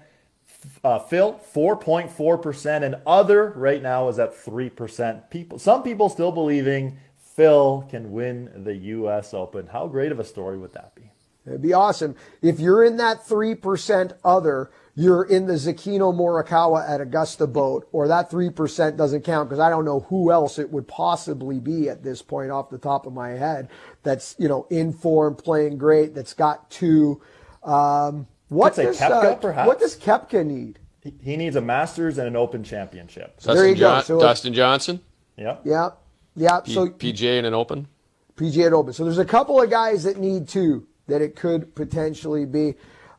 uh, 0.83 0.99
Phil 0.99 1.39
4.4%, 1.53 2.83
and 2.83 2.95
other 3.05 3.53
right 3.55 3.81
now 3.81 4.07
is 4.09 4.19
at 4.19 4.33
3%. 4.33 5.29
People, 5.29 5.59
some 5.59 5.83
people 5.83 6.09
still 6.09 6.31
believing 6.31 6.97
Phil 7.35 7.87
can 7.89 8.11
win 8.11 8.63
the 8.63 8.75
U.S. 8.75 9.33
Open. 9.33 9.67
How 9.67 9.87
great 9.87 10.11
of 10.11 10.19
a 10.19 10.25
story 10.25 10.57
would 10.57 10.73
that 10.73 10.95
be? 10.95 11.03
It'd 11.45 11.61
be 11.61 11.73
awesome 11.73 12.15
if 12.41 12.59
you're 12.59 12.83
in 12.83 12.97
that 12.97 13.25
3% 13.25 14.13
other 14.23 14.69
you're 14.99 15.23
in 15.23 15.45
the 15.45 15.53
Zecchino 15.53 16.13
Morikawa 16.13 16.87
at 16.89 16.99
Augusta 16.99 17.47
boat, 17.47 17.87
or 17.93 18.09
that 18.09 18.29
3% 18.29 18.97
doesn't 18.97 19.23
count 19.23 19.47
because 19.47 19.61
I 19.61 19.69
don't 19.69 19.85
know 19.85 20.01
who 20.01 20.29
else 20.29 20.59
it 20.59 20.69
would 20.71 20.89
possibly 20.89 21.61
be 21.61 21.87
at 21.87 22.03
this 22.03 22.21
point 22.21 22.51
off 22.51 22.69
the 22.69 22.77
top 22.77 23.05
of 23.05 23.13
my 23.13 23.29
head 23.29 23.69
that's, 24.03 24.35
you 24.37 24.49
know, 24.49 24.67
in 24.69 24.91
form, 24.91 25.35
playing 25.35 25.77
great, 25.77 26.13
that's 26.13 26.33
got 26.33 26.69
two. 26.69 27.21
Um, 27.63 28.27
what, 28.49 28.75
does, 28.75 28.99
Koepka, 28.99 29.57
uh, 29.57 29.65
what 29.65 29.79
does 29.79 29.95
Koepka 29.95 30.45
need? 30.45 30.79
He 31.21 31.37
needs 31.37 31.55
a 31.55 31.61
Masters 31.61 32.17
and 32.17 32.27
an 32.27 32.35
Open 32.35 32.63
Championship. 32.63 33.35
So 33.37 33.53
there 33.53 33.67
you 33.67 33.75
go. 33.75 34.01
So 34.01 34.19
Dustin 34.19 34.53
Johnson? 34.53 34.99
Yeah. 35.37 35.57
Yeah. 35.63 35.89
Yeah. 36.35 36.59
P- 36.59 36.73
so 36.73 36.87
PGA 36.87 37.37
and 37.37 37.47
an 37.47 37.53
Open? 37.53 37.87
PGA 38.35 38.65
and 38.67 38.75
Open. 38.75 38.93
So 38.93 39.03
there's 39.03 39.17
a 39.17 39.25
couple 39.25 39.61
of 39.61 39.69
guys 39.69 40.03
that 40.03 40.17
need 40.17 40.47
two 40.47 40.87
that 41.07 41.21
it 41.21 41.35
could 41.35 41.73
potentially 41.75 42.45
be. 42.45 42.75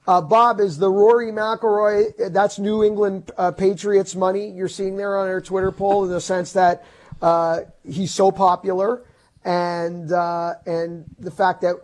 Uh, 0.07 0.21
Bob, 0.21 0.61
is 0.61 0.79
the 0.79 0.91
Rory 0.91 1.31
McIlroy, 1.31 2.33
that's 2.33 2.59
New 2.59 2.83
England 2.83 3.31
uh, 3.37 3.51
Patriots 3.51 4.17
money 4.17 4.51
you're 4.51 4.69
seeing 4.69 4.97
there 4.97 5.17
on 5.19 5.29
our 5.29 5.41
Twitter 5.41 5.71
poll 5.71 6.05
in 6.05 6.11
the 6.11 6.21
sense 6.21 6.53
that 6.53 6.85
uh, 7.23 7.61
he's 7.85 8.13
so 8.13 8.33
popular 8.33 9.05
and 9.45 10.13
uh, 10.13 10.55
and 10.67 11.05
the 11.19 11.31
fact 11.31 11.61
that 11.63 11.77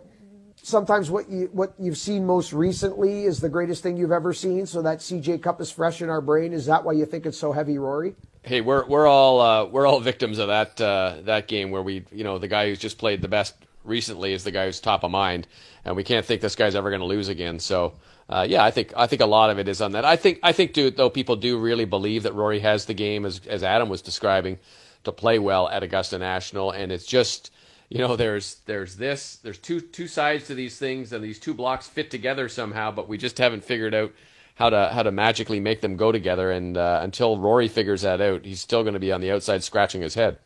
sometimes 0.67 1.09
what 1.09 1.29
you 1.29 1.49
what 1.53 1.73
you've 1.79 1.97
seen 1.97 2.25
most 2.25 2.51
recently 2.51 3.23
is 3.23 3.39
the 3.39 3.47
greatest 3.47 3.81
thing 3.81 3.95
you've 3.95 4.11
ever 4.11 4.33
seen. 4.33 4.65
So 4.65 4.81
that 4.81 4.99
CJ 4.99 5.41
Cup 5.41 5.61
is 5.61 5.71
fresh 5.71 6.01
in 6.01 6.09
our 6.09 6.19
brain. 6.19 6.51
Is 6.51 6.65
that 6.65 6.83
why 6.83 6.91
you 6.91 7.05
think 7.05 7.25
it's 7.25 7.37
so 7.37 7.53
heavy, 7.53 7.77
Rory? 7.77 8.15
Hey, 8.43 8.59
we're 8.61 8.85
we're 8.85 9.07
all 9.07 9.39
uh, 9.39 9.65
we're 9.65 9.87
all 9.87 9.99
victims 10.01 10.39
of 10.39 10.49
that 10.49 10.79
uh, 10.81 11.17
that 11.23 11.47
game 11.47 11.71
where 11.71 11.81
we 11.81 12.05
you 12.11 12.23
know 12.23 12.37
the 12.37 12.49
guy 12.49 12.67
who's 12.67 12.79
just 12.79 12.97
played 12.97 13.21
the 13.21 13.29
best 13.29 13.55
recently 13.85 14.33
is 14.33 14.43
the 14.43 14.51
guy 14.51 14.65
who's 14.65 14.81
top 14.81 15.03
of 15.03 15.11
mind, 15.11 15.47
and 15.85 15.95
we 15.95 16.03
can't 16.03 16.25
think 16.25 16.41
this 16.41 16.55
guy's 16.55 16.75
ever 16.75 16.89
going 16.89 16.99
to 16.99 17.07
lose 17.07 17.29
again. 17.29 17.59
So 17.59 17.93
uh, 18.29 18.45
yeah, 18.47 18.63
I 18.63 18.71
think 18.71 18.91
I 18.97 19.07
think 19.07 19.21
a 19.21 19.25
lot 19.25 19.49
of 19.49 19.59
it 19.59 19.69
is 19.69 19.81
on 19.81 19.93
that. 19.93 20.03
I 20.03 20.17
think 20.17 20.39
I 20.43 20.51
think 20.51 20.73
do, 20.73 20.91
though 20.91 21.09
people 21.09 21.37
do 21.37 21.57
really 21.57 21.85
believe 21.85 22.23
that 22.23 22.33
Rory 22.33 22.59
has 22.59 22.85
the 22.85 22.93
game 22.93 23.25
as 23.25 23.39
as 23.47 23.63
Adam 23.63 23.87
was 23.87 24.01
describing 24.01 24.59
to 25.05 25.13
play 25.13 25.39
well 25.39 25.69
at 25.69 25.83
Augusta 25.83 26.19
National, 26.19 26.71
and 26.71 26.91
it's 26.91 27.05
just 27.05 27.51
you 27.89 27.99
know 27.99 28.15
there's 28.15 28.55
there's 28.65 28.97
this 28.97 29.37
there's 29.37 29.57
two 29.57 29.79
two 29.79 30.07
sides 30.07 30.47
to 30.47 30.55
these 30.55 30.77
things, 30.77 31.13
and 31.13 31.23
these 31.23 31.39
two 31.39 31.53
blocks 31.53 31.87
fit 31.87 32.11
together 32.11 32.49
somehow, 32.49 32.91
but 32.91 33.07
we 33.07 33.17
just 33.17 33.37
haven't 33.37 33.63
figured 33.63 33.93
out 33.93 34.11
how 34.55 34.69
to 34.69 34.89
how 34.93 35.03
to 35.03 35.11
magically 35.11 35.59
make 35.59 35.81
them 35.81 35.95
go 35.95 36.11
together. 36.11 36.51
And 36.51 36.77
uh, 36.77 36.99
until 37.01 37.37
Rory 37.37 37.67
figures 37.67 38.01
that 38.01 38.19
out, 38.19 38.45
he's 38.45 38.59
still 38.59 38.83
going 38.83 38.93
to 38.93 38.99
be 38.99 39.11
on 39.11 39.21
the 39.21 39.31
outside 39.31 39.63
scratching 39.63 40.01
his 40.01 40.15
head. 40.15 40.39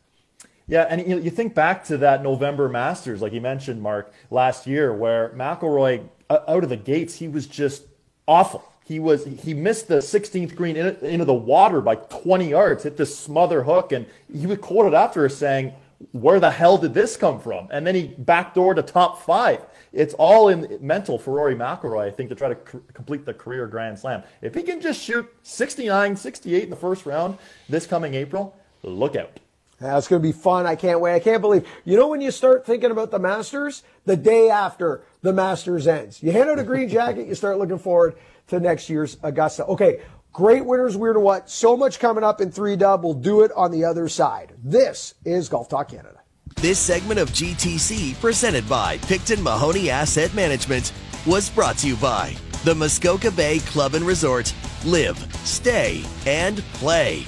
Yeah, 0.68 0.86
and 0.88 1.06
you, 1.06 1.18
you 1.18 1.30
think 1.30 1.54
back 1.54 1.84
to 1.86 1.96
that 1.98 2.22
November 2.22 2.68
Masters, 2.68 3.20
like 3.20 3.32
you 3.32 3.40
mentioned, 3.40 3.82
Mark, 3.82 4.12
last 4.30 4.66
year, 4.66 4.94
where 4.94 5.30
McIlroy 5.30 6.08
out 6.30 6.62
of 6.62 6.68
the 6.68 6.76
gates, 6.76 7.16
he 7.16 7.28
was 7.28 7.46
just 7.46 7.84
awful. 8.28 8.64
He 8.84 9.00
was 9.00 9.24
he 9.24 9.54
missed 9.54 9.88
the 9.88 9.98
16th 9.98 10.54
green 10.54 10.76
in, 10.76 10.96
into 10.96 11.24
the 11.24 11.34
water 11.34 11.80
by 11.80 11.96
20 11.96 12.48
yards, 12.50 12.84
hit 12.84 12.96
this 12.96 13.18
smother 13.18 13.64
hook, 13.64 13.92
and 13.92 14.06
he 14.32 14.46
was 14.46 14.58
quoted 14.58 14.94
after 14.94 15.28
saying, 15.28 15.72
"Where 16.10 16.40
the 16.40 16.50
hell 16.50 16.78
did 16.78 16.94
this 16.94 17.16
come 17.16 17.40
from?" 17.40 17.68
And 17.70 17.86
then 17.86 17.94
he 17.94 18.08
backdoored 18.08 18.76
to 18.76 18.82
top 18.82 19.22
five. 19.22 19.64
It's 19.92 20.14
all 20.14 20.48
in 20.48 20.78
mental 20.80 21.18
for 21.18 21.34
Rory 21.34 21.54
McIlroy, 21.54 22.06
I 22.06 22.10
think, 22.10 22.30
to 22.30 22.34
try 22.34 22.48
to 22.48 22.54
complete 22.54 23.24
the 23.24 23.34
career 23.34 23.66
Grand 23.66 23.98
Slam. 23.98 24.22
If 24.40 24.54
he 24.54 24.62
can 24.62 24.80
just 24.80 25.02
shoot 25.02 25.28
69, 25.42 26.16
68 26.16 26.64
in 26.64 26.70
the 26.70 26.76
first 26.76 27.06
round 27.06 27.38
this 27.68 27.86
coming 27.86 28.14
April, 28.14 28.56
look 28.82 29.16
out. 29.16 29.38
That's 29.82 30.06
going 30.06 30.22
to 30.22 30.28
be 30.28 30.32
fun. 30.32 30.64
I 30.64 30.76
can't 30.76 31.00
wait. 31.00 31.14
I 31.14 31.18
can't 31.18 31.40
believe. 31.40 31.66
You 31.84 31.96
know 31.96 32.06
when 32.06 32.20
you 32.20 32.30
start 32.30 32.64
thinking 32.64 32.92
about 32.92 33.10
the 33.10 33.18
Masters? 33.18 33.82
The 34.04 34.16
day 34.16 34.48
after 34.48 35.02
the 35.22 35.32
Masters 35.32 35.86
ends. 35.86 36.22
You 36.22 36.30
hand 36.30 36.48
out 36.48 36.58
a 36.58 36.64
green 36.64 36.88
jacket, 36.88 37.26
you 37.26 37.34
start 37.34 37.58
looking 37.58 37.78
forward 37.78 38.14
to 38.48 38.60
next 38.60 38.88
year's 38.88 39.16
Augusta. 39.22 39.64
Okay, 39.66 40.00
great 40.32 40.64
winners, 40.64 40.96
weird 40.96 41.16
and 41.16 41.24
what? 41.24 41.50
So 41.50 41.76
much 41.76 41.98
coming 41.98 42.24
up 42.24 42.40
in 42.40 42.50
3 42.50 42.76
dub. 42.76 43.04
We'll 43.04 43.14
do 43.14 43.42
it 43.42 43.52
on 43.52 43.70
the 43.70 43.84
other 43.84 44.08
side. 44.08 44.54
This 44.62 45.14
is 45.24 45.48
Golf 45.48 45.68
Talk 45.68 45.90
Canada. 45.90 46.20
This 46.56 46.78
segment 46.78 47.18
of 47.18 47.30
GTC, 47.30 48.20
presented 48.20 48.68
by 48.68 48.98
Picton 48.98 49.42
Mahoney 49.42 49.90
Asset 49.90 50.32
Management, 50.34 50.92
was 51.26 51.50
brought 51.50 51.78
to 51.78 51.88
you 51.88 51.96
by 51.96 52.36
the 52.64 52.74
Muskoka 52.74 53.30
Bay 53.30 53.58
Club 53.60 53.94
and 53.94 54.04
Resort. 54.04 54.52
Live, 54.84 55.18
stay, 55.46 56.02
and 56.26 56.58
play. 56.74 57.24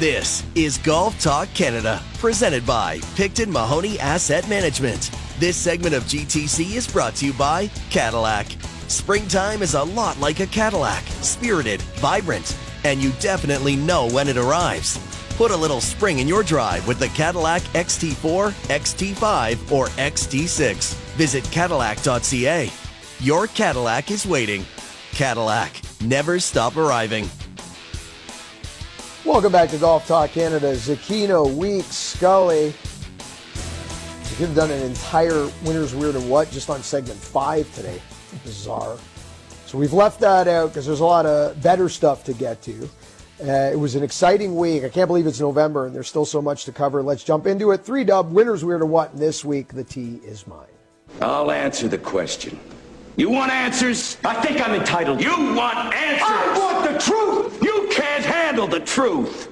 This 0.00 0.44
is 0.56 0.76
Golf 0.78 1.20
Talk 1.20 1.48
Canada, 1.54 2.02
presented 2.18 2.66
by 2.66 2.98
Picton 3.14 3.48
Mahoney 3.48 3.96
Asset 4.00 4.48
Management. 4.48 5.12
This 5.38 5.56
segment 5.56 5.94
of 5.94 6.02
GTC 6.02 6.74
is 6.74 6.88
brought 6.88 7.14
to 7.16 7.26
you 7.26 7.32
by 7.32 7.68
Cadillac. 7.90 8.48
Springtime 8.88 9.62
is 9.62 9.74
a 9.74 9.84
lot 9.84 10.18
like 10.18 10.40
a 10.40 10.48
Cadillac, 10.48 11.04
spirited, 11.22 11.80
vibrant, 12.00 12.56
and 12.82 13.00
you 13.00 13.12
definitely 13.20 13.76
know 13.76 14.08
when 14.10 14.26
it 14.26 14.36
arrives. 14.36 14.98
Put 15.36 15.52
a 15.52 15.56
little 15.56 15.80
spring 15.80 16.18
in 16.18 16.26
your 16.26 16.42
drive 16.42 16.88
with 16.88 16.98
the 16.98 17.08
Cadillac 17.10 17.62
XT4, 17.62 18.50
XT5, 18.66 19.70
or 19.70 19.86
XT6. 19.86 20.94
Visit 21.14 21.44
Cadillac.ca. 21.52 22.68
Your 23.20 23.46
Cadillac 23.46 24.10
is 24.10 24.26
waiting. 24.26 24.66
Cadillac, 25.12 25.80
never 26.00 26.40
stop 26.40 26.76
arriving. 26.76 27.30
Welcome 29.24 29.52
back 29.52 29.70
to 29.70 29.78
Golf 29.78 30.06
Talk 30.06 30.32
Canada. 30.32 30.74
Zecchino, 30.74 31.50
Week, 31.54 31.86
Scully. 31.86 32.66
You 32.66 34.36
could 34.36 34.48
have 34.48 34.54
done 34.54 34.70
an 34.70 34.82
entire 34.82 35.48
Winners 35.64 35.94
Weird 35.94 36.14
and 36.14 36.28
What 36.28 36.50
just 36.50 36.68
on 36.68 36.82
segment 36.82 37.18
five 37.18 37.74
today. 37.74 38.02
Bizarre. 38.44 38.98
So 39.64 39.78
we've 39.78 39.94
left 39.94 40.20
that 40.20 40.46
out 40.46 40.68
because 40.68 40.84
there's 40.84 41.00
a 41.00 41.04
lot 41.06 41.24
of 41.24 41.60
better 41.62 41.88
stuff 41.88 42.22
to 42.24 42.34
get 42.34 42.60
to. 42.64 42.86
Uh, 43.42 43.70
it 43.72 43.78
was 43.78 43.94
an 43.94 44.02
exciting 44.02 44.56
week. 44.56 44.84
I 44.84 44.90
can't 44.90 45.08
believe 45.08 45.26
it's 45.26 45.40
November 45.40 45.86
and 45.86 45.94
there's 45.94 46.08
still 46.08 46.26
so 46.26 46.42
much 46.42 46.66
to 46.66 46.72
cover. 46.72 47.02
Let's 47.02 47.24
jump 47.24 47.46
into 47.46 47.70
it. 47.70 47.78
Three 47.78 48.04
dub, 48.04 48.30
Winners 48.30 48.62
Weird 48.62 48.82
and 48.82 48.90
What. 48.90 49.12
And 49.12 49.22
this 49.22 49.42
week, 49.42 49.68
the 49.68 49.84
T 49.84 50.20
is 50.22 50.46
mine. 50.46 50.66
I'll 51.22 51.50
answer 51.50 51.88
the 51.88 51.96
question. 51.96 52.60
You 53.16 53.30
want 53.30 53.52
answers? 53.52 54.16
I 54.24 54.34
think 54.42 54.60
I'm 54.60 54.74
entitled. 54.74 55.22
You 55.22 55.54
want 55.54 55.94
answers? 55.94 56.28
I 56.28 56.58
want 56.58 56.92
the 56.92 56.98
truth! 56.98 57.62
You 57.62 57.88
can't 57.92 58.24
handle 58.24 58.66
the 58.66 58.80
truth! 58.80 59.50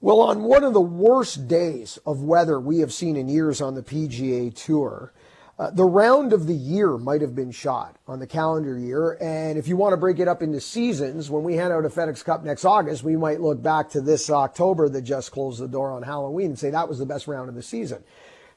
Well, 0.00 0.20
on 0.20 0.44
one 0.44 0.62
of 0.62 0.72
the 0.72 0.80
worst 0.80 1.48
days 1.48 1.98
of 2.06 2.22
weather 2.22 2.60
we 2.60 2.78
have 2.78 2.92
seen 2.92 3.16
in 3.16 3.28
years 3.28 3.60
on 3.60 3.74
the 3.74 3.82
PGA 3.82 4.54
Tour, 4.54 5.12
uh, 5.58 5.70
the 5.70 5.84
round 5.84 6.32
of 6.32 6.46
the 6.46 6.54
year 6.54 6.96
might 6.96 7.22
have 7.22 7.34
been 7.34 7.50
shot 7.50 7.96
on 8.06 8.20
the 8.20 8.26
calendar 8.26 8.78
year. 8.78 9.18
And 9.20 9.58
if 9.58 9.66
you 9.66 9.76
want 9.76 9.94
to 9.94 9.96
break 9.96 10.20
it 10.20 10.28
up 10.28 10.42
into 10.42 10.60
seasons, 10.60 11.28
when 11.28 11.42
we 11.42 11.54
hand 11.54 11.72
out 11.72 11.84
a 11.84 11.88
FedEx 11.88 12.22
Cup 12.24 12.44
next 12.44 12.64
August, 12.64 13.02
we 13.02 13.16
might 13.16 13.40
look 13.40 13.60
back 13.60 13.88
to 13.90 14.00
this 14.00 14.30
October 14.30 14.88
that 14.90 15.02
just 15.02 15.32
closed 15.32 15.60
the 15.60 15.66
door 15.66 15.90
on 15.90 16.02
Halloween 16.02 16.48
and 16.48 16.58
say 16.58 16.70
that 16.70 16.88
was 16.88 17.00
the 17.00 17.06
best 17.06 17.26
round 17.26 17.48
of 17.48 17.56
the 17.56 17.62
season. 17.62 18.04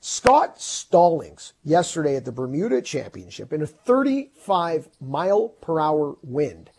Scott 0.02 0.62
Stallings 0.62 1.54
yesterday 1.64 2.16
at 2.16 2.24
the 2.24 2.32
Bermuda 2.32 2.82
Championship 2.82 3.52
in 3.52 3.62
a 3.62 3.68
35 3.68 4.88
mile 5.02 5.50
per 5.50 5.80
hour 5.80 6.16
wind 6.24 6.70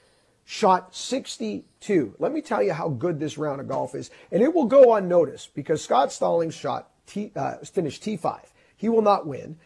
shot 0.46 0.94
62. 0.94 2.16
Let 2.18 2.32
me 2.32 2.40
tell 2.40 2.62
you 2.62 2.72
how 2.72 2.88
good 2.88 3.20
this 3.20 3.36
round 3.36 3.60
of 3.60 3.68
golf 3.68 3.94
is, 3.94 4.10
and 4.32 4.42
it 4.42 4.54
will 4.54 4.64
go 4.64 4.94
unnoticed 4.94 5.54
because 5.54 5.84
Scott 5.84 6.12
Stallings 6.12 6.54
shot 6.54 6.90
T, 7.06 7.30
uh, 7.36 7.56
finished 7.58 8.02
T5. 8.02 8.40
He 8.74 8.88
will 8.88 9.02
not 9.02 9.26
win. 9.26 9.58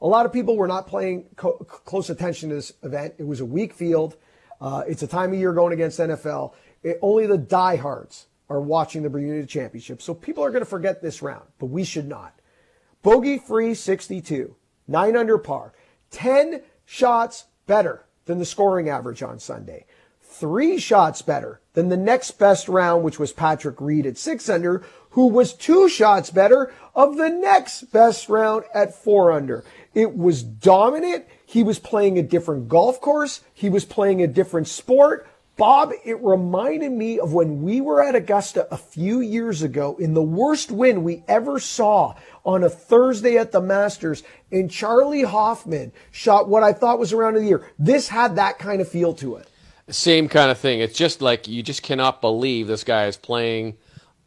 A 0.00 0.06
lot 0.06 0.24
of 0.24 0.32
people 0.32 0.56
were 0.56 0.68
not 0.68 0.88
paying 0.88 1.24
co- 1.34 1.58
close 1.58 2.10
attention 2.10 2.50
to 2.50 2.54
this 2.54 2.72
event. 2.84 3.14
It 3.18 3.26
was 3.26 3.40
a 3.40 3.44
weak 3.44 3.74
field. 3.74 4.16
Uh, 4.60 4.84
it's 4.86 5.02
a 5.02 5.08
time 5.08 5.32
of 5.32 5.38
year 5.38 5.52
going 5.52 5.72
against 5.72 5.98
NFL. 5.98 6.54
It, 6.84 6.98
only 7.02 7.26
the 7.26 7.38
diehards 7.38 8.28
are 8.48 8.60
watching 8.60 9.02
the 9.02 9.10
Bermuda 9.10 9.46
Championship, 9.46 10.00
so 10.00 10.14
people 10.14 10.44
are 10.44 10.50
going 10.50 10.62
to 10.62 10.70
forget 10.70 11.02
this 11.02 11.22
round, 11.22 11.44
but 11.58 11.66
we 11.66 11.82
should 11.82 12.08
not. 12.08 12.39
Bogey 13.02 13.38
free 13.38 13.74
62, 13.74 14.56
9 14.86 15.16
under 15.16 15.38
par, 15.38 15.72
10 16.10 16.62
shots 16.84 17.46
better 17.66 18.04
than 18.26 18.38
the 18.38 18.44
scoring 18.44 18.88
average 18.88 19.22
on 19.22 19.38
Sunday. 19.38 19.86
Three 20.20 20.78
shots 20.78 21.22
better 21.22 21.60
than 21.72 21.88
the 21.88 21.96
next 21.96 22.32
best 22.32 22.68
round, 22.68 23.02
which 23.02 23.18
was 23.18 23.32
Patrick 23.32 23.80
Reed 23.80 24.06
at 24.06 24.18
six 24.18 24.48
under, 24.48 24.84
who 25.10 25.26
was 25.26 25.54
two 25.54 25.88
shots 25.88 26.30
better 26.30 26.72
of 26.94 27.16
the 27.16 27.28
next 27.28 27.84
best 27.92 28.28
round 28.28 28.64
at 28.74 28.94
four 28.94 29.32
under. 29.32 29.64
It 29.94 30.16
was 30.16 30.42
dominant. 30.42 31.26
He 31.44 31.62
was 31.62 31.78
playing 31.78 32.18
a 32.18 32.22
different 32.22 32.68
golf 32.68 33.00
course. 33.00 33.40
He 33.52 33.68
was 33.68 33.84
playing 33.84 34.22
a 34.22 34.26
different 34.26 34.68
sport. 34.68 35.26
Bob, 35.60 35.92
it 36.06 36.18
reminded 36.22 36.90
me 36.90 37.18
of 37.18 37.34
when 37.34 37.60
we 37.60 37.82
were 37.82 38.02
at 38.02 38.14
Augusta 38.14 38.66
a 38.70 38.78
few 38.78 39.20
years 39.20 39.60
ago 39.60 39.94
in 40.00 40.14
the 40.14 40.22
worst 40.22 40.70
win 40.70 41.04
we 41.04 41.22
ever 41.28 41.60
saw 41.60 42.14
on 42.46 42.64
a 42.64 42.70
Thursday 42.70 43.36
at 43.36 43.52
the 43.52 43.60
Masters, 43.60 44.22
and 44.50 44.70
Charley 44.70 45.22
Hoffman 45.22 45.92
shot 46.12 46.48
what 46.48 46.62
I 46.62 46.72
thought 46.72 46.98
was 46.98 47.12
around 47.12 47.36
of 47.36 47.42
the 47.42 47.48
year. 47.48 47.70
This 47.78 48.08
had 48.08 48.36
that 48.36 48.58
kind 48.58 48.80
of 48.80 48.88
feel 48.88 49.12
to 49.16 49.36
it. 49.36 49.50
Same 49.90 50.30
kind 50.30 50.50
of 50.50 50.56
thing. 50.56 50.80
It's 50.80 50.96
just 50.96 51.20
like 51.20 51.46
you 51.46 51.62
just 51.62 51.82
cannot 51.82 52.22
believe 52.22 52.66
this 52.66 52.82
guy 52.82 53.04
is 53.04 53.18
playing 53.18 53.76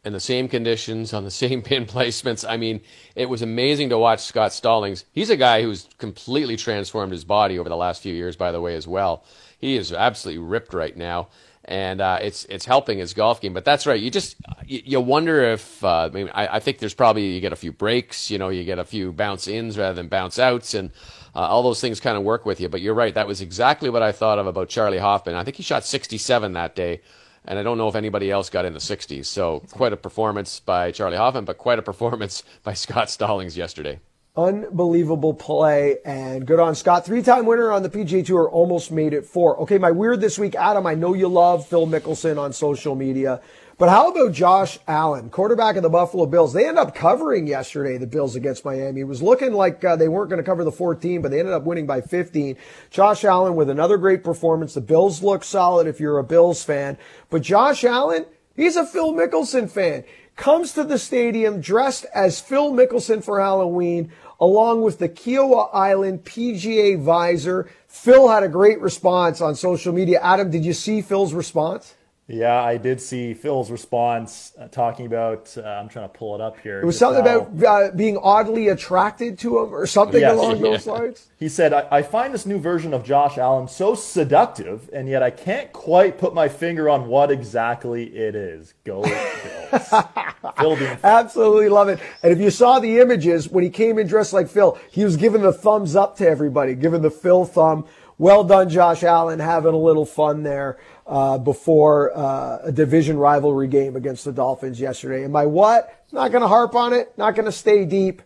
in 0.04 0.12
the 0.12 0.20
same 0.20 0.48
conditions 0.48 1.12
on 1.12 1.24
the 1.24 1.32
same 1.32 1.62
pin 1.64 1.86
placements. 1.86 2.48
I 2.48 2.58
mean, 2.58 2.80
it 3.16 3.28
was 3.28 3.42
amazing 3.42 3.88
to 3.88 3.98
watch 3.98 4.20
Scott 4.20 4.52
Stallings. 4.52 5.04
He's 5.10 5.30
a 5.30 5.36
guy 5.36 5.62
who's 5.62 5.88
completely 5.98 6.56
transformed 6.56 7.10
his 7.10 7.24
body 7.24 7.58
over 7.58 7.68
the 7.68 7.76
last 7.76 8.02
few 8.02 8.14
years, 8.14 8.36
by 8.36 8.52
the 8.52 8.60
way, 8.60 8.76
as 8.76 8.86
well. 8.86 9.24
He 9.64 9.78
is 9.78 9.94
absolutely 9.94 10.42
ripped 10.42 10.74
right 10.74 10.94
now, 10.94 11.28
and 11.64 12.02
uh, 12.02 12.18
it's 12.20 12.44
it's 12.50 12.66
helping 12.66 12.98
his 12.98 13.14
golf 13.14 13.40
game. 13.40 13.54
But 13.54 13.64
that's 13.64 13.86
right. 13.86 13.98
You 13.98 14.10
just 14.10 14.36
you, 14.66 14.82
you 14.84 15.00
wonder 15.00 15.42
if 15.42 15.82
uh, 15.82 16.00
I 16.00 16.08
mean 16.10 16.28
I, 16.34 16.56
I, 16.56 16.60
think 16.60 16.80
there's 16.80 16.92
probably 16.92 17.32
you 17.32 17.40
get 17.40 17.54
a 17.54 17.56
few 17.56 17.72
breaks. 17.72 18.30
You 18.30 18.36
know, 18.36 18.50
you 18.50 18.62
get 18.64 18.78
a 18.78 18.84
few 18.84 19.10
bounce 19.10 19.48
ins 19.48 19.78
rather 19.78 19.94
than 19.94 20.08
bounce 20.08 20.38
outs, 20.38 20.74
and 20.74 20.90
uh, 21.34 21.38
all 21.38 21.62
those 21.62 21.80
things 21.80 21.98
kind 21.98 22.18
of 22.18 22.24
work 22.24 22.44
with 22.44 22.60
you. 22.60 22.68
But 22.68 22.82
you're 22.82 22.92
right. 22.92 23.14
That 23.14 23.26
was 23.26 23.40
exactly 23.40 23.88
what 23.88 24.02
I 24.02 24.12
thought 24.12 24.38
of 24.38 24.46
about 24.46 24.68
Charley 24.68 24.98
Hoffman. 24.98 25.34
I 25.34 25.44
think 25.44 25.56
he 25.56 25.62
shot 25.62 25.86
67 25.86 26.52
that 26.52 26.76
day 26.76 27.00
and 27.46 27.58
I 27.58 27.62
don't 27.62 27.78
know 27.78 27.88
if 27.88 27.94
anybody 27.94 28.30
else 28.30 28.50
got 28.50 28.64
in 28.64 28.72
the 28.72 28.78
60s. 28.78 29.26
So 29.26 29.60
quite 29.70 29.92
a 29.92 29.98
performance 29.98 30.60
by 30.60 30.92
Charley 30.92 31.16
Hoffman, 31.16 31.44
but 31.44 31.58
quite 31.58 31.78
a 31.78 31.82
performance 31.82 32.42
by 32.62 32.74
Scott 32.74 33.08
Stallings 33.08 33.56
yesterday. 33.56 34.00
Unbelievable 34.36 35.32
play 35.32 35.98
and 36.04 36.44
good 36.44 36.58
on 36.58 36.74
Scott. 36.74 37.06
Three 37.06 37.22
time 37.22 37.46
winner 37.46 37.70
on 37.70 37.84
the 37.84 37.88
PGA 37.88 38.26
Tour, 38.26 38.50
almost 38.50 38.90
made 38.90 39.14
it 39.14 39.24
four. 39.24 39.56
Okay, 39.60 39.78
my 39.78 39.92
weird 39.92 40.20
this 40.20 40.40
week, 40.40 40.56
Adam. 40.56 40.88
I 40.88 40.96
know 40.96 41.14
you 41.14 41.28
love 41.28 41.68
Phil 41.68 41.86
Mickelson 41.86 42.36
on 42.36 42.52
social 42.52 42.96
media. 42.96 43.40
But 43.78 43.90
how 43.90 44.10
about 44.10 44.32
Josh 44.32 44.80
Allen, 44.88 45.30
quarterback 45.30 45.76
of 45.76 45.84
the 45.84 45.88
Buffalo 45.88 46.26
Bills? 46.26 46.52
They 46.52 46.66
ended 46.66 46.84
up 46.84 46.96
covering 46.96 47.46
yesterday, 47.46 47.96
the 47.96 48.08
Bills 48.08 48.34
against 48.34 48.64
Miami. 48.64 49.02
It 49.02 49.04
was 49.04 49.22
looking 49.22 49.52
like 49.52 49.84
uh, 49.84 49.94
they 49.94 50.08
weren't 50.08 50.30
going 50.30 50.42
to 50.42 50.48
cover 50.48 50.64
the 50.64 50.72
14, 50.72 51.22
but 51.22 51.30
they 51.30 51.38
ended 51.38 51.54
up 51.54 51.62
winning 51.62 51.86
by 51.86 52.00
15. 52.00 52.56
Josh 52.90 53.24
Allen 53.24 53.54
with 53.54 53.70
another 53.70 53.98
great 53.98 54.24
performance. 54.24 54.74
The 54.74 54.80
Bills 54.80 55.22
look 55.22 55.44
solid 55.44 55.86
if 55.86 56.00
you're 56.00 56.18
a 56.18 56.24
Bills 56.24 56.64
fan. 56.64 56.98
But 57.30 57.42
Josh 57.42 57.84
Allen, 57.84 58.26
he's 58.56 58.74
a 58.74 58.84
Phil 58.84 59.12
Mickelson 59.12 59.70
fan. 59.70 60.02
Comes 60.36 60.72
to 60.72 60.82
the 60.82 60.98
stadium 60.98 61.60
dressed 61.60 62.06
as 62.12 62.40
Phil 62.40 62.72
Mickelson 62.72 63.22
for 63.22 63.40
Halloween, 63.40 64.10
along 64.40 64.82
with 64.82 64.98
the 64.98 65.08
Kiawah 65.08 65.70
Island 65.72 66.24
PGA 66.24 67.00
visor. 67.00 67.70
Phil 67.86 68.28
had 68.28 68.42
a 68.42 68.48
great 68.48 68.80
response 68.80 69.40
on 69.40 69.54
social 69.54 69.92
media. 69.92 70.20
Adam, 70.22 70.50
did 70.50 70.64
you 70.64 70.72
see 70.72 71.02
Phil's 71.02 71.34
response? 71.34 71.94
Yeah, 72.26 72.62
I 72.62 72.78
did 72.78 73.02
see 73.02 73.34
Phil's 73.34 73.70
response 73.70 74.54
uh, 74.58 74.68
talking 74.68 75.04
about. 75.04 75.54
Uh, 75.58 75.62
I'm 75.62 75.90
trying 75.90 76.08
to 76.08 76.14
pull 76.14 76.34
it 76.34 76.40
up 76.40 76.58
here. 76.58 76.80
It 76.80 76.86
was 76.86 76.98
something 76.98 77.22
how, 77.22 77.40
about 77.40 77.64
uh, 77.66 77.90
being 77.94 78.16
oddly 78.16 78.68
attracted 78.68 79.38
to 79.40 79.58
him, 79.58 79.74
or 79.74 79.86
something 79.86 80.22
yes, 80.22 80.32
along 80.32 80.56
yeah. 80.56 80.62
those 80.62 80.86
lines. 80.86 81.28
He 81.38 81.50
said, 81.50 81.74
I, 81.74 81.86
"I 81.90 82.02
find 82.02 82.32
this 82.32 82.46
new 82.46 82.58
version 82.58 82.94
of 82.94 83.04
Josh 83.04 83.36
Allen 83.36 83.68
so 83.68 83.94
seductive, 83.94 84.88
and 84.94 85.06
yet 85.06 85.22
I 85.22 85.28
can't 85.28 85.70
quite 85.74 86.16
put 86.16 86.32
my 86.32 86.48
finger 86.48 86.88
on 86.88 87.08
what 87.08 87.30
exactly 87.30 88.04
it 88.16 88.34
is." 88.34 88.72
Go 88.84 89.02
Bills! 89.02 89.88
Phil 90.58 90.76
being 90.76 90.98
absolutely 91.04 91.68
love 91.68 91.88
it. 91.88 92.00
And 92.22 92.32
if 92.32 92.40
you 92.40 92.50
saw 92.50 92.80
the 92.80 93.00
images 93.00 93.50
when 93.50 93.64
he 93.64 93.70
came 93.70 93.98
in 93.98 94.06
dressed 94.06 94.32
like 94.32 94.48
Phil, 94.48 94.78
he 94.90 95.04
was 95.04 95.18
giving 95.18 95.42
the 95.42 95.52
thumbs 95.52 95.94
up 95.94 96.16
to 96.18 96.26
everybody, 96.26 96.74
giving 96.74 97.02
the 97.02 97.10
Phil 97.10 97.44
thumb. 97.44 97.86
Well 98.16 98.44
done, 98.44 98.68
Josh 98.68 99.02
Allen, 99.02 99.40
having 99.40 99.74
a 99.74 99.76
little 99.76 100.06
fun 100.06 100.44
there 100.44 100.78
uh, 101.06 101.38
before 101.38 102.16
uh, 102.16 102.58
a 102.64 102.72
division 102.72 103.18
rivalry 103.18 103.68
game 103.68 103.96
against 103.96 104.24
the 104.24 104.32
Dolphins 104.32 104.80
yesterday. 104.80 105.24
And 105.24 105.32
my 105.32 105.46
what? 105.46 106.04
Not 106.12 106.30
going 106.30 106.42
to 106.42 106.48
harp 106.48 106.74
on 106.74 106.92
it. 106.92 107.12
Not 107.18 107.34
going 107.34 107.46
to 107.46 107.52
stay 107.52 107.84
deep. 107.84 108.22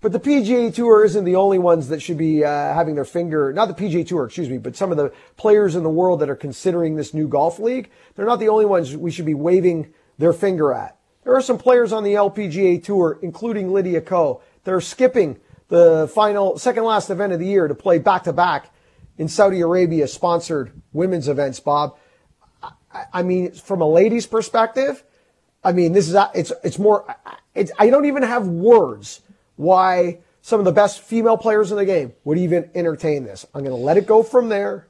But 0.00 0.10
the 0.10 0.18
PGA 0.18 0.74
Tour 0.74 1.04
isn't 1.04 1.24
the 1.24 1.36
only 1.36 1.60
ones 1.60 1.88
that 1.88 2.02
should 2.02 2.18
be 2.18 2.44
uh, 2.44 2.48
having 2.48 2.96
their 2.96 3.04
finger, 3.04 3.52
not 3.52 3.68
the 3.68 3.74
PGA 3.74 4.04
Tour, 4.04 4.24
excuse 4.24 4.48
me, 4.48 4.58
but 4.58 4.74
some 4.74 4.90
of 4.90 4.96
the 4.96 5.12
players 5.36 5.76
in 5.76 5.84
the 5.84 5.90
world 5.90 6.18
that 6.20 6.28
are 6.28 6.34
considering 6.34 6.96
this 6.96 7.14
new 7.14 7.28
golf 7.28 7.60
league. 7.60 7.88
They're 8.16 8.26
not 8.26 8.40
the 8.40 8.48
only 8.48 8.64
ones 8.64 8.96
we 8.96 9.12
should 9.12 9.26
be 9.26 9.34
waving 9.34 9.94
their 10.18 10.32
finger 10.32 10.72
at. 10.72 10.98
There 11.22 11.36
are 11.36 11.40
some 11.40 11.56
players 11.56 11.92
on 11.92 12.02
the 12.02 12.14
LPGA 12.14 12.82
Tour, 12.82 13.20
including 13.22 13.72
Lydia 13.72 14.00
Ko, 14.00 14.42
that 14.64 14.74
are 14.74 14.80
skipping 14.80 15.38
the 15.68 16.10
final, 16.12 16.58
second 16.58 16.82
last 16.82 17.08
event 17.08 17.32
of 17.32 17.38
the 17.38 17.46
year 17.46 17.68
to 17.68 17.74
play 17.74 17.98
back 17.98 18.24
to 18.24 18.32
back 18.32 18.70
in 19.18 19.28
Saudi 19.28 19.60
Arabia 19.60 20.08
sponsored 20.08 20.72
women's 20.92 21.28
events, 21.28 21.60
Bob. 21.60 21.96
I 23.12 23.22
mean, 23.22 23.52
from 23.52 23.80
a 23.80 23.88
lady's 23.88 24.26
perspective, 24.26 25.02
I 25.64 25.72
mean, 25.72 25.92
this 25.92 26.08
is, 26.08 26.16
it's, 26.34 26.52
it's 26.64 26.78
more, 26.78 27.04
it's, 27.54 27.70
I 27.78 27.90
don't 27.90 28.06
even 28.06 28.22
have 28.22 28.46
words 28.46 29.20
why 29.56 30.18
some 30.40 30.58
of 30.58 30.64
the 30.64 30.72
best 30.72 31.00
female 31.00 31.36
players 31.36 31.70
in 31.70 31.76
the 31.76 31.84
game 31.84 32.12
would 32.24 32.38
even 32.38 32.70
entertain 32.74 33.24
this. 33.24 33.46
I'm 33.54 33.62
going 33.62 33.76
to 33.76 33.82
let 33.82 33.96
it 33.96 34.06
go 34.06 34.22
from 34.22 34.48
there. 34.48 34.88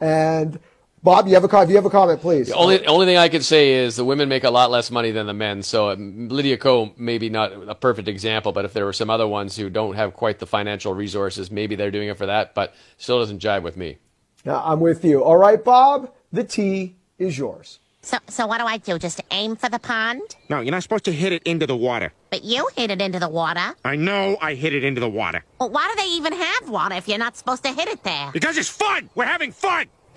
And 0.00 0.58
Bob, 1.04 1.28
you 1.28 1.34
have 1.34 1.44
a? 1.44 1.66
You 1.68 1.76
have 1.76 1.84
a 1.84 1.90
comment, 1.90 2.22
please. 2.22 2.48
The 2.48 2.54
only 2.54 2.86
only 2.86 3.04
thing 3.04 3.18
I 3.18 3.28
could 3.28 3.44
say 3.44 3.72
is 3.72 3.96
the 3.96 4.06
women 4.06 4.26
make 4.30 4.42
a 4.42 4.50
lot 4.50 4.70
less 4.70 4.90
money 4.90 5.10
than 5.10 5.26
the 5.26 5.34
men. 5.34 5.62
So 5.62 5.90
um, 5.90 6.30
Lydia 6.30 6.56
Ko, 6.56 6.94
maybe 6.96 7.28
not 7.28 7.52
a 7.68 7.74
perfect 7.74 8.08
example, 8.08 8.52
but 8.52 8.64
if 8.64 8.72
there 8.72 8.86
were 8.86 8.94
some 8.94 9.10
other 9.10 9.28
ones 9.28 9.54
who 9.54 9.68
don't 9.68 9.96
have 9.96 10.14
quite 10.14 10.38
the 10.38 10.46
financial 10.46 10.94
resources, 10.94 11.50
maybe 11.50 11.76
they're 11.76 11.90
doing 11.90 12.08
it 12.08 12.16
for 12.16 12.24
that. 12.24 12.54
But 12.54 12.74
still 12.96 13.18
doesn't 13.18 13.42
jive 13.42 13.62
with 13.62 13.76
me. 13.76 13.98
Now, 14.46 14.62
I'm 14.64 14.80
with 14.80 15.04
you. 15.04 15.22
All 15.22 15.36
right, 15.36 15.62
Bob. 15.62 16.10
The 16.32 16.42
T 16.42 16.96
is 17.18 17.38
yours. 17.38 17.78
So, 18.02 18.18
so 18.28 18.46
what 18.46 18.58
do 18.58 18.66
I 18.66 18.76
do? 18.76 18.98
Just 18.98 19.22
aim 19.30 19.56
for 19.56 19.70
the 19.70 19.78
pond? 19.78 20.20
No, 20.50 20.60
you're 20.60 20.72
not 20.72 20.82
supposed 20.82 21.06
to 21.06 21.12
hit 21.12 21.32
it 21.32 21.42
into 21.44 21.66
the 21.66 21.76
water. 21.76 22.12
But 22.28 22.44
you 22.44 22.68
hit 22.76 22.90
it 22.90 23.00
into 23.00 23.18
the 23.18 23.30
water. 23.30 23.74
I 23.82 23.96
know 23.96 24.36
I 24.42 24.54
hit 24.54 24.74
it 24.74 24.84
into 24.84 25.00
the 25.00 25.08
water. 25.08 25.42
Well, 25.58 25.70
why 25.70 25.90
do 25.90 26.02
they 26.02 26.10
even 26.10 26.34
have 26.34 26.68
water 26.68 26.96
if 26.96 27.08
you're 27.08 27.16
not 27.18 27.36
supposed 27.36 27.64
to 27.64 27.72
hit 27.72 27.88
it 27.88 28.02
there? 28.02 28.30
Because 28.32 28.58
it's 28.58 28.68
fun! 28.68 29.08
We're 29.14 29.24
having 29.24 29.52
fun! 29.52 29.86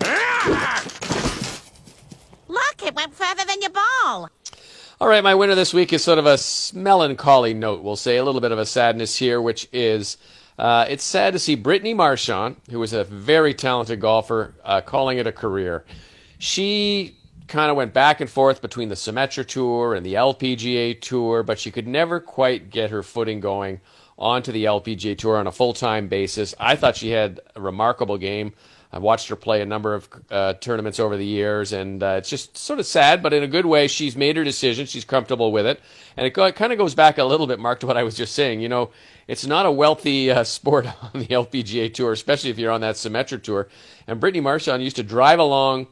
Look, 2.48 2.82
it 2.84 2.94
went 2.94 3.14
further 3.14 3.44
than 3.46 3.62
your 3.62 3.70
ball. 3.70 4.28
All 5.00 5.08
right, 5.08 5.22
my 5.22 5.34
winner 5.34 5.54
this 5.54 5.72
week 5.72 5.92
is 5.92 6.04
sort 6.04 6.18
of 6.18 6.26
a 6.26 6.38
melancholy 6.76 7.54
note, 7.54 7.82
we'll 7.82 7.96
say, 7.96 8.16
a 8.18 8.24
little 8.24 8.40
bit 8.40 8.52
of 8.52 8.58
a 8.58 8.66
sadness 8.66 9.16
here, 9.16 9.40
which 9.40 9.66
is 9.72 10.18
uh, 10.58 10.84
it's 10.88 11.04
sad 11.04 11.32
to 11.34 11.38
see 11.38 11.54
Brittany 11.54 11.94
Marchand, 11.94 12.56
who 12.70 12.82
is 12.82 12.92
a 12.92 13.04
very 13.04 13.54
talented 13.54 14.00
golfer, 14.00 14.54
uh, 14.64 14.80
calling 14.80 15.18
it 15.18 15.26
a 15.26 15.32
career 15.32 15.84
she 16.38 17.16
kind 17.48 17.70
of 17.70 17.76
went 17.76 17.92
back 17.92 18.20
and 18.20 18.30
forth 18.30 18.62
between 18.62 18.88
the 18.88 18.94
Symetra 18.94 19.44
Tour 19.44 19.94
and 19.94 20.04
the 20.04 20.14
LPGA 20.14 21.00
Tour, 21.00 21.42
but 21.42 21.58
she 21.58 21.70
could 21.70 21.88
never 21.88 22.20
quite 22.20 22.70
get 22.70 22.90
her 22.90 23.02
footing 23.02 23.40
going 23.40 23.80
onto 24.18 24.52
the 24.52 24.64
LPGA 24.64 25.16
Tour 25.16 25.36
on 25.36 25.46
a 25.46 25.52
full 25.52 25.72
time 25.72 26.08
basis. 26.08 26.54
I 26.58 26.76
thought 26.76 26.96
she 26.96 27.10
had 27.10 27.40
a 27.56 27.60
remarkable 27.60 28.18
game. 28.18 28.52
I've 28.90 29.02
watched 29.02 29.28
her 29.28 29.36
play 29.36 29.60
a 29.60 29.66
number 29.66 29.94
of 29.94 30.08
uh, 30.30 30.54
tournaments 30.54 30.98
over 30.98 31.18
the 31.18 31.24
years, 31.24 31.74
and 31.74 32.02
uh, 32.02 32.16
it's 32.18 32.30
just 32.30 32.56
sort 32.56 32.78
of 32.78 32.86
sad, 32.86 33.22
but 33.22 33.34
in 33.34 33.42
a 33.42 33.46
good 33.46 33.66
way. 33.66 33.86
She's 33.86 34.16
made 34.16 34.36
her 34.38 34.44
decision. 34.44 34.86
She's 34.86 35.04
comfortable 35.04 35.52
with 35.52 35.66
it. 35.66 35.80
And 36.16 36.26
it, 36.26 36.30
go, 36.30 36.44
it 36.46 36.56
kind 36.56 36.72
of 36.72 36.78
goes 36.78 36.94
back 36.94 37.18
a 37.18 37.24
little 37.24 37.46
bit, 37.46 37.58
Mark, 37.58 37.80
to 37.80 37.86
what 37.86 37.98
I 37.98 38.02
was 38.02 38.16
just 38.16 38.34
saying. 38.34 38.60
You 38.60 38.70
know, 38.70 38.90
it's 39.26 39.44
not 39.44 39.66
a 39.66 39.70
wealthy 39.70 40.30
uh, 40.30 40.42
sport 40.42 40.86
on 41.02 41.20
the 41.20 41.26
LPGA 41.26 41.92
Tour, 41.92 42.12
especially 42.12 42.48
if 42.48 42.58
you're 42.58 42.72
on 42.72 42.80
that 42.80 42.94
Symetra 42.94 43.42
Tour. 43.42 43.68
And 44.06 44.20
Brittany 44.20 44.40
Marchand 44.40 44.82
used 44.82 44.96
to 44.96 45.02
drive 45.02 45.38
along 45.38 45.88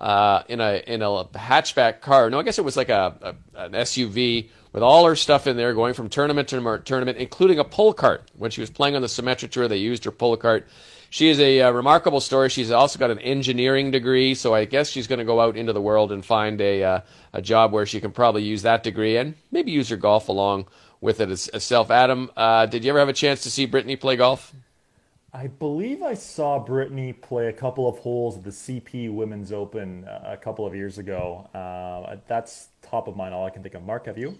uh, 0.00 0.42
in 0.48 0.60
a 0.60 0.82
in 0.86 1.02
a 1.02 1.24
hatchback 1.34 2.00
car. 2.00 2.30
No, 2.30 2.40
I 2.40 2.42
guess 2.42 2.58
it 2.58 2.64
was 2.64 2.76
like 2.76 2.88
a, 2.88 3.14
a, 3.54 3.62
an 3.64 3.72
SUV 3.72 4.48
with 4.72 4.82
all 4.82 5.04
her 5.06 5.14
stuff 5.14 5.46
in 5.46 5.56
there, 5.56 5.74
going 5.74 5.94
from 5.94 6.08
tournament 6.08 6.48
to 6.48 6.82
tournament, 6.84 7.18
including 7.18 7.58
a 7.58 7.64
pull 7.64 7.92
cart. 7.92 8.28
When 8.36 8.50
she 8.50 8.60
was 8.60 8.70
playing 8.70 8.96
on 8.96 9.02
the 9.02 9.08
Symetra 9.08 9.50
Tour, 9.50 9.68
they 9.68 9.76
used 9.76 10.04
her 10.04 10.10
pull 10.10 10.36
cart. 10.36 10.66
She 11.10 11.28
is 11.28 11.40
a, 11.40 11.58
a 11.58 11.68
uh, 11.68 11.70
remarkable 11.72 12.20
story. 12.20 12.48
She's 12.48 12.70
also 12.70 12.98
got 12.98 13.10
an 13.10 13.18
engineering 13.18 13.90
degree, 13.90 14.34
so 14.34 14.54
I 14.54 14.64
guess 14.64 14.88
she's 14.88 15.08
going 15.08 15.18
to 15.18 15.24
go 15.24 15.40
out 15.40 15.56
into 15.56 15.72
the 15.72 15.80
world 15.82 16.12
and 16.12 16.24
find 16.24 16.60
a 16.60 16.82
uh, 16.82 17.00
a 17.32 17.42
job 17.42 17.72
where 17.72 17.84
she 17.84 18.00
can 18.00 18.12
probably 18.12 18.42
use 18.42 18.62
that 18.62 18.82
degree 18.82 19.16
and 19.16 19.34
maybe 19.50 19.70
use 19.70 19.88
her 19.90 19.96
golf 19.96 20.28
along 20.28 20.66
with 21.00 21.20
it 21.20 21.28
as, 21.28 21.48
as 21.48 21.64
self. 21.64 21.90
Adam, 21.90 22.30
uh, 22.36 22.66
did 22.66 22.84
you 22.84 22.90
ever 22.90 22.98
have 22.98 23.08
a 23.08 23.12
chance 23.12 23.42
to 23.42 23.50
see 23.50 23.66
Brittany 23.66 23.96
play 23.96 24.16
golf? 24.16 24.54
I 25.32 25.46
believe 25.46 26.02
I 26.02 26.14
saw 26.14 26.58
Brittany 26.58 27.12
play 27.12 27.48
a 27.48 27.52
couple 27.52 27.88
of 27.88 27.98
holes 27.98 28.36
at 28.36 28.42
the 28.42 28.50
CP 28.50 29.12
Women's 29.12 29.52
Open 29.52 30.04
uh, 30.04 30.22
a 30.24 30.36
couple 30.36 30.66
of 30.66 30.74
years 30.74 30.98
ago. 30.98 31.48
Uh, 31.54 32.16
that's 32.26 32.68
top 32.82 33.06
of 33.06 33.16
mind, 33.16 33.32
all 33.32 33.46
I 33.46 33.50
can 33.50 33.62
think 33.62 33.76
of. 33.76 33.84
Mark, 33.84 34.06
have 34.06 34.18
you? 34.18 34.38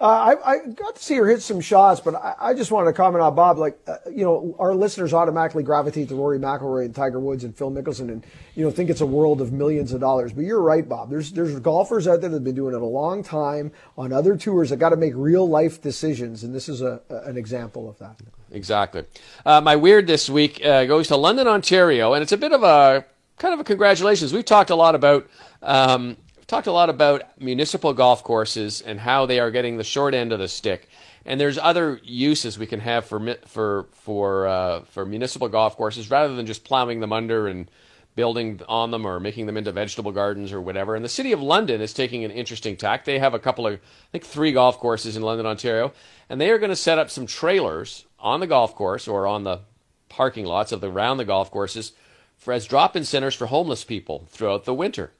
Uh, 0.00 0.04
I, 0.04 0.52
I, 0.52 0.58
got 0.68 0.96
to 0.96 1.02
see 1.02 1.16
her 1.16 1.26
hit 1.26 1.42
some 1.42 1.60
shots, 1.60 2.00
but 2.00 2.14
I, 2.14 2.34
I 2.40 2.54
just 2.54 2.70
wanted 2.70 2.86
to 2.86 2.92
comment 2.94 3.22
on 3.22 3.34
Bob. 3.34 3.58
Like, 3.58 3.78
uh, 3.86 3.96
you 4.10 4.24
know, 4.24 4.56
our 4.58 4.74
listeners 4.74 5.12
automatically 5.12 5.62
gravitate 5.62 6.08
to 6.08 6.14
Rory 6.14 6.38
McIlroy 6.38 6.86
and 6.86 6.94
Tiger 6.94 7.20
Woods 7.20 7.44
and 7.44 7.56
Phil 7.56 7.70
Mickelson, 7.70 8.10
and 8.10 8.24
you 8.54 8.64
know, 8.64 8.70
think 8.70 8.88
it's 8.88 9.02
a 9.02 9.06
world 9.06 9.42
of 9.42 9.52
millions 9.52 9.92
of 9.92 10.00
dollars. 10.00 10.32
But 10.32 10.44
you're 10.44 10.62
right, 10.62 10.86
Bob. 10.86 11.10
There's 11.10 11.32
there's 11.32 11.58
golfers 11.60 12.08
out 12.08 12.22
there 12.22 12.30
that 12.30 12.36
have 12.36 12.44
been 12.44 12.54
doing 12.54 12.74
it 12.74 12.80
a 12.80 12.86
long 12.86 13.22
time 13.22 13.70
on 13.98 14.12
other 14.14 14.36
tours 14.36 14.70
that 14.70 14.78
got 14.78 14.90
to 14.90 14.96
make 14.96 15.12
real 15.14 15.46
life 15.46 15.82
decisions, 15.82 16.42
and 16.42 16.54
this 16.54 16.70
is 16.70 16.80
a, 16.80 17.02
a 17.10 17.16
an 17.28 17.36
example 17.36 17.88
of 17.88 17.98
that. 17.98 18.18
Exactly. 18.50 19.04
Uh, 19.44 19.60
my 19.60 19.76
weird 19.76 20.06
this 20.06 20.30
week 20.30 20.64
uh, 20.64 20.84
goes 20.84 21.08
to 21.08 21.16
London, 21.16 21.48
Ontario, 21.48 22.14
and 22.14 22.22
it's 22.22 22.32
a 22.32 22.36
bit 22.36 22.52
of 22.52 22.62
a 22.62 23.04
kind 23.38 23.54
of 23.54 23.60
a 23.60 23.64
congratulations. 23.64 24.32
We've 24.32 24.44
talked 24.44 24.70
a 24.70 24.76
lot 24.76 24.94
about. 24.94 25.28
Um, 25.62 26.16
talked 26.46 26.66
a 26.68 26.72
lot 26.72 26.88
about 26.88 27.24
municipal 27.40 27.92
golf 27.92 28.22
courses 28.22 28.80
and 28.80 29.00
how 29.00 29.26
they 29.26 29.40
are 29.40 29.50
getting 29.50 29.76
the 29.76 29.84
short 29.84 30.14
end 30.14 30.32
of 30.32 30.38
the 30.38 30.48
stick. 30.48 30.88
And 31.24 31.40
there's 31.40 31.58
other 31.58 32.00
uses 32.04 32.56
we 32.58 32.66
can 32.66 32.80
have 32.80 33.04
for 33.04 33.36
for 33.46 33.86
for 33.92 34.46
uh, 34.46 34.80
for 34.82 35.04
municipal 35.04 35.48
golf 35.48 35.76
courses 35.76 36.10
rather 36.10 36.34
than 36.36 36.46
just 36.46 36.64
plowing 36.64 37.00
them 37.00 37.12
under 37.12 37.48
and 37.48 37.68
building 38.14 38.60
on 38.68 38.90
them 38.92 39.06
or 39.06 39.20
making 39.20 39.46
them 39.46 39.56
into 39.56 39.70
vegetable 39.72 40.12
gardens 40.12 40.52
or 40.52 40.60
whatever. 40.60 40.94
And 40.94 41.04
the 41.04 41.08
city 41.08 41.32
of 41.32 41.42
London 41.42 41.80
is 41.82 41.92
taking 41.92 42.24
an 42.24 42.30
interesting 42.30 42.76
tack. 42.76 43.04
They 43.04 43.18
have 43.18 43.34
a 43.34 43.38
couple 43.38 43.66
of, 43.66 43.74
I 43.74 43.78
think, 44.12 44.24
three 44.24 44.52
golf 44.52 44.78
courses 44.78 45.16
in 45.16 45.22
London, 45.22 45.44
Ontario, 45.44 45.92
and 46.30 46.40
they 46.40 46.50
are 46.50 46.58
going 46.58 46.70
to 46.70 46.76
set 46.76 46.98
up 46.98 47.10
some 47.10 47.26
trailers 47.26 48.05
on 48.26 48.40
the 48.40 48.46
golf 48.46 48.74
course 48.74 49.06
or 49.06 49.24
on 49.24 49.44
the 49.44 49.60
parking 50.08 50.44
lots 50.44 50.72
of 50.72 50.80
the 50.80 50.90
around 50.90 51.16
the 51.16 51.24
golf 51.24 51.48
courses 51.48 51.92
for 52.36 52.52
as 52.52 52.66
drop-in 52.66 53.04
centers 53.04 53.36
for 53.36 53.46
homeless 53.46 53.84
people 53.84 54.26
throughout 54.28 54.64
the 54.64 54.74
winter. 54.74 55.12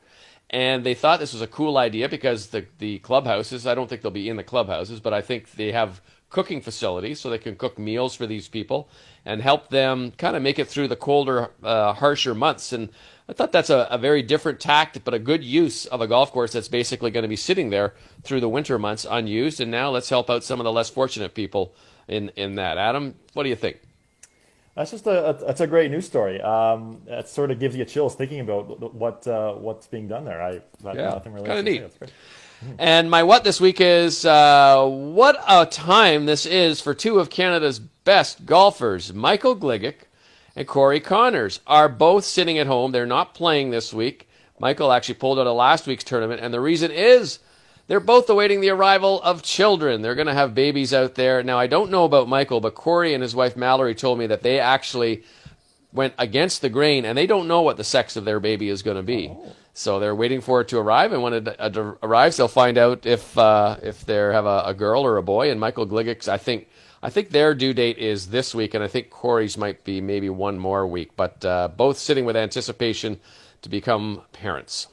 And 0.51 0.85
they 0.85 0.95
thought 0.95 1.20
this 1.20 1.33
was 1.33 1.43
a 1.43 1.47
cool 1.47 1.78
idea 1.78 2.09
because 2.09 2.49
the 2.49 2.66
the 2.78 2.99
clubhouses 2.99 3.65
I 3.65 3.77
don't 3.77 3.89
think 3.89 4.03
they'll 4.03 4.11
be 4.11 4.28
in 4.28 4.37
the 4.37 4.43
clubhouses 4.43 4.99
but 4.99 5.15
I 5.15 5.23
think 5.23 5.53
they 5.53 5.70
have 5.70 6.01
cooking 6.31 6.61
facilities 6.61 7.20
so 7.20 7.31
they 7.31 7.39
can 7.39 7.55
cook 7.55 7.78
meals 7.78 8.16
for 8.16 8.27
these 8.27 8.49
people 8.49 8.89
and 9.24 9.41
help 9.41 9.69
them 9.69 10.11
kind 10.19 10.35
of 10.35 10.43
make 10.43 10.59
it 10.59 10.66
through 10.66 10.89
the 10.89 10.97
colder 10.97 11.51
uh, 11.62 11.93
harsher 11.93 12.35
months. 12.35 12.73
And 12.73 12.91
I 13.28 13.33
thought 13.35 13.53
that's 13.53 13.70
a, 13.70 13.87
a 13.89 13.99
very 13.99 14.23
different 14.23 14.59
tact 14.59 15.05
but 15.05 15.15
a 15.15 15.20
good 15.20 15.45
use 15.45 15.87
of 15.87 16.01
a 16.01 16.09
golf 16.09 16.33
course 16.33 16.53
that's 16.53 16.69
basically 16.69 17.12
going 17.12 17.23
to 17.23 17.28
be 17.28 17.37
sitting 17.37 17.70
there 17.70 17.95
through 18.24 18.41
the 18.41 18.49
winter 18.49 18.81
months 18.81 19.07
unused. 19.09 19.61
And 19.61 19.70
now 19.70 19.91
let's 19.91 20.11
help 20.11 20.28
out 20.28 20.43
some 20.43 20.59
of 20.59 20.65
the 20.65 20.73
less 20.73 20.91
fortunate 20.91 21.35
people 21.35 21.73
in 22.09 22.31
in 22.37 22.55
that 22.57 22.78
Adam 22.78 23.15
what 23.35 23.43
do 23.43 23.49
you 23.49 23.57
think 23.57 23.78
that's 24.77 24.91
just 24.91 25.07
a, 25.07 25.39
that's 25.41 25.62
a 25.62 25.66
great 25.66 25.91
news 25.91 26.05
story. 26.05 26.39
Um, 26.43 27.01
that 27.07 27.31
sort 27.31 27.51
of 27.51 27.59
gives 27.59 27.74
you 27.74 27.85
chills 27.87 28.15
thinking 28.15 28.41
about 28.41 28.95
what 28.95 29.27
uh, 29.27 29.55
what's 29.55 29.87
being 29.87 30.07
done 30.07 30.27
there. 30.27 30.43
I 30.43 30.61
yeah, 30.85 31.11
nothing 31.11 31.33
really 31.33 31.47
kind 31.47 31.59
of 31.61 31.65
neat. 31.65 32.12
And 32.78 33.11
my 33.11 33.23
what 33.23 33.45
this 33.45 33.61
week 33.61 33.83
is 33.83 34.24
uh, 34.24 34.87
what 34.87 35.43
a 35.47 35.66
time 35.66 36.24
this 36.24 36.47
is 36.47 36.81
for 36.81 36.95
two 36.95 37.19
of 37.19 37.28
Canada's 37.28 37.78
best 37.78 38.47
golfers, 38.47 39.12
Michael 39.12 39.55
Gligic 39.55 40.07
and 40.57 40.66
Corey 40.66 41.01
Conners, 41.01 41.61
are 41.66 41.89
both 41.89 42.24
sitting 42.24 42.57
at 42.57 42.66
home. 42.66 42.93
They're 42.93 43.05
not 43.05 43.35
playing 43.35 43.70
this 43.70 43.93
week. 43.93 44.28
Michael 44.59 44.91
actually 44.91 45.16
pulled 45.16 45.39
out 45.39 45.47
of 45.47 45.55
last 45.55 45.87
week's 45.87 46.03
tournament, 46.03 46.41
and 46.41 46.53
the 46.53 46.61
reason 46.61 46.91
is 46.91 47.41
they're 47.88 48.00
both 48.00 48.28
awaiting 48.28 48.60
the 48.60 48.70
arrival 48.70 49.22
of 49.22 49.42
children. 49.42 50.02
They're 50.02 50.14
going 50.14 50.26
to 50.26 50.34
have 50.34 50.54
babies 50.54 50.92
out 50.92 51.14
there. 51.14 51.42
Now, 51.42 51.58
I 51.58 51.66
don't 51.66 51.90
know 51.90 52.04
about 52.04 52.28
Michael, 52.28 52.60
but 52.60 52.74
Corey 52.74 53.14
and 53.14 53.22
his 53.22 53.34
wife 53.34 53.56
Mallory 53.56 53.94
told 53.94 54.18
me 54.18 54.26
that 54.26 54.42
they 54.42 54.58
actually 54.58 55.22
went 55.92 56.14
against 56.18 56.62
the 56.62 56.68
grain 56.68 57.04
and 57.04 57.16
they 57.16 57.26
don't 57.26 57.48
know 57.48 57.62
what 57.62 57.76
the 57.76 57.84
sex 57.84 58.16
of 58.16 58.24
their 58.24 58.40
baby 58.40 58.68
is 58.68 58.82
going 58.82 58.96
to 58.96 59.02
be. 59.02 59.28
Oh. 59.30 59.52
So 59.76 60.00
they're 60.00 60.14
waiting 60.14 60.40
for 60.40 60.62
it 60.62 60.68
to 60.68 60.78
arrive, 60.78 61.12
and 61.12 61.22
when 61.22 61.34
it 61.34 61.60
uh, 61.60 61.92
arrives, 62.02 62.38
they'll 62.38 62.48
find 62.48 62.78
out 62.78 63.04
if 63.04 63.36
uh, 63.36 63.76
if 63.82 64.06
they 64.06 64.14
have 64.14 64.46
a, 64.46 64.62
a, 64.64 64.72
girl 64.72 65.04
or 65.04 65.18
a 65.18 65.22
boy. 65.22 65.50
And 65.50 65.60
Michael 65.60 65.86
Gligic's, 65.86 66.28
I 66.28 66.38
think, 66.38 66.68
I 67.02 67.10
think 67.10 67.28
their 67.28 67.54
due 67.54 67.74
date 67.74 67.98
is 67.98 68.28
this 68.28 68.54
week, 68.54 68.72
and 68.72 68.82
I 68.82 68.88
think 68.88 69.10
Corey's 69.10 69.58
might 69.58 69.84
be 69.84 70.00
maybe 70.00 70.30
one 70.30 70.58
more 70.58 70.86
week. 70.86 71.10
But 71.14 71.44
uh, 71.44 71.68
both 71.68 71.98
sitting 71.98 72.24
with 72.24 72.36
anticipation 72.36 73.20
to 73.60 73.68
become 73.68 74.22
parents. 74.32 74.88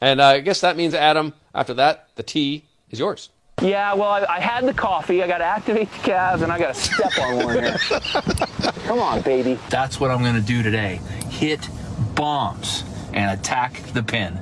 And 0.00 0.20
uh, 0.20 0.26
I 0.26 0.40
guess 0.40 0.60
that 0.60 0.76
means, 0.76 0.94
Adam, 0.94 1.34
after 1.54 1.74
that, 1.74 2.08
the 2.16 2.22
tea 2.22 2.64
is 2.90 2.98
yours. 2.98 3.30
Yeah, 3.60 3.94
well, 3.94 4.08
I, 4.08 4.24
I 4.28 4.40
had 4.40 4.64
the 4.64 4.74
coffee. 4.74 5.22
I 5.22 5.26
got 5.26 5.38
to 5.38 5.44
activate 5.44 5.90
the 5.90 5.98
calves, 5.98 6.42
and 6.42 6.52
I 6.52 6.58
got 6.58 6.74
to 6.74 6.80
step 6.80 7.18
on 7.18 7.44
one 7.44 7.54
here. 7.54 7.76
Come 8.86 9.00
on, 9.00 9.20
baby. 9.22 9.58
That's 9.68 9.98
what 9.98 10.10
I'm 10.10 10.22
going 10.22 10.36
to 10.36 10.40
do 10.40 10.62
today. 10.62 11.00
Hit 11.28 11.68
bombs 12.14 12.84
and 13.12 13.38
attack 13.38 13.82
the 13.94 14.02
pin. 14.02 14.40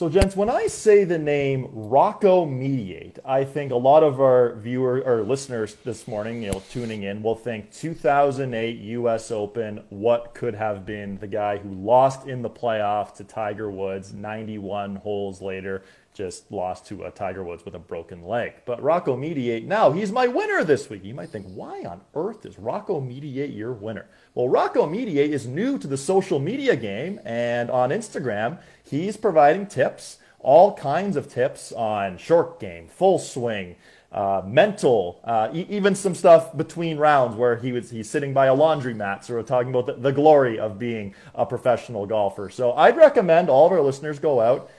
So, 0.00 0.08
gents, 0.08 0.34
when 0.34 0.48
I 0.48 0.66
say 0.66 1.04
the 1.04 1.18
name 1.18 1.68
Rocco 1.74 2.46
Mediate, 2.46 3.18
I 3.22 3.44
think 3.44 3.70
a 3.70 3.76
lot 3.76 4.02
of 4.02 4.18
our 4.18 4.54
viewer 4.54 5.02
or 5.04 5.22
listeners 5.22 5.74
this 5.84 6.08
morning, 6.08 6.42
you 6.42 6.52
know, 6.52 6.62
tuning 6.70 7.02
in, 7.02 7.22
will 7.22 7.34
think 7.34 7.70
2008 7.70 8.78
U.S. 8.78 9.30
Open. 9.30 9.84
What 9.90 10.32
could 10.32 10.54
have 10.54 10.86
been 10.86 11.18
the 11.18 11.26
guy 11.26 11.58
who 11.58 11.68
lost 11.68 12.26
in 12.26 12.40
the 12.40 12.48
playoff 12.48 13.12
to 13.16 13.24
Tiger 13.24 13.70
Woods 13.70 14.14
91 14.14 14.96
holes 14.96 15.42
later? 15.42 15.82
just 16.12 16.50
lost 16.50 16.86
to 16.86 17.04
a 17.04 17.10
Tiger 17.10 17.44
Woods 17.44 17.64
with 17.64 17.74
a 17.74 17.78
broken 17.78 18.26
leg. 18.26 18.52
But 18.66 18.82
Rocco 18.82 19.16
Mediate, 19.16 19.64
now 19.64 19.92
he's 19.92 20.10
my 20.10 20.26
winner 20.26 20.64
this 20.64 20.90
week. 20.90 21.04
You 21.04 21.14
might 21.14 21.30
think, 21.30 21.46
why 21.54 21.82
on 21.84 22.00
earth 22.14 22.44
is 22.44 22.58
Rocco 22.58 23.00
Mediate 23.00 23.50
your 23.50 23.72
winner? 23.72 24.06
Well, 24.34 24.48
Rocco 24.48 24.86
Mediate 24.86 25.32
is 25.32 25.46
new 25.46 25.78
to 25.78 25.86
the 25.86 25.96
social 25.96 26.38
media 26.38 26.76
game, 26.76 27.20
and 27.24 27.70
on 27.70 27.90
Instagram, 27.90 28.60
he's 28.90 29.16
providing 29.16 29.66
tips, 29.66 30.18
all 30.40 30.74
kinds 30.74 31.16
of 31.16 31.28
tips 31.28 31.72
on 31.72 32.18
short 32.18 32.60
game, 32.60 32.88
full 32.88 33.18
swing, 33.18 33.76
uh, 34.12 34.42
mental, 34.44 35.20
uh, 35.24 35.48
e- 35.52 35.66
even 35.68 35.94
some 35.94 36.14
stuff 36.14 36.56
between 36.56 36.98
rounds 36.98 37.36
where 37.36 37.56
he 37.56 37.70
was 37.70 37.90
he's 37.90 38.10
sitting 38.10 38.34
by 38.34 38.46
a 38.46 38.54
laundromat, 38.54 39.22
sort 39.22 39.38
of 39.40 39.46
talking 39.46 39.70
about 39.70 39.86
the, 39.86 39.92
the 39.92 40.12
glory 40.12 40.58
of 40.58 40.78
being 40.78 41.14
a 41.34 41.46
professional 41.46 42.06
golfer. 42.06 42.50
So 42.50 42.72
I'd 42.72 42.96
recommend 42.96 43.48
all 43.48 43.66
of 43.66 43.72
our 43.72 43.80
listeners 43.80 44.18
go 44.18 44.40
out 44.40 44.70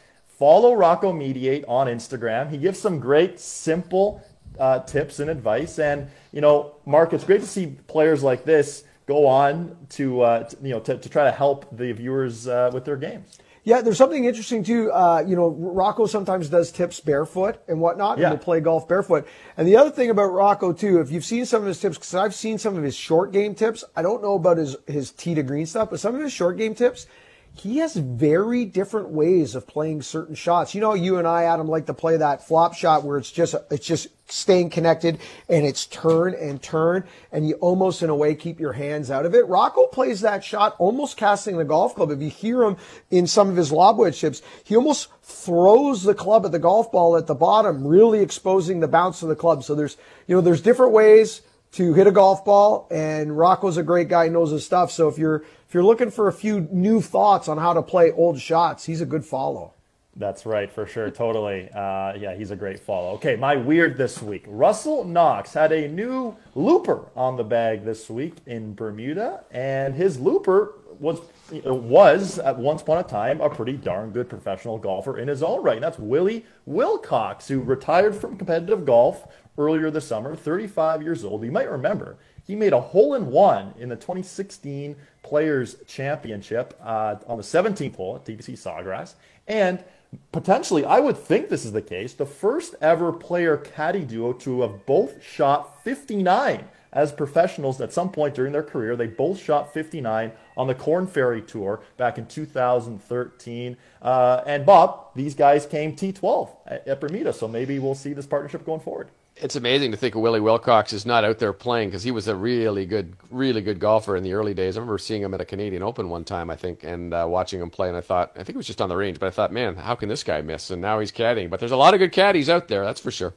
Follow 0.41 0.73
Rocco 0.73 1.13
Mediate 1.13 1.63
on 1.67 1.85
Instagram. 1.85 2.49
He 2.49 2.57
gives 2.57 2.79
some 2.79 2.99
great, 2.99 3.39
simple 3.39 4.25
uh, 4.59 4.79
tips 4.79 5.19
and 5.19 5.29
advice. 5.29 5.77
And, 5.77 6.09
you 6.31 6.41
know, 6.41 6.77
Mark, 6.83 7.13
it's 7.13 7.23
great 7.23 7.41
to 7.41 7.47
see 7.47 7.67
players 7.85 8.23
like 8.23 8.43
this 8.43 8.83
go 9.05 9.27
on 9.27 9.77
to, 9.89 10.21
uh, 10.21 10.49
you 10.63 10.71
know, 10.71 10.79
to, 10.79 10.97
to, 10.97 11.09
try 11.09 11.25
to 11.25 11.31
help 11.31 11.77
the 11.77 11.91
viewers 11.91 12.47
uh, 12.47 12.71
with 12.73 12.85
their 12.85 12.95
games. 12.97 13.37
Yeah, 13.63 13.81
there's 13.81 13.97
something 13.97 14.25
interesting 14.25 14.63
too. 14.63 14.91
Uh, 14.91 15.23
you 15.25 15.35
know, 15.35 15.49
Rocco 15.49 16.07
sometimes 16.07 16.49
does 16.49 16.71
tips 16.71 16.99
barefoot 16.99 17.59
and 17.67 17.79
whatnot, 17.79 18.17
yeah. 18.17 18.29
and 18.29 18.39
will 18.39 18.43
play 18.43 18.59
golf 18.59 18.87
barefoot. 18.87 19.27
And 19.55 19.67
the 19.67 19.75
other 19.77 19.91
thing 19.91 20.09
about 20.09 20.31
Rocco 20.31 20.73
too, 20.73 20.99
if 20.99 21.11
you've 21.11 21.25
seen 21.25 21.45
some 21.45 21.61
of 21.61 21.67
his 21.67 21.79
tips, 21.79 21.97
because 21.97 22.15
I've 22.15 22.33
seen 22.33 22.57
some 22.57 22.75
of 22.75 22.83
his 22.83 22.95
short 22.95 23.31
game 23.31 23.53
tips. 23.53 23.83
I 23.95 24.01
don't 24.01 24.23
know 24.23 24.33
about 24.33 24.57
his 24.57 24.77
his 24.87 25.11
tee 25.11 25.35
to 25.35 25.43
green 25.43 25.67
stuff, 25.67 25.91
but 25.91 25.99
some 25.99 26.15
of 26.15 26.21
his 26.21 26.33
short 26.33 26.57
game 26.57 26.73
tips, 26.73 27.05
he 27.53 27.77
has 27.77 27.95
very 27.95 28.65
different 28.65 29.09
ways 29.09 29.53
of 29.53 29.67
playing 29.67 30.01
certain 30.01 30.33
shots. 30.33 30.73
You 30.73 30.81
know, 30.81 30.95
you 30.95 31.17
and 31.17 31.27
I, 31.27 31.43
Adam, 31.43 31.67
like 31.67 31.85
to 31.85 31.93
play 31.93 32.17
that 32.17 32.47
flop 32.47 32.73
shot 32.73 33.03
where 33.03 33.17
it's 33.17 33.31
just 33.31 33.53
it's 33.69 33.85
just 33.85 34.07
staying 34.31 34.69
connected 34.69 35.19
and 35.49 35.65
it's 35.65 35.85
turn 35.85 36.33
and 36.33 36.61
turn, 36.61 37.03
and 37.31 37.47
you 37.47 37.55
almost 37.55 38.01
in 38.01 38.09
a 38.09 38.15
way 38.15 38.35
keep 38.35 38.59
your 38.59 38.73
hands 38.73 39.11
out 39.11 39.25
of 39.25 39.35
it. 39.35 39.47
Rocco 39.47 39.87
plays 39.87 40.21
that 40.21 40.43
shot 40.43 40.75
almost 40.79 41.17
casting 41.17 41.57
the 41.57 41.65
golf 41.65 41.95
club. 41.95 42.11
If 42.11 42.21
you 42.21 42.29
hear 42.29 42.63
him 42.63 42.77
in 43.09 43.27
some 43.27 43.49
of 43.49 43.55
his 43.55 43.71
lob 43.71 43.91
chips, 44.13 44.41
he 44.63 44.75
almost 44.75 45.09
throws 45.21 46.03
the 46.03 46.15
club 46.15 46.45
at 46.45 46.51
the 46.51 46.59
golf 46.59 46.91
ball 46.91 47.17
at 47.17 47.27
the 47.27 47.35
bottom, 47.35 47.85
really 47.85 48.21
exposing 48.21 48.79
the 48.79 48.87
bounce 48.87 49.21
of 49.21 49.29
the 49.29 49.35
club. 49.35 49.63
So 49.63 49.75
there's 49.75 49.97
you 50.27 50.35
know 50.35 50.41
there's 50.41 50.61
different 50.61 50.93
ways 50.93 51.41
to 51.73 51.93
hit 51.93 52.07
a 52.07 52.11
golf 52.11 52.43
ball, 52.43 52.87
and 52.91 53.37
Rocco's 53.37 53.77
a 53.77 53.83
great 53.83 54.09
guy, 54.09 54.27
knows 54.27 54.51
his 54.51 54.65
stuff. 54.65 54.91
So 54.91 55.07
if 55.07 55.17
you're 55.17 55.43
if 55.67 55.73
you're 55.73 55.83
looking 55.83 56.11
for 56.11 56.27
a 56.27 56.33
few 56.33 56.67
new 56.71 57.01
thoughts 57.01 57.47
on 57.47 57.57
how 57.57 57.73
to 57.73 57.81
play 57.81 58.11
old 58.11 58.39
shots, 58.39 58.85
he's 58.85 59.01
a 59.01 59.05
good 59.05 59.25
follow. 59.25 59.73
That's 60.15 60.45
right, 60.45 60.69
for 60.69 60.85
sure, 60.85 61.09
totally. 61.09 61.69
Uh, 61.73 62.13
yeah, 62.15 62.35
he's 62.35 62.51
a 62.51 62.55
great 62.55 62.79
follow. 62.79 63.11
Okay, 63.13 63.37
my 63.37 63.55
weird 63.55 63.97
this 63.97 64.21
week. 64.21 64.43
Russell 64.45 65.05
Knox 65.05 65.53
had 65.53 65.71
a 65.71 65.87
new 65.87 66.35
looper 66.53 67.05
on 67.15 67.37
the 67.37 67.45
bag 67.45 67.85
this 67.85 68.09
week 68.09 68.35
in 68.45 68.73
Bermuda, 68.73 69.45
and 69.51 69.95
his 69.95 70.19
looper 70.19 70.75
was 70.99 71.19
was 71.63 72.39
at 72.39 72.57
once 72.57 72.81
upon 72.81 72.97
a 72.97 73.03
time 73.03 73.41
a 73.41 73.49
pretty 73.49 73.73
darn 73.73 74.11
good 74.11 74.29
professional 74.29 74.77
golfer 74.77 75.17
in 75.17 75.27
his 75.27 75.41
own 75.41 75.63
right. 75.63 75.75
And 75.75 75.83
that's 75.83 75.97
Willie 75.97 76.45
Wilcox, 76.65 77.47
who 77.47 77.61
retired 77.61 78.15
from 78.15 78.37
competitive 78.37 78.85
golf 78.85 79.27
earlier 79.57 79.89
this 79.91 80.07
summer, 80.07 80.35
35 80.35 81.01
years 81.01 81.25
old. 81.25 81.43
You 81.43 81.51
might 81.51 81.69
remember 81.69 82.17
he 82.45 82.55
made 82.55 82.73
a 82.73 82.81
hole 82.81 83.15
in 83.15 83.27
one 83.27 83.73
in 83.77 83.89
the 83.89 83.95
2016 83.95 84.95
Players 85.23 85.75
Championship 85.87 86.77
uh, 86.83 87.15
on 87.27 87.37
the 87.37 87.43
17th 87.43 87.95
hole 87.95 88.15
at 88.15 88.25
TPC 88.25 88.53
Sawgrass. 88.53 89.13
And 89.47 89.83
potentially, 90.31 90.85
I 90.85 90.99
would 90.99 91.17
think 91.17 91.49
this 91.49 91.65
is 91.65 91.71
the 91.71 91.81
case, 91.81 92.13
the 92.13 92.25
first 92.25 92.75
ever 92.81 93.11
player 93.11 93.57
caddy 93.57 94.03
duo 94.05 94.33
to 94.33 94.61
have 94.61 94.85
both 94.85 95.23
shot 95.23 95.83
59 95.83 96.65
as 96.93 97.11
professionals 97.11 97.79
at 97.79 97.93
some 97.93 98.11
point 98.11 98.35
during 98.35 98.51
their 98.51 98.63
career. 98.63 98.95
They 98.95 99.07
both 99.07 99.41
shot 99.41 99.73
59 99.73 100.31
on 100.57 100.67
the 100.67 100.75
Corn 100.75 101.07
Ferry 101.07 101.41
Tour 101.41 101.81
back 101.97 102.17
in 102.17 102.25
2013. 102.25 103.77
Uh, 104.01 104.41
and 104.45 104.65
Bob, 104.65 105.07
these 105.15 105.33
guys 105.33 105.65
came 105.65 105.95
T12 105.95 106.49
at, 106.67 106.87
at 106.87 106.99
Bermuda, 106.99 107.31
so 107.31 107.47
maybe 107.47 107.79
we'll 107.79 107.95
see 107.95 108.13
this 108.13 108.27
partnership 108.27 108.65
going 108.65 108.81
forward 108.81 109.09
it's 109.35 109.55
amazing 109.55 109.91
to 109.91 109.97
think 109.97 110.15
of 110.15 110.21
Willie 110.21 110.39
Wilcox 110.39 110.93
is 110.93 111.05
not 111.05 111.23
out 111.23 111.39
there 111.39 111.53
playing 111.53 111.89
because 111.89 112.03
he 112.03 112.11
was 112.11 112.27
a 112.27 112.35
really 112.35 112.85
good, 112.85 113.15
really 113.29 113.61
good 113.61 113.79
golfer 113.79 114.15
in 114.15 114.23
the 114.23 114.33
early 114.33 114.53
days. 114.53 114.77
I 114.77 114.79
remember 114.79 114.97
seeing 114.97 115.21
him 115.21 115.33
at 115.33 115.41
a 115.41 115.45
Canadian 115.45 115.81
Open 115.81 116.09
one 116.09 116.23
time, 116.23 116.49
I 116.49 116.55
think, 116.55 116.83
and 116.83 117.13
uh, 117.13 117.25
watching 117.27 117.61
him 117.61 117.69
play. 117.69 117.87
And 117.87 117.97
I 117.97 118.01
thought, 118.01 118.31
I 118.35 118.43
think 118.43 118.49
it 118.49 118.57
was 118.57 118.67
just 118.67 118.81
on 118.81 118.89
the 118.89 118.95
range, 118.95 119.19
but 119.19 119.27
I 119.27 119.31
thought, 119.31 119.51
man, 119.51 119.75
how 119.75 119.95
can 119.95 120.09
this 120.09 120.23
guy 120.23 120.41
miss? 120.41 120.69
And 120.69 120.81
now 120.81 120.99
he's 120.99 121.11
caddying. 121.11 121.49
But 121.49 121.59
there's 121.59 121.71
a 121.71 121.77
lot 121.77 121.93
of 121.93 121.99
good 121.99 122.11
caddies 122.11 122.49
out 122.49 122.67
there, 122.67 122.83
that's 122.83 122.99
for 122.99 123.11
sure. 123.11 123.33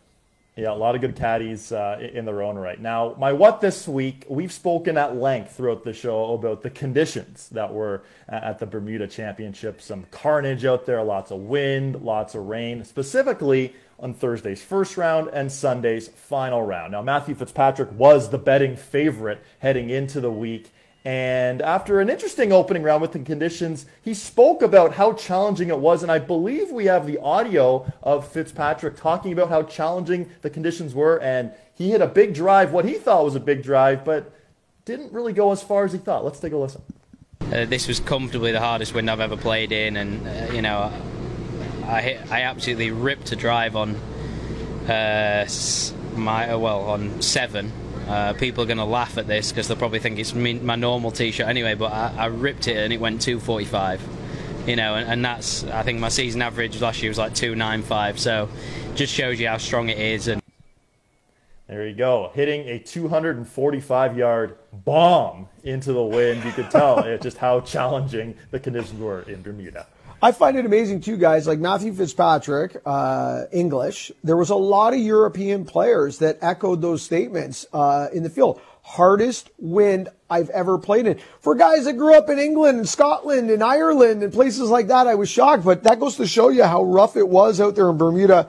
Yeah, 0.57 0.71
a 0.71 0.75
lot 0.75 0.95
of 0.95 1.01
good 1.01 1.16
caddies 1.16 1.73
uh, 1.73 1.99
in 2.12 2.25
their 2.25 2.41
own 2.41 2.55
right. 2.55 2.81
Now, 2.81 3.16
my 3.19 3.33
what 3.33 3.61
this 3.61 3.89
week, 3.89 4.25
we've 4.29 4.53
spoken 4.53 4.97
at 4.97 5.16
length 5.16 5.57
throughout 5.57 5.83
the 5.83 5.93
show 5.93 6.35
about 6.35 6.62
the 6.62 6.71
conditions 6.71 7.49
that 7.49 7.73
were 7.73 8.05
at 8.29 8.61
the 8.61 8.66
Bermuda 8.66 9.09
Championship. 9.09 9.83
Some 9.83 10.05
carnage 10.12 10.65
out 10.65 10.87
there, 10.87 11.03
lots 11.03 11.33
of 11.33 11.41
wind, 11.41 12.03
lots 12.03 12.37
of 12.37 12.47
rain. 12.47 12.85
Specifically, 12.85 13.75
on 13.99 14.15
Thursday's 14.15 14.62
first 14.62 14.97
round 14.97 15.29
and 15.33 15.51
Sunday's 15.51 16.09
final 16.09 16.62
round. 16.62 16.93
Now, 16.93 17.03
Matthew 17.03 17.35
Fitzpatrick 17.35 17.91
was 17.93 18.31
the 18.31 18.39
betting 18.39 18.77
favorite 18.77 19.43
heading 19.59 19.91
into 19.91 20.21
the 20.21 20.31
week. 20.31 20.71
And 21.05 21.61
after 21.61 22.01
an 22.01 22.09
interesting 22.09 22.51
opening 22.51 22.83
round 22.83 23.03
with 23.03 23.12
the 23.12 23.19
conditions, 23.19 23.85
he 24.01 24.15
spoke 24.15 24.62
about 24.62 24.95
how 24.95 25.12
challenging 25.12 25.69
it 25.69 25.79
was. 25.79 26.03
And 26.03 26.11
I 26.11 26.19
believe 26.19 26.71
we 26.71 26.87
have 26.87 27.07
the 27.07 27.19
audio 27.19 27.93
of 28.03 28.27
Fitzpatrick 28.27 28.97
talking 28.97 29.33
about 29.33 29.51
how 29.51 29.65
challenging 29.65 30.31
the 30.41 30.49
conditions 30.49 30.95
were. 30.95 31.21
And 31.21 31.53
he 31.75 31.91
hit 31.91 32.01
a 32.01 32.07
big 32.07 32.33
drive, 32.35 32.73
what 32.73 32.87
he 32.87 32.95
thought 32.95 33.25
was 33.25 33.35
a 33.35 33.41
big 33.41 33.62
drive, 33.62 34.03
but 34.03 34.33
didn't 34.87 35.12
really 35.12 35.35
go 35.35 35.53
as 35.53 35.62
far 35.62 35.85
as 35.85 35.93
he 35.93 35.99
thought. 35.99 36.25
Let's 36.25 36.41
take 36.41 36.55
a 36.55 36.57
listen. 36.57 36.81
Uh, 37.53 37.66
this 37.66 37.87
was 37.87 38.01
comfortably 38.01 38.53
the 38.53 38.61
hardest 38.61 38.95
wind 38.95 39.11
I've 39.11 39.21
ever 39.21 39.37
played 39.37 39.73
in. 39.73 39.99
And, 39.99 40.27
uh, 40.27 40.55
you 40.55 40.62
know, 40.62 40.91
I 41.89 42.19
I 42.31 42.43
absolutely 42.43 42.90
ripped 42.90 43.32
a 43.32 43.36
drive 43.36 43.77
on 43.77 43.97
uh, 44.89 45.47
my 46.16 46.51
uh, 46.51 46.59
well 46.59 46.82
on 46.82 47.23
seven. 47.23 47.73
Uh, 48.09 48.35
people 48.35 48.62
are 48.62 48.66
going 48.66 48.78
to 48.78 48.85
laugh 48.85 49.16
at 49.16 49.27
this 49.27 49.51
because 49.51 49.66
they'll 49.66 49.78
probably 49.78 49.98
think 49.98 50.19
it's 50.19 50.35
me, 50.35 50.52
my 50.55 50.77
normal 50.77 51.11
t-shirt 51.11 51.47
anyway. 51.47 51.74
But 51.74 51.90
I, 51.90 52.15
I, 52.19 52.27
ripped 52.27 52.69
it 52.69 52.77
and 52.77 52.93
it 52.93 53.01
went 53.01 53.23
245. 53.23 54.02
You 54.66 54.77
know, 54.77 54.94
and, 54.94 55.09
and, 55.11 55.24
that's 55.24 55.65
I 55.65 55.82
think 55.82 56.01
my 56.01 56.11
season 56.11 56.43
average 56.43 56.81
last 56.82 57.02
year 57.02 57.11
was 57.11 57.19
like 57.19 57.35
295. 57.35 58.19
So 58.19 58.48
just 58.94 59.12
shows 59.12 59.40
you 59.40 59.48
how 59.48 59.56
strong 59.56 59.89
it 59.89 59.98
is. 59.98 60.28
And 60.28 60.43
there 61.66 61.89
you 61.89 61.94
go, 61.94 62.31
hitting 62.35 62.69
a 62.69 62.78
245 62.78 64.19
yard 64.19 64.59
bomb 64.85 65.48
into 65.62 65.94
the 65.94 66.02
wind. 66.02 66.44
You 66.44 66.52
could 66.52 66.70
tell 66.70 67.19
just 67.23 67.39
how 67.39 67.61
challenging 67.62 68.36
the 68.51 68.61
conditions 68.61 69.01
were 69.01 69.23
in 69.23 69.40
Bermuda. 69.40 69.86
I 70.24 70.32
find 70.32 70.56
it 70.56 70.64
amazing 70.64 71.02
too, 71.02 71.18
guys. 71.18 71.46
Like 71.46 71.59
Matthew 71.59 71.92
Fitzpatrick, 71.92 72.80
uh, 72.86 73.42
English. 73.52 74.10
There 74.22 74.38
was 74.38 74.48
a 74.48 74.55
lot 74.55 74.94
of 74.94 74.98
European 74.98 75.66
players 75.66 76.16
that 76.20 76.38
echoed 76.40 76.80
those 76.80 77.02
statements 77.02 77.66
uh, 77.74 78.09
in 78.10 78.22
the 78.22 78.30
field. 78.30 78.59
Hardest 78.80 79.51
wind 79.59 80.09
I've 80.30 80.48
ever 80.48 80.78
played 80.78 81.06
in. 81.06 81.18
For 81.40 81.55
guys 81.55 81.84
that 81.84 81.98
grew 81.98 82.16
up 82.16 82.30
in 82.30 82.38
England 82.38 82.78
and 82.78 82.88
Scotland 82.88 83.51
and 83.51 83.62
Ireland 83.62 84.22
and 84.22 84.32
places 84.32 84.70
like 84.70 84.86
that, 84.86 85.06
I 85.06 85.14
was 85.14 85.28
shocked. 85.28 85.62
But 85.62 85.82
that 85.82 86.01
goes 86.01 86.16
to 86.16 86.26
show 86.26 86.48
you 86.48 86.64
how 86.64 86.82
rough 86.84 87.18
it 87.18 87.28
was 87.28 87.60
out 87.60 87.74
there 87.74 87.90
in 87.90 87.98
Bermuda. 87.98 88.48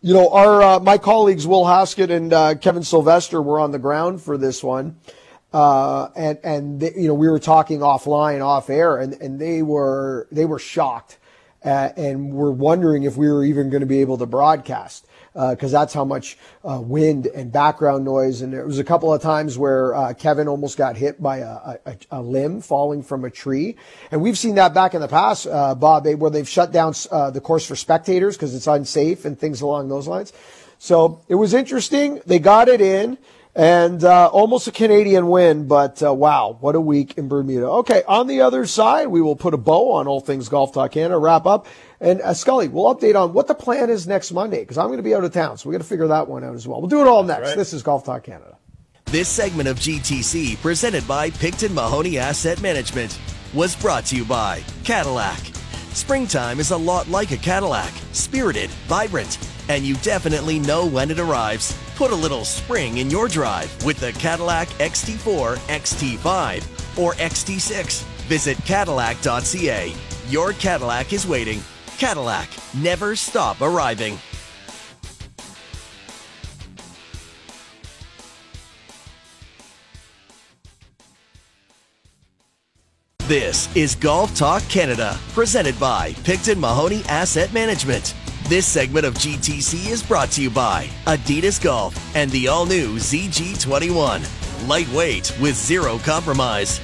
You 0.00 0.14
know, 0.14 0.30
our 0.30 0.62
uh, 0.62 0.80
my 0.80 0.96
colleagues 0.96 1.46
Will 1.46 1.66
Haskett 1.66 2.10
and 2.10 2.32
uh, 2.32 2.54
Kevin 2.54 2.82
Sylvester 2.82 3.42
were 3.42 3.60
on 3.60 3.72
the 3.72 3.78
ground 3.78 4.22
for 4.22 4.38
this 4.38 4.64
one. 4.64 4.96
Uh, 5.52 6.08
and 6.16 6.38
and 6.42 6.80
they, 6.80 6.92
you 6.96 7.08
know 7.08 7.14
we 7.14 7.28
were 7.28 7.38
talking 7.38 7.80
offline, 7.80 8.44
off 8.44 8.70
air, 8.70 8.96
and, 8.96 9.14
and 9.14 9.38
they 9.38 9.62
were 9.62 10.26
they 10.32 10.46
were 10.46 10.58
shocked, 10.58 11.18
uh, 11.64 11.90
and 11.96 12.32
were 12.32 12.52
wondering 12.52 13.02
if 13.02 13.16
we 13.16 13.30
were 13.30 13.44
even 13.44 13.68
going 13.68 13.80
to 13.80 13.86
be 13.86 14.00
able 14.00 14.16
to 14.16 14.26
broadcast 14.26 15.06
because 15.34 15.72
uh, 15.74 15.80
that's 15.80 15.94
how 15.94 16.04
much 16.04 16.36
uh, 16.62 16.78
wind 16.78 17.26
and 17.26 17.50
background 17.50 18.04
noise. 18.04 18.42
And 18.42 18.52
there 18.52 18.66
was 18.66 18.78
a 18.78 18.84
couple 18.84 19.12
of 19.12 19.22
times 19.22 19.56
where 19.56 19.94
uh, 19.94 20.12
Kevin 20.14 20.46
almost 20.46 20.76
got 20.76 20.96
hit 20.96 21.22
by 21.22 21.38
a, 21.38 21.78
a, 21.86 21.96
a, 22.10 22.22
limb 22.22 22.60
falling 22.60 23.02
from 23.02 23.24
a 23.24 23.30
tree, 23.30 23.76
and 24.10 24.22
we've 24.22 24.38
seen 24.38 24.54
that 24.54 24.74
back 24.74 24.94
in 24.94 25.00
the 25.00 25.08
past, 25.08 25.46
uh, 25.46 25.74
Bob, 25.74 26.06
where 26.06 26.30
they've 26.30 26.48
shut 26.48 26.72
down 26.72 26.92
the 26.92 27.40
course 27.42 27.66
for 27.66 27.76
spectators 27.76 28.36
because 28.36 28.54
it's 28.54 28.66
unsafe 28.66 29.26
and 29.26 29.38
things 29.38 29.60
along 29.60 29.88
those 29.88 30.08
lines. 30.08 30.32
So 30.78 31.22
it 31.28 31.36
was 31.36 31.54
interesting. 31.54 32.20
They 32.26 32.38
got 32.38 32.68
it 32.68 32.80
in 32.80 33.16
and 33.54 34.02
uh, 34.02 34.28
almost 34.28 34.66
a 34.66 34.72
Canadian 34.72 35.28
win, 35.28 35.66
but 35.66 36.02
uh, 36.02 36.12
wow, 36.12 36.56
what 36.60 36.74
a 36.74 36.80
week 36.80 37.18
in 37.18 37.28
Bermuda. 37.28 37.66
Okay, 37.66 38.02
on 38.08 38.26
the 38.26 38.40
other 38.40 38.64
side, 38.64 39.08
we 39.08 39.20
will 39.20 39.36
put 39.36 39.52
a 39.52 39.58
bow 39.58 39.92
on 39.92 40.06
all 40.06 40.20
things 40.20 40.48
Golf 40.48 40.72
Talk 40.72 40.92
Canada, 40.92 41.18
wrap 41.18 41.46
up. 41.46 41.66
And 42.00 42.20
uh, 42.22 42.34
Scully, 42.34 42.68
we'll 42.68 42.94
update 42.94 43.14
on 43.14 43.32
what 43.32 43.46
the 43.46 43.54
plan 43.54 43.90
is 43.90 44.06
next 44.06 44.32
Monday 44.32 44.60
because 44.60 44.78
I'm 44.78 44.86
going 44.86 44.96
to 44.96 45.02
be 45.02 45.14
out 45.14 45.24
of 45.24 45.32
town, 45.32 45.58
so 45.58 45.68
we 45.68 45.74
got 45.74 45.82
to 45.82 45.88
figure 45.88 46.08
that 46.08 46.28
one 46.28 46.44
out 46.44 46.54
as 46.54 46.66
well. 46.66 46.80
We'll 46.80 46.88
do 46.88 47.00
it 47.00 47.06
all 47.06 47.22
next. 47.22 47.48
Right. 47.48 47.56
This 47.56 47.72
is 47.72 47.82
Golf 47.82 48.04
Talk 48.04 48.24
Canada. 48.24 48.56
This 49.06 49.28
segment 49.28 49.68
of 49.68 49.76
GTC, 49.78 50.60
presented 50.62 51.06
by 51.06 51.28
Picton 51.30 51.74
Mahoney 51.74 52.18
Asset 52.18 52.62
Management, 52.62 53.18
was 53.52 53.76
brought 53.76 54.06
to 54.06 54.16
you 54.16 54.24
by 54.24 54.62
Cadillac. 54.84 55.61
Springtime 55.94 56.58
is 56.58 56.70
a 56.70 56.76
lot 56.76 57.06
like 57.08 57.32
a 57.32 57.36
Cadillac, 57.36 57.92
spirited, 58.12 58.70
vibrant, 58.88 59.38
and 59.68 59.84
you 59.84 59.94
definitely 59.96 60.58
know 60.58 60.86
when 60.86 61.10
it 61.10 61.18
arrives. 61.18 61.78
Put 61.96 62.12
a 62.12 62.16
little 62.16 62.46
spring 62.46 62.96
in 62.98 63.10
your 63.10 63.28
drive 63.28 63.70
with 63.84 64.00
the 64.00 64.12
Cadillac 64.12 64.68
XT4, 64.78 65.58
XT5, 65.68 66.98
or 66.98 67.12
XT6. 67.14 68.04
Visit 68.24 68.56
Cadillac.ca. 68.64 69.94
Your 70.28 70.52
Cadillac 70.54 71.12
is 71.12 71.26
waiting. 71.26 71.62
Cadillac, 71.98 72.48
never 72.74 73.14
stop 73.14 73.60
arriving. 73.60 74.18
This 83.32 83.74
is 83.74 83.94
Golf 83.94 84.36
Talk 84.36 84.62
Canada, 84.68 85.18
presented 85.32 85.80
by 85.80 86.12
Picton 86.22 86.60
Mahoney 86.60 87.02
Asset 87.08 87.50
Management. 87.50 88.14
This 88.46 88.66
segment 88.66 89.06
of 89.06 89.14
GTC 89.14 89.88
is 89.88 90.02
brought 90.02 90.30
to 90.32 90.42
you 90.42 90.50
by 90.50 90.84
Adidas 91.06 91.58
Golf 91.58 91.96
and 92.14 92.30
the 92.30 92.48
all 92.48 92.66
new 92.66 92.96
ZG21. 92.96 94.68
Lightweight 94.68 95.34
with 95.40 95.56
zero 95.56 95.96
compromise. 96.00 96.78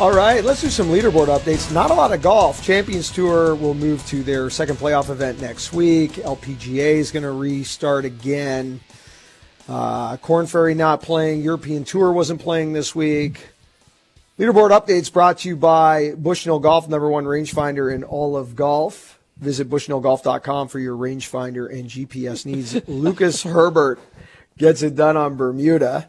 All 0.00 0.10
right, 0.12 0.42
let's 0.42 0.62
do 0.62 0.68
some 0.68 0.88
leaderboard 0.88 1.28
updates. 1.28 1.72
Not 1.72 1.92
a 1.92 1.94
lot 1.94 2.12
of 2.12 2.20
golf. 2.20 2.60
Champions 2.64 3.08
Tour 3.08 3.54
will 3.54 3.74
move 3.74 4.04
to 4.06 4.24
their 4.24 4.50
second 4.50 4.78
playoff 4.78 5.10
event 5.10 5.40
next 5.40 5.72
week. 5.72 6.14
LPGA 6.14 6.96
is 6.96 7.12
going 7.12 7.22
to 7.22 7.30
restart 7.30 8.04
again. 8.04 8.80
Uh, 9.68 10.16
Corn 10.16 10.48
Ferry 10.48 10.74
not 10.74 11.02
playing. 11.02 11.40
European 11.40 11.84
Tour 11.84 12.12
wasn't 12.12 12.40
playing 12.40 12.72
this 12.72 12.96
week. 12.96 13.51
Leaderboard 14.42 14.70
updates 14.70 15.12
brought 15.12 15.38
to 15.38 15.48
you 15.48 15.54
by 15.54 16.14
Bushnell 16.16 16.58
Golf, 16.58 16.88
number 16.88 17.08
one 17.08 17.26
rangefinder 17.26 17.94
in 17.94 18.02
all 18.02 18.36
of 18.36 18.56
golf. 18.56 19.20
Visit 19.36 19.70
bushnellgolf.com 19.70 20.66
for 20.66 20.80
your 20.80 20.96
rangefinder 20.96 21.72
and 21.72 21.88
GPS 21.88 22.44
needs. 22.44 22.74
Lucas 22.88 23.44
Herbert 23.44 24.00
gets 24.58 24.82
it 24.82 24.96
done 24.96 25.16
on 25.16 25.36
Bermuda. 25.36 26.08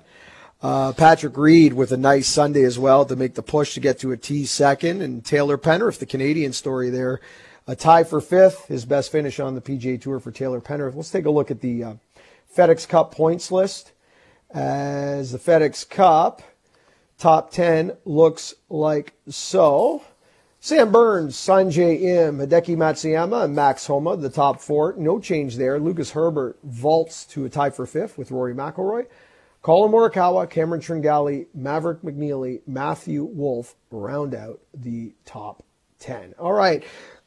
Uh, 0.63 0.93
Patrick 0.93 1.37
Reed 1.37 1.73
with 1.73 1.91
a 1.91 1.97
nice 1.97 2.27
Sunday 2.27 2.63
as 2.63 2.79
well 2.79 3.05
to 3.05 3.15
make 3.15 3.35
the 3.35 3.43
push 3.43 3.75
to 3.75 3.79
get 3.79 3.99
to 3.99 4.11
a 4.11 4.17
T 4.17 4.47
second. 4.47 5.03
And 5.03 5.23
Taylor 5.23 5.59
Pendrith, 5.59 5.99
the 5.99 6.07
Canadian 6.07 6.53
story 6.53 6.89
there, 6.89 7.21
a 7.67 7.75
tie 7.75 8.03
for 8.03 8.19
fifth, 8.19 8.65
his 8.65 8.83
best 8.83 9.11
finish 9.11 9.39
on 9.39 9.53
the 9.53 9.61
PGA 9.61 10.01
Tour 10.01 10.19
for 10.19 10.31
Taylor 10.31 10.59
Pendrith. 10.59 10.95
Let's 10.95 11.11
take 11.11 11.25
a 11.25 11.29
look 11.29 11.51
at 11.51 11.61
the 11.61 11.83
uh, 11.83 11.93
FedEx 12.57 12.87
Cup 12.87 13.13
points 13.13 13.51
list. 13.51 13.91
As 14.49 15.33
the 15.33 15.37
FedEx 15.37 15.87
Cup 15.87 16.41
top 17.23 17.51
10 17.51 17.93
looks 18.03 18.53
like 18.67 19.13
so. 19.29 20.03
Sam 20.59 20.91
Burns, 20.91 21.37
Sungjae 21.37 22.01
Im, 22.01 22.39
Hideki 22.39 22.75
Matsuyama, 22.75 23.45
and 23.45 23.55
Max 23.55 23.87
Homa, 23.87 24.17
the 24.17 24.29
top 24.29 24.59
four. 24.59 24.93
No 24.97 25.21
change 25.21 25.55
there. 25.55 25.79
Lucas 25.79 26.11
Herbert 26.11 26.57
vaults 26.65 27.23
to 27.27 27.45
a 27.45 27.49
tie 27.49 27.69
for 27.69 27.85
fifth 27.85 28.17
with 28.17 28.29
Rory 28.29 28.53
McIlroy. 28.53 29.05
Collin 29.61 29.93
Morikawa, 29.93 30.49
Cameron 30.49 30.81
Tringale, 30.81 31.47
Maverick 31.53 32.01
McNealy, 32.01 32.59
Matthew 32.67 33.23
Wolff 33.23 33.75
round 33.89 34.35
out 34.35 34.59
the 34.73 35.13
top 35.23 35.63
10. 35.99 36.35
All 36.37 36.51
right. 36.51 36.83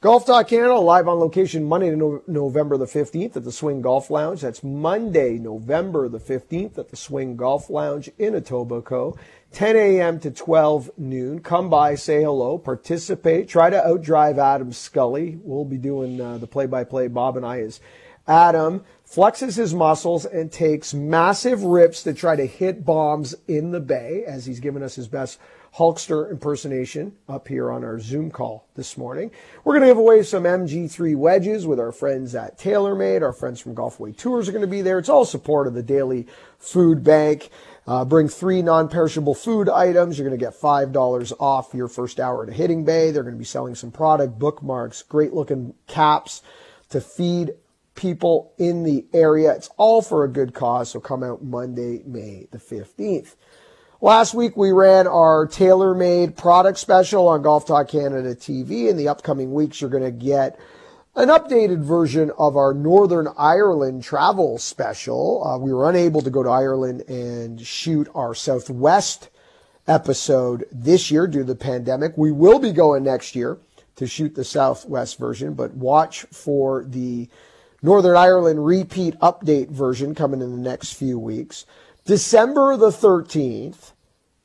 Golf 0.06 0.24
Talk 0.24 0.46
Canada 0.46 0.78
live 0.78 1.08
on 1.08 1.18
location 1.18 1.64
Monday, 1.64 1.90
no- 1.90 2.22
November 2.28 2.76
the 2.76 2.86
15th 2.86 3.34
at 3.34 3.42
the 3.42 3.50
Swing 3.50 3.82
Golf 3.82 4.08
Lounge. 4.08 4.42
That's 4.42 4.62
Monday, 4.62 5.36
November 5.36 6.08
the 6.08 6.20
15th 6.20 6.78
at 6.78 6.90
the 6.90 6.96
Swing 6.96 7.34
Golf 7.34 7.68
Lounge 7.68 8.08
in 8.16 8.34
Etobicoke. 8.34 9.18
10 9.50 9.74
a.m. 9.74 10.20
to 10.20 10.30
12 10.30 10.92
noon. 10.96 11.40
Come 11.40 11.68
by, 11.68 11.96
say 11.96 12.22
hello, 12.22 12.56
participate, 12.56 13.48
try 13.48 13.68
to 13.68 13.78
outdrive 13.78 14.38
Adam 14.38 14.72
Scully. 14.72 15.40
We'll 15.42 15.64
be 15.64 15.76
doing 15.76 16.20
uh, 16.20 16.38
the 16.38 16.46
play 16.46 16.66
by 16.66 16.84
play. 16.84 17.08
Bob 17.08 17.36
and 17.36 17.44
I 17.44 17.56
is 17.56 17.80
Adam 18.28 18.84
flexes 19.04 19.56
his 19.56 19.74
muscles 19.74 20.24
and 20.24 20.52
takes 20.52 20.94
massive 20.94 21.64
rips 21.64 22.04
to 22.04 22.14
try 22.14 22.36
to 22.36 22.46
hit 22.46 22.84
bombs 22.84 23.34
in 23.48 23.72
the 23.72 23.80
bay, 23.80 24.22
as 24.24 24.46
he's 24.46 24.60
given 24.60 24.84
us 24.84 24.94
his 24.94 25.08
best 25.08 25.40
Hulkster 25.76 26.30
impersonation 26.30 27.16
up 27.28 27.48
here 27.48 27.70
on 27.70 27.84
our 27.84 28.00
Zoom 28.00 28.30
call 28.30 28.66
this 28.76 28.96
morning. 28.96 29.30
We're 29.62 29.74
going 29.74 29.82
to 29.82 29.90
give 29.90 29.98
away 29.98 30.22
some 30.22 30.44
MG3 30.44 31.14
wedges 31.16 31.66
with 31.66 31.78
our 31.78 31.92
friends 31.92 32.34
at 32.34 32.58
TaylorMade. 32.58 33.20
Our 33.20 33.34
friends 33.34 33.60
from 33.60 33.74
Golfway 33.74 34.16
Tours 34.16 34.48
are 34.48 34.52
going 34.52 34.62
to 34.62 34.68
be 34.68 34.80
there. 34.80 34.98
It's 34.98 35.10
all 35.10 35.26
support 35.26 35.66
of 35.66 35.74
the 35.74 35.82
Daily 35.82 36.26
Food 36.58 37.04
Bank. 37.04 37.50
Uh, 37.86 38.06
bring 38.06 38.26
three 38.26 38.62
non-perishable 38.62 39.34
food 39.34 39.68
items. 39.68 40.18
You're 40.18 40.26
going 40.26 40.38
to 40.38 40.44
get 40.44 40.58
$5 40.58 41.32
off 41.38 41.74
your 41.74 41.88
first 41.88 42.20
hour 42.20 42.42
at 42.42 42.48
a 42.48 42.52
hitting 42.54 42.86
bay. 42.86 43.10
They're 43.10 43.22
going 43.22 43.34
to 43.34 43.38
be 43.38 43.44
selling 43.44 43.74
some 43.74 43.90
product, 43.90 44.38
bookmarks, 44.38 45.02
great 45.02 45.34
looking 45.34 45.74
caps 45.86 46.40
to 46.88 47.02
feed 47.02 47.52
people 47.94 48.54
in 48.56 48.82
the 48.82 49.04
area. 49.12 49.52
It's 49.52 49.70
all 49.76 50.00
for 50.00 50.24
a 50.24 50.28
good 50.28 50.54
cause. 50.54 50.90
So 50.90 51.00
come 51.00 51.22
out 51.22 51.44
Monday, 51.44 52.02
May 52.06 52.46
the 52.50 52.58
15th. 52.58 53.34
Last 54.02 54.34
week 54.34 54.58
we 54.58 54.72
ran 54.72 55.06
our 55.06 55.46
TaylorMade 55.46 56.36
product 56.36 56.78
special 56.78 57.28
on 57.28 57.40
Golf 57.40 57.64
Talk 57.64 57.88
Canada 57.88 58.34
TV. 58.34 58.90
In 58.90 58.98
the 58.98 59.08
upcoming 59.08 59.54
weeks, 59.54 59.80
you're 59.80 59.88
going 59.88 60.02
to 60.02 60.10
get 60.10 60.60
an 61.14 61.28
updated 61.28 61.82
version 61.82 62.30
of 62.36 62.58
our 62.58 62.74
Northern 62.74 63.26
Ireland 63.38 64.04
travel 64.04 64.58
special. 64.58 65.42
Uh, 65.46 65.56
we 65.56 65.72
were 65.72 65.88
unable 65.88 66.20
to 66.20 66.28
go 66.28 66.42
to 66.42 66.48
Ireland 66.50 67.08
and 67.08 67.58
shoot 67.58 68.06
our 68.14 68.34
Southwest 68.34 69.30
episode 69.88 70.66
this 70.70 71.10
year 71.10 71.26
due 71.26 71.38
to 71.38 71.44
the 71.44 71.54
pandemic. 71.54 72.18
We 72.18 72.32
will 72.32 72.58
be 72.58 72.72
going 72.72 73.02
next 73.02 73.34
year 73.34 73.56
to 73.94 74.06
shoot 74.06 74.34
the 74.34 74.44
Southwest 74.44 75.18
version, 75.18 75.54
but 75.54 75.72
watch 75.72 76.26
for 76.30 76.84
the 76.84 77.30
Northern 77.80 78.16
Ireland 78.16 78.66
repeat 78.66 79.18
update 79.20 79.70
version 79.70 80.14
coming 80.14 80.42
in 80.42 80.50
the 80.50 80.70
next 80.70 80.92
few 80.92 81.18
weeks. 81.18 81.64
December 82.06 82.76
the 82.76 82.90
13th, 82.90 83.90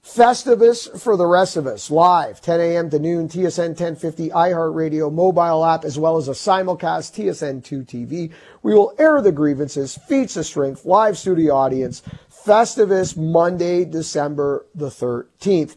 Festivus 0.04 1.00
for 1.00 1.16
the 1.16 1.28
rest 1.28 1.56
of 1.56 1.68
us, 1.68 1.92
live, 1.92 2.42
10 2.42 2.60
a.m. 2.60 2.90
to 2.90 2.98
noon, 2.98 3.30
TSN 3.30 3.80
1050, 3.80 4.30
iHeartRadio 4.30 5.14
mobile 5.14 5.64
app, 5.64 5.86
as 5.86 6.00
well 6.00 6.18
as 6.18 6.28
a 6.28 6.32
simulcast, 6.32 7.14
TSN2 7.14 7.86
TV. 7.86 8.32
We 8.64 8.74
will 8.74 8.96
air 8.98 9.22
the 9.22 9.32
grievances, 9.32 9.96
feats 9.96 10.36
of 10.38 10.48
strength, 10.48 10.86
live 10.86 11.20
studio 11.20 11.54
audience, 11.54 12.02
Festivus 12.32 13.16
Monday, 13.16 13.86
December 13.86 14.66
the 14.74 14.88
13th. 14.88 15.76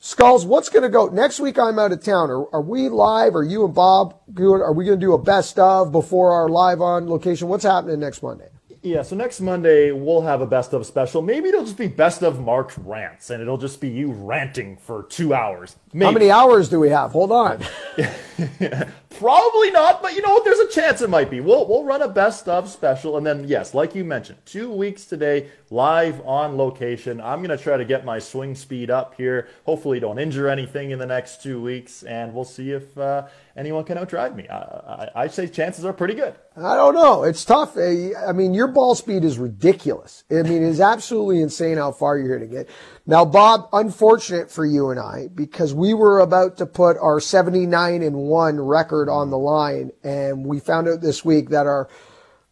Skulls, 0.00 0.44
what's 0.44 0.68
going 0.68 0.82
to 0.82 0.90
go 0.90 1.06
next 1.06 1.40
week? 1.40 1.58
I'm 1.58 1.78
out 1.78 1.92
of 1.92 2.04
town. 2.04 2.30
Are, 2.30 2.54
are 2.54 2.60
we 2.60 2.90
live? 2.90 3.34
Are 3.34 3.42
you 3.42 3.64
and 3.64 3.74
Bob 3.74 4.20
good? 4.34 4.60
Are 4.60 4.74
we 4.74 4.84
going 4.84 5.00
to 5.00 5.06
do 5.06 5.14
a 5.14 5.18
best 5.18 5.58
of 5.58 5.92
before 5.92 6.32
our 6.32 6.50
live 6.50 6.82
on 6.82 7.08
location? 7.08 7.48
What's 7.48 7.64
happening 7.64 8.00
next 8.00 8.22
Monday? 8.22 8.51
Yeah, 8.84 9.02
so 9.02 9.14
next 9.14 9.40
Monday 9.40 9.92
we'll 9.92 10.22
have 10.22 10.40
a 10.40 10.46
best 10.46 10.72
of 10.72 10.84
special. 10.86 11.22
Maybe 11.22 11.48
it'll 11.48 11.64
just 11.64 11.78
be 11.78 11.86
best 11.86 12.22
of 12.22 12.40
Mark's 12.40 12.76
rants, 12.76 13.30
and 13.30 13.40
it'll 13.40 13.58
just 13.58 13.80
be 13.80 13.88
you 13.88 14.10
ranting 14.10 14.76
for 14.76 15.04
two 15.04 15.32
hours. 15.32 15.76
Maybe. 15.92 16.04
How 16.04 16.10
many 16.10 16.30
hours 16.32 16.68
do 16.68 16.80
we 16.80 16.88
have? 16.88 17.12
Hold 17.12 17.30
on. 17.30 17.62
Probably 19.18 19.70
not, 19.70 20.02
but 20.02 20.14
you 20.14 20.22
know 20.22 20.30
what? 20.30 20.44
There's 20.44 20.58
a 20.58 20.68
chance 20.68 21.00
it 21.00 21.10
might 21.10 21.30
be. 21.30 21.40
We'll 21.40 21.66
we'll 21.66 21.84
run 21.84 22.02
a 22.02 22.08
best 22.08 22.48
of 22.48 22.68
special, 22.68 23.16
and 23.16 23.26
then 23.26 23.46
yes, 23.46 23.74
like 23.74 23.94
you 23.94 24.04
mentioned, 24.04 24.38
two 24.44 24.70
weeks 24.70 25.04
today, 25.04 25.50
live 25.70 26.20
on 26.26 26.56
location. 26.56 27.20
I'm 27.20 27.42
gonna 27.42 27.56
try 27.56 27.76
to 27.76 27.84
get 27.84 28.04
my 28.04 28.18
swing 28.18 28.54
speed 28.54 28.90
up 28.90 29.14
here. 29.16 29.48
Hopefully, 29.64 30.00
don't 30.00 30.18
injure 30.18 30.48
anything 30.48 30.90
in 30.90 30.98
the 30.98 31.06
next 31.06 31.42
two 31.42 31.60
weeks, 31.60 32.02
and 32.02 32.34
we'll 32.34 32.44
see 32.44 32.72
if 32.72 32.96
uh, 32.98 33.26
anyone 33.56 33.84
can 33.84 33.98
outdrive 33.98 34.34
me. 34.34 34.48
I, 34.48 34.56
I, 34.56 35.08
I 35.14 35.26
say 35.28 35.46
chances 35.46 35.84
are 35.84 35.92
pretty 35.92 36.14
good. 36.14 36.34
I 36.56 36.76
don't 36.76 36.94
know. 36.94 37.22
It's 37.24 37.44
tough. 37.44 37.76
I 37.78 38.32
mean, 38.32 38.54
your 38.54 38.68
ball 38.68 38.94
speed 38.94 39.24
is 39.24 39.38
ridiculous. 39.38 40.24
I 40.30 40.42
mean, 40.42 40.62
it's 40.62 40.80
absolutely 40.80 41.40
insane 41.40 41.78
how 41.78 41.92
far 41.92 42.18
you're 42.18 42.38
hitting 42.38 42.56
it. 42.56 42.68
Now, 43.04 43.24
Bob, 43.24 43.68
unfortunate 43.72 44.48
for 44.48 44.64
you 44.64 44.90
and 44.90 45.00
I, 45.00 45.28
because 45.34 45.74
we 45.74 45.92
were 45.92 46.20
about 46.20 46.56
to 46.58 46.66
put 46.66 46.96
our 46.98 47.18
79 47.18 48.00
and 48.00 48.16
1 48.16 48.60
record 48.60 49.08
on 49.08 49.30
the 49.30 49.38
line, 49.38 49.90
and 50.04 50.46
we 50.46 50.60
found 50.60 50.86
out 50.86 51.00
this 51.00 51.24
week 51.24 51.48
that 51.48 51.66
our 51.66 51.88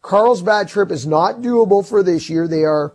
Carlsbad 0.01 0.67
trip 0.67 0.91
is 0.91 1.07
not 1.07 1.37
doable 1.37 1.87
for 1.87 2.03
this 2.03 2.29
year. 2.29 2.47
They 2.47 2.65
are 2.65 2.93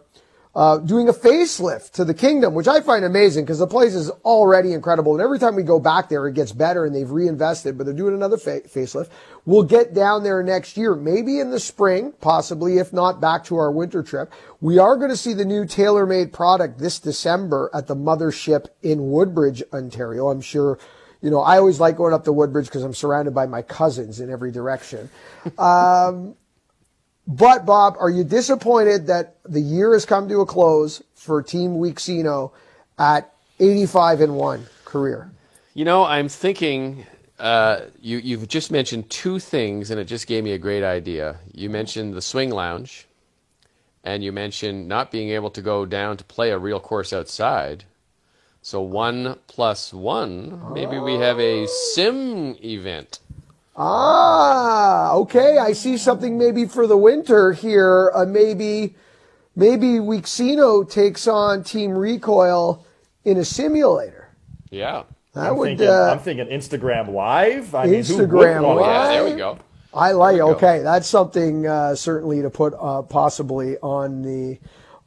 uh, 0.56 0.78
doing 0.78 1.06
a 1.06 1.12
facelift 1.12 1.90
to 1.90 2.02
the 2.02 2.14
kingdom, 2.14 2.54
which 2.54 2.66
I 2.66 2.80
find 2.80 3.04
amazing 3.04 3.44
because 3.44 3.58
the 3.58 3.66
place 3.66 3.94
is 3.94 4.08
already 4.24 4.72
incredible. 4.72 5.12
And 5.12 5.20
every 5.20 5.38
time 5.38 5.54
we 5.54 5.62
go 5.62 5.78
back 5.78 6.08
there, 6.08 6.26
it 6.26 6.32
gets 6.32 6.50
better 6.50 6.86
and 6.86 6.94
they've 6.94 7.10
reinvested, 7.10 7.76
but 7.76 7.84
they're 7.84 7.94
doing 7.94 8.14
another 8.14 8.38
fa- 8.38 8.62
facelift. 8.62 9.10
We'll 9.44 9.64
get 9.64 9.92
down 9.92 10.24
there 10.24 10.42
next 10.42 10.78
year, 10.78 10.96
maybe 10.96 11.40
in 11.40 11.50
the 11.50 11.60
spring, 11.60 12.14
possibly, 12.22 12.78
if 12.78 12.90
not 12.90 13.20
back 13.20 13.44
to 13.44 13.56
our 13.56 13.70
winter 13.70 14.02
trip. 14.02 14.32
We 14.62 14.78
are 14.78 14.96
going 14.96 15.10
to 15.10 15.16
see 15.16 15.34
the 15.34 15.44
new 15.44 15.64
TaylorMade 15.64 16.32
product 16.32 16.78
this 16.78 16.98
December 16.98 17.70
at 17.74 17.86
the 17.86 17.94
mothership 17.94 18.68
in 18.82 19.10
Woodbridge, 19.10 19.62
Ontario. 19.74 20.30
I'm 20.30 20.40
sure 20.40 20.78
you 21.20 21.30
know, 21.30 21.40
I 21.40 21.58
always 21.58 21.80
like 21.80 21.96
going 21.96 22.12
up 22.12 22.24
to 22.24 22.32
Woodbridge 22.32 22.66
because 22.66 22.82
I'm 22.82 22.94
surrounded 22.94 23.34
by 23.34 23.46
my 23.46 23.60
cousins 23.62 24.20
in 24.20 24.30
every 24.30 24.52
direction. 24.52 25.10
Um, 25.58 26.36
but 27.26 27.66
Bob, 27.66 27.96
are 27.98 28.10
you 28.10 28.24
disappointed 28.24 29.06
that 29.08 29.36
the 29.44 29.60
year 29.60 29.92
has 29.92 30.04
come 30.04 30.28
to 30.28 30.40
a 30.40 30.46
close 30.46 31.02
for 31.14 31.42
Team 31.42 31.76
Weeksino 31.76 32.52
at 32.98 33.32
85 33.58 34.20
and 34.20 34.36
one 34.36 34.66
career? 34.84 35.30
You 35.74 35.84
know, 35.84 36.04
I'm 36.04 36.28
thinking. 36.28 37.06
Uh, 37.38 37.80
you 38.00 38.16
you've 38.16 38.48
just 38.48 38.70
mentioned 38.70 39.10
two 39.10 39.38
things, 39.38 39.90
and 39.90 40.00
it 40.00 40.06
just 40.06 40.26
gave 40.26 40.42
me 40.42 40.52
a 40.52 40.58
great 40.58 40.82
idea. 40.82 41.36
You 41.52 41.68
mentioned 41.68 42.14
the 42.14 42.22
swing 42.22 42.48
lounge, 42.48 43.06
and 44.02 44.24
you 44.24 44.32
mentioned 44.32 44.88
not 44.88 45.10
being 45.10 45.28
able 45.28 45.50
to 45.50 45.60
go 45.60 45.84
down 45.84 46.16
to 46.16 46.24
play 46.24 46.50
a 46.50 46.58
real 46.58 46.80
course 46.80 47.12
outside. 47.12 47.84
So 48.62 48.80
one 48.80 49.38
plus 49.48 49.92
one, 49.92 50.72
maybe 50.72 50.98
we 50.98 51.14
have 51.16 51.38
a 51.38 51.66
sim 51.66 52.56
event. 52.64 53.18
Ah, 53.76 55.12
okay. 55.12 55.58
I 55.58 55.72
see 55.72 55.96
something 55.98 56.38
maybe 56.38 56.64
for 56.64 56.86
the 56.86 56.96
winter 56.96 57.52
here. 57.52 58.10
Uh, 58.14 58.24
maybe, 58.24 58.94
maybe 59.54 59.98
Weeksino 59.98 60.88
takes 60.88 61.26
on 61.26 61.62
Team 61.62 61.90
Recoil 61.92 62.84
in 63.24 63.36
a 63.36 63.44
simulator. 63.44 64.30
Yeah. 64.70 65.04
That 65.34 65.50
I'm 65.50 65.56
would. 65.58 65.66
thinking, 65.68 65.88
uh, 65.88 66.10
I'm 66.12 66.18
thinking 66.18 66.46
Instagram 66.46 67.12
Live. 67.12 67.74
I 67.74 67.84
mean, 67.84 67.94
who 68.04 68.14
Instagram 68.14 68.62
wouldn't 68.62 68.76
Live. 68.80 68.86
that? 68.86 69.08
There 69.12 69.24
we 69.24 69.34
go. 69.36 69.58
I 69.92 70.12
like. 70.12 70.36
There 70.36 70.46
we 70.46 70.52
go. 70.52 70.56
Okay, 70.56 70.82
that's 70.82 71.06
something 71.06 71.66
uh, 71.66 71.94
certainly 71.94 72.40
to 72.40 72.48
put 72.48 72.72
uh, 72.80 73.02
possibly 73.02 73.76
on 73.78 74.22
the 74.22 74.58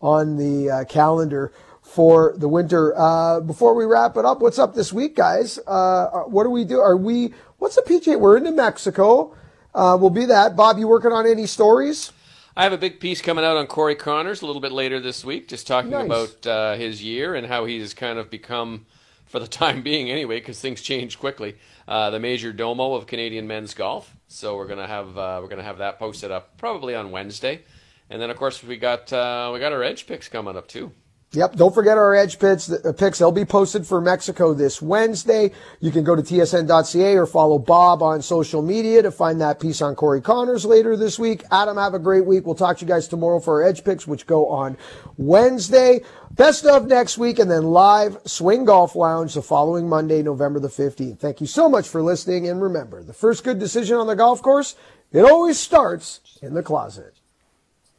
on 0.02 0.38
the 0.38 0.70
uh, 0.70 0.86
calendar 0.86 1.52
for 1.82 2.36
the 2.38 2.48
winter. 2.48 2.94
Uh, 2.96 3.40
before 3.40 3.74
we 3.74 3.86
wrap 3.86 4.18
it 4.18 4.26
up, 4.26 4.40
what's 4.40 4.60
up 4.60 4.76
this 4.76 4.94
week, 4.94 5.16
guys? 5.16 5.58
Uh, 5.66 6.08
what 6.28 6.44
do 6.44 6.52
we 6.52 6.64
do? 6.64 6.80
Are 6.80 6.96
we? 6.96 7.34
What's 7.60 7.76
the 7.76 7.82
PGA? 7.82 8.20
We're 8.20 8.38
into 8.38 8.52
Mexico. 8.52 9.36
Uh, 9.76 9.98
we'll 10.00 10.10
be 10.10 10.26
that. 10.26 10.56
Bob, 10.56 10.78
you 10.80 10.88
working 10.88 11.12
on 11.12 11.28
any 11.28 11.46
stories? 11.46 12.12
I 12.58 12.64
have 12.64 12.74
a 12.74 12.78
big 12.78 13.00
piece 13.00 13.22
coming 13.22 13.46
out 13.46 13.58
on 13.58 13.68
Corey 13.68 13.96
Conners 13.96 14.42
a 14.42 14.46
little 14.46 14.62
bit 14.62 14.72
later 14.72 15.00
this 15.00 15.24
week, 15.24 15.48
just 15.48 15.68
talking 15.68 15.92
Nice. 15.92 16.06
about 16.06 16.48
uh, 16.48 16.76
his 16.76 17.04
year 17.04 17.36
and 17.36 17.46
how 17.48 17.66
he's 17.66 17.94
kind 17.94 18.18
of 18.18 18.30
become, 18.30 18.86
for 19.26 19.40
the 19.40 19.48
time 19.62 19.82
being 19.82 20.10
anyway, 20.10 20.40
because 20.40 20.60
things 20.60 20.82
change 20.82 21.20
quickly, 21.20 21.56
uh, 21.88 22.10
the 22.10 22.20
major 22.20 22.52
domo 22.52 22.96
of 22.96 23.08
Canadian 23.08 23.46
men's 23.48 23.74
golf. 23.74 24.16
So 24.28 24.56
we're 24.56 24.68
gonna 24.68 24.88
have 24.88 25.18
uh, 25.18 25.40
we're 25.42 25.48
gonna 25.50 25.64
have 25.64 25.78
that 25.80 26.00
posted 26.00 26.32
up 26.32 26.58
probably 26.58 26.96
on 26.96 27.12
Wednesday, 27.12 27.62
and 28.10 28.22
then 28.22 28.30
of 28.30 28.38
course 28.38 28.64
we 28.64 28.78
got 28.78 29.12
uh, 29.14 29.52
we 29.54 29.60
got 29.60 29.72
our 29.74 29.84
edge 29.84 30.06
picks 30.08 30.28
coming 30.28 30.56
up 30.58 30.68
too. 30.68 30.92
Yep. 31.32 31.58
Don't 31.58 31.76
forget 31.76 31.96
our 31.96 32.16
edge 32.16 32.40
picks. 32.40 32.72
Uh, 32.72 32.92
picks. 32.98 33.20
They'll 33.20 33.32
be 33.32 33.46
posted 33.46 33.86
for 33.86 34.02
Mexico 34.02 34.56
this 34.56 34.82
Wednesday. 34.82 35.52
You 35.80 35.92
can 35.92 36.04
go 36.04 36.16
to 36.16 36.24
tsn.ca 36.24 37.16
or 37.16 37.28
follow 37.28 37.60
Bob 37.60 38.02
on 38.02 38.24
social 38.24 38.64
media 38.64 39.04
to 39.04 39.12
find 39.12 39.40
that 39.40 39.60
piece 39.60 39.80
on 39.80 39.94
Corey 39.94 40.22
Conners 40.22 40.66
later 40.66 40.98
this 40.98 41.20
week. 41.20 41.44
Adam, 41.52 41.78
have 41.78 41.94
a 41.94 42.00
great 42.00 42.26
week. 42.26 42.48
We'll 42.48 42.56
talk 42.56 42.78
to 42.78 42.86
you 42.86 42.90
guys 42.90 43.08
tomorrow 43.08 43.40
for 43.40 43.62
our 43.62 43.70
edge 43.70 43.84
picks, 43.84 44.08
which 44.08 44.26
go 44.26 44.48
on 44.48 44.76
Wednesday. 45.18 46.02
Best 46.32 46.66
of 46.66 46.88
next 46.88 47.20
week 47.20 47.38
and 47.38 47.52
then 47.52 47.64
live 47.64 48.18
Swing 48.26 48.66
Golf 48.66 48.96
Lounge 48.96 49.36
the 49.36 49.44
following 49.44 49.88
Monday, 49.88 50.24
November 50.24 50.60
the 50.60 50.68
15th. 50.68 51.20
Thank 51.20 51.42
you 51.42 51.48
so 51.48 51.70
much 51.70 51.88
for 51.88 52.02
listening. 52.02 52.48
And 52.48 52.60
remember, 52.60 53.04
the 53.04 53.14
first 53.14 53.44
good 53.44 53.60
decision 53.60 53.98
on 53.98 54.08
the 54.08 54.16
golf 54.16 54.42
course, 54.42 54.76
it 55.12 55.22
always 55.22 55.60
starts 55.60 56.22
in 56.42 56.56
the 56.56 56.64
closet. 56.64 57.19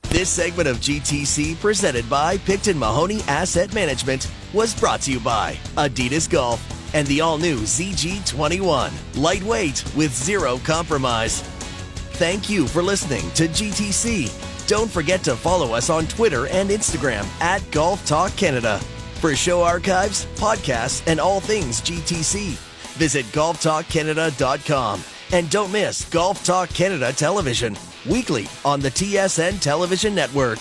This 0.09 0.29
segment 0.29 0.69
of 0.69 0.79
GTC, 0.79 1.61
presented 1.61 2.09
by 2.11 2.37
Picton 2.39 2.77
Mahoney 2.79 3.21
Asset 3.29 3.73
Management, 3.75 4.29
was 4.53 4.79
brought 4.79 5.01
to 5.03 5.13
you 5.13 5.21
by 5.21 5.55
Adidas 5.77 6.29
Golf 6.29 6.61
and 6.95 7.07
the 7.07 7.21
all 7.21 7.39
new 7.39 7.59
ZG21. 7.61 8.91
Lightweight 9.17 9.85
with 9.97 10.13
zero 10.13 10.59
compromise. 10.65 11.43
Thank 12.19 12.51
you 12.51 12.67
for 12.67 12.83
listening 12.83 13.31
to 13.33 13.47
GTC. 13.47 14.67
Don't 14.67 14.91
forget 14.91 15.23
to 15.25 15.37
follow 15.37 15.75
us 15.75 15.91
on 15.91 16.07
Twitter 16.09 16.49
and 16.49 16.71
Instagram 16.71 17.25
at 17.41 17.63
Golf 17.71 18.05
Talk 18.05 18.35
Canada. 18.37 18.79
For 19.21 19.37
show 19.37 19.63
archives, 19.63 20.27
podcasts, 20.37 21.03
and 21.07 21.21
all 21.21 21.41
things 21.41 21.81
GTC, 21.83 22.55
visit 22.97 23.27
golftalkcanada.com. 23.27 25.01
And 25.33 25.49
don't 25.49 25.71
miss 25.71 26.05
Golf 26.07 26.45
Talk 26.45 26.71
Canada 26.71 27.13
Television, 27.13 27.77
weekly 28.09 28.49
on 28.65 28.81
the 28.81 28.91
TSN 28.91 29.61
Television 29.61 30.13
Network. 30.13 30.59